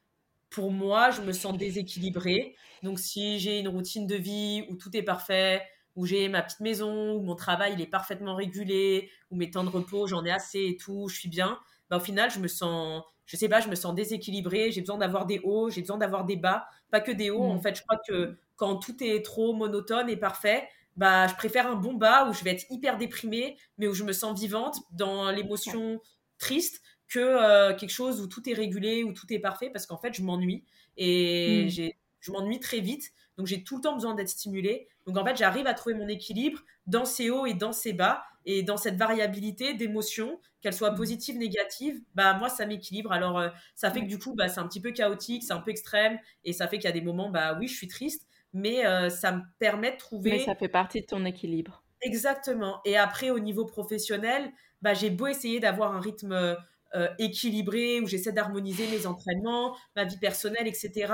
Pour 0.55 0.71
moi, 0.71 1.11
je 1.11 1.21
me 1.21 1.33
sens 1.33 1.57
déséquilibrée. 1.57 2.55
Donc, 2.81 2.97
si 2.99 3.39
j'ai 3.39 3.59
une 3.59 3.67
routine 3.67 4.07
de 4.07 4.15
vie 4.15 4.63
où 4.69 4.77
tout 4.77 4.95
est 4.95 5.03
parfait, 5.03 5.61
où 5.97 6.05
j'ai 6.05 6.29
ma 6.29 6.41
petite 6.41 6.61
maison, 6.61 7.11
où 7.11 7.21
mon 7.21 7.35
travail 7.35 7.73
il 7.73 7.81
est 7.81 7.87
parfaitement 7.87 8.35
régulé, 8.35 9.09
où 9.29 9.35
mes 9.35 9.51
temps 9.51 9.65
de 9.65 9.69
repos, 9.69 10.07
j'en 10.07 10.23
ai 10.23 10.31
assez 10.31 10.65
et 10.65 10.77
tout, 10.77 11.09
je 11.09 11.15
suis 11.17 11.27
bien, 11.27 11.59
bah, 11.89 11.97
au 11.97 11.99
final, 11.99 12.31
je 12.31 12.39
me 12.39 12.47
sens, 12.47 13.03
je 13.25 13.35
sais 13.35 13.49
pas, 13.49 13.59
je 13.59 13.67
me 13.67 13.75
sens 13.75 13.93
déséquilibrée, 13.93 14.71
j'ai 14.71 14.79
besoin 14.79 14.97
d'avoir 14.97 15.25
des 15.25 15.41
hauts, 15.43 15.69
j'ai 15.69 15.81
besoin 15.81 15.97
d'avoir 15.97 16.23
des 16.23 16.37
bas, 16.37 16.67
pas 16.89 17.01
que 17.01 17.11
des 17.11 17.29
hauts. 17.29 17.43
En 17.43 17.55
mmh. 17.55 17.61
fait, 17.61 17.75
je 17.75 17.81
crois 17.83 17.99
que 18.07 18.37
quand 18.55 18.77
tout 18.77 19.03
est 19.03 19.25
trop 19.25 19.53
monotone 19.53 20.09
et 20.09 20.15
parfait, 20.15 20.69
bah, 20.95 21.27
je 21.27 21.35
préfère 21.35 21.67
un 21.67 21.75
bon 21.75 21.95
bas 21.95 22.29
où 22.29 22.33
je 22.33 22.45
vais 22.45 22.51
être 22.51 22.65
hyper 22.69 22.97
déprimée, 22.97 23.57
mais 23.77 23.87
où 23.87 23.93
je 23.93 24.05
me 24.05 24.13
sens 24.13 24.39
vivante 24.39 24.77
dans 24.93 25.29
l'émotion 25.31 25.99
triste 26.37 26.81
que 27.07 27.19
euh, 27.19 27.75
quelque 27.75 27.91
chose 27.91 28.21
où 28.21 28.27
tout 28.27 28.47
est 28.49 28.53
régulé, 28.53 29.03
où 29.03 29.13
tout 29.13 29.31
est 29.31 29.39
parfait, 29.39 29.69
parce 29.69 29.85
qu'en 29.85 29.97
fait, 29.97 30.13
je 30.13 30.21
m'ennuie 30.21 30.63
et 30.97 31.65
mmh. 31.65 31.91
je 32.19 32.31
m'ennuie 32.31 32.59
très 32.59 32.79
vite. 32.79 33.13
Donc, 33.37 33.47
j'ai 33.47 33.63
tout 33.63 33.77
le 33.77 33.81
temps 33.81 33.93
besoin 33.93 34.15
d'être 34.15 34.29
stimulée. 34.29 34.87
Donc, 35.05 35.17
en 35.17 35.25
fait, 35.25 35.35
j'arrive 35.35 35.67
à 35.67 35.73
trouver 35.73 35.95
mon 35.95 36.07
équilibre 36.07 36.61
dans 36.87 37.05
ces 37.05 37.29
hauts 37.29 37.45
et 37.45 37.53
dans 37.53 37.73
ces 37.73 37.93
bas 37.93 38.23
et 38.45 38.63
dans 38.63 38.77
cette 38.77 38.95
variabilité 38.95 39.73
d'émotions, 39.73 40.39
qu'elles 40.61 40.73
soient 40.73 40.91
mmh. 40.91 40.95
positives, 40.95 41.37
négatives. 41.37 42.01
Bah, 42.13 42.35
moi, 42.35 42.49
ça 42.49 42.65
m'équilibre. 42.65 43.11
Alors, 43.11 43.39
euh, 43.39 43.49
ça 43.75 43.91
fait 43.91 44.01
que 44.01 44.07
du 44.07 44.19
coup, 44.19 44.33
bah, 44.35 44.47
c'est 44.47 44.59
un 44.59 44.67
petit 44.67 44.81
peu 44.81 44.91
chaotique, 44.91 45.43
c'est 45.43 45.53
un 45.53 45.59
peu 45.59 45.71
extrême 45.71 46.19
et 46.43 46.53
ça 46.53 46.67
fait 46.67 46.77
qu'il 46.77 46.85
y 46.85 46.89
a 46.89 46.93
des 46.93 47.01
moments, 47.01 47.29
bah 47.29 47.55
oui, 47.59 47.67
je 47.67 47.75
suis 47.75 47.87
triste, 47.87 48.27
mais 48.53 48.85
euh, 48.85 49.09
ça 49.09 49.31
me 49.31 49.41
permet 49.59 49.91
de 49.91 49.97
trouver. 49.97 50.31
Mais 50.31 50.45
ça 50.45 50.55
fait 50.55 50.69
partie 50.69 51.01
de 51.01 51.05
ton 51.07 51.25
équilibre. 51.25 51.83
Exactement. 52.01 52.81
Et 52.85 52.97
après, 52.97 53.31
au 53.31 53.39
niveau 53.39 53.65
professionnel, 53.65 54.51
bah, 54.81 54.93
j'ai 54.93 55.09
beau 55.09 55.27
essayer 55.27 55.59
d'avoir 55.59 55.93
un 55.93 55.99
rythme 55.99 56.55
euh, 56.93 57.07
équilibré 57.19 57.99
où 57.99 58.07
j'essaie 58.07 58.31
d'harmoniser 58.31 58.87
mes 58.87 59.05
entraînements, 59.05 59.75
ma 59.95 60.05
vie 60.05 60.17
personnelle, 60.17 60.67
etc. 60.67 61.13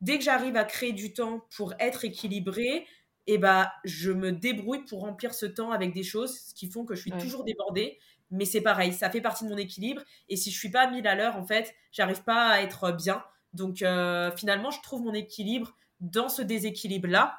Dès 0.00 0.18
que 0.18 0.24
j'arrive 0.24 0.56
à 0.56 0.64
créer 0.64 0.92
du 0.92 1.12
temps 1.12 1.46
pour 1.56 1.74
être 1.78 2.04
équilibré, 2.04 2.86
eh 3.26 3.38
bah, 3.38 3.72
je 3.84 4.10
me 4.10 4.32
débrouille 4.32 4.84
pour 4.84 5.00
remplir 5.00 5.34
ce 5.34 5.46
temps 5.46 5.70
avec 5.70 5.92
des 5.92 6.02
choses 6.02 6.52
qui 6.54 6.70
font 6.70 6.84
que 6.84 6.94
je 6.94 7.02
suis 7.02 7.10
toujours 7.12 7.44
débordée. 7.44 7.98
Mais 8.30 8.44
c'est 8.44 8.60
pareil, 8.60 8.92
ça 8.92 9.10
fait 9.10 9.20
partie 9.20 9.44
de 9.44 9.50
mon 9.50 9.56
équilibre. 9.56 10.02
Et 10.28 10.36
si 10.36 10.50
je 10.50 10.58
suis 10.58 10.70
pas 10.70 10.90
1000 10.90 11.06
à 11.06 11.14
l'heure, 11.14 11.36
en 11.36 11.46
fait, 11.46 11.74
j'arrive 11.92 12.22
pas 12.24 12.48
à 12.48 12.60
être 12.60 12.92
bien. 12.92 13.22
Donc 13.52 13.82
euh, 13.82 14.30
finalement, 14.36 14.70
je 14.70 14.80
trouve 14.82 15.02
mon 15.02 15.14
équilibre 15.14 15.76
dans 16.00 16.28
ce 16.28 16.42
déséquilibre-là. 16.42 17.38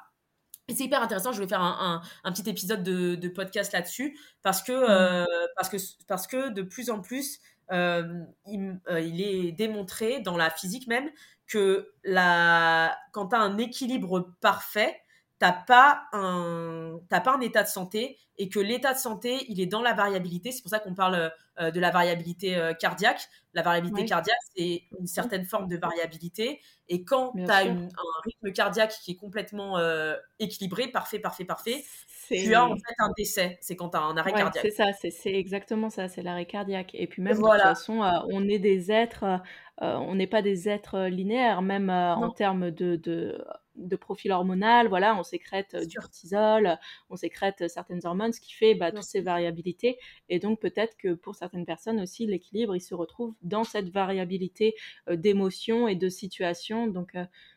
Et 0.68 0.74
c'est 0.74 0.84
hyper 0.84 1.02
intéressant, 1.02 1.32
je 1.32 1.40
vais 1.40 1.48
faire 1.48 1.62
un, 1.62 2.02
un, 2.24 2.32
petit 2.32 2.48
épisode 2.48 2.82
de, 2.82 3.14
de 3.14 3.28
podcast 3.28 3.72
là-dessus, 3.72 4.18
parce 4.42 4.62
que, 4.62 4.72
mmh. 4.72 4.90
euh, 4.90 5.46
parce, 5.56 5.70
que, 5.70 5.76
parce 6.06 6.26
que 6.26 6.50
de 6.50 6.62
plus 6.62 6.90
en 6.90 7.00
plus, 7.00 7.40
euh, 7.72 8.24
il, 8.46 8.78
euh, 8.88 9.00
il, 9.00 9.20
est 9.22 9.52
démontré 9.52 10.20
dans 10.20 10.36
la 10.36 10.50
physique 10.50 10.86
même 10.86 11.10
que 11.46 11.90
la, 12.04 12.96
quand 13.12 13.28
tu 13.28 13.36
as 13.36 13.40
un 13.40 13.56
équilibre 13.56 14.34
parfait, 14.40 15.00
t'as 15.38 15.52
pas 15.52 16.04
un 16.12 16.98
pas 17.08 17.34
un 17.34 17.40
état 17.40 17.62
de 17.62 17.68
santé 17.68 18.18
et 18.38 18.48
que 18.48 18.60
l'état 18.60 18.94
de 18.94 18.98
santé 18.98 19.44
il 19.48 19.60
est 19.60 19.66
dans 19.66 19.82
la 19.82 19.94
variabilité. 19.94 20.52
C'est 20.52 20.62
pour 20.62 20.70
ça 20.70 20.78
qu'on 20.78 20.94
parle 20.94 21.32
euh, 21.60 21.70
de 21.70 21.80
la 21.80 21.90
variabilité 21.90 22.56
euh, 22.56 22.72
cardiaque. 22.72 23.28
La 23.54 23.62
variabilité 23.62 24.04
cardiaque 24.04 24.38
c'est 24.56 24.82
une 24.98 25.06
certaine 25.06 25.44
forme 25.44 25.68
de 25.68 25.76
variabilité. 25.76 26.60
Et 26.88 27.04
quand 27.04 27.32
tu 27.32 27.50
as 27.50 27.58
un 27.58 27.88
rythme 28.24 28.52
cardiaque 28.52 28.94
qui 29.02 29.12
est 29.12 29.16
complètement 29.16 29.78
euh, 29.78 30.16
équilibré 30.38 30.88
parfait 30.88 31.18
parfait 31.18 31.44
parfait 31.44 31.84
tu 32.28 32.54
as 32.54 32.64
en 32.64 32.76
fait 32.76 32.94
un 32.98 33.10
décès. 33.16 33.58
C'est 33.60 33.76
quand 33.76 33.90
tu 33.90 33.96
as 33.96 34.02
un 34.02 34.16
arrêt 34.16 34.32
cardiaque. 34.32 34.64
c'est 34.64 34.70
ça 34.70 34.92
c'est 34.92 35.34
exactement 35.34 35.90
ça 35.90 36.08
c'est 36.08 36.22
l'arrêt 36.22 36.46
cardiaque. 36.46 36.90
Et 36.94 37.06
puis 37.06 37.22
même 37.22 37.36
de 37.36 37.42
toute 37.42 37.60
façon 37.60 38.00
on 38.30 38.48
est 38.48 38.58
des 38.58 38.90
êtres 38.90 39.40
on 39.80 40.14
n'est 40.14 40.26
pas 40.26 40.42
des 40.42 40.68
êtres 40.68 41.06
linéaires 41.06 41.62
même 41.62 41.90
en 41.90 42.30
termes 42.30 42.70
de, 42.70 42.96
de 42.96 43.44
de 43.78 43.96
profil 43.96 44.32
hormonal, 44.32 44.88
voilà, 44.88 45.16
on 45.18 45.22
sécrète 45.22 45.74
euh, 45.74 45.84
du 45.84 45.96
cortisol, 45.96 46.78
on 47.10 47.16
sécrète 47.16 47.62
euh, 47.62 47.68
certaines 47.68 48.04
hormones, 48.04 48.32
ce 48.32 48.40
qui 48.40 48.52
fait 48.52 48.74
bah, 48.74 48.90
toutes 48.90 49.02
ces 49.02 49.20
variabilités. 49.20 49.98
Et 50.28 50.38
donc 50.38 50.60
peut-être 50.60 50.96
que 50.96 51.14
pour 51.14 51.34
certaines 51.34 51.64
personnes 51.64 52.00
aussi, 52.00 52.26
l'équilibre, 52.26 52.76
il 52.76 52.80
se 52.80 52.94
retrouve 52.94 53.34
dans 53.42 53.64
cette 53.64 53.90
variabilité 53.90 54.74
euh, 55.08 55.16
d'émotions 55.16 55.88
et 55.88 55.94
de 55.94 56.08
situations. 56.08 56.88
Donc, 56.88 57.16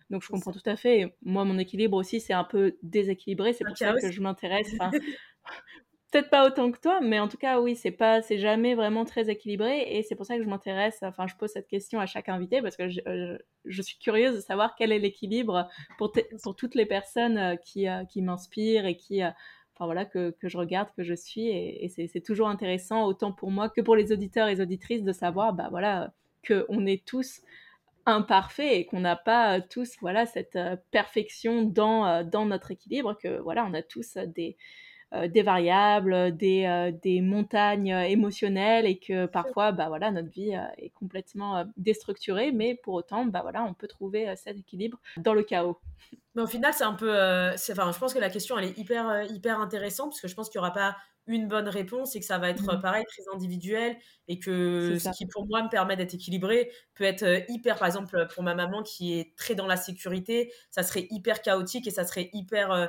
donc 0.09 0.23
je 0.23 0.29
comprends 0.29 0.51
tout 0.51 0.61
à 0.65 0.75
fait. 0.75 1.13
moi, 1.23 1.43
mon 1.45 1.57
équilibre 1.57 1.97
aussi, 1.97 2.19
c'est 2.19 2.33
un 2.33 2.43
peu 2.43 2.77
déséquilibré. 2.83 3.53
C'est 3.53 3.65
pour 3.65 3.77
ça 3.77 3.93
que 3.93 4.11
je 4.11 4.21
m'intéresse. 4.21 4.73
peut-être 6.11 6.29
pas 6.29 6.45
autant 6.45 6.71
que 6.71 6.79
toi, 6.79 6.99
mais 7.01 7.19
en 7.19 7.29
tout 7.29 7.37
cas, 7.37 7.61
oui, 7.61 7.75
c'est 7.75 7.91
pas, 7.91 8.21
c'est 8.21 8.37
jamais 8.37 8.75
vraiment 8.75 9.05
très 9.05 9.29
équilibré, 9.29 9.85
et 9.87 10.03
c'est 10.03 10.15
pour 10.15 10.25
ça 10.25 10.37
que 10.37 10.43
je 10.43 10.49
m'intéresse. 10.49 10.99
Enfin, 11.03 11.25
je 11.25 11.35
pose 11.35 11.51
cette 11.51 11.67
question 11.67 11.99
à 11.99 12.05
chaque 12.05 12.27
invité 12.27 12.61
parce 12.61 12.75
que 12.75 12.89
je, 12.89 12.99
euh, 13.07 13.37
suis 13.81 13.97
curieuse 13.97 14.35
de 14.35 14.41
savoir 14.41 14.75
quel 14.75 14.91
est 14.91 14.99
l'équilibre 14.99 15.69
pour, 15.97 16.11
pour 16.43 16.55
toutes 16.55 16.75
les 16.75 16.85
personnes 16.85 17.37
euh, 17.37 17.55
qui, 17.55 17.87
euh, 17.87 18.03
qui 18.03 18.21
m'inspirent 18.21 18.85
et 18.85 18.97
qui, 18.97 19.23
enfin 19.23 19.85
voilà, 19.85 20.03
que, 20.03 20.31
que, 20.31 20.49
je 20.49 20.57
regarde, 20.57 20.89
que 20.97 21.03
je 21.03 21.13
suis, 21.13 21.47
et, 21.47 21.87
c'est 21.87 22.21
toujours 22.21 22.49
intéressant 22.49 23.05
autant 23.05 23.31
pour 23.31 23.49
moi 23.49 23.69
que 23.69 23.79
pour 23.79 23.95
les 23.95 24.11
auditeurs 24.11 24.49
et 24.49 24.55
les 24.55 24.61
auditrices 24.61 25.03
de 25.03 25.13
savoir, 25.13 25.53
bah 25.53 25.67
voilà, 25.71 26.13
que 26.43 26.65
on 26.67 26.85
est 26.85 27.05
tous 27.05 27.41
imparfaits 28.05 28.73
et 28.73 28.85
qu'on 28.85 28.99
n'a 28.99 29.15
pas 29.15 29.61
tous, 29.61 29.95
voilà, 30.01 30.25
cette 30.25 30.57
perfection 30.89 31.63
dans 31.63 32.23
dans 32.23 32.45
notre 32.45 32.71
équilibre, 32.71 33.17
que 33.17 33.39
voilà, 33.39 33.65
on 33.65 33.73
a 33.73 33.83
tous 33.83 34.17
des 34.17 34.57
des 35.27 35.41
variables, 35.41 36.35
des, 36.35 36.65
euh, 36.65 36.91
des, 36.91 37.21
montagnes 37.21 37.89
émotionnelles 38.07 38.85
et 38.85 38.97
que 38.97 39.25
parfois, 39.25 39.71
bah 39.71 39.87
voilà, 39.89 40.11
notre 40.11 40.29
vie 40.29 40.55
euh, 40.55 40.63
est 40.77 40.89
complètement 40.89 41.65
déstructurée, 41.77 42.51
mais 42.51 42.75
pour 42.75 42.93
autant, 42.93 43.25
bah 43.25 43.41
voilà, 43.41 43.63
on 43.63 43.73
peut 43.73 43.87
trouver 43.87 44.33
cet 44.35 44.57
équilibre 44.57 44.99
dans 45.17 45.33
le 45.33 45.43
chaos. 45.43 45.79
Mais 46.35 46.41
au 46.41 46.47
final, 46.47 46.73
c'est 46.73 46.85
un 46.85 46.93
peu, 46.93 47.11
enfin, 47.11 47.91
je 47.91 47.99
pense 47.99 48.13
que 48.13 48.19
la 48.19 48.29
question 48.29 48.57
elle 48.57 48.65
est 48.65 48.77
hyper 48.77 49.23
hyper 49.29 49.59
intéressante 49.59 50.11
parce 50.11 50.21
que 50.21 50.27
je 50.27 50.35
pense 50.35 50.49
qu'il 50.49 50.59
n'y 50.59 50.65
aura 50.65 50.73
pas 50.73 50.95
une 51.27 51.47
bonne 51.47 51.67
réponse 51.67 52.15
et 52.15 52.19
que 52.19 52.25
ça 52.25 52.37
va 52.37 52.49
être 52.49 52.77
mmh. 52.77 52.81
pareil 52.81 53.05
très 53.05 53.23
individuel 53.33 53.97
et 54.27 54.39
que 54.39 54.97
ce 54.97 55.09
qui 55.11 55.25
pour 55.27 55.45
moi 55.45 55.63
me 55.63 55.69
permet 55.69 55.95
d'être 55.95 56.13
équilibré 56.13 56.71
peut 56.95 57.03
être 57.03 57.43
hyper 57.49 57.77
par 57.77 57.87
exemple 57.87 58.27
pour 58.33 58.43
ma 58.43 58.55
maman 58.55 58.81
qui 58.81 59.19
est 59.19 59.35
très 59.37 59.55
dans 59.55 59.67
la 59.67 59.77
sécurité 59.77 60.51
ça 60.71 60.83
serait 60.83 61.07
hyper 61.11 61.41
chaotique 61.41 61.87
et 61.87 61.91
ça 61.91 62.05
serait 62.05 62.29
hyper 62.33 62.71
euh, 62.71 62.87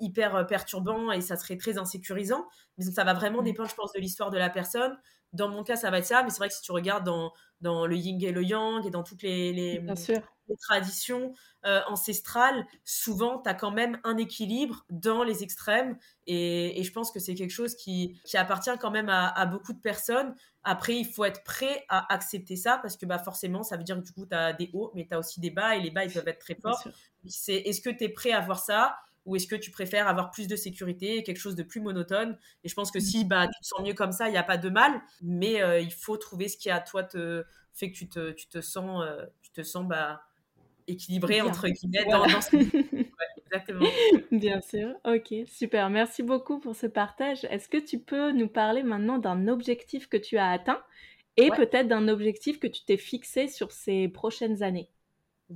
hyper 0.00 0.46
perturbant 0.46 1.10
et 1.12 1.20
ça 1.20 1.36
serait 1.36 1.56
très 1.56 1.78
insécurisant. 1.78 2.46
Mais 2.78 2.84
ça 2.84 3.04
va 3.04 3.14
vraiment 3.14 3.40
mm. 3.40 3.44
dépendre, 3.44 3.68
je 3.68 3.74
pense, 3.74 3.92
de 3.92 4.00
l'histoire 4.00 4.30
de 4.30 4.38
la 4.38 4.50
personne. 4.50 4.96
Dans 5.32 5.48
mon 5.48 5.62
cas, 5.62 5.76
ça 5.76 5.90
va 5.90 5.98
être 5.98 6.06
ça, 6.06 6.22
mais 6.22 6.30
c'est 6.30 6.38
vrai 6.38 6.48
que 6.48 6.54
si 6.54 6.60
tu 6.60 6.72
regardes 6.72 7.04
dans, 7.04 7.32
dans 7.62 7.86
le 7.86 7.96
yin 7.96 8.22
et 8.22 8.32
le 8.32 8.44
yang 8.44 8.84
et 8.86 8.90
dans 8.90 9.02
toutes 9.02 9.22
les, 9.22 9.52
les, 9.52 9.82
traditions 10.60 11.32
euh, 11.64 11.80
ancestrales, 11.88 12.66
souvent, 12.84 13.40
tu 13.40 13.48
as 13.48 13.54
quand 13.54 13.70
même 13.70 13.98
un 14.04 14.18
équilibre 14.18 14.84
dans 14.90 15.22
les 15.22 15.42
extrêmes. 15.42 15.96
Et, 16.26 16.78
et 16.78 16.82
je 16.82 16.92
pense 16.92 17.10
que 17.10 17.18
c'est 17.18 17.34
quelque 17.34 17.52
chose 17.52 17.74
qui, 17.74 18.20
qui, 18.26 18.36
appartient 18.36 18.76
quand 18.78 18.90
même 18.90 19.08
à, 19.08 19.28
à, 19.28 19.46
beaucoup 19.46 19.72
de 19.72 19.80
personnes. 19.80 20.34
Après, 20.64 20.96
il 20.96 21.06
faut 21.06 21.24
être 21.24 21.42
prêt 21.44 21.86
à 21.88 22.12
accepter 22.12 22.56
ça 22.56 22.78
parce 22.82 22.98
que 22.98 23.06
bah, 23.06 23.18
forcément, 23.18 23.62
ça 23.62 23.78
veut 23.78 23.84
dire 23.84 23.96
que 23.96 24.02
du 24.02 24.12
coup, 24.12 24.26
tu 24.26 24.36
as 24.36 24.52
des 24.52 24.68
hauts, 24.74 24.92
mais 24.94 25.06
tu 25.08 25.14
as 25.14 25.18
aussi 25.18 25.40
des 25.40 25.50
bas 25.50 25.74
et 25.74 25.80
les 25.80 25.90
bas, 25.90 26.04
ils 26.04 26.12
peuvent 26.12 26.28
être 26.28 26.40
très 26.40 26.56
forts. 26.56 26.86
C'est 27.26 27.54
est-ce 27.54 27.80
que 27.80 27.88
tu 27.88 28.04
es 28.04 28.08
prêt 28.10 28.32
à 28.32 28.40
voir 28.40 28.58
ça? 28.58 28.98
Ou 29.24 29.36
est-ce 29.36 29.46
que 29.46 29.56
tu 29.56 29.70
préfères 29.70 30.08
avoir 30.08 30.30
plus 30.30 30.48
de 30.48 30.56
sécurité, 30.56 31.22
quelque 31.22 31.38
chose 31.38 31.54
de 31.54 31.62
plus 31.62 31.80
monotone? 31.80 32.36
Et 32.64 32.68
je 32.68 32.74
pense 32.74 32.90
que 32.90 33.00
si 33.00 33.24
bah, 33.24 33.46
tu 33.46 33.60
te 33.60 33.66
sens 33.66 33.80
mieux 33.86 33.94
comme 33.94 34.12
ça, 34.12 34.28
il 34.28 34.32
n'y 34.32 34.38
a 34.38 34.42
pas 34.42 34.58
de 34.58 34.68
mal, 34.68 35.00
mais 35.20 35.62
euh, 35.62 35.80
il 35.80 35.92
faut 35.92 36.16
trouver 36.16 36.48
ce 36.48 36.56
qui 36.56 36.70
à 36.70 36.80
toi 36.80 37.04
te 37.04 37.44
fait 37.72 37.90
que 37.90 37.96
tu 37.96 38.08
te, 38.08 38.32
tu 38.32 38.48
te 38.48 38.60
sens, 38.60 39.04
euh, 39.06 39.24
tu 39.42 39.52
te 39.52 39.62
sens 39.62 39.86
bah, 39.86 40.22
équilibré, 40.86 41.40
entre 41.40 41.68
guillemets, 41.68 42.04
dans, 42.04 42.40
ce... 42.40 42.56
exactement. 43.46 43.88
Bien 44.32 44.60
sûr, 44.60 44.94
ok, 45.04 45.46
super. 45.46 45.90
Merci 45.90 46.22
beaucoup 46.22 46.58
pour 46.58 46.74
ce 46.74 46.86
partage. 46.86 47.44
Est-ce 47.44 47.68
que 47.68 47.78
tu 47.78 48.00
peux 48.00 48.32
nous 48.32 48.48
parler 48.48 48.82
maintenant 48.82 49.18
d'un 49.18 49.48
objectif 49.48 50.08
que 50.08 50.16
tu 50.16 50.36
as 50.36 50.50
atteint 50.50 50.82
et 51.36 51.50
peut-être 51.50 51.88
d'un 51.88 52.08
objectif 52.08 52.58
que 52.58 52.66
tu 52.66 52.84
t'es 52.84 52.96
fixé 52.96 53.48
sur 53.48 53.72
ces 53.72 54.08
prochaines 54.08 54.62
années? 54.62 54.90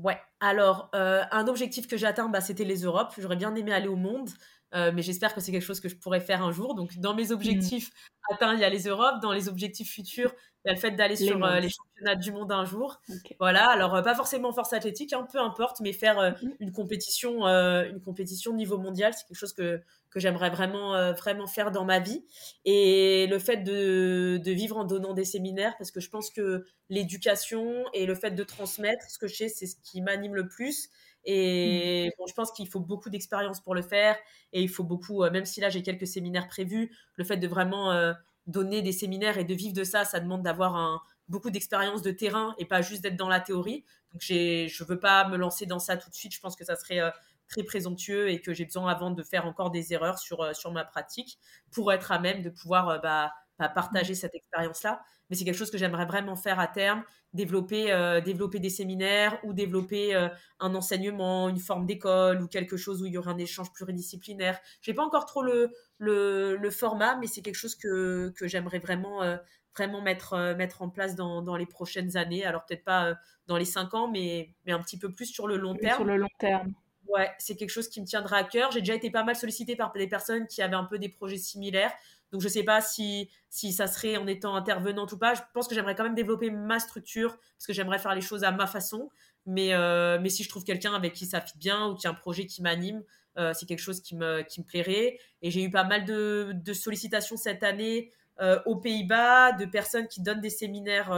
Ouais, 0.02 0.20
alors 0.40 0.90
euh, 0.94 1.23
un 1.31 1.48
objectif 1.48 1.86
que 1.86 1.97
j'atteins, 1.97 2.28
bah, 2.28 2.40
c'était 2.40 2.64
les 2.64 2.82
Europes. 2.82 3.14
J'aurais 3.18 3.36
bien 3.36 3.55
aimé 3.55 3.73
aller 3.73 3.89
au 3.89 3.97
monde, 3.97 4.28
euh, 4.74 4.90
mais 4.94 5.02
j'espère 5.02 5.34
que 5.34 5.40
c'est 5.40 5.52
quelque 5.52 5.64
chose 5.64 5.80
que 5.80 5.88
je 5.88 5.97
pourrais 5.97 6.20
faire 6.20 6.43
un 6.43 6.52
jour. 6.52 6.74
Donc 6.74 6.98
dans 6.98 7.14
mes 7.14 7.28
mmh. 7.28 7.32
objectifs 7.32 7.90
atteints, 8.30 8.55
il 8.55 8.60
y 8.60 8.64
a 8.64 8.68
les 8.68 8.84
Europes. 8.88 9.20
Dans 9.22 9.32
les 9.32 9.48
objectifs 9.48 9.90
futurs, 9.90 10.32
il 10.64 10.68
y 10.68 10.70
a 10.70 10.74
le 10.74 10.80
fait 10.80 10.93
d'aller 10.93 11.16
sur 11.16 11.44
euh, 11.44 11.60
les 11.60 11.68
championnats 11.68 12.16
du 12.16 12.32
monde 12.32 12.52
un 12.52 12.64
jour. 12.64 13.01
Voilà, 13.38 13.68
alors 13.68 14.02
pas 14.02 14.14
forcément 14.14 14.52
force 14.52 14.72
athlétique, 14.72 15.12
hein, 15.12 15.26
peu 15.30 15.40
importe, 15.40 15.80
mais 15.80 15.93
faire 15.93 16.36
mmh. 16.43 16.48
une 16.60 16.72
compétition, 16.72 17.47
une 17.47 18.01
compétition 18.01 18.52
niveau 18.52 18.78
mondial, 18.78 19.14
c'est 19.14 19.26
quelque 19.26 19.38
chose 19.38 19.52
que 19.52 19.80
que 20.16 20.20
j'aimerais 20.20 20.48
vraiment, 20.48 20.94
euh, 20.94 21.12
vraiment 21.12 21.47
faire 21.47 21.70
dans 21.70 21.84
ma 21.84 21.98
vie. 21.98 22.24
Et 22.64 23.26
le 23.28 23.38
fait 23.38 23.59
de, 23.59 24.40
de, 24.43 24.51
vivre 24.51 24.78
en 24.78 24.84
donnant 24.84 25.12
des 25.12 25.26
séminaires, 25.26 25.76
parce 25.76 25.90
que 25.90 26.01
je 26.01 26.09
pense 26.09 26.30
que 26.30 26.64
l'éducation 26.88 27.84
et 27.93 28.06
le 28.06 28.14
fait 28.14 28.30
de 28.30 28.43
transmettre, 28.43 29.10
ce 29.10 29.18
que 29.18 29.26
je 29.26 29.34
sais, 29.34 29.48
c'est 29.51 29.66
ce 29.66 29.76
qui 29.84 30.01
m'anime 30.01 30.34
le 30.34 30.48
plus. 30.48 30.88
Et 31.27 32.09
mmh. 32.09 32.11
bon, 32.19 32.27
je 32.27 32.35
pense 32.35 32.53
qu'il 32.53 32.69
faut 32.69 32.81
beaucoup 32.81 33.11
d'expérience 33.11 33.61
pour 33.61 33.74
le 33.74 33.82
faire. 33.82 34.16
Et 34.53 34.62
il 34.62 34.69
faut 34.69 34.85
beaucoup, 34.85 35.23
euh, 35.23 35.31
même 35.31 35.44
si 35.44 35.61
là 35.61 35.69
j'ai 35.69 35.82
quelques 35.82 36.07
séminaires 36.07 36.48
prévus, 36.48 36.97
le 37.16 37.24
fait 37.24 37.36
de 37.36 37.47
vraiment 37.47 37.93
euh, 37.93 38.15
donner 38.47 38.81
des 38.81 38.93
séminaires 38.93 39.36
et 39.36 39.44
de 39.44 39.55
vivre 39.55 39.74
de 39.74 39.85
ça, 39.85 40.05
ça 40.05 40.20
demande 40.20 40.43
d'avoir 40.43 41.05
beaucoup 41.28 41.51
d'expérience 41.51 42.03
de 42.03 42.12
terrain 42.12 42.55
et 42.59 42.65
pas 42.65 42.81
juste 42.81 43.03
d'être 43.03 43.16
dans 43.16 43.28
la 43.28 43.40
théorie. 43.40 43.85
Donc 44.12 44.23
je 44.23 44.65
ne 44.82 44.89
veux 44.89 45.01
pas 45.01 45.28
me 45.28 45.36
lancer 45.36 45.66
dans 45.66 45.81
ça 45.81 45.97
tout 45.97 46.09
de 46.09 46.15
suite. 46.15 46.32
Je 46.32 46.40
pense 46.40 46.55
que 46.55 46.65
ça 46.65 46.77
serait 46.77 47.01
très 47.48 47.65
présomptueux 47.65 48.31
et 48.31 48.40
que 48.40 48.55
j'ai 48.55 48.65
besoin 48.65 48.89
avant 48.89 49.11
de 49.11 49.23
faire 49.24 49.47
encore 49.47 49.73
des 49.73 49.93
erreurs 49.93 50.20
sur, 50.20 50.55
sur 50.55 50.70
ma 50.70 50.85
pratique 50.85 51.39
pour 51.73 51.93
être 51.93 52.12
à 52.12 52.20
même 52.20 52.43
de 52.43 52.51
pouvoir 52.51 53.01
bah, 53.03 53.32
partager 53.59 54.15
cette 54.15 54.35
expérience-là. 54.35 55.03
Mais 55.28 55.37
c'est 55.37 55.45
quelque 55.45 55.57
chose 55.57 55.70
que 55.70 55.78
j'aimerais 55.78 56.07
vraiment 56.07 56.37
faire 56.37 56.61
à 56.61 56.66
terme, 56.66 57.03
développer, 57.33 57.93
euh, 57.93 58.20
développer 58.20 58.61
des 58.61 58.70
séminaires 58.70 59.39
ou 59.45 59.53
développer 59.53 60.15
euh, 60.15 60.28
un 60.61 60.74
enseignement, 60.74 61.49
une 61.49 61.59
forme 61.59 61.87
d'école 61.87 62.43
ou 62.43 62.49
quelque 62.49 62.77
chose 62.77 63.03
où 63.03 63.07
il 63.07 63.12
y 63.12 63.19
aurait 63.19 63.31
un 63.31 63.39
échange 63.39 63.73
pluridisciplinaire. 63.73 64.59
Je 64.83 64.91
n'ai 64.91 64.95
pas 64.95 65.05
encore 65.05 65.27
trop 65.27 65.43
le, 65.43 65.73
le, 65.99 66.70
format, 66.70 67.16
mais 67.16 67.27
c'est 67.27 67.43
quelque 67.43 67.57
chose 67.57 67.74
que, 67.74 68.33
que 68.37 68.47
j'aimerais 68.47 68.78
vraiment, 68.78 69.23
euh, 69.23 69.37
vraiment 69.74 70.01
mettre, 70.01 70.55
mettre 70.57 70.83
en 70.83 70.89
place 70.89 71.16
dans, 71.16 71.43
dans, 71.43 71.57
les 71.57 71.66
prochaines 71.66 72.16
années. 72.16 72.45
Alors 72.45 72.65
peut-être 72.65 72.85
pas 72.85 73.16
dans 73.47 73.57
les 73.57 73.65
cinq 73.65 73.95
ans, 73.95 74.09
mais, 74.09 74.55
mais 74.65 74.73
un 74.73 74.81
petit 74.81 74.99
peu 74.99 75.12
plus 75.12 75.27
sur 75.27 75.49
le 75.49 75.57
long 75.57 75.74
terme. 75.74 75.97
Sur 75.97 76.05
le 76.05 76.16
long 76.16 76.28
terme. 76.39 76.73
Ouais, 77.09 77.31
c'est 77.39 77.57
quelque 77.57 77.70
chose 77.70 77.89
qui 77.89 78.01
me 78.01 78.07
tiendra 78.07 78.39
à 78.39 78.45
cœur. 78.45 78.73
J'ai 78.73 78.81
déjà 78.81 78.95
été 78.95 79.11
pas 79.11 79.23
mal 79.23 79.37
sollicitée 79.37 79.77
par 79.77 79.93
des 79.93 80.09
personnes 80.09 80.47
qui 80.47 80.61
avaient 80.61 80.77
un 80.77 80.85
peu 80.85 80.99
des 80.99 81.09
projets 81.09 81.37
similaires. 81.37 81.93
Donc 82.32 82.40
je 82.40 82.47
ne 82.47 82.53
sais 82.53 82.65
pas 82.65 82.81
si, 82.81 83.31
si 83.48 83.73
ça 83.73 83.86
serait 83.86 84.16
en 84.16 84.27
étant 84.27 84.55
intervenante 84.55 85.12
ou 85.12 85.19
pas. 85.19 85.35
Je 85.35 85.43
pense 85.55 85.69
que 85.69 85.74
j'aimerais 85.74 85.94
quand 85.94 86.05
même 86.05 86.15
développer 86.15 86.51
ma 86.51 86.78
structure 86.78 87.36
parce 87.36 87.66
que 87.66 87.73
j'aimerais 87.73 87.98
faire 87.98 88.15
les 88.15 88.20
choses 88.20 88.44
à 88.44 88.53
ma 88.53 88.66
façon. 88.66 89.11
Mais, 89.47 89.74
euh, 89.74 90.19
mais 90.20 90.28
si 90.28 90.43
je 90.43 90.48
trouve 90.48 90.65
quelqu'un 90.65 90.94
avec 90.94 91.12
qui 91.12 91.27
ça 91.27 91.40
fit 91.40 91.57
bien 91.57 91.86
ou 91.86 91.94
qui 91.94 92.07
a 92.07 92.11
un 92.11 92.15
projet 92.15 92.47
qui 92.47 92.62
m'anime, 92.62 93.03
euh, 93.39 93.53
c'est 93.55 93.66
quelque 93.66 93.81
chose 93.81 94.01
qui 94.01 94.16
me, 94.16 94.43
qui 94.43 94.61
me 94.61 94.66
plairait. 94.66 95.19
Et 95.43 95.51
j'ai 95.51 95.62
eu 95.62 95.70
pas 95.70 95.85
mal 95.85 96.05
de, 96.05 96.53
de 96.53 96.73
sollicitations 96.73 97.36
cette 97.36 97.62
année 97.62 98.11
euh, 98.40 98.61
aux 98.66 98.77
Pays-Bas 98.77 99.53
de 99.53 99.65
personnes 99.65 100.09
qui 100.09 100.20
donnent 100.20 100.40
des 100.40 100.51
séminaires 100.51 101.11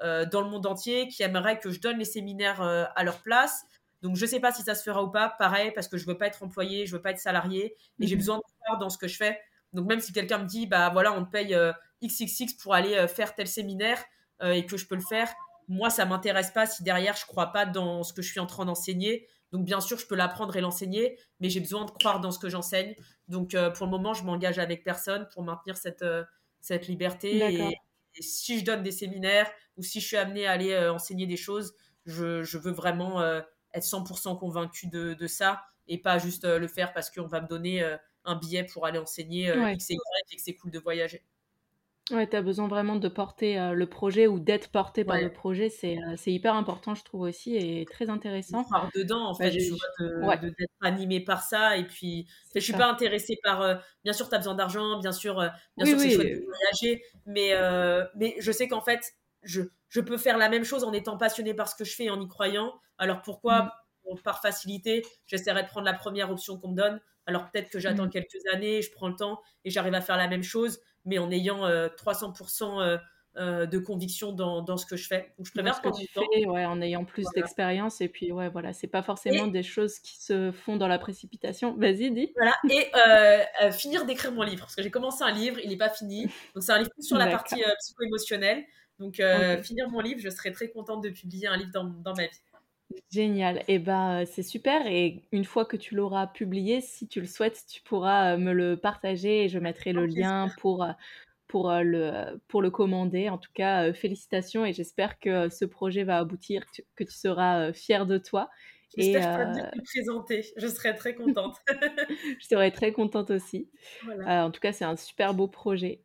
dans 0.00 0.40
le 0.40 0.48
monde 0.48 0.64
entier, 0.66 1.08
qui 1.08 1.22
aimeraient 1.24 1.58
que 1.58 1.70
je 1.70 1.80
donne 1.80 1.98
les 1.98 2.04
séminaires 2.04 2.62
à 2.62 3.04
leur 3.04 3.20
place. 3.20 3.64
Donc 4.00 4.16
je 4.16 4.24
ne 4.24 4.30
sais 4.30 4.40
pas 4.40 4.52
si 4.52 4.62
ça 4.62 4.74
se 4.74 4.82
fera 4.82 5.02
ou 5.02 5.10
pas. 5.10 5.28
Pareil, 5.38 5.72
parce 5.72 5.88
que 5.88 5.96
je 5.96 6.04
ne 6.04 6.12
veux 6.12 6.18
pas 6.18 6.28
être 6.28 6.42
employé, 6.42 6.86
je 6.86 6.92
ne 6.92 6.98
veux 6.98 7.02
pas 7.02 7.10
être 7.10 7.18
salarié. 7.18 7.74
Et 8.00 8.06
j'ai 8.06 8.14
mhm. 8.14 8.20
besoin 8.20 8.36
de 8.38 8.42
dans 8.78 8.90
ce 8.90 8.98
que 8.98 9.08
je 9.08 9.16
fais. 9.16 9.40
Donc 9.72 9.86
même 9.86 10.00
si 10.00 10.12
quelqu'un 10.12 10.38
me 10.38 10.46
dit, 10.46 10.66
bah 10.66 10.90
voilà, 10.90 11.12
on 11.12 11.24
te 11.24 11.30
paye 11.30 11.56
XXX 12.02 12.42
euh, 12.42 12.46
pour 12.62 12.74
aller 12.74 12.94
euh, 12.94 13.06
faire 13.06 13.34
tel 13.34 13.46
séminaire 13.46 14.02
euh, 14.42 14.52
et 14.52 14.64
que 14.66 14.76
je 14.76 14.86
peux 14.86 14.94
le 14.94 15.02
faire, 15.02 15.32
moi, 15.68 15.90
ça 15.90 16.06
m'intéresse 16.06 16.50
pas 16.50 16.66
si 16.66 16.82
derrière, 16.82 17.16
je 17.16 17.26
crois 17.26 17.52
pas 17.52 17.66
dans 17.66 18.02
ce 18.02 18.12
que 18.12 18.22
je 18.22 18.30
suis 18.30 18.40
en 18.40 18.46
train 18.46 18.64
d'enseigner. 18.64 19.26
Donc 19.52 19.64
bien 19.64 19.80
sûr, 19.80 19.98
je 19.98 20.06
peux 20.06 20.14
l'apprendre 20.14 20.56
et 20.56 20.60
l'enseigner, 20.60 21.18
mais 21.40 21.50
j'ai 21.50 21.60
besoin 21.60 21.84
de 21.84 21.90
croire 21.90 22.20
dans 22.20 22.30
ce 22.30 22.38
que 22.38 22.48
j'enseigne. 22.48 22.94
Donc 23.28 23.54
pour 23.74 23.86
le 23.86 23.90
moment, 23.90 24.14
je 24.14 24.24
m'engage 24.24 24.58
avec 24.58 24.84
personne 24.84 25.28
pour 25.32 25.42
maintenir 25.42 25.76
cette, 25.76 26.04
cette 26.60 26.86
liberté. 26.86 27.54
Et, 27.54 27.74
si 28.20 28.58
je 28.58 28.64
donne 28.64 28.82
des 28.82 28.90
séminaires 28.90 29.48
ou 29.76 29.82
si 29.82 30.00
je 30.00 30.06
suis 30.06 30.16
amenée 30.16 30.46
à 30.46 30.52
aller 30.52 30.76
enseigner 30.88 31.26
des 31.26 31.36
choses, 31.36 31.74
je, 32.04 32.42
je 32.42 32.58
veux 32.58 32.72
vraiment 32.72 33.22
être 33.22 33.84
100% 33.84 34.38
convaincu 34.38 34.88
de, 34.88 35.14
de, 35.14 35.26
ça 35.26 35.62
et 35.86 35.98
pas 35.98 36.18
juste 36.18 36.44
le 36.44 36.66
faire 36.66 36.92
parce 36.92 37.10
qu'on 37.10 37.26
va 37.26 37.40
me 37.40 37.46
donner 37.46 37.96
un 38.28 38.36
billet 38.36 38.64
pour 38.64 38.86
aller 38.86 38.98
enseigner 38.98 39.50
euh, 39.50 39.66
et 39.68 39.76
que 39.76 39.82
c'est 40.36 40.54
cool 40.54 40.70
de 40.70 40.78
voyager. 40.78 41.22
Ouais, 42.10 42.26
tu 42.26 42.36
as 42.36 42.42
besoin 42.42 42.68
vraiment 42.68 42.96
de 42.96 43.08
porter 43.08 43.60
euh, 43.60 43.72
le 43.72 43.86
projet 43.86 44.26
ou 44.26 44.40
d'être 44.40 44.70
porté 44.70 45.04
par 45.04 45.20
le 45.20 45.30
projet. 45.30 45.70
Euh, 45.84 46.14
c'est 46.16 46.32
hyper 46.32 46.54
important, 46.54 46.94
je 46.94 47.04
trouve 47.04 47.22
aussi, 47.22 47.54
et 47.54 47.84
très 47.84 48.08
intéressant. 48.08 48.62
Voir 48.62 48.88
dedans, 48.94 49.26
en 49.26 49.32
bah, 49.32 49.50
fait, 49.50 49.58
d'être 49.58 50.72
animé 50.80 51.20
par 51.20 51.42
ça. 51.42 51.76
Et 51.76 51.86
puis, 51.86 52.26
je 52.54 52.60
suis 52.60 52.72
pas 52.72 52.90
intéressée 52.90 53.38
par. 53.42 53.82
bien 54.04 54.14
sûr, 54.14 54.28
tu 54.28 54.34
as 54.34 54.38
besoin 54.38 54.54
d'argent, 54.54 54.98
bien 55.00 55.12
sûr, 55.12 55.36
bien 55.76 55.86
sûr, 55.86 56.00
c'est 56.00 56.10
chouette 56.10 56.40
de 56.40 56.46
voyager. 56.46 57.02
Mais, 57.26 57.52
mais 58.16 58.36
je 58.38 58.52
sais 58.52 58.68
qu'en 58.68 58.80
fait, 58.80 59.02
je, 59.42 59.62
je 59.88 60.00
peux 60.00 60.16
faire 60.16 60.38
la 60.38 60.48
même 60.48 60.64
chose 60.64 60.84
en 60.84 60.92
étant 60.92 61.18
passionnée 61.18 61.54
par 61.54 61.68
ce 61.68 61.76
que 61.76 61.84
je 61.84 61.94
fais 61.94 62.04
et 62.04 62.10
en 62.10 62.20
y 62.20 62.26
croyant. 62.26 62.72
Alors 62.96 63.20
pourquoi, 63.20 63.74
mm. 64.10 64.18
par 64.24 64.40
facilité, 64.40 65.04
j'essaierai 65.26 65.62
de 65.62 65.68
prendre 65.68 65.86
la 65.86 65.94
première 65.94 66.30
option 66.30 66.58
qu'on 66.58 66.70
me 66.70 66.76
donne 66.76 67.00
alors 67.28 67.50
peut-être 67.50 67.68
que 67.68 67.78
j'attends 67.78 68.06
mm. 68.06 68.10
quelques 68.10 68.46
années, 68.52 68.82
je 68.82 68.90
prends 68.90 69.08
le 69.08 69.14
temps 69.14 69.40
et 69.64 69.70
j'arrive 69.70 69.94
à 69.94 70.00
faire 70.00 70.16
la 70.16 70.28
même 70.28 70.42
chose, 70.42 70.80
mais 71.04 71.18
en 71.18 71.30
ayant 71.30 71.68
300% 71.68 72.80
euh, 72.80 72.82
euh, 72.82 72.98
euh, 73.36 73.66
de 73.66 73.78
conviction 73.78 74.32
dans, 74.32 74.76
ce 74.78 74.86
que 74.86 74.96
je 74.96 75.06
fais. 75.06 75.34
Donc 75.36 75.46
je 75.46 75.52
préfère 75.52 75.76
ce 75.76 75.82
que 75.82 75.94
tu 75.94 76.06
fais, 76.08 76.46
ouais, 76.46 76.64
en 76.64 76.80
ayant 76.80 77.04
plus 77.04 77.26
d'expérience. 77.34 78.00
Et 78.00 78.08
puis 78.08 78.32
ouais, 78.32 78.48
voilà, 78.48 78.72
c'est 78.72 78.88
pas 78.88 79.02
forcément 79.02 79.46
des 79.46 79.62
choses 79.62 79.98
qui 80.00 80.16
se 80.20 80.50
font 80.50 80.76
dans 80.76 80.88
la 80.88 80.98
précipitation. 80.98 81.76
Vas-y, 81.76 82.10
dis. 82.10 82.32
Voilà. 82.34 82.54
Et 82.70 83.70
finir 83.72 84.06
d'écrire 84.06 84.32
mon 84.32 84.42
livre, 84.42 84.62
parce 84.62 84.74
que 84.74 84.82
j'ai 84.82 84.90
commencé 84.90 85.22
un 85.22 85.30
livre, 85.30 85.58
il 85.62 85.68
n'est 85.68 85.76
pas 85.76 85.90
fini. 85.90 86.24
Donc 86.54 86.62
c'est 86.62 86.72
un 86.72 86.78
livre 86.78 86.90
sur 86.98 87.18
la 87.18 87.26
partie 87.26 87.62
psycho-émotionnelle. 87.78 88.64
Donc 88.98 89.22
finir 89.62 89.90
mon 89.90 90.00
livre, 90.00 90.20
je 90.20 90.30
serais 90.30 90.50
très 90.50 90.70
contente 90.70 91.04
de 91.04 91.10
publier 91.10 91.46
un 91.46 91.58
livre 91.58 91.72
dans, 91.74 91.84
dans 91.84 92.14
ma 92.14 92.24
vie. 92.24 92.40
Génial. 93.10 93.62
Et 93.68 93.78
ben, 93.78 94.24
c'est 94.26 94.42
super. 94.42 94.86
Et 94.86 95.22
une 95.32 95.44
fois 95.44 95.64
que 95.64 95.76
tu 95.76 95.94
l'auras 95.94 96.26
publié, 96.26 96.80
si 96.80 97.06
tu 97.06 97.20
le 97.20 97.26
souhaites, 97.26 97.64
tu 97.68 97.82
pourras 97.82 98.36
me 98.36 98.52
le 98.52 98.76
partager 98.76 99.44
et 99.44 99.48
je 99.48 99.58
mettrai 99.58 99.92
le 99.92 100.06
lien 100.06 100.48
pour, 100.58 100.86
pour, 101.46 101.70
le, 101.70 102.40
pour 102.48 102.62
le 102.62 102.70
commander. 102.70 103.28
En 103.28 103.38
tout 103.38 103.50
cas, 103.52 103.92
félicitations 103.92 104.64
et 104.64 104.72
j'espère 104.72 105.18
que 105.18 105.48
ce 105.48 105.64
projet 105.64 106.04
va 106.04 106.18
aboutir, 106.18 106.64
que 106.96 107.04
tu 107.04 107.12
seras 107.12 107.72
fier 107.72 108.06
de 108.06 108.18
toi. 108.18 108.48
J'espère 108.96 109.52
te 109.52 109.82
présenter. 109.82 110.44
Je 110.56 110.66
serai 110.66 110.94
très 110.94 111.14
contente. 111.14 111.56
je 112.40 112.46
serai 112.46 112.72
très 112.72 112.92
contente 112.92 113.30
aussi. 113.30 113.68
en 114.26 114.50
tout 114.50 114.60
cas, 114.60 114.72
c'est 114.72 114.86
un 114.86 114.96
super 114.96 115.34
beau 115.34 115.48
projet. 115.48 116.00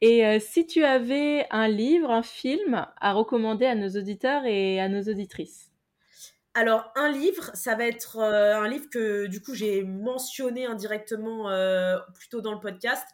Et 0.00 0.38
si 0.40 0.66
tu 0.66 0.84
avais 0.84 1.46
un 1.50 1.68
livre, 1.68 2.10
un 2.10 2.22
film 2.22 2.86
à 3.00 3.12
recommander 3.12 3.66
à 3.66 3.74
nos 3.74 3.88
auditeurs 3.90 4.44
et 4.44 4.80
à 4.80 4.88
nos 4.88 5.02
auditrices? 5.02 5.73
Alors, 6.54 6.92
un 6.94 7.10
livre, 7.10 7.50
ça 7.54 7.74
va 7.74 7.84
être 7.84 8.18
euh, 8.18 8.56
un 8.56 8.68
livre 8.68 8.88
que 8.88 9.26
du 9.26 9.42
coup 9.42 9.54
j'ai 9.54 9.82
mentionné 9.82 10.66
indirectement 10.66 11.50
euh, 11.50 11.98
plutôt 12.14 12.40
dans 12.40 12.52
le 12.52 12.60
podcast. 12.60 13.04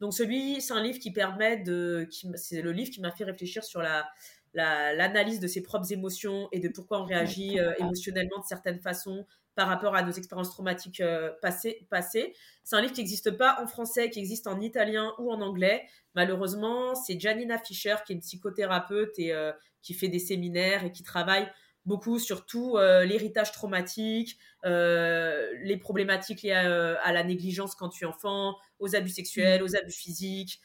Donc, 0.00 0.12
celui, 0.12 0.60
c'est 0.60 0.74
un 0.74 0.82
livre 0.82 0.98
qui 0.98 1.10
permet 1.10 1.56
de. 1.56 2.06
C'est 2.34 2.60
le 2.60 2.70
livre 2.70 2.90
qui 2.90 3.00
m'a 3.00 3.10
fait 3.10 3.24
réfléchir 3.24 3.64
sur 3.64 3.80
la, 3.80 4.10
l'analyse 4.52 5.40
de 5.40 5.46
ses 5.46 5.62
propres 5.62 5.90
émotions 5.90 6.48
et 6.52 6.60
de 6.60 6.68
pourquoi 6.68 7.00
on 7.00 7.06
réagit 7.06 7.58
euh, 7.58 7.72
émotionnellement 7.78 8.40
de 8.40 8.44
certaines 8.44 8.80
façons 8.80 9.26
par 9.54 9.68
rapport 9.68 9.94
à 9.94 10.02
nos 10.02 10.12
expériences 10.12 10.50
traumatiques 10.50 11.02
passées. 11.40 11.86
passées. 11.90 12.34
C'est 12.64 12.76
un 12.76 12.80
livre 12.80 12.92
qui 12.92 13.00
n'existe 13.00 13.30
pas 13.32 13.58
en 13.62 13.66
français, 13.66 14.10
qui 14.10 14.18
existe 14.18 14.46
en 14.46 14.60
italien 14.60 15.12
ou 15.18 15.30
en 15.30 15.40
anglais. 15.40 15.86
Malheureusement, 16.14 16.94
c'est 16.94 17.20
Janina 17.20 17.58
Fischer, 17.58 17.96
qui 18.06 18.12
est 18.12 18.16
une 18.16 18.22
psychothérapeute 18.22 19.18
et 19.18 19.34
qui 19.82 19.92
fait 19.92 20.08
des 20.08 20.18
séminaires 20.18 20.84
et 20.84 20.90
qui 20.92 21.02
travaille 21.02 21.50
beaucoup 21.84 22.18
sur 22.18 22.46
tout 22.46 22.76
euh, 22.76 23.04
l'héritage 23.04 23.52
traumatique, 23.52 24.38
euh, 24.64 25.50
les 25.62 25.76
problématiques 25.76 26.42
liées 26.42 26.52
euh, 26.52 26.94
à, 27.02 27.12
la 27.12 27.24
négligence 27.24 27.74
quand 27.74 27.88
tu 27.88 28.04
es 28.04 28.06
enfant, 28.06 28.56
aux 28.78 28.94
abus 28.94 29.10
sexuels, 29.10 29.60
mm. 29.60 29.64
aux 29.64 29.76
abus 29.76 29.92
physiques, 29.92 30.60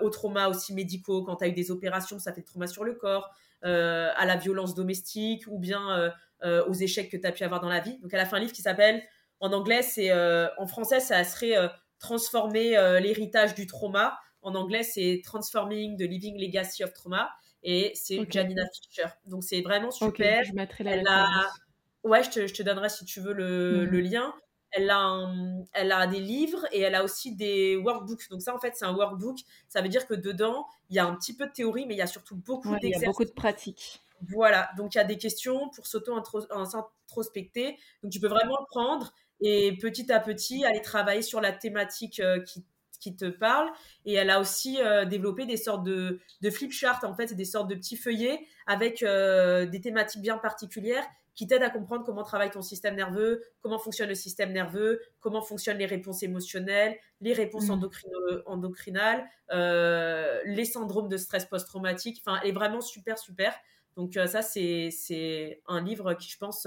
aux 0.00 0.08
traumas 0.08 0.48
aussi 0.48 0.72
médicaux 0.72 1.22
quand 1.22 1.36
tu 1.36 1.44
as 1.44 1.48
eu 1.48 1.52
des 1.52 1.70
opérations, 1.70 2.18
ça 2.18 2.32
fait 2.32 2.40
des 2.40 2.46
traumas 2.46 2.68
sur 2.68 2.84
le 2.84 2.94
corps, 2.94 3.28
à 3.62 4.24
la 4.24 4.36
violence 4.36 4.74
domestique 4.74 5.44
ou 5.46 5.58
bien 5.58 6.10
aux 6.42 6.72
échecs 6.72 7.10
que 7.10 7.18
tu 7.18 7.26
as 7.26 7.32
pu 7.32 7.44
avoir 7.44 7.60
dans 7.60 7.68
la 7.68 7.80
vie. 7.80 7.98
Donc 7.98 8.14
elle 8.14 8.20
a 8.20 8.24
fait 8.24 8.36
un 8.36 8.38
livre 8.38 8.54
qui 8.54 8.62
s'appelle, 8.62 9.02
en 9.40 9.52
anglais, 9.52 9.82
c'est 9.82 10.10
en 10.10 10.66
français, 10.66 11.00
ça 11.00 11.22
serait 11.22 11.54
Transformer 11.98 12.70
l'héritage 13.02 13.54
du 13.54 13.66
trauma. 13.66 14.18
En 14.40 14.54
anglais, 14.54 14.84
c'est 14.84 15.20
Transforming 15.22 15.98
the 15.98 16.08
Living 16.08 16.38
Legacy 16.38 16.82
of 16.84 16.94
Trauma 16.94 17.28
et 17.62 17.92
c'est 17.94 18.30
Janina 18.30 18.64
Fischer. 18.72 19.08
Donc 19.26 19.44
c'est 19.44 19.60
vraiment 19.62 19.90
super. 19.90 20.44
je 20.44 20.52
mettrai 20.52 20.84
la 20.84 20.92
elle 20.92 21.08
a... 21.08 21.26
Ouais, 22.04 22.22
je 22.22 22.30
te, 22.30 22.46
je 22.46 22.54
te, 22.54 22.62
donnerai 22.62 22.88
si 22.88 23.04
tu 23.04 23.20
veux 23.20 23.32
le, 23.32 23.82
mhm. 23.82 23.90
le 23.90 24.00
lien. 24.00 24.34
Elle 24.70 24.90
a, 24.90 25.32
elle 25.72 25.92
a 25.92 26.06
des 26.06 26.20
livres 26.20 26.66
et 26.72 26.80
elle 26.80 26.94
a 26.94 27.02
aussi 27.02 27.34
des 27.34 27.76
workbooks. 27.76 28.28
Donc 28.30 28.42
ça, 28.42 28.54
en 28.54 28.58
fait, 28.58 28.74
c'est 28.76 28.84
un 28.84 28.94
workbook. 28.94 29.38
Ça 29.68 29.80
veut 29.80 29.88
dire 29.88 30.06
que 30.06 30.14
dedans, 30.14 30.66
il 30.90 30.96
y 30.96 30.98
a 30.98 31.06
un 31.06 31.14
petit 31.16 31.34
peu 31.34 31.46
de 31.46 31.52
théorie, 31.52 31.86
mais 31.86 31.94
il 31.94 31.98
y 31.98 32.02
a 32.02 32.06
surtout 32.06 32.36
beaucoup 32.36 32.70
d'exercices. 32.72 32.98
Il 32.98 33.02
y 33.02 33.04
a 33.04 33.08
beaucoup 33.08 33.24
de 33.24 33.30
pratiques. 33.30 34.02
Voilà, 34.28 34.68
donc 34.76 34.94
il 34.94 34.98
y 34.98 35.00
a 35.00 35.04
des 35.04 35.16
questions 35.16 35.70
pour 35.70 35.86
s'auto-introspecter. 35.86 37.78
Donc 38.02 38.12
tu 38.12 38.20
peux 38.20 38.28
vraiment 38.28 38.56
le 38.60 38.66
prendre 38.66 39.12
et 39.40 39.76
petit 39.78 40.10
à 40.12 40.20
petit 40.20 40.64
aller 40.64 40.82
travailler 40.82 41.22
sur 41.22 41.40
la 41.40 41.52
thématique 41.52 42.20
euh, 42.20 42.42
qui 42.42 42.64
qui 42.98 43.16
te 43.16 43.26
parle. 43.26 43.68
Et 44.04 44.14
elle 44.14 44.30
a 44.30 44.40
aussi 44.40 44.78
euh, 44.80 45.04
développé 45.04 45.46
des 45.46 45.56
sortes 45.56 45.84
de, 45.84 46.20
de 46.40 46.50
flip 46.50 46.72
charts, 46.72 47.04
en 47.04 47.14
fait, 47.14 47.34
des 47.34 47.44
sortes 47.44 47.68
de 47.68 47.74
petits 47.74 47.96
feuillets 47.96 48.46
avec 48.66 49.02
euh, 49.02 49.66
des 49.66 49.80
thématiques 49.80 50.22
bien 50.22 50.38
particulières 50.38 51.04
qui 51.34 51.46
t'aident 51.46 51.62
à 51.62 51.70
comprendre 51.70 52.04
comment 52.04 52.24
travaille 52.24 52.50
ton 52.50 52.62
système 52.62 52.96
nerveux, 52.96 53.44
comment 53.60 53.78
fonctionne 53.78 54.08
le 54.08 54.16
système 54.16 54.52
nerveux, 54.52 55.00
comment 55.20 55.40
fonctionnent 55.40 55.78
les 55.78 55.86
réponses 55.86 56.24
émotionnelles, 56.24 56.96
les 57.20 57.32
réponses 57.32 57.68
mmh. 57.68 57.88
endocrinales, 58.46 59.24
euh, 59.52 60.40
les 60.46 60.64
syndromes 60.64 61.08
de 61.08 61.16
stress 61.16 61.44
post-traumatique. 61.46 62.20
Enfin, 62.26 62.40
elle 62.42 62.48
est 62.48 62.52
vraiment 62.52 62.80
super, 62.80 63.18
super. 63.18 63.54
Donc 63.96 64.14
ça, 64.14 64.42
c'est 64.42 65.62
un 65.68 65.80
livre 65.80 66.14
qui, 66.14 66.28
je 66.28 66.38
pense, 66.38 66.66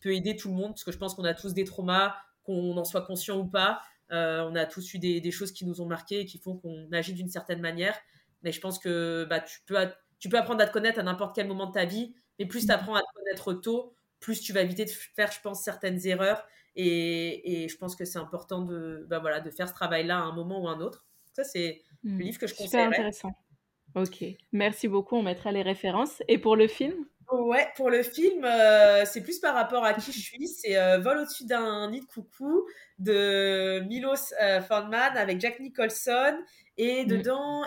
peut 0.00 0.14
aider 0.14 0.36
tout 0.36 0.48
le 0.48 0.54
monde, 0.54 0.70
parce 0.70 0.84
que 0.84 0.92
je 0.92 0.98
pense 0.98 1.14
qu'on 1.14 1.24
a 1.24 1.34
tous 1.34 1.52
des 1.52 1.64
traumas, 1.64 2.14
qu'on 2.44 2.76
en 2.76 2.84
soit 2.84 3.02
conscient 3.02 3.38
ou 3.38 3.44
pas. 3.44 3.80
Euh, 4.10 4.42
on 4.50 4.54
a 4.54 4.66
tous 4.66 4.94
eu 4.94 4.98
des, 4.98 5.30
choses 5.30 5.52
qui 5.52 5.64
nous 5.64 5.80
ont 5.80 5.86
marqué 5.86 6.20
et 6.20 6.24
qui 6.26 6.38
font 6.38 6.56
qu'on 6.56 6.90
agit 6.92 7.14
d'une 7.14 7.28
certaine 7.28 7.60
manière. 7.60 7.98
Mais 8.42 8.52
je 8.52 8.60
pense 8.60 8.78
que 8.78 9.26
bah, 9.28 9.40
tu, 9.40 9.60
peux, 9.66 9.76
tu 10.18 10.28
peux 10.28 10.36
apprendre 10.36 10.62
à 10.62 10.66
te 10.66 10.72
connaître 10.72 10.98
à 10.98 11.02
n'importe 11.02 11.34
quel 11.34 11.46
moment 11.46 11.66
de 11.66 11.72
ta 11.72 11.84
vie, 11.84 12.14
mais 12.38 12.46
plus 12.46 12.66
tu 12.66 12.72
apprends 12.72 12.94
à 12.94 13.00
te 13.00 13.14
connaître 13.14 13.54
tôt, 13.54 13.94
plus 14.20 14.40
tu 14.40 14.52
vas 14.52 14.62
éviter 14.62 14.84
de 14.84 14.90
faire, 14.90 15.30
je 15.32 15.40
pense, 15.40 15.62
certaines 15.62 16.06
erreurs. 16.06 16.46
Et, 16.74 17.66
je 17.68 17.76
pense 17.76 17.96
que 17.96 18.04
c'est 18.04 18.18
important 18.18 18.62
de, 18.62 19.06
bah 19.08 19.18
voilà, 19.18 19.40
de 19.40 19.50
faire 19.50 19.68
ce 19.68 19.74
travail-là 19.74 20.18
à 20.18 20.22
un 20.22 20.34
moment 20.34 20.62
ou 20.62 20.68
à 20.68 20.72
un 20.72 20.80
autre. 20.80 21.06
Ça, 21.32 21.44
c'est 21.44 21.82
le 22.02 22.12
hmm. 22.12 22.20
livre 22.20 22.38
que 22.38 22.46
je 22.46 22.54
conseille. 22.54 22.68
Super 22.68 22.88
intéressant. 22.88 23.32
Ok, 23.94 24.24
merci 24.52 24.88
beaucoup. 24.88 25.16
On 25.16 25.22
mettra 25.22 25.52
les 25.52 25.62
références. 25.62 26.22
Et 26.28 26.38
pour 26.38 26.56
le 26.56 26.66
film? 26.66 26.94
Ouais, 27.30 27.68
pour 27.76 27.90
le 27.90 28.02
film, 28.02 28.44
euh, 28.44 29.04
c'est 29.04 29.22
plus 29.22 29.38
par 29.38 29.54
rapport 29.54 29.84
à 29.84 29.94
qui 29.94 30.12
je 30.12 30.18
suis. 30.18 30.48
C'est 30.48 30.76
euh, 30.76 30.98
Vol 30.98 31.18
au-dessus 31.18 31.46
d'un 31.46 31.90
nid 31.90 32.00
de 32.00 32.06
coucou 32.06 32.66
de 32.98 33.80
Milos 33.86 34.32
euh, 34.40 34.60
Forman 34.60 35.16
avec 35.16 35.40
Jack 35.40 35.60
Nicholson. 35.60 36.36
Et 36.76 37.04
mm. 37.04 37.08
dedans, 37.08 37.62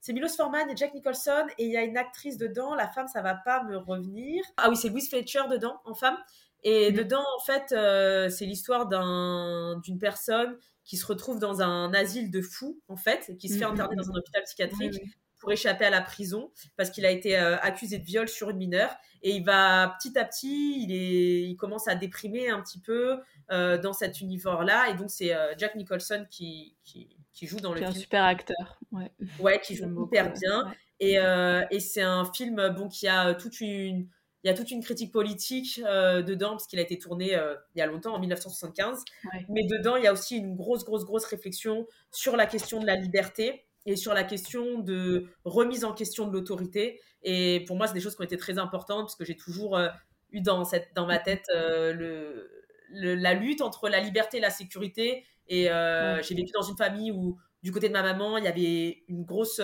c'est 0.00 0.12
Milos 0.12 0.36
Forman 0.36 0.68
et 0.70 0.76
Jack 0.76 0.94
Nicholson. 0.94 1.46
Et 1.58 1.66
il 1.66 1.72
y 1.72 1.76
a 1.76 1.82
une 1.82 1.96
actrice 1.96 2.36
dedans. 2.36 2.74
La 2.74 2.88
femme, 2.88 3.06
ça 3.06 3.22
va 3.22 3.34
pas 3.34 3.62
me 3.64 3.76
revenir. 3.76 4.42
Ah 4.56 4.68
oui, 4.70 4.76
c'est 4.76 4.88
Louise 4.88 5.08
Fletcher 5.08 5.42
dedans, 5.50 5.80
en 5.84 5.94
femme. 5.94 6.16
Et 6.64 6.90
mm. 6.90 6.94
dedans, 6.94 7.24
en 7.36 7.44
fait, 7.44 7.68
c'est 8.30 8.46
l'histoire 8.46 8.86
d'une 8.88 9.98
personne 9.98 10.56
qui 10.84 10.96
se 10.96 11.06
retrouve 11.06 11.38
dans 11.38 11.62
un 11.62 11.92
asile 11.94 12.30
de 12.30 12.40
fous, 12.40 12.80
en 12.88 12.96
fait, 12.96 13.36
qui 13.38 13.48
se 13.48 13.58
fait 13.58 13.66
mm, 13.66 13.72
interner 13.72 13.96
dans 13.96 14.10
un 14.10 14.14
hôpital 14.16 14.42
psychiatrique 14.44 15.00
pour 15.38 15.52
échapper 15.52 15.84
à 15.84 15.90
la 15.90 16.00
prison 16.00 16.50
parce 16.76 16.90
qu'il 16.90 17.04
a 17.06 17.10
été 17.10 17.38
euh, 17.38 17.56
accusé 17.58 17.98
de 17.98 18.04
viol 18.04 18.28
sur 18.28 18.50
une 18.50 18.56
mineure. 18.56 18.94
Et 19.22 19.30
il 19.30 19.44
va 19.44 19.96
petit 19.98 20.16
à 20.18 20.24
petit 20.24 20.82
il 20.82 20.92
est 20.92 21.42
il 21.48 21.56
commence 21.56 21.88
à 21.88 21.94
déprimer 21.94 22.48
un 22.48 22.60
petit 22.60 22.80
peu 22.80 23.18
euh, 23.50 23.78
dans 23.78 23.92
cet 23.92 24.20
univers 24.20 24.62
là 24.62 24.88
et 24.90 24.94
donc 24.94 25.10
c'est 25.10 25.34
euh, 25.34 25.54
Jack 25.58 25.74
Nicholson 25.74 26.26
qui, 26.30 26.76
qui, 26.84 27.16
qui 27.32 27.46
joue 27.46 27.58
dans 27.58 27.72
le 27.72 27.78
film. 27.78 27.90
un 27.90 27.94
super 27.94 28.24
acteur 28.24 28.78
ouais, 28.92 29.10
ouais 29.40 29.60
qui 29.60 29.74
joue 29.74 30.06
hyper 30.06 30.32
bien. 30.32 30.72
et, 31.00 31.14
et 31.70 31.80
c'est 31.80 32.02
un 32.02 32.24
film 32.32 32.68
bon 32.68 32.88
qui 32.88 33.08
a 33.08 33.34
toute 33.34 33.60
une 33.60 34.08
il 34.44 34.48
y 34.48 34.50
a 34.50 34.54
toute 34.54 34.70
une 34.70 34.82
critique 34.82 35.12
politique 35.12 35.80
dedans 35.80 36.50
parce 36.50 36.68
qu'il 36.68 36.78
a 36.78 36.82
été 36.82 36.98
tourné 36.98 37.32
il 37.74 37.78
y 37.78 37.82
a 37.82 37.86
longtemps 37.86 38.14
en 38.14 38.20
1975 38.20 39.02
mais 39.48 39.66
dedans 39.66 39.96
il 39.96 40.04
y 40.04 40.06
a 40.06 40.12
aussi 40.12 40.36
une 40.36 40.54
grosse 40.54 40.84
grosse 40.84 41.04
grosse 41.04 41.24
réflexion 41.24 41.86
sur 42.12 42.36
la 42.36 42.46
question 42.46 42.80
de 42.80 42.86
la 42.86 42.94
liberté 42.94 43.65
et 43.86 43.96
sur 43.96 44.12
la 44.12 44.24
question 44.24 44.80
de 44.80 45.28
remise 45.44 45.84
en 45.84 45.94
question 45.94 46.26
de 46.26 46.32
l'autorité. 46.32 47.00
Et 47.22 47.64
pour 47.66 47.76
moi, 47.76 47.86
c'est 47.86 47.94
des 47.94 48.00
choses 48.00 48.16
qui 48.16 48.20
ont 48.20 48.24
été 48.24 48.36
très 48.36 48.58
importantes 48.58 49.06
parce 49.06 49.16
que 49.16 49.24
j'ai 49.24 49.36
toujours 49.36 49.76
euh, 49.76 49.88
eu 50.30 50.40
dans, 50.40 50.64
cette, 50.64 50.88
dans 50.94 51.06
ma 51.06 51.18
tête 51.18 51.46
euh, 51.54 51.92
le, 51.92 53.14
la 53.14 53.34
lutte 53.34 53.62
entre 53.62 53.88
la 53.88 54.00
liberté 54.00 54.38
et 54.38 54.40
la 54.40 54.50
sécurité. 54.50 55.24
Et 55.48 55.70
euh, 55.70 56.20
j'ai 56.22 56.34
vécu 56.34 56.50
dans 56.52 56.62
une 56.62 56.76
famille 56.76 57.12
où, 57.12 57.38
du 57.62 57.70
côté 57.70 57.88
de 57.88 57.92
ma 57.92 58.02
maman, 58.02 58.38
il 58.38 58.44
y 58.44 58.48
avait 58.48 59.04
une 59.08 59.24
grosse 59.24 59.60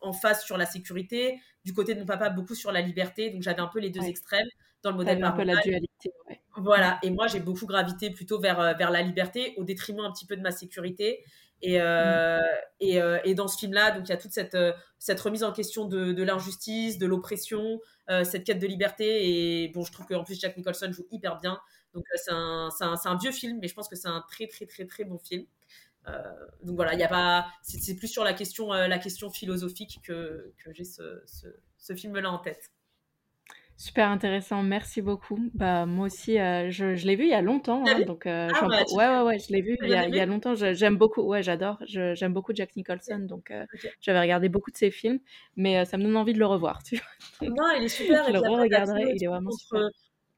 emphase 0.00 0.44
sur 0.44 0.56
la 0.56 0.66
sécurité, 0.66 1.40
du 1.64 1.74
côté 1.74 1.94
de 1.94 2.00
mon 2.00 2.06
papa, 2.06 2.30
beaucoup 2.30 2.54
sur 2.54 2.70
la 2.70 2.80
liberté. 2.80 3.30
Donc 3.30 3.42
j'avais 3.42 3.60
un 3.60 3.68
peu 3.68 3.80
les 3.80 3.90
deux 3.90 4.04
extrêmes 4.04 4.48
dans 4.84 4.90
le 4.90 4.96
modèle 4.96 5.22
un 5.22 5.32
peu 5.32 5.42
la 5.42 5.56
dualité. 5.60 6.10
Voilà, 6.56 6.98
et 7.02 7.10
moi 7.10 7.28
j'ai 7.28 7.40
beaucoup 7.40 7.66
gravité 7.66 8.10
plutôt 8.10 8.38
vers, 8.38 8.76
vers 8.76 8.90
la 8.90 9.02
liberté 9.02 9.54
au 9.56 9.64
détriment 9.64 10.00
un 10.00 10.12
petit 10.12 10.26
peu 10.26 10.36
de 10.36 10.42
ma 10.42 10.50
sécurité. 10.50 11.24
Et, 11.62 11.80
euh, 11.80 12.40
et, 12.80 13.00
euh, 13.00 13.20
et, 13.24 13.34
dans 13.34 13.46
ce 13.46 13.56
film-là, 13.56 13.92
donc 13.92 14.08
il 14.08 14.10
y 14.10 14.12
a 14.12 14.16
toute 14.16 14.32
cette, 14.32 14.56
euh, 14.56 14.72
cette 14.98 15.20
remise 15.20 15.44
en 15.44 15.52
question 15.52 15.86
de, 15.86 16.22
l'injustice, 16.22 16.98
de 16.98 17.06
l'oppression, 17.06 17.80
cette 18.24 18.44
quête 18.44 18.58
de 18.58 18.66
liberté. 18.66 19.62
Et 19.64 19.68
bon, 19.68 19.84
je 19.84 19.92
trouve 19.92 20.06
qu'en 20.06 20.24
plus 20.24 20.38
Jack 20.38 20.56
Nicholson 20.56 20.90
joue 20.92 21.06
hyper 21.12 21.38
bien. 21.40 21.58
Donc 21.94 22.04
c'est 22.16 22.32
un, 22.32 22.68
un, 22.80 22.94
un, 23.04 23.16
vieux 23.16 23.30
film, 23.30 23.58
mais 23.60 23.68
je 23.68 23.74
pense 23.74 23.88
que 23.88 23.96
c'est 23.96 24.08
un 24.08 24.24
très 24.28 24.48
très 24.48 24.66
très 24.66 24.86
très 24.86 25.04
bon 25.04 25.18
film. 25.18 25.46
donc 26.64 26.76
voilà, 26.76 26.94
il 26.94 27.00
y 27.00 27.04
a 27.04 27.08
pas, 27.08 27.46
c'est 27.62 27.94
plus 27.94 28.08
sur 28.08 28.24
la 28.24 28.34
question, 28.34 28.72
la 28.72 28.98
question 28.98 29.30
philosophique 29.30 30.00
que, 30.02 30.52
que 30.64 30.72
j'ai 30.72 30.84
ce, 30.84 31.22
ce, 31.26 31.46
ce 31.78 31.94
film-là 31.94 32.30
en 32.30 32.38
tête. 32.38 32.70
Super 33.82 34.10
intéressant, 34.10 34.62
merci 34.62 35.02
beaucoup. 35.02 35.40
Bah, 35.54 35.86
moi 35.86 36.06
aussi, 36.06 36.38
euh, 36.38 36.70
je, 36.70 36.94
je 36.94 37.04
l'ai 37.04 37.16
vu 37.16 37.24
il 37.24 37.30
y 37.30 37.34
a 37.34 37.42
longtemps, 37.42 37.82
hein, 37.84 38.02
donc 38.02 38.26
euh, 38.26 38.48
ah, 38.54 38.68
bah, 38.68 38.84
ouais, 38.92 39.08
ouais, 39.08 39.22
ouais, 39.22 39.38
je 39.40 39.52
l'ai 39.52 39.60
vu 39.60 39.76
il 39.82 39.88
y, 39.88 39.94
a, 39.94 40.06
il 40.06 40.14
y, 40.14 40.20
a, 40.20 40.26
longtemps. 40.26 40.54
J'aime 40.54 40.96
beaucoup, 40.96 41.22
ouais, 41.22 41.42
j'adore. 41.42 41.78
J'aime 41.84 42.32
beaucoup 42.32 42.52
Jack 42.54 42.76
Nicholson, 42.76 43.18
donc 43.18 43.50
euh, 43.50 43.66
j'avais 44.00 44.20
regardé 44.20 44.48
beaucoup 44.48 44.70
de 44.70 44.76
ses 44.76 44.92
films, 44.92 45.18
mais 45.56 45.84
ça 45.84 45.96
me 45.96 46.04
donne 46.04 46.16
envie 46.16 46.32
de 46.32 46.38
le 46.38 46.46
revoir. 46.46 46.84
Tu 46.84 46.94
vois. 46.94 47.48
Non, 47.58 47.76
il 47.76 47.82
est 47.82 47.88
super. 47.88 48.24
je 48.28 48.32
le 48.32 48.38
re-regarderai, 48.38 49.14
il 49.16 49.24
est 49.24 49.26
vraiment 49.26 49.50
entre, 49.50 49.58
super. 49.58 49.80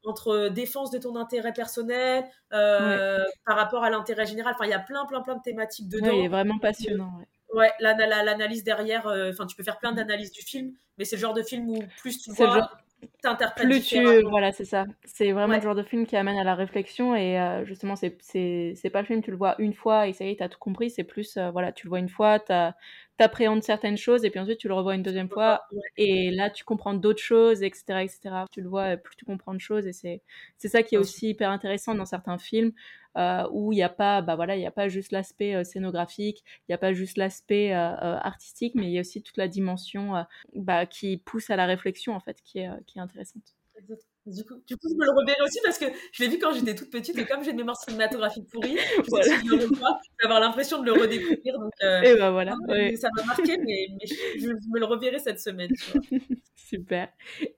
Entre 0.04 0.48
défense 0.48 0.90
de 0.90 0.96
ton 0.96 1.14
intérêt 1.14 1.52
personnel, 1.52 2.24
par 2.48 3.56
rapport 3.56 3.84
à 3.84 3.90
l'intérêt 3.90 4.24
général, 4.24 4.54
enfin, 4.54 4.64
il 4.64 4.70
y 4.70 4.74
a 4.74 4.80
plein, 4.80 5.04
plein, 5.04 5.20
plein 5.20 5.36
de 5.36 5.42
thématiques 5.42 5.90
dedans. 5.90 6.12
il 6.12 6.24
est 6.24 6.28
vraiment 6.28 6.58
passionnant. 6.58 7.12
Ouais, 7.52 7.70
l'analyse 7.78 8.64
derrière, 8.64 9.04
enfin, 9.04 9.44
tu 9.44 9.54
peux 9.54 9.64
faire 9.64 9.78
plein 9.78 9.92
mmh. 9.92 9.96
d'analyses 9.96 10.32
du 10.32 10.40
film, 10.40 10.72
mais 10.96 11.04
c'est 11.04 11.16
le 11.16 11.20
genre 11.20 11.34
de 11.34 11.42
film 11.42 11.68
où 11.68 11.84
plus 11.98 12.22
tu 12.22 12.30
vois, 12.32 12.70
plus 13.56 13.80
tu 13.82 14.22
voilà 14.22 14.52
c'est 14.52 14.64
ça. 14.64 14.84
C'est 15.04 15.32
vraiment 15.32 15.56
le 15.56 15.60
genre 15.60 15.74
de 15.74 15.82
film 15.82 16.06
qui 16.06 16.16
amène 16.16 16.36
à 16.36 16.44
la 16.44 16.54
réflexion 16.54 17.14
et 17.14 17.38
euh, 17.40 17.64
justement 17.64 17.96
c'est 17.96 18.16
c'est 18.20 18.90
pas 18.90 19.00
le 19.00 19.06
film 19.06 19.22
tu 19.22 19.30
le 19.30 19.36
vois 19.36 19.54
une 19.58 19.74
fois 19.74 20.08
et 20.08 20.12
ça 20.12 20.24
y 20.24 20.30
est 20.30 20.36
t'as 20.36 20.48
tout 20.48 20.58
compris. 20.58 20.90
C'est 20.90 21.04
plus 21.04 21.36
euh, 21.36 21.50
voilà 21.50 21.72
tu 21.72 21.86
le 21.86 21.90
vois 21.90 21.98
une 21.98 22.08
fois 22.08 22.38
t'appréhendes 23.16 23.62
certaines 23.62 23.96
choses 23.96 24.24
et 24.24 24.30
puis 24.30 24.40
ensuite 24.40 24.58
tu 24.58 24.68
le 24.68 24.74
revois 24.74 24.94
une 24.94 25.02
deuxième 25.02 25.28
fois 25.28 25.62
et 25.96 26.30
là 26.30 26.50
tu 26.50 26.64
comprends 26.64 26.94
d'autres 26.94 27.22
choses 27.22 27.62
etc 27.62 28.00
etc 28.02 28.44
tu 28.50 28.60
le 28.60 28.68
vois 28.68 28.96
plus 28.96 29.14
tu 29.16 29.24
comprends 29.24 29.54
de 29.54 29.60
choses 29.60 29.86
et 29.86 29.92
c'est 29.92 30.20
c'est 30.58 30.68
ça 30.68 30.82
qui 30.82 30.96
est 30.96 30.98
aussi 30.98 31.28
hyper 31.28 31.50
intéressant 31.50 31.94
dans 31.94 32.06
certains 32.06 32.38
films 32.38 32.72
euh, 33.16 33.48
où 33.52 33.72
il 33.72 33.76
n'y 33.76 33.82
a 33.82 33.88
pas, 33.88 34.22
bah 34.22 34.36
voilà, 34.36 34.56
il 34.56 34.60
n'y 34.60 34.66
a 34.66 34.70
pas 34.70 34.88
juste 34.88 35.12
l'aspect 35.12 35.54
euh, 35.54 35.64
scénographique, 35.64 36.44
il 36.60 36.70
n'y 36.70 36.74
a 36.74 36.78
pas 36.78 36.92
juste 36.92 37.16
l'aspect 37.16 37.72
euh, 37.72 38.18
artistique, 38.18 38.74
mais 38.74 38.86
il 38.86 38.92
y 38.92 38.98
a 38.98 39.00
aussi 39.00 39.22
toute 39.22 39.36
la 39.36 39.48
dimension 39.48 40.24
bah, 40.54 40.86
qui 40.86 41.16
pousse 41.16 41.50
à 41.50 41.56
la 41.56 41.66
réflexion 41.66 42.14
en 42.14 42.20
fait, 42.20 42.40
qui 42.42 42.58
est, 42.58 42.70
qui 42.86 42.98
est 42.98 43.02
intéressante. 43.02 43.54
Du 44.26 44.42
coup, 44.44 44.54
du 44.66 44.76
coup, 44.76 44.88
je 44.88 44.94
me 44.94 45.04
le 45.04 45.10
reverrai 45.10 45.42
aussi 45.44 45.58
parce 45.62 45.76
que 45.76 45.84
je 46.12 46.22
l'ai 46.22 46.30
vu 46.30 46.38
quand 46.38 46.54
j'étais 46.54 46.74
toute 46.74 46.90
petite 46.90 47.18
et 47.18 47.26
comme 47.26 47.44
j'ai 47.44 47.50
une 47.50 47.58
mémoire 47.58 47.76
cinématographique 47.76 48.48
pourrie, 48.50 48.78
je 48.78 49.02
voilà. 49.08 49.38
je 49.44 49.56
vais 49.56 50.24
avoir 50.24 50.40
l'impression 50.40 50.80
de 50.80 50.86
le 50.86 50.92
redécouvrir. 50.92 51.58
Donc, 51.58 51.72
et 51.82 52.14
ben 52.14 52.30
voilà. 52.30 52.54
Ça 52.96 53.08
m'a 53.16 53.24
marqué, 53.24 53.58
mais, 53.58 53.88
je, 54.06 54.46
me 54.46 54.78
le 54.78 54.86
reverrai 54.86 55.18
cette 55.18 55.40
semaine. 55.40 55.70
Super. 56.56 57.08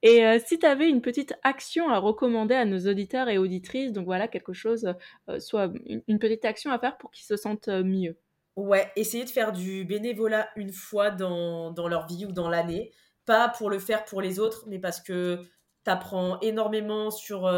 Et 0.02 0.26
euh, 0.26 0.38
si 0.44 0.58
tu 0.58 0.66
avais 0.66 0.88
une 0.88 1.00
petite 1.00 1.34
action 1.44 1.88
à 1.88 1.98
recommander 1.98 2.54
à 2.54 2.64
nos 2.64 2.90
auditeurs 2.90 3.28
et 3.28 3.38
auditrices, 3.38 3.92
donc 3.92 4.04
voilà, 4.04 4.26
quelque 4.26 4.52
chose, 4.52 4.92
euh, 5.28 5.38
soit 5.38 5.72
une, 5.86 6.18
petite 6.18 6.44
action 6.44 6.72
à 6.72 6.78
faire 6.78 6.98
pour 6.98 7.12
qu'ils 7.12 7.26
se 7.26 7.36
sentent 7.36 7.68
euh, 7.68 7.84
mieux. 7.84 8.18
Ouais, 8.56 8.90
essayer 8.96 9.24
de 9.24 9.30
faire 9.30 9.52
du 9.52 9.84
bénévolat 9.84 10.48
une 10.56 10.72
fois 10.72 11.10
dans, 11.10 11.70
dans 11.70 11.86
leur 11.86 12.06
vie 12.08 12.26
ou 12.26 12.32
dans 12.32 12.48
l'année. 12.48 12.92
Pas 13.26 13.48
pour 13.48 13.70
le 13.70 13.78
faire 13.78 14.04
pour 14.04 14.20
les 14.20 14.38
autres, 14.40 14.64
mais 14.66 14.78
parce 14.78 15.00
que 15.00 15.44
tu 15.86 15.90
apprends 15.92 16.40
énormément 16.40 17.10
sur, 17.10 17.50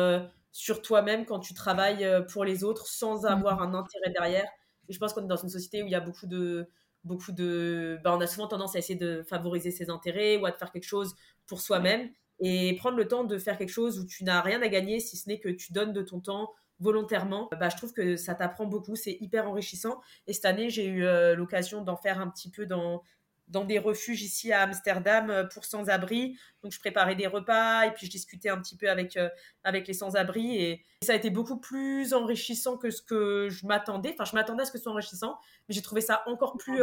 sur 0.53 0.83
toi-même 0.83 1.25
quand 1.25 1.41
tu 1.41 1.55
travailles 1.55 2.07
pour 2.33 2.45
les 2.45 2.65
autres 2.65 2.87
sans 2.87 3.23
mmh. 3.23 3.27
avoir 3.27 3.63
un 3.63 3.75
intérêt 3.75 4.11
derrière. 4.11 4.47
Et 4.89 4.93
je 4.93 4.99
pense 4.99 5.13
qu'on 5.13 5.25
est 5.25 5.29
dans 5.29 5.37
une 5.37 5.49
société 5.49 5.83
où 5.83 5.87
il 5.87 5.93
y 5.93 5.95
a 5.95 6.01
beaucoup 6.01 6.27
de, 6.27 6.69
beaucoup 7.05 7.33
de. 7.33 7.99
Bah, 8.05 8.15
on 8.17 8.21
a 8.21 8.27
souvent 8.27 8.49
tendance 8.49 8.77
à 8.77 8.79
essayer 8.79 8.99
de 8.99 9.23
favoriser 9.23 9.71
ses 9.71 9.91
intérêts 9.91 10.37
ou 10.37 10.47
à 10.47 10.53
faire 10.53 10.71
quelque 10.71 10.87
chose 10.87 11.15
pour 11.47 11.61
soi-même 11.61 12.11
et 12.41 12.77
prendre 12.77 12.97
le 12.97 13.09
temps 13.09 13.25
de 13.25 13.39
faire 13.39 13.59
quelque 13.59 13.71
chose 13.71 13.99
où 13.99 14.07
tu 14.07 14.25
n'as 14.25 14.41
rien 14.41 14.63
à 14.63 14.69
gagner 14.69 15.01
si 15.01 15.17
ce 15.17 15.29
n'est 15.29 15.41
que 15.41 15.49
tu 15.49 15.73
donnes 15.73 15.93
de 15.93 16.03
ton 16.03 16.21
temps 16.21 16.53
volontairement, 16.81 17.49
bah, 17.59 17.69
je 17.69 17.77
trouve 17.77 17.93
que 17.93 18.17
ça 18.17 18.37
t'apprend 18.37 18.67
beaucoup, 18.67 18.95
c'est 18.95 19.19
hyper 19.21 19.49
enrichissant. 19.49 20.01
Et 20.29 20.33
cette 20.33 20.45
année, 20.45 20.71
j'ai 20.71 20.87
eu 20.87 21.05
euh, 21.05 21.35
l'occasion 21.35 21.83
d'en 21.83 21.97
faire 21.97 22.21
un 22.21 22.29
petit 22.29 22.53
peu 22.53 22.67
dans, 22.67 23.03
dans 23.49 23.65
des 23.65 23.79
refuges 23.79 24.23
ici 24.23 24.53
à 24.53 24.63
Amsterdam 24.63 25.31
euh, 25.31 25.45
pour 25.45 25.65
sans-abri. 25.65 26.39
Donc 26.63 26.73
je 26.73 26.79
préparais 26.79 27.15
des 27.15 27.27
repas 27.27 27.87
et 27.87 27.93
puis 27.93 28.07
je 28.07 28.11
discutais 28.11 28.49
un 28.49 28.59
petit 28.59 28.77
peu 28.77 28.91
avec, 28.91 29.17
euh, 29.17 29.29
avec 29.65 29.87
les 29.89 29.95
sans-abri 29.95 30.57
et, 30.57 30.85
ça 31.05 31.13
a 31.13 31.15
été 31.15 31.31
beaucoup 31.31 31.61
plus 31.61 32.13
enrichissant 32.13 32.77
que 32.77 32.91
ce 32.91 33.01
que 33.01 33.49
je 33.49 33.65
m'attendais. 33.67 34.13
Enfin, 34.15 34.25
je 34.25 34.35
m'attendais 34.35 34.63
à 34.63 34.65
ce 34.65 34.73
que 34.73 34.79
ce 34.79 34.83
soit 34.83 34.93
enrichissant, 34.93 35.39
mais 35.69 35.75
j'ai 35.75 35.81
trouvé 35.81 36.01
ça 36.01 36.25
encore 36.27 36.57
plus... 36.57 36.83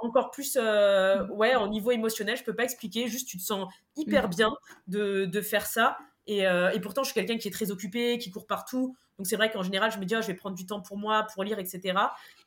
Encore 0.00 0.30
plus, 0.32 0.56
euh, 0.56 1.24
mm. 1.24 1.30
ouais, 1.32 1.54
en 1.54 1.68
niveau 1.68 1.92
émotionnel, 1.92 2.36
je 2.36 2.42
peux 2.42 2.54
pas 2.54 2.64
expliquer. 2.64 3.06
Juste, 3.06 3.28
tu 3.28 3.36
te 3.36 3.42
sens 3.42 3.72
hyper 3.96 4.26
mm. 4.26 4.30
bien 4.30 4.56
de, 4.88 5.24
de 5.24 5.40
faire 5.40 5.66
ça. 5.66 5.98
Et, 6.26 6.40
et, 6.40 6.80
pourtant, 6.82 7.04
je 7.04 7.12
suis 7.12 7.14
quelqu'un 7.14 7.38
qui 7.38 7.46
est 7.46 7.52
très 7.52 7.70
occupé, 7.70 8.18
qui 8.18 8.30
court 8.30 8.46
partout. 8.46 8.96
Donc 9.18 9.26
c'est 9.26 9.36
vrai 9.36 9.50
qu'en 9.50 9.62
général, 9.62 9.90
je 9.90 9.98
me 9.98 10.04
dis, 10.04 10.14
oh, 10.16 10.22
je 10.22 10.28
vais 10.28 10.34
prendre 10.34 10.56
du 10.56 10.64
temps 10.64 10.80
pour 10.80 10.96
moi, 10.96 11.26
pour 11.34 11.42
lire, 11.42 11.58
etc. 11.58 11.98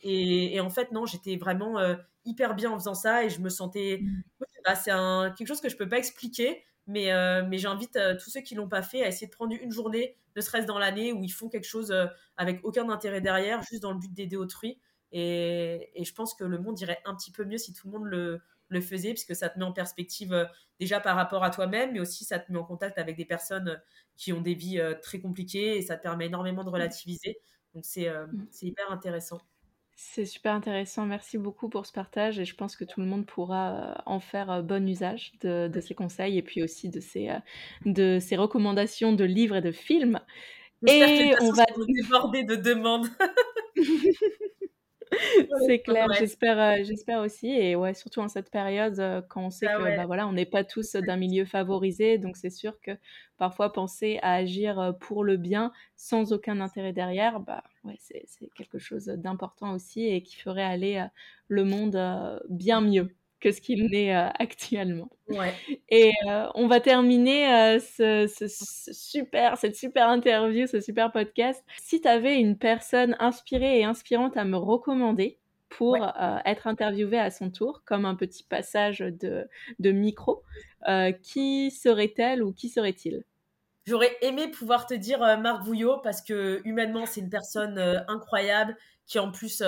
Et, 0.01 0.59
en 0.61 0.69
fait, 0.69 0.91
non, 0.91 1.05
j'étais 1.05 1.35
vraiment 1.35 1.79
euh, 1.79 1.95
hyper 2.25 2.55
bien 2.55 2.71
en 2.71 2.79
faisant 2.79 2.93
ça 2.93 3.25
et 3.25 3.29
je 3.29 3.41
me 3.41 3.49
sentais. 3.49 3.99
Mm. 4.01 4.23
Bah, 4.63 4.75
c'est 4.75 4.91
quelque 5.37 5.47
chose 5.47 5.59
que 5.59 5.69
je 5.69 5.75
peux 5.75 5.89
pas 5.89 5.97
expliquer, 5.97 6.63
mais, 6.87 7.11
euh, 7.11 7.43
mais 7.47 7.57
j'invite 7.57 7.95
euh, 7.95 8.15
tous 8.15 8.29
ceux 8.29 8.41
qui 8.41 8.53
l'ont 8.55 8.69
pas 8.69 8.83
fait 8.83 9.03
à 9.03 9.07
essayer 9.07 9.27
de 9.27 9.31
prendre 9.31 9.53
une 9.59 9.71
journée, 9.71 10.17
ne 10.35 10.41
serait-ce 10.41 10.67
dans 10.67 10.79
l'année, 10.79 11.11
où 11.13 11.23
ils 11.23 11.31
font 11.31 11.49
quelque 11.49 11.67
chose 11.67 11.93
avec 12.37 12.63
aucun 12.63 12.89
intérêt 12.89 13.21
derrière, 13.21 13.61
juste 13.63 13.81
dans 13.81 13.91
le 13.91 13.99
but 13.99 14.13
d'aider 14.13 14.37
autrui. 14.37 14.79
Et, 15.11 15.89
et, 15.99 16.05
je 16.05 16.13
pense 16.13 16.33
que 16.33 16.45
le 16.45 16.57
monde 16.57 16.79
irait 16.79 16.99
un 17.03 17.13
petit 17.15 17.31
peu 17.31 17.43
mieux 17.43 17.57
si 17.57 17.73
tout 17.73 17.87
le 17.87 17.99
monde 17.99 18.05
le, 18.05 18.39
le 18.73 18.81
faisait, 18.81 19.09
puisque 19.09 19.35
ça 19.35 19.49
te 19.49 19.59
met 19.59 19.65
en 19.65 19.71
perspective 19.71 20.33
euh, 20.33 20.45
déjà 20.79 20.99
par 20.99 21.15
rapport 21.15 21.43
à 21.43 21.49
toi-même, 21.49 21.93
mais 21.93 21.99
aussi 21.99 22.25
ça 22.25 22.39
te 22.39 22.51
met 22.51 22.57
en 22.57 22.63
contact 22.63 22.97
avec 22.97 23.17
des 23.17 23.25
personnes 23.25 23.69
euh, 23.69 23.75
qui 24.17 24.33
ont 24.33 24.41
des 24.41 24.53
vies 24.53 24.79
euh, 24.79 24.95
très 25.01 25.19
compliquées 25.19 25.77
et 25.77 25.81
ça 25.81 25.97
te 25.97 26.03
permet 26.03 26.27
énormément 26.27 26.63
de 26.63 26.69
relativiser. 26.69 27.39
Donc 27.73 27.85
c'est 27.85 28.09
mm. 28.09 28.47
hyper 28.61 28.91
intéressant. 28.91 29.39
C'est 29.95 30.25
super 30.25 30.53
intéressant. 30.53 31.05
Merci 31.05 31.37
beaucoup 31.37 31.69
pour 31.69 31.85
ce 31.85 31.91
partage 31.91 32.39
et 32.39 32.45
je 32.45 32.55
pense 32.55 32.75
que 32.75 32.83
tout 32.83 33.01
le 33.01 33.05
monde 33.05 33.25
pourra 33.25 34.01
en 34.05 34.19
faire 34.19 34.63
bon 34.63 34.87
usage 34.87 35.33
de, 35.41 35.67
de 35.67 35.79
ces 35.79 35.93
conseils 35.93 36.37
et 36.37 36.41
puis 36.41 36.63
aussi 36.63 36.89
de 36.89 36.99
ces, 36.99 37.29
de 37.85 38.17
ces 38.19 38.35
recommandations 38.35 39.13
de 39.13 39.23
livres 39.23 39.57
et 39.57 39.61
de 39.61 39.71
films. 39.71 40.19
Et 40.87 41.33
on 41.39 41.51
va 41.51 41.65
déborder 41.87 42.43
de 42.43 42.55
demandes. 42.55 43.07
c'est 45.67 45.79
clair, 45.79 46.07
j'espère, 46.17 46.59
euh, 46.59 46.83
j'espère 46.83 47.21
aussi. 47.21 47.47
Et 47.47 47.75
ouais, 47.75 47.93
surtout 47.93 48.21
en 48.21 48.27
cette 48.27 48.49
période, 48.49 48.99
euh, 48.99 49.21
quand 49.21 49.45
on 49.45 49.49
sait 49.49 49.67
ah 49.67 49.77
que 49.77 49.83
bah, 49.83 50.05
voilà, 50.05 50.27
on 50.27 50.33
n'est 50.33 50.45
pas 50.45 50.63
tous 50.63 50.95
d'un 50.95 51.17
milieu 51.17 51.45
favorisé, 51.45 52.17
donc 52.17 52.37
c'est 52.37 52.49
sûr 52.49 52.79
que 52.81 52.91
parfois 53.37 53.73
penser 53.73 54.19
à 54.21 54.33
agir 54.33 54.79
euh, 54.79 54.91
pour 54.91 55.23
le 55.23 55.37
bien 55.37 55.71
sans 55.95 56.33
aucun 56.33 56.61
intérêt 56.61 56.93
derrière, 56.93 57.39
bah 57.39 57.63
ouais, 57.83 57.97
c'est, 57.99 58.23
c'est 58.27 58.49
quelque 58.53 58.79
chose 58.79 59.05
d'important 59.05 59.73
aussi 59.73 60.05
et 60.05 60.23
qui 60.23 60.35
ferait 60.35 60.63
aller 60.63 61.05
le 61.47 61.63
monde 61.65 62.41
bien 62.49 62.81
mieux 62.81 63.13
que 63.41 63.51
ce 63.51 63.59
qu'il 63.59 63.87
n'est 63.87 64.13
actuellement. 64.39 65.09
Ouais. 65.27 65.53
Et 65.89 66.11
on 66.55 66.67
va 66.67 66.79
terminer 66.79 67.79
ce, 67.79 68.27
ce, 68.27 68.47
super, 68.93 69.57
cette 69.57 69.75
super 69.75 70.07
interview, 70.07 70.67
ce 70.67 70.79
super 70.79 71.11
podcast. 71.11 71.63
Si 71.81 71.99
tu 71.99 72.07
avais 72.07 72.39
une 72.39 72.57
personne 72.57 73.15
inspirée 73.19 73.79
et 73.79 73.83
inspirante 73.83 74.37
à 74.37 74.45
me 74.45 74.57
recommander 74.57 75.39
pour 75.69 75.97
être 76.45 76.67
interviewée 76.67 77.19
à 77.19 77.31
son 77.31 77.49
tour, 77.49 77.81
comme 77.85 78.05
un 78.05 78.15
petit 78.15 78.43
passage 78.43 78.99
de, 78.99 79.47
de 79.79 79.91
micro, 79.91 80.43
qui 81.23 81.71
serait-elle 81.71 82.43
ou 82.43 82.53
qui 82.53 82.69
serait-il? 82.69 83.23
J'aurais 83.87 84.15
aimé 84.21 84.49
pouvoir 84.49 84.85
te 84.85 84.93
dire 84.93 85.19
Marc 85.39 85.63
Vouillot 85.63 85.97
parce 86.03 86.21
que 86.21 86.61
humainement 86.65 87.05
c'est 87.05 87.21
une 87.21 87.29
personne 87.29 87.79
incroyable 88.07 88.77
qui 89.07 89.17
en 89.17 89.31
plus 89.31 89.63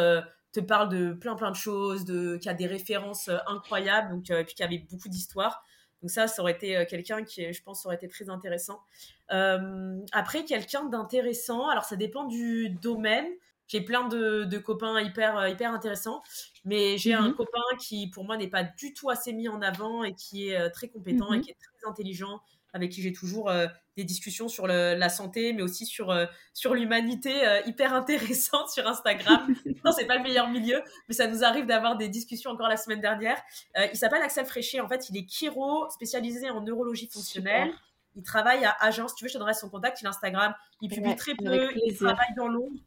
te 0.54 0.60
parle 0.60 0.90
de 0.90 1.14
plein 1.14 1.36
plein 1.36 1.52
de 1.52 1.56
choses, 1.56 2.06
de, 2.06 2.38
qui 2.38 2.48
a 2.48 2.54
des 2.54 2.68
références 2.68 3.28
euh, 3.28 3.38
incroyables, 3.48 4.12
donc, 4.12 4.30
euh, 4.30 4.40
et 4.40 4.44
puis 4.46 4.56
qui 4.56 4.64
avait 4.64 4.86
beaucoup 4.90 5.10
d'histoires. 5.10 5.64
Donc 6.02 6.12
ça, 6.12 6.28
ça 6.28 6.42
aurait 6.42 6.54
été 6.54 6.78
euh, 6.78 6.86
quelqu'un 6.86 7.24
qui, 7.24 7.52
je 7.52 7.64
pense, 7.64 7.86
aurait 7.86 7.96
été 7.96 8.08
très 8.08 8.30
intéressant. 8.30 8.82
après, 9.30 10.46
quelqu'un 10.46 10.86
d'intéressant, 10.86 11.68
alors 11.68 11.84
ça 11.84 11.96
dépend 11.96 12.26
du 12.26 12.70
domaine. 12.70 13.28
J'ai 13.68 13.82
plein 13.82 14.08
de, 14.08 14.44
de, 14.44 14.58
copains 14.60 15.02
hyper, 15.02 15.48
hyper 15.48 15.72
intéressants, 15.72 16.22
mais 16.66 16.98
j'ai 16.98 17.14
un 17.14 17.30
mhm. 17.30 17.36
copain 17.36 17.62
qui, 17.80 18.08
pour 18.10 18.26
moi, 18.26 18.38
n'est 18.38 18.50
pas 18.50 18.64
du 18.64 18.94
tout 18.94 19.10
assez 19.10 19.34
mis 19.34 19.48
en 19.48 19.62
avant 19.62 20.04
et 20.04 20.14
qui 20.14 20.50
est 20.50 20.70
très 20.72 20.90
compétent 20.90 21.34
et 21.34 21.38
mhm. 21.38 21.44
qui 21.44 21.52
est 21.52 21.56
très 21.56 21.90
intelligent, 21.90 22.42
avec 22.74 22.92
qui 22.92 23.02
j'ai 23.02 23.14
toujours 23.14 23.52
des 23.96 24.04
discussions 24.04 24.48
sur 24.48 24.68
la 24.68 25.10
santé, 25.10 25.54
mais 25.54 25.62
aussi 25.62 25.86
sur, 25.86 26.10
euh, 26.10 26.26
sur 26.54 26.74
l'humanité 26.74 27.46
euh, 27.46 27.62
hyper 27.66 27.94
intéressantes 27.94 28.70
sur 28.70 28.88
Instagram. 28.88 29.54
non, 29.86 29.92
c'est 29.92 30.06
pas 30.06 30.18
le 30.18 30.24
meilleur 30.24 30.50
milieu, 30.50 30.82
mais 31.08 31.14
ça 31.14 31.28
nous 31.28 31.44
arrive 31.44 31.66
d'avoir 31.66 31.96
des 31.96 32.10
discussions 32.10 32.52
encore 32.52 32.70
la 32.70 32.78
semaine 32.78 33.02
dernière. 33.02 33.40
Euh, 33.78 33.88
il 33.94 33.98
s'appelle 33.98 34.22
Axel 34.22 34.46
Fréchet. 34.46 34.80
En 34.80 34.88
fait, 34.88 35.10
il 35.10 35.18
est 35.18 35.30
chiro 35.30 35.88
spécialisé 35.90 36.50
en 36.50 36.62
neurologie 36.62 37.08
fonctionnelle. 37.12 37.72
Il 38.16 38.24
travaille 38.24 38.66
à 38.66 38.76
Agen. 38.80 39.08
Si 39.08 39.16
tu 39.16 39.26
veux, 39.26 39.28
je 39.28 39.34
te 39.34 39.40
donnerai 39.40 39.54
son 39.54 39.70
contact. 39.70 40.02
Il 40.02 40.08
Instagram. 40.08 40.54
Il 40.82 40.90
publie 40.90 41.16
très 41.16 41.34
peu. 41.36 41.70
Il 41.86 41.96
travaille 41.96 42.34
dans 42.36 42.48
l'ombre. 42.48 42.80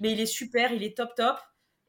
Mais 0.00 0.12
il 0.12 0.20
est 0.20 0.26
super. 0.26 0.72
Il 0.72 0.82
est 0.82 0.96
top, 0.96 1.14
top. 1.14 1.38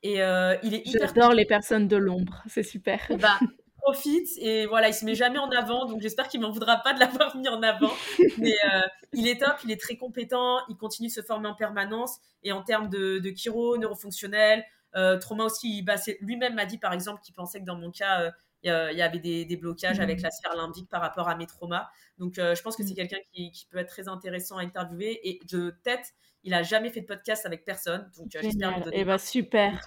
Et 0.04 0.16
il 0.16 0.74
est 0.74 0.86
hyper. 0.86 1.08
J'adore 1.08 1.32
les 1.32 1.46
personnes 1.46 1.88
de 1.88 1.96
l'ombre. 1.96 2.44
C'est 2.48 2.64
super. 2.64 3.00
Bah, 3.18 3.40
profite 3.82 4.30
et 4.38 4.66
voilà, 4.66 4.90
il 4.90 4.94
se 4.94 5.06
met 5.06 5.16
jamais 5.16 5.40
en 5.40 5.50
avant, 5.50 5.86
donc 5.86 6.02
j'espère 6.02 6.28
qu'il 6.28 6.40
m'en 6.42 6.52
voudra 6.52 6.78
pas 6.78 6.94
de 6.94 7.00
l'avoir 7.00 7.36
mis 7.38 7.48
en 7.48 7.62
avant. 7.62 7.92
Mais 8.38 8.54
euh, 8.66 8.82
il 9.14 9.28
est 9.28 9.40
top, 9.40 9.56
il 9.64 9.72
est 9.72 9.80
très 9.80 9.98
compétent, 9.98 10.60
il 10.70 10.78
continue 10.78 11.08
de 11.08 11.14
se 11.14 11.22
former 11.22 11.48
en 11.48 11.56
permanence 11.56 12.18
et 12.44 12.52
en 12.52 12.64
termes 12.64 12.90
de, 12.90 13.20
de 13.20 13.32
chiro, 13.36 13.78
neurofonctionnel, 13.78 14.64
euh, 14.96 15.18
trauma 15.18 15.46
aussi, 15.46 15.82
bah, 15.82 15.96
lui-même 16.22 16.56
m'a 16.56 16.66
dit 16.66 16.78
par 16.78 16.94
exemple 16.94 17.22
qu'il 17.22 17.34
pensait 17.34 17.60
que 17.60 17.66
dans 17.66 17.78
mon 17.78 17.92
cas, 17.92 18.22
euh, 18.22 18.32
il 18.64 18.98
y 18.98 19.02
avait 19.02 19.20
des, 19.20 19.58
blocages 19.58 20.00
avec 20.00 20.20
mmh. 20.20 20.24
la 20.24 20.32
sphère 20.32 20.56
limbique 20.56 20.90
par 20.90 21.02
rapport 21.02 21.28
à 21.28 21.36
mes 21.36 21.48
traumas. 21.48 21.90
Donc 22.20 22.36
je 22.36 22.62
pense 22.62 22.76
que 22.76 22.84
c'est 22.84 22.92
mmh. 22.92 22.96
quelqu'un 22.96 23.18
qui, 23.34 23.52
qui, 23.52 23.66
peut 23.66 23.80
être 23.80 23.90
très 23.90 24.08
intéressant 24.08 24.58
à 24.58 24.62
interviewer 24.62 25.20
et 25.28 25.40
de 25.52 25.76
tête, 25.84 26.14
il 26.44 26.54
a 26.54 26.64
jamais 26.64 26.90
fait 26.90 27.02
de 27.02 27.06
podcast 27.06 27.46
avec 27.46 27.66
personne, 27.66 28.10
donc 28.18 28.28
j'espère 28.30 28.76
lui 28.78 28.84
donner. 28.84 28.98
Et 28.98 29.02
eh 29.02 29.06
bah 29.06 29.18
super. 29.18 29.80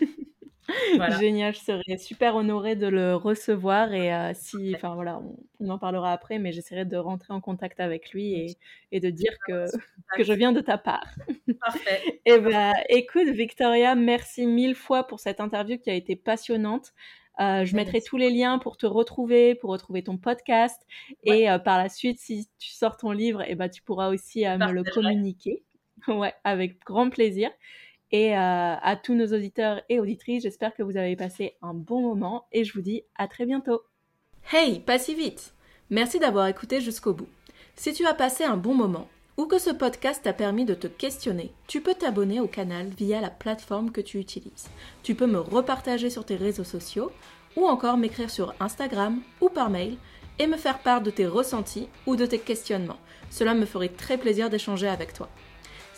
Génial, 1.20 1.54
je 1.54 1.60
serais 1.60 1.96
super 1.98 2.36
honorée 2.36 2.76
de 2.76 2.86
le 2.86 3.14
recevoir 3.16 3.92
et 3.92 4.12
euh, 4.12 4.32
si, 4.34 4.72
enfin 4.74 4.94
voilà, 4.94 5.20
on, 5.60 5.68
en 5.68 5.78
parlera 5.78 6.12
après, 6.12 6.38
mais 6.38 6.52
j'essaierai 6.52 6.84
de 6.84 6.96
rentrer 6.96 7.32
en 7.32 7.40
contact 7.40 7.80
avec 7.80 8.12
lui 8.12 8.34
et, 8.34 8.56
et 8.92 9.00
de 9.00 9.10
dire 9.10 9.32
que, 9.46 9.66
que 10.16 10.24
je 10.24 10.32
viens 10.32 10.52
de 10.52 10.60
ta 10.60 10.78
part. 10.78 11.06
Parfait. 11.60 12.00
et 12.06 12.20
eh 12.26 12.38
ben, 12.38 12.72
écoute, 12.88 13.28
Victoria, 13.28 13.94
merci 13.94 14.46
mille 14.46 14.74
fois 14.74 15.06
pour 15.06 15.20
cette 15.20 15.40
interview 15.40 15.78
qui 15.78 15.90
a 15.90 15.94
été 15.94 16.16
passionnante. 16.16 16.92
Euh, 17.40 17.64
je 17.64 17.74
mettrai 17.74 18.00
tous 18.02 18.18
les 18.18 18.30
liens 18.30 18.58
pour 18.58 18.76
te 18.76 18.86
retrouver, 18.86 19.54
pour 19.54 19.70
retrouver 19.70 20.02
ton 20.04 20.18
podcast. 20.18 20.86
Et 21.24 21.50
euh, 21.50 21.58
par 21.58 21.78
la 21.78 21.88
suite, 21.88 22.20
si 22.20 22.48
tu 22.58 22.70
sors 22.70 22.96
ton 22.96 23.10
livre, 23.10 23.42
et 23.42 23.48
eh 23.50 23.54
ben, 23.54 23.68
tu 23.68 23.82
pourras 23.82 24.10
aussi 24.10 24.44
me 24.44 24.72
le 24.72 24.84
communiquer. 24.84 25.62
Ouais, 26.08 26.34
avec 26.42 26.84
grand 26.84 27.10
plaisir. 27.10 27.48
Et 28.12 28.36
euh, 28.36 28.74
à 28.82 28.96
tous 28.96 29.14
nos 29.14 29.32
auditeurs 29.32 29.80
et 29.88 29.98
auditrices, 29.98 30.42
j'espère 30.42 30.74
que 30.74 30.82
vous 30.82 30.98
avez 30.98 31.16
passé 31.16 31.56
un 31.62 31.72
bon 31.72 32.02
moment 32.02 32.46
et 32.52 32.62
je 32.62 32.74
vous 32.74 32.82
dis 32.82 33.02
à 33.16 33.26
très 33.26 33.46
bientôt. 33.46 33.82
Hey, 34.52 34.80
pas 34.80 34.98
si 34.98 35.14
vite 35.14 35.54
Merci 35.88 36.18
d'avoir 36.18 36.46
écouté 36.46 36.80
jusqu'au 36.80 37.14
bout. 37.14 37.28
Si 37.74 37.92
tu 37.94 38.06
as 38.06 38.14
passé 38.14 38.44
un 38.44 38.58
bon 38.58 38.74
moment 38.74 39.08
ou 39.38 39.46
que 39.46 39.58
ce 39.58 39.70
podcast 39.70 40.22
t'a 40.22 40.34
permis 40.34 40.66
de 40.66 40.74
te 40.74 40.86
questionner, 40.86 41.52
tu 41.68 41.80
peux 41.80 41.94
t'abonner 41.94 42.38
au 42.38 42.46
canal 42.46 42.88
via 42.88 43.22
la 43.22 43.30
plateforme 43.30 43.90
que 43.90 44.02
tu 44.02 44.18
utilises. 44.18 44.68
Tu 45.02 45.14
peux 45.14 45.26
me 45.26 45.40
repartager 45.40 46.10
sur 46.10 46.26
tes 46.26 46.36
réseaux 46.36 46.64
sociaux 46.64 47.10
ou 47.56 47.66
encore 47.66 47.96
m'écrire 47.96 48.30
sur 48.30 48.54
Instagram 48.60 49.20
ou 49.40 49.48
par 49.48 49.70
mail 49.70 49.96
et 50.38 50.46
me 50.46 50.58
faire 50.58 50.80
part 50.80 51.00
de 51.00 51.10
tes 51.10 51.26
ressentis 51.26 51.88
ou 52.06 52.16
de 52.16 52.26
tes 52.26 52.38
questionnements. 52.38 53.00
Cela 53.30 53.54
me 53.54 53.64
ferait 53.64 53.88
très 53.88 54.18
plaisir 54.18 54.50
d'échanger 54.50 54.88
avec 54.88 55.14
toi. 55.14 55.30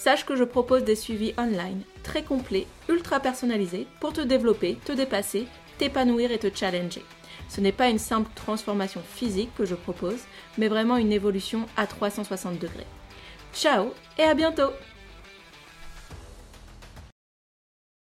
Sache 0.05 0.27
que 0.27 0.37
je 0.37 0.45
propose 0.45 0.85
des 0.85 0.97
suivis 0.97 1.33
online 1.39 1.81
très 2.03 2.23
complets, 2.23 2.67
ultra 2.91 3.21
personnalisés 3.21 3.87
pour 4.01 4.13
te 4.13 4.21
développer, 4.21 4.77
te 4.85 4.93
dépasser, 4.93 5.47
t'épanouir 5.79 6.31
et 6.31 6.39
te 6.39 6.55
challenger. 6.55 7.03
Ce 7.49 7.63
n'est 7.63 7.73
pas 7.73 7.89
une 7.89 7.99
simple 7.99 8.29
transformation 8.35 9.01
physique 9.01 9.49
que 9.57 9.65
je 9.65 9.75
propose, 9.75 10.21
mais 10.59 10.69
vraiment 10.69 10.99
une 10.99 11.11
évolution 11.11 11.65
à 11.79 11.87
360 11.87 12.59
degrés. 12.59 12.87
Ciao 13.55 13.95
et 14.19 14.25
à 14.25 14.35
bientôt 14.35 14.73